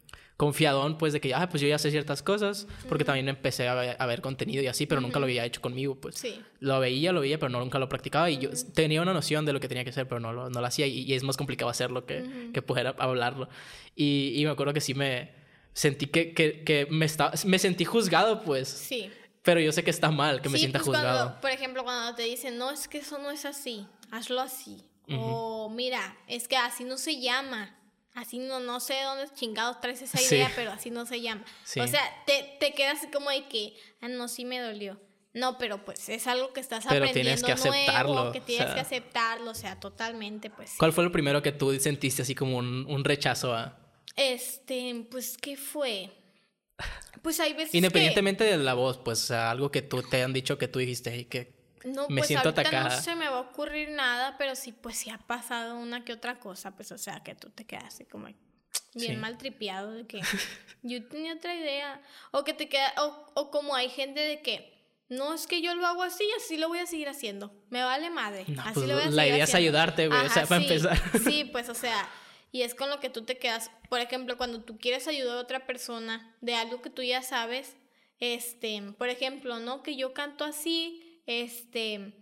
confiadón, 0.41 0.97
pues, 0.97 1.13
de 1.13 1.21
que, 1.21 1.35
ah, 1.35 1.47
pues 1.47 1.61
yo 1.61 1.67
ya 1.67 1.77
sé 1.77 1.91
ciertas 1.91 2.23
cosas, 2.23 2.65
porque 2.89 3.05
también 3.05 3.29
empecé 3.29 3.67
a 3.67 3.75
ver, 3.75 3.95
a 3.99 4.05
ver 4.07 4.21
contenido 4.21 4.63
y 4.63 4.65
así, 4.65 4.87
pero 4.87 4.99
nunca 4.99 5.19
lo 5.19 5.25
había 5.25 5.45
hecho 5.45 5.61
conmigo, 5.61 5.93
pues. 5.93 6.15
Sí. 6.15 6.41
Lo 6.59 6.79
veía, 6.79 7.11
lo 7.11 7.21
veía, 7.21 7.37
pero 7.37 7.49
no, 7.49 7.59
nunca 7.59 7.77
lo 7.77 7.87
practicaba 7.87 8.27
y 8.31 8.39
yo 8.39 8.49
tenía 8.73 9.03
una 9.03 9.13
noción 9.13 9.45
de 9.45 9.53
lo 9.53 9.59
que 9.59 9.67
tenía 9.67 9.83
que 9.83 9.91
hacer, 9.91 10.07
pero 10.07 10.19
no 10.19 10.33
lo, 10.33 10.49
no 10.49 10.59
lo 10.59 10.65
hacía 10.65 10.87
y, 10.87 11.01
y 11.03 11.13
es 11.13 11.21
más 11.21 11.37
complicado 11.37 11.69
hacerlo 11.69 12.07
que, 12.07 12.49
que 12.55 12.61
poder 12.63 12.95
hablarlo. 12.97 13.49
Y, 13.95 14.33
y 14.35 14.43
me 14.45 14.49
acuerdo 14.49 14.73
que 14.73 14.81
sí 14.81 14.95
me 14.95 15.31
sentí 15.73 16.07
que, 16.07 16.33
que, 16.33 16.63
que 16.63 16.87
me, 16.89 17.05
estaba, 17.05 17.33
me 17.45 17.59
sentí 17.59 17.85
juzgado, 17.85 18.41
pues, 18.41 18.67
Sí. 18.67 19.11
pero 19.43 19.59
yo 19.59 19.71
sé 19.71 19.83
que 19.83 19.91
está 19.91 20.09
mal 20.09 20.41
que 20.41 20.49
me 20.49 20.57
Sí, 20.57 20.61
sienta 20.61 20.79
pues 20.79 20.87
juzgado. 20.87 21.17
Cuando, 21.25 21.41
por 21.41 21.51
ejemplo, 21.51 21.83
cuando 21.83 22.15
te 22.15 22.23
dicen, 22.23 22.57
no, 22.57 22.71
es 22.71 22.87
que 22.87 22.97
eso 22.97 23.19
no 23.19 23.29
es 23.29 23.45
así, 23.45 23.85
hazlo 24.09 24.41
así. 24.41 24.83
O 25.13 25.69
mira, 25.69 26.17
es 26.27 26.47
que 26.47 26.57
así 26.57 26.83
no 26.83 26.97
se 26.97 27.21
llama. 27.21 27.77
Así 28.13 28.39
no, 28.39 28.59
no 28.59 28.79
sé 28.81 29.01
dónde 29.03 29.33
chingados 29.35 29.79
traes 29.79 30.01
esa 30.01 30.17
Sí. 30.17 30.35
idea, 30.35 30.51
pero 30.55 30.71
así 30.71 30.89
no 30.89 31.05
se 31.05 31.21
llama. 31.21 31.45
Sí. 31.63 31.79
O 31.79 31.87
sea, 31.87 32.01
te, 32.25 32.57
te 32.59 32.73
quedas 32.73 32.99
como 33.13 33.29
de 33.29 33.47
que, 33.47 33.73
ah, 34.01 34.07
no, 34.09 34.27
sí 34.27 34.43
me 34.45 34.59
dolió. 34.59 34.99
No, 35.33 35.57
pero 35.57 35.85
pues 35.85 36.09
es 36.09 36.27
algo 36.27 36.51
que 36.51 36.59
estás 36.59 36.83
Pero 36.89 37.05
aprendiendo 37.05 37.41
tienes 37.41 37.43
que 37.43 37.51
aceptarlo, 37.53 38.13
nuevo, 38.15 38.31
que 38.33 38.39
o 38.39 38.43
tienes 38.43 38.65
sea. 38.65 38.73
que 38.75 38.81
aceptarlo, 38.81 39.51
o 39.51 39.55
sea, 39.55 39.79
totalmente, 39.79 40.49
pues 40.49 40.71
sí. 40.71 40.75
¿Cuál 40.77 40.91
fue 40.91 41.05
lo 41.05 41.11
primero 41.13 41.41
que 41.41 41.53
tú 41.53 41.73
sentiste 41.79 42.21
así 42.23 42.35
como 42.35 42.57
un, 42.57 42.85
un 42.89 43.03
rechazo 43.05 43.53
a, 43.55 43.79
Este, 44.17 45.05
pues, 45.09 45.37
¿qué 45.37 45.55
fue? 45.55 46.09
Pues 47.21 47.39
hay 47.39 47.53
veces 47.53 47.75
Independientemente 47.75 48.43
de 48.43 48.57
la 48.57 48.73
voz, 48.73 48.97
pues, 48.97 49.31
algo 49.31 49.71
que 49.71 49.81
tú 49.81 50.03
te 50.03 50.21
han 50.21 50.33
dicho 50.33 50.57
que 50.57 50.67
tú 50.67 50.79
dijiste 50.79 51.15
y 51.15 51.25
que 51.25 51.60
No, 51.85 52.07
me 52.09 52.17
pues 52.17 52.27
siento 52.27 52.49
ahorita 52.49 52.61
atacada. 52.61 52.95
no 52.95 53.01
se 53.01 53.15
me 53.15 53.27
va 53.29 53.37
a 53.37 53.41
ocurrir 53.41 53.89
nada, 53.89 54.35
pero 54.37 54.55
sí, 54.55 54.71
pues 54.71 54.97
sí 54.97 55.09
ha 55.09 55.17
pasado 55.17 55.75
una 55.77 56.03
que 56.05 56.13
otra 56.13 56.39
cosa, 56.39 56.75
pues 56.75 56.91
o 56.91 56.97
sea, 56.97 57.21
que 57.23 57.35
tú 57.35 57.49
te 57.49 57.65
quedas 57.65 57.85
así 57.85 58.05
como 58.05 58.25
bien 58.25 58.37
Sí. 58.93 59.15
mal 59.17 59.37
tripeado 59.37 59.91
de 59.91 60.05
que 60.05 60.21
yo 60.83 61.05
tenía 61.07 61.33
otra 61.33 61.55
idea. 61.55 62.01
O 62.31 62.43
que 62.43 62.53
te 62.53 62.69
queda, 62.69 62.93
o, 62.97 63.31
o 63.35 63.51
como 63.51 63.75
hay 63.75 63.89
gente 63.89 64.19
de 64.19 64.41
que 64.41 64.71
no 65.09 65.33
es 65.33 65.45
que 65.47 65.61
yo 65.61 65.75
lo 65.75 65.85
hago 65.85 66.03
así, 66.03 66.23
así 66.37 66.57
lo 66.57 66.69
voy 66.69 66.79
a 66.79 66.85
seguir 66.85 67.09
haciendo. 67.09 67.53
Me 67.69 67.83
vale 67.83 68.09
madre. 68.09 68.45
No, 68.47 68.61
así 68.61 68.73
pues, 68.75 68.87
lo 68.87 68.93
voy 68.95 69.03
a 69.03 69.05
la 69.07 69.11
seguir 69.23 69.33
idea 69.33 69.43
es 69.43 69.55
ayudarte, 69.55 70.07
güey, 70.07 70.25
o 70.25 70.29
sea, 70.29 70.45
para 70.45 70.61
sí, 70.61 70.67
empezar. 70.67 71.01
Sí, 71.23 71.43
pues 71.51 71.67
o 71.69 71.73
sea, 71.75 72.07
y 72.53 72.61
es 72.61 72.75
con 72.75 72.89
lo 72.89 72.99
que 73.01 73.09
tú 73.09 73.23
te 73.23 73.37
quedas. 73.37 73.71
Por 73.89 73.99
ejemplo, 73.99 74.37
cuando 74.37 74.61
tú 74.61 74.77
quieres 74.77 75.07
ayudar 75.07 75.37
a 75.37 75.41
otra 75.41 75.65
persona 75.65 76.33
de 76.41 76.55
algo 76.55 76.81
que 76.81 76.89
tú 76.89 77.01
ya 77.01 77.21
sabes, 77.23 77.75
este, 78.19 78.81
por 78.97 79.09
ejemplo, 79.09 79.59
¿no? 79.59 79.83
Que 79.83 79.95
yo 79.97 80.13
canto 80.13 80.45
así, 80.45 81.10
este, 81.27 82.13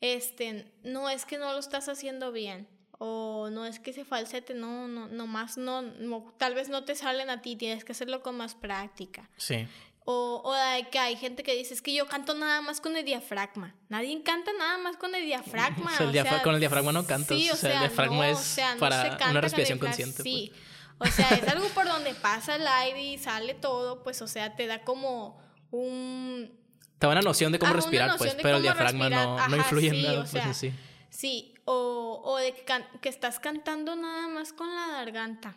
este, 0.00 0.72
no 0.82 1.08
es 1.10 1.24
que 1.24 1.38
no 1.38 1.52
lo 1.52 1.58
estás 1.58 1.88
haciendo 1.88 2.32
bien. 2.32 2.68
O 2.98 3.48
no 3.50 3.66
es 3.66 3.80
que 3.80 3.90
ese 3.90 4.04
falsete, 4.04 4.54
no, 4.54 4.86
no, 4.86 5.08
no, 5.08 5.82
no, 5.82 6.34
tal 6.38 6.54
vez 6.54 6.68
no 6.68 6.84
te 6.84 6.94
salen 6.94 7.28
a 7.28 7.42
ti, 7.42 7.56
tienes 7.56 7.84
que 7.84 7.92
hacerlo 7.92 8.22
con 8.22 8.36
más 8.36 8.54
práctica. 8.54 9.28
sí. 9.36 9.66
O, 10.06 10.42
o 10.44 10.52
de 10.52 10.86
que 10.90 10.98
hay 10.98 11.16
gente 11.16 11.42
que 11.42 11.54
dice, 11.56 11.72
es 11.72 11.80
que 11.80 11.94
yo 11.94 12.06
canto 12.06 12.34
nada 12.34 12.60
más 12.60 12.82
con 12.82 12.94
el 12.94 13.06
diafragma. 13.06 13.74
Nadie 13.88 14.22
canta 14.22 14.52
nada 14.52 14.76
más 14.76 14.98
con 14.98 15.14
el 15.14 15.24
diafragma. 15.24 15.90
O 15.94 15.96
sea, 15.96 16.04
el 16.04 16.10
o 16.10 16.12
diafra- 16.12 16.28
sea, 16.28 16.42
con 16.42 16.52
el 16.54 16.60
diafragma 16.60 16.92
no 16.92 17.06
cantas, 17.06 17.38
Sí, 17.38 17.48
o 17.48 17.54
o 17.54 17.56
sea, 17.56 17.72
el 17.72 17.78
diafragma 17.80 18.16
no, 18.18 18.24
es 18.24 18.38
o 18.38 18.42
sea, 18.42 18.74
no 18.74 18.80
para 18.80 19.18
se 19.18 19.30
una 19.30 19.40
respiración 19.40 19.78
consciente, 19.78 20.16
pues. 20.22 20.24
Sí. 20.34 20.52
O 20.98 21.06
sea, 21.06 21.30
es 21.30 21.48
algo 21.48 21.66
por 21.68 21.86
donde 21.86 22.12
pasa 22.14 22.56
el 22.56 22.66
aire 22.66 23.02
y 23.02 23.16
sale 23.16 23.54
todo, 23.54 24.02
pues, 24.02 24.20
o 24.20 24.28
sea, 24.28 24.54
te 24.56 24.66
da 24.66 24.82
como 24.84 25.40
un... 25.70 26.52
Te 26.98 27.06
da 27.06 27.12
una 27.12 27.22
noción 27.22 27.52
de 27.52 27.58
cómo 27.58 27.72
Ah, 27.72 27.76
respirar, 27.76 28.16
pues, 28.16 28.36
pero 28.40 28.56
el 28.56 28.62
diafragma 28.62 29.08
respirar. 29.08 29.26
no, 29.26 29.48
no 29.48 29.56
influye 29.56 29.90
sí, 29.90 29.96
en 29.96 30.02
nada, 30.02 30.14
o 30.14 30.20
pues 30.20 30.30
sea, 30.30 30.50
así. 30.50 30.72
Sí, 31.10 31.54
o, 31.64 32.20
o 32.24 32.36
de 32.38 32.52
que, 32.54 32.64
can- 32.64 32.86
que 33.00 33.08
estás 33.08 33.40
cantando 33.40 33.94
nada 33.96 34.28
más 34.28 34.52
con 34.52 34.68
la 34.74 34.88
garganta. 34.88 35.56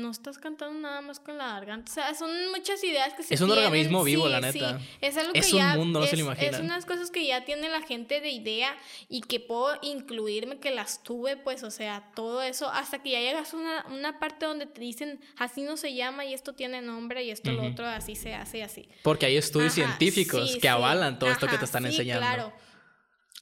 No 0.00 0.10
estás 0.10 0.38
cantando 0.38 0.78
nada 0.80 1.00
más 1.02 1.20
con 1.20 1.38
la 1.38 1.46
garganta. 1.48 1.90
O 1.90 1.94
sea, 1.94 2.14
son 2.14 2.30
muchas 2.50 2.82
ideas 2.82 3.14
que 3.14 3.22
se 3.22 3.34
Es 3.34 3.40
un 3.40 3.48
tienen. 3.48 3.66
organismo 3.66 4.02
vivo, 4.02 4.26
Sí, 4.26 4.32
la 4.32 4.52
sí. 4.52 4.58
neta. 4.58 4.80
Es 5.00 5.16
algo 5.16 5.32
Es 5.34 5.46
que 5.46 5.52
un 5.52 5.58
ya 5.58 5.76
mundo, 5.76 6.00
no 6.00 6.06
se 6.06 6.16
lo 6.16 6.22
imaginan. 6.24 6.54
Es 6.54 6.60
unas 6.60 6.84
cosas 6.84 7.10
que 7.10 7.24
ya 7.26 7.44
tiene 7.44 7.68
la 7.68 7.80
gente 7.82 8.20
de 8.20 8.30
idea 8.30 8.74
y 9.08 9.20
que 9.20 9.40
puedo 9.40 9.78
incluirme, 9.82 10.58
que 10.58 10.70
las 10.70 11.02
tuve, 11.02 11.36
pues, 11.36 11.62
o 11.62 11.70
sea, 11.70 12.10
todo 12.16 12.42
eso, 12.42 12.68
hasta 12.70 13.02
que 13.02 13.10
ya 13.10 13.20
llegas 13.20 13.54
a 13.54 13.56
una, 13.56 13.86
una 13.90 14.18
parte 14.18 14.46
donde 14.46 14.66
te 14.66 14.80
dicen, 14.80 15.20
así 15.38 15.62
no 15.62 15.76
se 15.76 15.94
llama 15.94 16.24
y 16.24 16.34
esto 16.34 16.54
tiene 16.54 16.82
nombre 16.82 17.22
y 17.24 17.30
esto 17.30 17.52
lo 17.52 17.62
Ujú. 17.62 17.72
otro, 17.72 17.86
así 17.86 18.16
se 18.16 18.34
hace 18.34 18.58
y 18.58 18.62
así. 18.62 18.88
Porque 19.02 19.26
hay 19.26 19.36
estudios 19.36 19.72
Ajá, 19.78 19.84
científicos 19.96 20.48
sí, 20.48 20.54
que 20.56 20.62
sí. 20.62 20.68
avalan 20.68 21.18
todo 21.18 21.30
esto 21.30 21.46
que 21.46 21.58
te 21.58 21.64
están 21.66 21.82
sí, 21.84 21.88
enseñando. 21.90 22.26
Claro. 22.26 22.52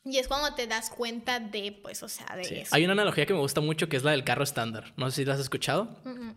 Y 0.05 0.19
es 0.19 0.27
cuando 0.29 0.55
te 0.55 0.66
das 0.66 0.91
cuenta 0.91 1.39
de, 1.39 1.79
pues, 1.83 2.03
o 2.03 2.09
sea, 2.09 2.27
de 2.37 2.45
Sí. 2.45 2.55
eso. 2.57 2.74
Hay 2.74 2.85
una 2.85 2.93
analogía 2.95 3.24
que 3.27 3.35
me 3.35 3.39
gusta 3.41 3.61
mucho 3.61 3.89
que 3.89 3.97
es 3.97 4.03
la 4.03 4.11
del 4.11 4.24
carro 4.24 4.43
estándar. 4.43 4.93
No 4.97 5.11
sé 5.11 5.16
si 5.16 5.24
la 5.24 5.35
has 5.35 5.41
escuchado. 5.41 5.97
Ujú. 6.05 6.35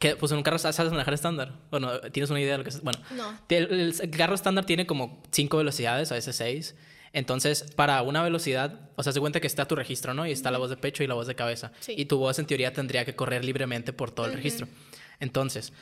Que, 0.00 0.16
pues 0.16 0.32
en 0.32 0.38
un 0.38 0.44
carro 0.44 0.58
sabes 0.58 0.90
manejar 0.90 1.14
estándar. 1.14 1.54
Bueno, 1.70 2.00
tienes 2.12 2.28
una 2.30 2.40
idea 2.40 2.52
de 2.52 2.58
lo 2.58 2.64
que 2.64 2.70
es. 2.70 2.82
Bueno, 2.82 2.98
No. 3.16 3.38
el, 3.48 3.94
el- 4.00 4.10
carro 4.10 4.34
estándar 4.34 4.66
tiene 4.66 4.86
como 4.86 5.22
cinco 5.32 5.56
velocidades, 5.58 6.10
a 6.12 6.14
veces 6.16 6.36
seis. 6.36 6.74
Entonces, 7.14 7.62
para 7.74 8.02
una 8.02 8.22
velocidad, 8.22 8.90
o 8.96 9.02
sea, 9.02 9.12
se 9.14 9.20
cuenta 9.20 9.40
que 9.40 9.46
está 9.46 9.66
tu 9.66 9.76
registro, 9.76 10.12
¿no? 10.12 10.26
Y 10.26 10.32
está 10.32 10.50
la 10.50 10.58
voz 10.58 10.68
de 10.68 10.76
pecho 10.76 11.02
y 11.02 11.06
la 11.06 11.14
voz 11.14 11.26
de 11.26 11.34
cabeza. 11.34 11.72
Sí. 11.80 11.94
Y 11.96 12.04
tu 12.04 12.18
voz, 12.18 12.38
en 12.38 12.46
teoría, 12.46 12.74
tendría 12.74 13.06
que 13.06 13.16
correr 13.16 13.44
libremente 13.46 13.94
por 13.94 14.10
todo 14.10 14.26
el 14.26 14.34
registro. 14.34 14.68
Entonces, 15.20 15.72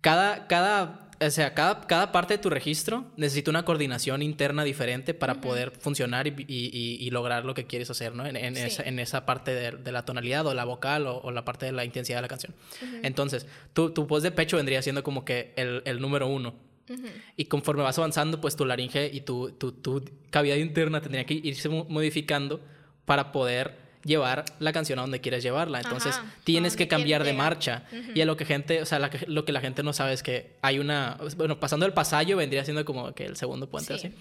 cada, 0.00 0.48
cada, 0.48 1.10
o 1.20 1.30
sea, 1.30 1.54
cada, 1.54 1.80
cada 1.86 2.12
parte 2.12 2.34
de 2.34 2.38
tu 2.38 2.50
registro 2.50 3.04
necesita 3.16 3.50
una 3.50 3.64
coordinación 3.64 4.22
interna 4.22 4.64
diferente 4.64 5.14
para 5.14 5.40
poder 5.40 5.72
funcionar 5.78 6.26
y, 6.26 6.34
y- 6.48 6.96
y- 7.00 7.10
lograr 7.10 7.44
lo 7.44 7.54
que 7.54 7.66
quieres 7.66 7.88
hacer, 7.90 8.14
¿no? 8.14 8.26
En, 8.26 8.36
en 8.36 8.56
Sí. 8.56 8.62
esa, 8.62 8.82
en 8.82 8.98
esa 8.98 9.24
parte 9.26 9.54
de, 9.54 9.70
de 9.72 9.92
la 9.92 10.04
tonalidad 10.04 10.46
o 10.46 10.54
la 10.54 10.64
vocal 10.64 11.06
o, 11.06 11.18
o 11.18 11.30
la 11.30 11.44
parte 11.44 11.66
de 11.66 11.72
la 11.72 11.84
intensidad 11.84 12.18
de 12.18 12.22
la 12.22 12.28
canción. 12.28 12.54
Entonces, 13.02 13.46
tu, 13.72 13.90
tu 13.90 14.06
voz 14.06 14.22
de 14.22 14.30
pecho 14.30 14.56
vendría 14.56 14.82
siendo 14.82 15.02
como 15.02 15.24
que 15.24 15.52
el, 15.56 15.82
el 15.84 16.00
número 16.00 16.26
uno. 16.26 16.54
Y 17.36 17.46
conforme 17.46 17.82
vas 17.82 17.96
avanzando, 17.98 18.40
pues 18.42 18.56
tu 18.56 18.66
laringe 18.66 19.08
y 19.12 19.22
tu, 19.22 19.52
tu, 19.52 19.72
tu 19.72 20.04
cavidad 20.30 20.56
interna 20.56 21.00
tendría 21.00 21.24
que 21.24 21.32
irse 21.34 21.68
mo- 21.70 21.86
modificando 21.88 22.60
para 23.06 23.32
poder 23.32 23.83
llevar 24.04 24.44
la 24.58 24.72
canción 24.72 24.98
a 24.98 25.02
donde 25.02 25.20
quieres 25.20 25.42
llevarla. 25.42 25.80
Entonces, 25.80 26.16
Ajá, 26.16 26.34
tienes 26.44 26.76
que 26.76 26.88
cambiar 26.88 27.24
de 27.24 27.32
marcha. 27.32 27.84
Y 28.14 28.20
a 28.20 28.26
lo 28.26 28.36
que 28.36 28.44
gente, 28.44 28.82
o 28.82 28.86
sea, 28.86 28.98
la 28.98 29.10
lo 29.26 29.44
que 29.44 29.52
la 29.52 29.60
gente 29.60 29.82
no 29.82 29.92
sabe 29.92 30.12
es 30.12 30.22
que 30.22 30.56
hay 30.62 30.78
una, 30.78 31.18
bueno, 31.36 31.58
pasando 31.60 31.86
el 31.86 31.92
pasallo 31.92 32.36
vendría 32.36 32.64
siendo 32.64 32.84
como 32.84 33.14
que 33.14 33.24
el 33.24 33.36
segundo 33.36 33.68
puente, 33.68 33.98
Sí. 33.98 34.06
así. 34.08 34.16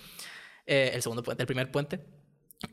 Eh, 0.66 0.92
el 0.94 1.02
segundo 1.02 1.24
puente, 1.24 1.44
el 1.44 1.48
primer 1.48 1.70
puente. 1.72 2.00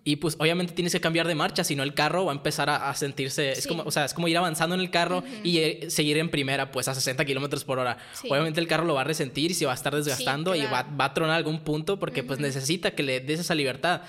Y 0.04 0.16
pues 0.16 0.36
obviamente 0.38 0.72
tienes 0.72 0.92
que 0.92 1.00
cambiar 1.00 1.26
de 1.26 1.34
marcha, 1.34 1.64
si 1.64 1.74
no 1.74 1.82
el 1.82 1.94
carro 1.94 2.24
va 2.26 2.30
a 2.30 2.36
empezar 2.36 2.70
a, 2.70 2.88
a 2.90 2.94
sentirse, 2.94 3.50
es 3.50 3.66
como, 3.66 3.82
o 3.82 3.90
sea, 3.90 4.04
es 4.04 4.14
como 4.14 4.28
ir 4.28 4.36
avanzando 4.38 4.76
en 4.76 4.80
el 4.80 4.88
carro 4.92 5.24
y 5.42 5.58
eh, 5.58 5.90
seguir 5.90 6.16
en 6.18 6.30
primera, 6.30 6.70
pues 6.70 6.86
a 6.86 6.94
60 6.94 7.24
kilómetros 7.24 7.64
por 7.64 7.80
hora. 7.80 7.98
Sí. 8.12 8.28
Obviamente 8.30 8.60
el 8.60 8.68
carro 8.68 8.84
lo 8.84 8.94
va 8.94 9.00
a 9.00 9.04
resentir 9.04 9.50
y 9.50 9.54
se 9.54 9.66
va 9.66 9.72
a 9.72 9.74
estar 9.74 9.92
desgastando 9.92 10.54
y 10.54 10.62
va, 10.62 10.82
va 10.84 11.06
a 11.06 11.14
tronar 11.14 11.34
algún 11.34 11.64
punto 11.64 11.98
porque 11.98 12.22
pues 12.22 12.38
necesita 12.38 12.92
que 12.92 13.02
le 13.02 13.18
des 13.18 13.40
esa 13.40 13.56
libertad. 13.56 14.02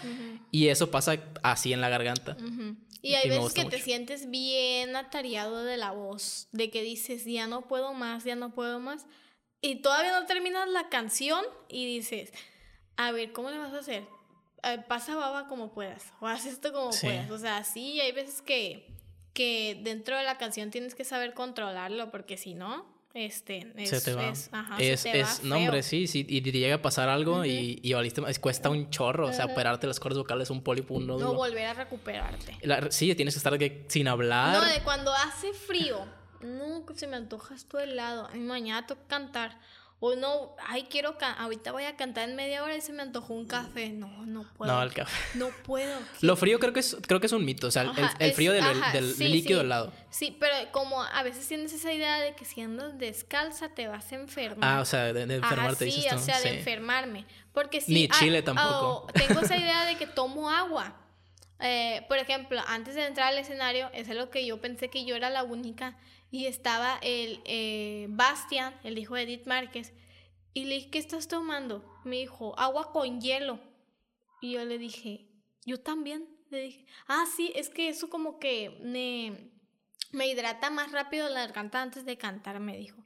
Y 0.52 0.68
eso 0.68 0.92
pasa 0.92 1.16
así 1.42 1.74
en 1.74 1.82
la 1.82 1.90
garganta. 1.90 2.38
Y 3.02 3.16
hay 3.16 3.28
Y 3.28 3.30
veces 3.32 3.54
que 3.54 3.66
te 3.66 3.80
sientes 3.80 4.30
bien 4.30 4.96
atareado 4.96 5.64
de 5.64 5.78
la 5.78 5.92
voz, 5.92 6.48
de 6.52 6.70
que 6.70 6.84
dices, 6.84 7.26
ya 7.26 7.48
no 7.48 7.68
puedo 7.68 7.94
más, 7.94 8.24
ya 8.24 8.36
no 8.36 8.54
puedo 8.54 8.80
más. 8.80 9.08
Y 9.62 9.78
todavía 9.78 10.20
no 10.20 10.26
terminas 10.28 10.68
la 10.70 10.90
canción 10.90 11.44
y 11.68 11.86
dices, 11.86 12.32
a 12.98 13.12
ver, 13.12 13.32
¿cómo 13.32 13.50
le 13.50 13.58
vas 13.58 13.74
a 13.74 13.80
hacer? 13.80 14.04
Eh, 14.64 14.78
pasa 14.88 15.16
baba 15.16 15.48
como 15.48 15.72
puedas, 15.74 16.14
o 16.20 16.28
haz 16.28 16.46
esto 16.46 16.72
como 16.72 16.92
Sí. 16.92 17.08
puedas. 17.08 17.32
O 17.32 17.38
sea, 17.40 17.64
sí, 17.64 18.00
hay 18.00 18.12
veces 18.12 18.42
que, 18.44 18.88
que 19.34 19.80
dentro 19.84 20.16
de 20.18 20.24
la 20.24 20.38
canción 20.38 20.70
tienes 20.70 20.94
que 20.94 21.04
saber 21.04 21.34
controlarlo, 21.34 22.12
porque 22.12 22.38
si 22.38 22.54
no, 22.54 22.86
este, 23.14 23.72
es, 23.78 23.90
se 23.90 24.02
te 24.02 24.14
va. 24.14 24.30
es, 24.30 24.50
ajá, 24.52 24.78
se 24.78 24.94
es, 24.94 25.04
te 25.04 25.24
va 25.24 25.30
no, 25.44 25.58
hombre, 25.58 25.84
sí, 25.84 26.08
sí. 26.08 26.26
Y 26.28 26.42
te 26.42 26.52
llega 26.52 26.76
a 26.76 26.82
pasar 26.82 27.10
algo 27.10 27.44
y, 27.46 27.80
y 27.84 27.94
valiste, 27.94 28.22
es, 28.28 28.40
cuesta 28.40 28.70
un 28.70 28.90
chorro. 28.90 29.28
O 29.28 29.34
sea, 29.34 29.46
operarte 29.46 29.88
las 29.88 30.00
cuerdas 30.00 30.20
vocales, 30.20 30.50
un 30.50 30.62
pólipo, 30.64 30.94
un 30.96 31.08
No 31.08 31.14
nódulo. 31.18 31.34
volver 31.36 31.66
a 31.68 31.74
recuperarte. 31.74 32.58
La- 32.62 32.90
sí, 32.92 33.14
tienes 33.16 33.34
que 33.34 33.40
estar 33.40 33.58
de- 33.58 33.86
sin 33.90 34.08
hablar. 34.08 34.54
No, 34.64 34.66
de 34.66 34.82
cuando 34.82 35.12
hace 35.14 35.54
frío. 35.54 36.06
No, 36.42 36.86
que 36.88 36.96
se 36.96 37.06
me 37.06 37.18
antoja 37.18 37.54
esto 37.54 37.78
helado. 37.80 38.28
Ay, 38.34 38.40
mañana 38.40 38.88
tengo 38.88 39.00
que 39.02 39.08
cantar. 39.08 39.60
O 40.04 40.16
no, 40.16 40.56
ay, 40.66 40.88
quiero 40.90 41.16
ahorita 41.38 41.72
voy 41.72 41.84
a 41.84 41.96
cantar 41.96 42.28
en 42.28 42.36
media 42.36 42.64
hora 42.64 42.76
y 42.76 42.82
se 42.82 42.92
me 42.92 43.04
antojó 43.04 43.36
un 43.36 43.46
café. 43.46 43.90
No, 43.90 44.08
no 44.26 44.52
puedo. 44.58 44.72
No, 44.74 44.82
el 44.82 44.92
café. 44.92 45.16
No 45.38 45.50
puedo. 45.64 45.96
Lo 46.22 46.36
frío 46.36 46.60
creo 46.60 46.74
que 46.74 46.80
es, 46.80 46.98
creo 47.06 47.20
que 47.20 47.28
es 47.28 47.32
un 47.34 47.46
mito. 47.46 47.68
O 47.68 47.72
sea, 47.72 47.84
el- 47.84 47.90
Ajá, 47.92 48.18
frío 48.34 48.52
del, 48.52 48.64
ajá, 48.64 48.94
del 48.94 49.14
sí, 49.14 49.28
líquido 49.28 49.62
sí. 49.62 49.92
Sí, 50.10 50.38
pero 50.40 50.56
como 50.72 51.04
a 51.04 51.22
veces 51.22 51.48
tienes 51.48 51.72
esa 51.72 51.94
idea 51.94 52.20
de 52.20 52.34
que 52.34 52.46
si 52.46 52.62
andas 52.62 52.98
descalza 52.98 53.70
te 53.70 53.88
vas 53.88 54.12
a 54.12 54.16
enfermar. 54.16 54.78
Ah, 54.78 54.82
o 54.82 54.86
sea, 54.86 55.14
de, 55.14 55.28
de 55.28 55.36
Ajá, 55.36 55.50
enfermarte, 55.50 55.86
sí, 55.92 55.98
dices 55.98 56.10
tú. 56.14 56.18
o 56.18 56.20
sea, 56.20 56.40
de 56.42 56.50
Sí. 56.50 56.58
enfermarme. 56.58 57.26
Porque 57.54 57.80
si... 57.80 57.94
Ni 57.94 58.06
ah, 58.12 58.16
chile 58.18 58.42
tampoco. 58.42 59.06
oh, 59.06 59.08
tengo 59.14 59.40
esa 59.42 59.56
idea 59.64 59.86
de 59.86 59.98
que 59.98 60.08
tomo 60.08 60.50
agua. 60.50 60.96
Eh, 61.60 62.04
por 62.08 62.18
ejemplo, 62.18 62.60
antes 62.68 62.96
de 62.96 63.06
entrar 63.06 63.28
al 63.28 63.38
escenario, 63.38 63.92
eso 63.94 64.14
es 64.14 64.18
lo 64.18 64.32
que 64.32 64.44
yo 64.48 64.60
pensé 64.60 64.90
que 64.90 65.06
yo 65.06 65.16
era 65.16 65.30
la 65.30 65.44
única. 65.44 65.96
Y 66.32 66.46
estaba 66.46 66.98
el 67.02 67.42
eh, 67.46 68.08
Bastian, 68.10 68.74
el 68.84 68.98
hijo 68.98 69.16
de 69.16 69.24
Edith 69.24 69.46
Márquez. 69.46 69.94
Y 70.54 70.64
le 70.64 70.76
dije, 70.76 70.90
¿qué 70.90 70.98
estás 70.98 71.28
tomando? 71.28 71.86
Me 72.04 72.18
dijo, 72.18 72.58
agua 72.58 72.92
con 72.92 73.22
hielo. 73.22 73.60
Y 74.42 74.54
yo 74.54 74.66
le 74.66 74.78
dije, 74.78 75.28
yo 75.66 75.80
también. 75.80 76.28
Le 76.50 76.64
dije, 76.64 76.86
ah, 77.08 77.26
sí, 77.36 77.54
es 77.56 77.70
que 77.70 77.88
eso 77.88 78.10
como 78.10 78.40
que 78.40 78.78
me, 78.82 79.52
me 80.12 80.28
hidrata 80.28 80.70
más 80.70 80.92
rápido 80.92 81.30
la 81.30 81.42
garganta 81.42 81.82
antes 81.82 82.04
de 82.04 82.18
cantar, 82.18 82.60
me 82.60 82.78
dijo. 82.78 83.01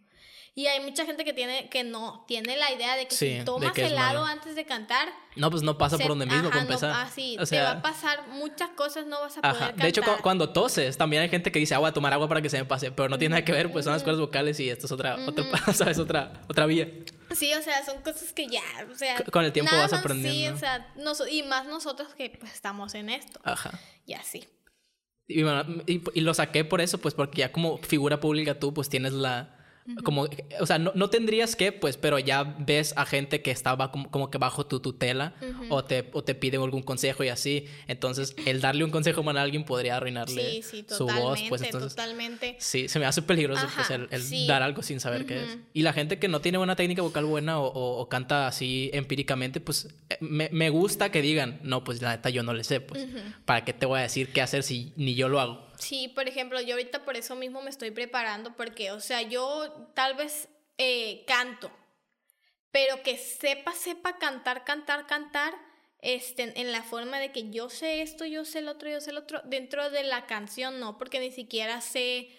Y 0.58 0.68
hay 0.68 0.80
mucha 0.80 1.06
gente 1.06 1.26
que 1.26 1.34
tiene 1.34 1.68
que 1.68 1.84
no, 1.84 2.24
tiene 2.30 2.56
la 2.56 2.72
idea 2.72 2.96
de 2.96 3.10
que 3.10 3.14
Sí, 3.16 3.40
si 3.40 3.44
tomas 3.44 3.74
que 3.74 3.88
helado 3.88 4.22
malo. 4.22 4.26
antes 4.26 4.56
de 4.56 4.64
cantar, 4.66 5.10
No, 5.36 5.52
pues 5.52 5.64
no 5.64 5.78
pasa 5.78 5.98
se- 5.98 6.04
por 6.04 6.12
donde 6.12 6.26
mismo, 6.28 6.44
ajá, 6.48 6.50
para 6.50 6.64
no, 6.64 6.70
empezar. 6.70 6.92
ah, 6.96 7.10
sí, 7.14 7.34
o 7.34 7.36
te 7.36 7.42
va 7.42 7.46
sea, 7.46 7.72
a 7.72 7.82
pasar 7.82 8.28
muchas 8.30 8.70
cosas, 8.70 9.06
no 9.06 9.20
vas 9.20 9.38
a 9.38 9.42
poder 9.42 9.56
ajá. 9.58 9.66
cantar. 9.68 9.84
De 9.84 9.90
hecho, 9.90 10.02
cu- 10.02 10.22
cuando 10.24 10.52
toses, 10.52 10.98
también 10.98 11.24
hay 11.24 11.28
gente 11.28 11.52
que 11.52 11.60
dice, 11.60 11.76
ah, 11.76 11.80
voy 11.80 11.90
a 11.90 11.92
tomar 11.92 12.14
agua 12.14 12.30
para 12.30 12.42
que 12.42 12.50
se 12.50 12.58
me 12.58 12.64
pase. 12.64 12.90
Pero 12.94 13.10
no 13.10 13.18
tiene 13.18 13.34
nada 13.34 13.44
que 13.44 13.52
ver, 13.52 13.70
pues 13.70 13.84
son 13.84 13.92
las 13.94 14.04
cuerdas 14.04 14.22
vocales 14.22 14.58
y 14.62 14.70
esto 14.70 14.86
es 14.86 14.92
otra, 14.94 15.18
otra, 15.28 15.44
¿sabes? 15.74 16.00
Otra, 16.00 16.42
otra 16.48 16.66
vía. 16.68 16.90
Sí, 17.36 17.54
o 17.54 17.62
sea, 17.62 17.84
son 17.84 18.02
cosas 18.02 18.32
que 18.32 18.48
ya, 18.48 18.62
o 18.90 18.96
sea... 18.96 19.18
C- 19.18 19.26
con 19.26 19.44
el 19.44 19.52
tiempo 19.52 19.76
vas 19.76 19.92
aprendiendo. 19.92 20.40
Sí, 20.40 20.48
o 20.48 20.58
sea, 20.58 20.90
nos- 20.96 21.30
y 21.30 21.44
más 21.44 21.66
nosotros 21.68 22.14
que 22.16 22.30
pues 22.30 22.54
estamos 22.54 22.94
en 22.96 23.10
esto, 23.10 23.42
Ajá. 23.44 23.78
y 24.06 24.14
así. 24.14 24.48
Y, 25.28 25.44
bueno, 25.44 25.66
y, 25.86 26.02
y 26.18 26.22
lo 26.22 26.34
saqué 26.34 26.64
por 26.64 26.80
eso, 26.80 27.00
pues 27.00 27.14
porque 27.14 27.40
ya 27.40 27.52
como 27.52 27.78
figura 27.80 28.22
pública 28.22 28.58
tú, 28.58 28.74
pues 28.74 28.88
tienes 28.88 29.12
la, 29.12 29.55
Como, 30.04 30.28
o 30.60 30.66
sea, 30.66 30.80
no, 30.80 30.92
no, 30.96 31.12
tendrías 31.12 31.56
que, 31.56 31.72
pues, 31.72 31.96
pero 31.96 32.18
ya 32.18 32.44
ves 32.44 32.94
a 32.98 33.06
gente 33.06 33.44
que 33.44 33.52
estaba 33.52 33.92
como, 33.92 34.10
como 34.10 34.32
que 34.32 34.40
bajo 34.40 34.66
tu 34.66 34.80
tutela 34.80 35.36
o, 35.70 35.84
te, 35.84 36.10
o 36.14 36.24
te 36.24 36.34
pide 36.34 36.58
algún 36.58 36.82
consejo 36.82 37.24
y 37.24 37.30
así. 37.30 37.68
Entonces, 37.88 38.36
el 38.48 38.62
darle 38.62 38.84
un 38.84 38.90
consejo 38.90 39.22
mal 39.22 39.38
a 39.38 39.44
alguien 39.44 39.64
podría 39.64 39.98
arruinarle 39.98 40.64
su 40.64 41.06
voz. 41.06 41.40
Pues 41.50 41.62
entonces, 41.62 41.96
totalmente. 41.96 42.56
Sí, 42.60 42.88
se 42.88 42.98
me 42.98 43.06
hace 43.06 43.22
peligroso 43.22 43.68
pues, 43.76 43.92
el, 43.92 44.48
dar 44.48 44.64
algo 44.64 44.82
sin 44.82 45.00
saber 45.00 45.28
qué 45.28 45.44
es. 45.44 45.58
Y 45.74 45.84
la 45.84 45.94
gente 45.94 46.18
que 46.18 46.28
no 46.28 46.42
tiene 46.42 46.58
una 46.58 46.76
técnica 46.76 47.04
vocal 47.04 47.26
buena 47.26 47.60
o, 47.60 47.68
o, 47.68 48.10
canta 48.10 48.48
así 48.48 48.90
empíricamente, 48.92 49.60
pues 49.60 49.90
eh, 50.10 50.18
me, 50.20 50.50
me, 50.52 50.70
gusta 50.70 51.12
que 51.12 51.22
digan, 51.22 51.60
no, 51.64 51.84
pues 51.84 52.02
la 52.02 52.16
neta 52.16 52.32
yo 52.32 52.42
no 52.42 52.54
le 52.54 52.64
sé, 52.64 52.82
pues, 52.82 53.06
¿para 53.46 53.64
qué 53.66 53.74
te 53.74 53.86
voy 53.86 54.00
a 54.00 54.04
decir 54.04 54.30
qué 54.30 54.42
hacer 54.42 54.64
si 54.64 54.94
ni 54.96 55.14
yo 55.14 55.30
lo 55.30 55.40
hago? 55.40 55.66
Sí, 55.80 56.08
por 56.10 56.28
ejemplo, 56.28 56.62
yo 56.62 56.76
ahorita 56.76 57.04
por 57.04 57.18
eso 57.18 57.36
mismo 57.36 57.62
me 57.62 57.70
estoy 57.70 57.92
preparando 57.92 58.56
porque, 58.56 58.92
o 58.92 59.00
sea, 59.00 59.22
yo 59.22 59.92
tal 59.94 60.16
vez 60.16 60.48
eh, 60.78 61.24
canto, 61.28 61.72
pero 62.72 63.02
que 63.04 63.18
sepa, 63.18 63.72
sepa 63.74 64.18
cantar, 64.18 64.64
cantar, 64.66 65.08
cantar, 65.08 65.54
este, 66.00 66.60
en 66.60 66.72
la 66.72 66.84
forma 66.84 67.20
de 67.20 67.32
que 67.32 67.50
yo 67.50 67.70
sé 67.70 68.02
esto, 68.02 68.26
yo 68.26 68.46
sé 68.46 68.60
el 68.60 68.68
otro, 68.68 68.90
yo 68.90 69.02
sé 69.02 69.12
el 69.12 69.18
otro, 69.18 69.42
dentro 69.46 69.90
de 69.90 70.04
la 70.04 70.28
canción 70.28 70.80
no, 70.80 70.98
porque 70.98 71.20
ni 71.20 71.32
siquiera 71.32 71.82
sé, 71.82 72.30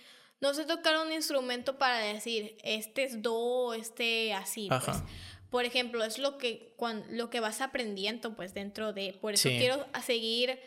no 0.40 0.54
sé 0.54 0.64
tocar 0.64 0.98
un 0.98 1.12
instrumento 1.12 1.78
para 1.78 1.98
decir, 1.98 2.56
este 2.62 3.04
es 3.04 3.22
do, 3.22 3.74
este 3.74 4.34
así, 4.34 4.68
pues. 4.68 5.02
Por 5.50 5.64
ejemplo, 5.64 6.04
es 6.04 6.18
lo 6.18 6.38
que, 6.38 6.74
cuando, 6.76 7.06
lo 7.10 7.30
que 7.30 7.40
vas 7.40 7.60
aprendiendo, 7.60 8.34
pues, 8.34 8.52
dentro 8.52 8.92
de, 8.92 9.16
por 9.20 9.34
eso 9.34 9.48
quiero 9.48 9.86
seguir 10.04 10.58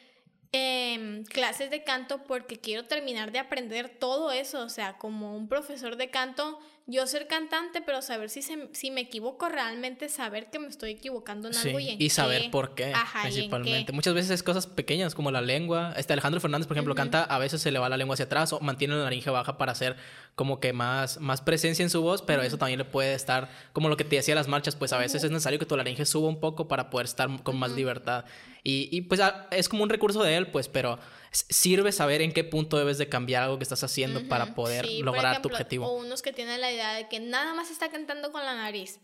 eh, 0.52 1.24
clases 1.30 1.70
de 1.70 1.84
canto 1.84 2.24
porque 2.24 2.60
quiero 2.60 2.86
terminar 2.86 3.32
de 3.32 3.40
aprender 3.40 3.90
todo 3.90 4.32
eso, 4.32 4.64
o 4.64 4.70
sea, 4.70 4.98
como 4.98 5.36
un 5.36 5.48
profesor 5.48 5.96
de 5.96 6.10
canto 6.10 6.60
yo 6.90 7.06
ser 7.06 7.28
cantante, 7.28 7.82
pero 7.82 8.02
saber 8.02 8.32
si, 8.32 8.42
si 8.42 8.90
me 8.92 9.02
equivoco 9.02 9.48
realmente, 9.48 10.10
saber 10.10 10.50
que 10.50 10.58
me 10.58 10.68
estoy 10.68 10.92
equivocando 10.92 11.48
en 11.48 11.56
algo 11.56 11.80
y 11.80 11.90
en 11.90 12.02
Y 12.02 12.10
saber 12.10 12.50
por 12.50 12.74
qué, 12.74 12.94
principalmente. 13.22 13.92
Muchas 13.94 14.16
veces 14.16 14.32
es 14.32 14.44
cosas 14.44 14.66
pequeñas 14.66 15.14
como 15.14 15.30
la 15.30 15.42
lengua. 15.42 15.94
Este 15.98 16.14
Alejandro 16.14 16.42
Fernández, 16.42 16.68
por 16.68 16.76
ejemplo, 16.78 16.96
canta, 16.96 17.24
a 17.24 17.38
veces 17.38 17.62
se 17.62 17.72
le 17.72 17.78
va 17.78 17.90
la 17.90 17.98
lengua 17.98 18.16
hacia 18.16 18.26
atrás 18.26 18.54
o 18.54 18.60
mantiene 18.62 18.96
la 18.96 19.04
laringe 19.04 19.30
baja 19.30 19.58
para 19.60 19.72
hacer 19.72 19.98
como 20.40 20.62
que 20.62 20.72
más, 20.72 21.20
más 21.20 21.42
presencia 21.42 21.84
en 21.84 21.90
su 21.90 22.02
voz, 22.02 22.22
pero 22.22 22.42
eso 22.44 22.58
también 22.58 22.80
le 22.80 22.86
puede 22.86 23.14
estar, 23.14 23.50
como 23.74 23.90
lo 23.90 23.98
que 23.98 24.06
te 24.06 24.16
decía 24.16 24.36
las 24.36 24.48
marchas, 24.48 24.74
pues 24.74 24.94
a 24.94 24.98
veces 24.98 25.22
es 25.26 25.32
necesario 25.32 25.60
que 25.60 25.66
tu 25.66 25.76
laringe 25.76 26.06
suba 26.06 26.30
un 26.30 26.40
poco 26.40 26.70
para 26.70 26.90
poder 26.90 27.08
estar 27.08 27.28
con 27.44 27.60
más 27.60 27.74
libertad. 27.74 28.24
Y, 28.64 28.88
y 28.90 29.02
pues 29.02 29.20
es 29.52 29.68
como 29.68 29.84
un 29.84 29.90
recurso 29.90 30.24
de 30.24 30.38
él, 30.38 30.50
pues, 30.50 30.70
pero 30.70 30.98
sirve 31.32 31.92
saber 31.92 32.22
en 32.22 32.32
qué 32.32 32.46
punto 32.46 32.78
debes 32.78 32.98
de 32.98 33.10
cambiar 33.10 33.44
algo 33.44 33.58
que 33.58 33.64
estás 33.64 33.84
haciendo 33.84 34.30
para 34.30 34.56
poder 34.56 34.90
lograr 35.02 35.42
tu 35.42 35.50
objetivo. 35.50 35.88
O 35.88 35.98
unos 35.98 36.22
que 36.22 36.32
tienen 36.32 36.62
la 36.62 36.72
idea 36.72 36.94
de 36.94 37.10
que 37.10 37.20
nada 37.20 37.54
más 37.54 37.70
está 37.70 37.90
cantando 37.90 38.32
con 38.32 38.46
la 38.46 38.56
nariz. 38.56 39.02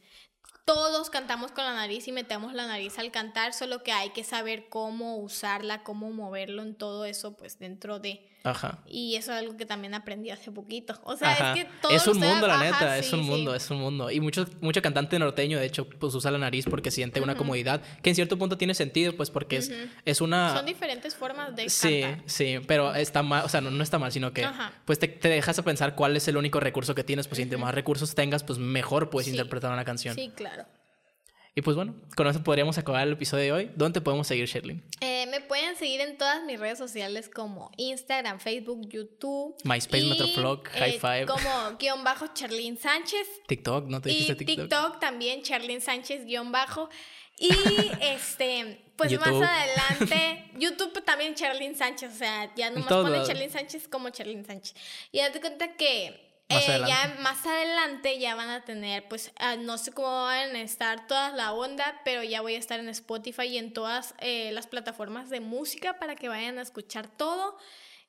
Todos 0.64 1.10
cantamos 1.10 1.52
con 1.52 1.66
la 1.66 1.74
nariz 1.74 2.07
y 2.07 2.14
metemos 2.14 2.53
la 2.53 2.66
nariz 2.66 2.98
al 2.98 3.12
cantar, 3.12 3.52
solo 3.52 3.84
que 3.84 3.91
hay 3.91 4.12
que 4.12 4.24
saber 4.24 4.70
cómo 4.70 5.18
usarla, 5.18 5.84
cómo 5.84 6.12
moverlo 6.12 6.62
en 6.62 6.76
todo 6.76 7.03
eso, 7.03 7.36
pues 7.36 7.60
dentro 7.60 7.99
de... 7.99 8.26
Ajá. 8.46 8.80
Y 8.88 9.16
eso 9.16 9.32
es 9.34 9.40
algo 9.40 9.58
que 9.58 9.66
también 9.66 9.94
aprendí 9.94 10.30
hace 10.30 10.52
poquito. 10.52 11.00
O 11.04 11.16
sea, 11.18 11.54
es 11.54 11.64
que 11.64 11.70
todo 11.82 11.92
Es 11.92 12.08
un 12.08 12.20
mundo, 12.20 12.48
la 12.48 12.60
neta, 12.60 12.98
es 12.98 13.12
un 13.12 13.24
mundo, 13.24 13.56
es 13.56 13.70
un 13.72 13.80
mundo. 13.80 14.12
Y 14.12 14.20
mucho, 14.20 14.46
mucho 14.62 14.82
cantante 14.82 15.18
norteño, 15.20 15.60
de 15.60 15.66
hecho, 15.66 15.90
pues 15.90 16.14
usa 16.14 16.32
la 16.32 16.38
nariz 16.38 16.66
porque 16.70 16.92
siente 16.92 17.22
una 17.22 17.36
comodidad, 17.36 17.82
que 18.02 18.10
en 18.10 18.16
cierto 18.16 18.38
punto 18.38 18.58
tiene 18.58 18.74
sentido, 18.74 19.16
pues 19.16 19.30
porque 19.30 19.58
es, 19.58 19.72
es 20.06 20.22
una... 20.22 20.56
Son 20.56 20.66
diferentes 20.66 21.16
formas 21.16 21.56
de 21.56 21.70
sí, 21.70 22.02
cantar. 22.02 22.24
Sí, 22.28 22.60
pero 22.68 22.94
está 22.94 23.24
mal, 23.24 23.46
o 23.46 23.50
sea, 23.50 23.62
no, 23.62 23.72
no 23.72 23.84
está 23.84 24.00
mal, 24.00 24.12
sino 24.12 24.32
que 24.32 24.48
pues 24.86 25.00
te, 25.00 25.08
te, 25.08 25.30
dejas 25.30 25.58
a 25.60 25.64
pensar 25.64 25.96
cuál 25.96 26.16
es 26.16 26.28
el 26.28 26.38
único 26.38 26.60
recurso 26.60 26.96
que 26.96 27.04
tienes, 27.04 27.28
pues 27.28 27.38
si 27.38 27.44
entre 27.44 27.58
más 27.58 27.74
recursos 27.74 28.16
tengas, 28.16 28.44
pues 28.44 28.60
mejor 28.60 29.10
puedes 29.10 29.28
interpretar 29.28 29.72
una 29.72 29.86
canción. 29.86 30.16
Sí, 30.16 30.32
claro. 30.36 30.66
Y 31.57 31.61
pues 31.61 31.77
bueno, 31.77 31.95
con 32.18 32.27
eso 32.27 32.44
podríamos 32.44 32.77
acabar 32.77 33.07
el 33.07 33.14
episodio 33.14 33.44
de 33.45 33.52
hoy. 33.53 33.72
¿Dónde 33.77 34.02
podemos 34.02 34.27
seguir, 34.27 34.45
Sherlyn? 34.45 34.84
Eh, 34.99 35.26
me 35.27 35.40
pueden 35.40 35.77
seguir 35.77 36.02
en 36.02 36.18
todas 36.18 36.44
mis 36.44 36.60
redes 36.60 36.77
sociales 36.77 37.30
como 37.34 37.72
Instagram, 37.77 38.41
Facebook, 38.41 38.90
YouTube. 38.90 39.56
MySpace, 39.64 40.03
Metroflog, 40.03 40.68
High 40.68 40.95
eh, 40.95 40.99
Five. 40.99 41.26
Como 41.27 41.77
guion 41.80 42.03
bajo 42.03 42.27
Charlene 42.34 42.76
Sánchez. 42.76 43.26
TikTok, 43.48 43.88
¿no 43.88 44.02
te 44.02 44.10
dijiste 44.10 44.34
y 44.34 44.36
TikTok? 44.36 44.68
TikTok 44.69 44.99
también, 44.99 45.44
Charlene 45.44 45.80
Sánchez 45.80 46.26
guion 46.26 46.52
bajo. 46.52 46.90
Y 47.38 47.48
este, 48.02 48.82
pues 48.98 49.18
más 49.18 49.30
adelante, 49.30 50.52
YouTube 50.60 51.06
también 51.06 51.36
Charlene 51.36 51.76
Sánchez, 51.76 52.15
o 52.15 52.18
sea, 52.18 52.53
ya 52.56 52.69
nomás 52.69 52.90
pone 52.90 53.23
Charlene 53.26 53.49
Sánchez 53.49 53.88
como 53.88 54.10
Charlene 54.10 54.44
Sánchez. 54.44 54.76
Y 55.14 55.19
date 55.19 55.40
cuenta 55.40 55.77
que 55.77 56.24
eh, 56.50 56.82
ya 56.88 57.18
más 57.22 57.46
adelante 57.46 58.20
ya 58.20 58.36
van 58.36 58.50
a 58.50 58.64
tener, 58.64 59.08
pues 59.08 59.32
ah, 59.38 59.56
no 59.56 59.78
sé 59.78 59.92
cómo 59.92 60.26
van 60.26 60.56
a 60.56 60.62
estar 60.62 61.08
todas 61.08 61.34
la 61.34 61.54
onda, 61.54 62.02
pero 62.06 62.24
ya 62.24 62.42
voy 62.42 62.56
a 62.56 62.60
estar 62.60 62.80
en 62.80 62.90
Spotify 62.90 63.44
y 63.44 63.58
en 63.58 63.74
todas 63.74 64.14
eh, 64.20 64.52
las 64.52 64.68
plataformas 64.68 65.30
de 65.30 65.40
música 65.40 65.98
para 65.98 66.16
que 66.16 66.30
vayan 66.30 66.60
a 66.60 66.62
escuchar 66.62 67.08
todo. 67.08 67.58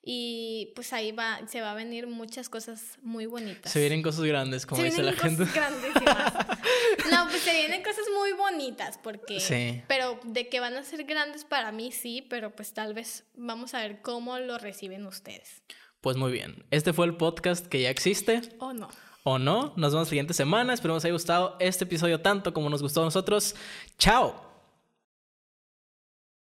Y 0.09 0.71
pues 0.77 0.93
ahí 0.93 1.11
va, 1.11 1.41
se 1.49 1.61
va 1.61 1.73
a 1.73 1.75
venir 1.75 2.07
muchas 2.07 2.49
cosas 2.49 2.97
muy 3.03 3.27
bonitas. 3.27 3.73
Se 3.73 3.81
vienen 3.81 4.03
cosas 4.03 4.23
grandes, 4.23 4.65
como 4.65 4.81
dice 4.81 5.03
la 5.03 5.15
gente. 5.15 5.45
grandísimas. 5.53 6.33
no, 7.11 7.29
pues 7.29 7.43
se 7.43 7.53
vienen 7.53 7.83
cosas 7.83 8.05
muy 8.17 8.33
bonitas, 8.35 8.99
porque. 9.03 9.41
Sí. 9.41 9.83
Pero 9.89 10.21
de 10.23 10.49
que 10.49 10.61
van 10.61 10.77
a 10.77 10.85
ser 10.85 11.03
grandes 11.03 11.45
para 11.45 11.73
mí, 11.73 11.91
sí, 11.91 12.25
pero 12.31 12.55
pues 12.55 12.73
tal 12.73 12.95
vez 12.95 13.25
vamos 13.35 13.75
a 13.75 13.81
ver 13.81 14.01
cómo 14.01 14.39
lo 14.39 14.59
reciben 14.59 15.05
ustedes. 15.07 15.63
Pues 16.07 16.17
muy 16.17 16.31
bien. 16.31 16.63
Este 16.71 16.93
fue 16.93 17.05
el 17.07 17.17
podcast 17.17 17.67
que 17.67 17.83
ya 17.83 17.91
existe. 17.91 18.41
O 18.61 18.73
no. 18.73 18.87
O 19.25 19.41
no. 19.41 19.73
Nos 19.75 19.91
vemos 19.91 20.07
la 20.07 20.11
siguiente 20.11 20.35
semana. 20.35 20.73
Espero 20.73 20.95
que 20.95 21.05
haya 21.09 21.13
gustado 21.13 21.57
este 21.59 21.83
episodio 21.83 22.21
tanto 22.21 22.55
como 22.55 22.71
nos 22.71 22.81
gustó 22.81 23.01
a 23.01 23.07
nosotros. 23.07 23.57
¡Chao! 23.99 24.46